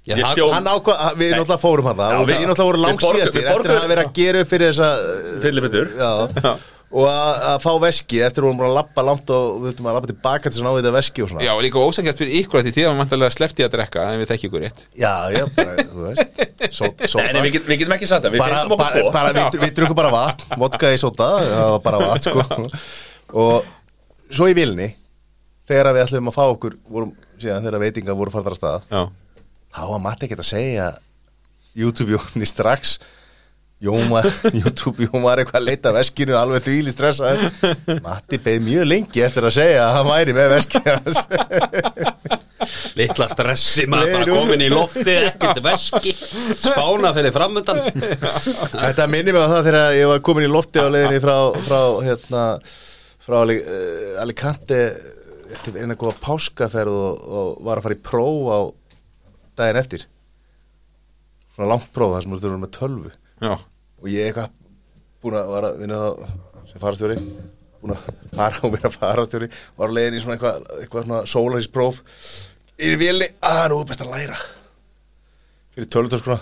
Já, 0.06 0.14
það- 0.20 0.36
sjó- 0.38 0.48
Hann 0.54 0.70
ákvað, 0.70 1.02
við 1.18 1.34
náttúrulega 1.34 1.58
fórum 1.62 1.90
hann 1.90 2.04
og 2.20 2.30
við 2.30 2.40
náttúrulega 2.46 2.68
vorum 2.70 2.86
langt 2.86 3.04
síðastir 3.08 3.42
eftir 3.50 3.72
að 3.72 3.80
hafa 3.80 3.90
verið 3.90 4.04
að 4.06 4.14
gera 4.20 4.40
upp 4.46 4.52
fyrir 4.54 4.70
þessa 4.70 4.88
Fyllibittur 5.42 5.92
Já, 5.98 6.54
og 6.92 7.06
að, 7.08 7.30
að 7.48 7.58
fá 7.64 7.70
veski 7.86 8.18
eftir 8.20 8.44
að 8.44 8.50
við 8.50 8.58
vorum 8.58 8.68
að 8.68 8.74
lappa 8.76 9.04
langt 9.06 9.30
og 9.32 9.52
við 9.62 9.70
þurfum 9.72 9.88
að 9.88 9.96
lappa 9.96 10.10
tilbaka 10.10 10.44
til 10.44 10.52
þess 10.52 10.62
að 10.62 10.66
ná 10.66 10.78
þetta 10.78 10.92
veski 10.98 11.24
og 11.24 11.30
svona. 11.30 11.44
Já, 11.46 11.52
og 11.54 11.62
líka 11.64 11.84
ósengjart 11.86 12.20
fyrir 12.20 12.40
ykkur 12.42 12.60
að 12.60 12.66
því 12.66 12.72
því 12.76 12.84
að 12.84 12.90
mann 12.92 13.00
vantarlega 13.02 13.36
sleppti 13.36 13.64
að 13.64 13.70
drekka 13.76 14.04
en 14.10 14.20
við 14.20 14.32
þekki 14.32 14.50
ykkur 14.50 14.64
rétt. 14.66 14.82
Já, 15.00 15.12
já, 15.32 15.44
bara, 15.56 15.86
þú 15.88 16.04
veist. 16.08 16.42
Só, 16.68 16.84
sóda. 16.84 17.24
Nei, 17.24 17.32
nei, 17.38 17.46
við, 17.46 17.56
við 17.70 17.80
getum 17.82 17.96
ekki 17.96 18.10
sagt 18.10 18.26
það, 18.26 18.36
við 18.36 18.44
fengum 18.44 18.74
okkur 18.76 18.82
bara, 18.82 18.98
tvo. 18.98 19.14
bara 19.16 19.32
við, 19.38 19.60
við 19.64 19.72
drukum 19.78 19.98
bara 20.02 20.12
vatn 20.12 20.60
vodka 20.60 20.92
í 20.92 21.00
sóta, 21.00 21.30
það 21.48 21.70
var 21.72 21.86
bara 21.86 22.02
vatn 22.04 22.28
sko. 22.28 22.68
og 23.42 23.72
svo 24.32 24.48
í 24.52 24.56
vilni 24.56 24.92
þegar 25.68 25.92
við 25.96 26.04
ætlum 26.06 26.30
að 26.30 26.36
fá 26.36 26.44
okkur 26.44 26.76
vorum, 26.90 27.16
síðan 27.40 27.66
þegar 27.66 27.84
veitinga 27.86 28.16
voru 28.18 28.34
farðar 28.34 28.56
að 28.56 28.60
staða 28.60 28.80
Já, 28.92 29.02
þá 29.72 29.82
var 29.92 30.04
Matti 30.06 30.28
ekkert 30.28 30.44
að 30.44 30.50
segja 30.50 30.88
YouTube-jóni 31.78 32.48
strax 32.48 32.98
Jón 33.82 34.12
var, 34.12 34.28
YouTube 34.60 35.08
Jón 35.08 35.24
var 35.24 35.42
eitthvað 35.42 35.60
að 35.60 35.68
leita 35.70 35.92
veskinu 35.96 36.36
alveg 36.38 36.66
þvíli 36.68 36.92
stressaði 36.94 37.50
Matti 38.04 38.38
beð 38.42 38.60
mjög 38.68 38.88
lengi 38.88 39.24
eftir 39.26 39.48
að 39.48 39.56
segja 39.58 39.88
að 39.88 39.96
hann 39.98 40.10
væri 40.12 40.36
með 40.36 40.52
veskinu 40.56 40.92
Litla 42.98 43.26
stressi 43.32 43.88
maður 43.90 44.12
bara 44.14 44.36
komin 44.36 44.62
í 44.62 44.68
lofti 44.70 45.14
ekkert 45.16 45.58
veski. 45.64 46.12
Spána 46.14 47.10
fyrir 47.16 47.34
framöndan 47.34 47.80
Þetta 48.84 49.08
minnir 49.10 49.34
mig 49.34 49.42
á 49.42 49.50
það 49.50 49.66
þegar 49.68 49.96
ég 49.98 50.10
var 50.12 50.22
komin 50.28 50.46
í 50.46 50.52
lofti 50.52 50.82
á 50.82 50.86
leiðinni 50.86 51.22
frá, 51.24 51.36
frá 51.66 51.80
hérna 52.06 52.44
frá 53.22 53.40
eh, 53.50 54.22
Alicante 54.22 54.78
eftir 55.52 55.80
eina 55.82 55.98
góða 55.98 56.16
páskaferð 56.22 56.94
og, 56.94 57.26
og 57.26 57.66
var 57.66 57.80
að 57.80 57.88
fara 57.88 57.98
í 57.98 58.02
próf 58.06 58.46
á 58.48 58.58
daginn 59.60 59.80
eftir. 59.82 60.06
Svona 61.52 61.74
langt 61.74 61.90
próf 61.92 62.14
þar 62.14 62.24
sem 62.24 62.32
þú 62.34 62.40
þurfum 62.44 62.64
með 62.64 62.72
tölvu. 62.78 63.12
Já, 63.42 63.52
og 64.02 64.08
ég 64.10 64.28
eitthvað 64.28 64.54
búin 65.22 65.38
að 65.38 65.52
vara 65.54 65.72
að 65.72 65.82
vinna 65.82 66.00
það 66.02 66.70
sem 66.70 66.82
farastjóri 66.82 67.18
búin 67.82 67.94
að 67.96 68.08
fara 68.36 68.64
og 68.66 68.74
vera 68.76 68.94
farastjóri 68.94 69.50
var 69.78 69.94
leiðin 69.94 70.18
í 70.18 70.22
svona 70.22 70.38
eitthvað, 70.38 70.64
eitthvað 70.80 71.06
svona 71.06 71.20
sólarhíspróf 71.32 72.02
í 72.82 72.96
vilni, 72.98 73.28
að 73.46 73.68
nú 73.70 73.78
er 73.82 73.88
best 73.90 74.02
að 74.02 74.14
læra. 74.16 74.38
Fyrir 75.72 75.88
tölvutöskuna 75.92 76.40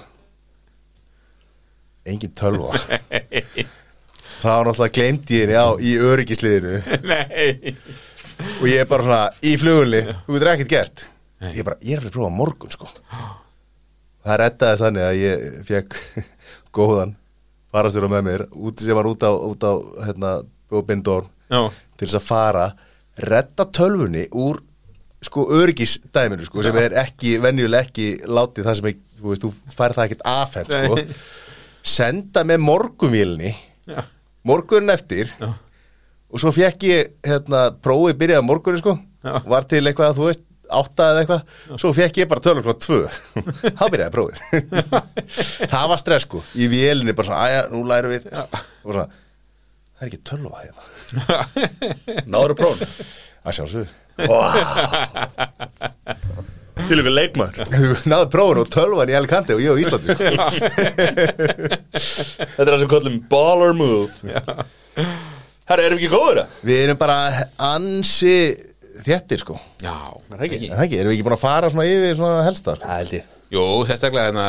engin 2.10 2.32
tölva. 2.36 2.72
Það 4.40 4.54
var 4.56 4.68
náttúrulega 4.70 4.94
glemt 4.96 5.30
henni 5.34 5.56
á 5.56 5.68
í 5.76 5.90
öryggisliðinu 6.00 6.78
og 8.60 8.66
ég 8.70 8.80
er 8.80 8.88
bara 8.88 9.04
svona 9.04 9.24
í 9.44 9.52
flugunli 9.60 10.00
þú 10.08 10.32
veitur 10.32 10.52
ekkert 10.54 10.72
gert. 10.72 11.02
Ég 11.50 11.60
er 11.60 11.66
bara, 11.68 11.80
ég 11.84 11.98
er 11.98 12.06
að 12.08 12.14
prófa 12.14 12.32
morgun 12.32 12.72
sko. 12.72 12.88
Það 14.24 14.40
reddaði 14.40 14.80
þannig 14.80 15.06
að 15.06 15.18
ég 15.20 15.44
fekk 15.68 15.98
góðan 16.76 17.14
farastjóra 17.70 18.10
með 18.10 18.26
mér 18.26 18.46
út, 18.50 18.80
sem 18.82 18.96
var 18.96 19.08
út 19.10 19.22
á, 19.26 19.30
út 19.32 19.66
á 19.66 19.72
hérna, 20.06 20.32
Bindor 20.86 21.26
Já, 21.50 21.66
til 21.98 22.06
þess 22.06 22.18
að 22.20 22.26
fara 22.28 22.66
redda 23.20 23.66
tölvunni 23.74 24.26
úr 24.38 24.60
sko 25.20 25.44
örgisdæminu 25.52 26.46
sko 26.46 26.62
sem 26.64 26.76
er 26.80 26.94
ekki, 27.02 27.34
venjuleg 27.42 27.88
ekki 27.90 28.06
látið 28.30 28.68
það 28.68 28.78
sem 28.78 28.90
er, 28.90 29.00
þú 29.20 29.32
veist, 29.32 29.44
þú 29.44 29.74
fær 29.76 29.96
það 29.96 30.06
ekkert 30.06 30.22
afhend 30.30 30.70
sko. 30.72 31.00
Senda 31.90 32.44
með 32.48 32.62
morgunvílni 32.64 33.50
morgunin 34.46 34.94
eftir 34.94 35.28
Já. 35.40 35.50
og 36.30 36.40
svo 36.42 36.52
fekk 36.54 36.86
ég 36.88 37.12
hérna, 37.26 37.68
prófið 37.82 38.18
byrjaði 38.22 38.46
morgunin 38.46 38.80
sko. 38.80 38.96
Já. 39.20 39.34
var 39.44 39.66
til 39.68 39.82
eitthvað, 39.84 40.14
þú 40.16 40.28
veist, 40.30 40.44
átta 40.78 41.08
eða 41.12 41.20
eitthvað 41.22 41.42
svo 41.80 41.90
fekk 41.96 42.20
ég 42.22 42.28
bara 42.30 42.44
tölum 42.44 42.64
frá 42.66 42.74
tvö. 42.84 43.00
Þá 43.78 43.84
byrjaði 43.94 44.12
prófið. 44.14 44.38
Það 45.72 45.86
var 45.92 45.98
stress 46.02 46.26
sko, 46.28 46.38
í 46.54 46.68
vélinni 46.72 47.16
bara 47.16 47.28
svona 47.30 47.42
aðja, 47.46 47.62
nú 47.72 47.80
lærum 47.88 48.14
við. 48.14 48.22
Og 48.84 48.90
svona, 48.94 49.06
það 49.96 50.04
er 50.04 50.10
ekki 50.10 50.22
tölva 50.30 50.56
hérna. 50.64 50.82
Náður 52.32 52.54
að 52.54 52.60
prófum 52.62 52.88
að 53.40 53.56
sjálfsögur 53.56 53.90
Fylgur 56.80 57.06
við 57.06 57.14
leikmaður. 57.14 57.56
Náðu 58.08 58.28
prófun 58.32 58.62
og 58.62 58.70
tölvan 58.72 59.10
í 59.12 59.16
Alicante 59.16 59.52
og 59.56 59.62
ég 59.62 59.70
á 59.74 59.80
Íslandi 59.82 60.06
sko. 60.16 60.24
Þetta 62.56 62.64
er 62.64 62.72
það 62.72 62.80
sem 62.82 62.90
kallum 62.90 63.18
baller 63.30 63.72
move. 63.76 64.12
Herra, 65.70 65.84
erum 65.86 66.00
við 66.00 66.06
ekki 66.08 66.10
góður 66.10 66.40
það? 66.40 66.54
við 66.66 66.80
erum 66.82 66.98
bara 66.98 67.18
ansi 67.62 68.36
þéttir 69.06 69.42
sko 69.44 69.58
já 69.82 69.94
Er 70.30 70.36
það 70.40 70.46
ekki? 70.46 70.58
Er 70.70 70.76
það 70.78 70.86
ekki, 70.86 70.98
erum 71.02 71.10
við 71.12 71.16
ekki 71.18 71.26
búin 71.28 71.36
að 71.36 71.44
fara 71.44 71.70
svona 71.72 71.86
yfir 71.90 72.16
svona 72.18 72.42
helsta 72.46 72.74
sko? 72.78 72.86
Það 72.88 72.98
held 73.02 73.14
ég 73.18 73.36
Jú, 73.50 73.62
sérstaklega 73.88 74.28
hérna 74.28 74.44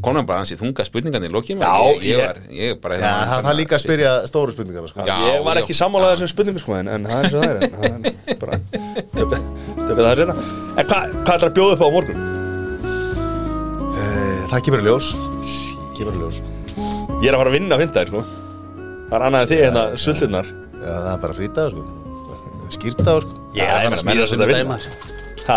konan 0.00 0.24
bara 0.24 0.40
ansið 0.40 0.62
þunga 0.62 0.84
spurningarnir 0.88 1.28
í 1.28 1.34
lokin 1.34 1.60
Já, 1.60 1.72
ég, 2.00 2.04
ég, 2.08 2.20
var, 2.22 2.38
ég 2.48 2.78
bara 2.80 2.96
Já, 2.96 3.10
það 3.28 3.42
það 3.44 3.50
er 3.50 3.58
líka 3.58 3.76
að 3.76 3.82
spyrja 3.82 4.12
stóru 4.30 4.54
spurningar 4.54 4.86
sko. 4.88 5.04
Já, 5.04 5.16
Ég 5.34 5.42
var 5.44 5.60
ekki 5.60 5.76
sammálaðið 5.76 6.22
þessum 6.22 6.32
spurningum 6.32 6.62
sko 6.64 6.78
en, 6.78 6.88
en 6.94 7.04
það 7.10 7.18
er 7.18 7.28
svo 7.34 7.42
það 7.42 7.50
er 7.50 7.58
en 7.60 7.74
það 7.76 8.08
er 8.32 8.40
bara 8.40 8.56
töfum 9.18 9.44
töfum 9.82 10.00
það 10.00 10.08
er 10.14 10.22
reyna 10.22 10.36
En 10.40 10.88
hvað 10.88 11.12
hva 11.18 11.36
ætlar 11.36 11.50
að 11.50 11.56
bjóða 11.60 11.76
upp 11.76 11.84
á 11.84 11.86
á 11.86 11.94
morgun? 11.98 12.24
Eh, 14.00 14.40
Það 14.54 14.64
kemur 14.70 14.80
í 14.82 14.88
ljós 14.88 15.10
Kemur 15.98 16.16
í 16.16 16.22
ljós 16.24 16.40
Ég 17.20 17.28
er 17.28 17.36
að 17.36 17.40
fara 17.42 17.52
að 17.52 17.56
vinna 17.58 17.76
á 17.76 17.80
fyndaðir 17.84 18.12
sko 18.14 18.24
Það 19.06 19.16
er 19.20 19.26
annað 19.28 19.44
en 19.44 19.50
þig 19.52 19.62
hérna 19.66 19.84
sullunar 20.06 20.48
Já, 20.76 20.92
það 21.04 21.12
er 21.12 21.22
bara 21.26 21.36
frýtaður 21.42 21.76
sko 21.76 21.84
Skýrtaður 22.76 23.28
sko 23.28 23.42
Ég 23.56 23.64
er 23.64 23.72
að 23.72 23.82
fara 23.86 23.96
að 23.96 24.02
smíða 24.04 24.26
sunnudaginn. 24.32 24.68
maður 24.70 24.86
Hæ? 25.46 25.56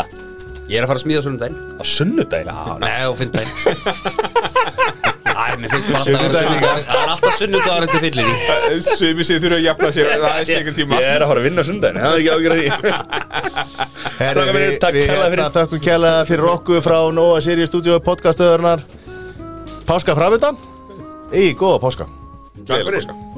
Ég 0.69 0.77
er 0.77 0.83
að 0.85 0.89
fara 0.91 0.99
að 0.99 1.03
smíða 1.05 1.21
sunnudaginn. 1.25 1.57
Á 1.79 1.83
sunnudaginn? 1.89 2.49
Já, 2.49 2.77
nei, 2.83 2.99
á 3.03 3.11
fimmdaginn 3.19 3.53
Æ, 5.39 5.55
mér 5.55 5.71
finnst 5.71 5.87
bara 5.87 5.99
alltaf 5.99 6.13
að 6.13 6.23
vera 6.25 6.39
sunnudagur. 6.43 6.81
Það 6.83 6.99
er 6.99 7.11
alltaf 7.13 7.35
sunnudagur 7.39 7.85
eftir 7.87 8.01
fyllir 8.03 8.27
í. 8.27 8.33
Sumi 8.99 9.23
sig 9.27 9.39
þurfa 9.39 9.55
að 9.59 9.63
jafna 9.63 9.91
sér 9.95 10.09
það 10.19 10.33
er 10.41 10.47
slikul 10.49 10.73
tíma. 10.75 10.99
Ég 10.99 11.11
er 11.13 11.23
að 11.23 11.31
fara 11.31 11.39
að 11.39 11.47
vinna 11.47 11.63
á 11.63 11.67
sunnudaginn 11.69 12.01
Það 12.03 12.11
er 12.11 12.19
ekki 12.19 12.31
ágjörð 12.35 12.57
því. 12.59 12.67
Herri, 14.19 14.43
við, 14.49 14.67
við 14.97 15.07
hérna 15.07 15.29
fyrir. 15.31 15.43
þökkum 15.55 15.83
kærlega 15.87 16.25
fyrir 16.27 16.49
okkur 16.53 16.83
frá 16.83 16.97
Nóa 17.15 17.39
Sirius 17.45 17.71
Studio 17.71 17.95
podcastöðurnar 18.03 18.83
Páska 19.87 20.15
framöndan 20.19 20.59
Í, 21.31 21.53
góða 21.55 21.79
páska. 21.85 22.09
Gleðilega 22.65 22.99
páska. 22.99 23.28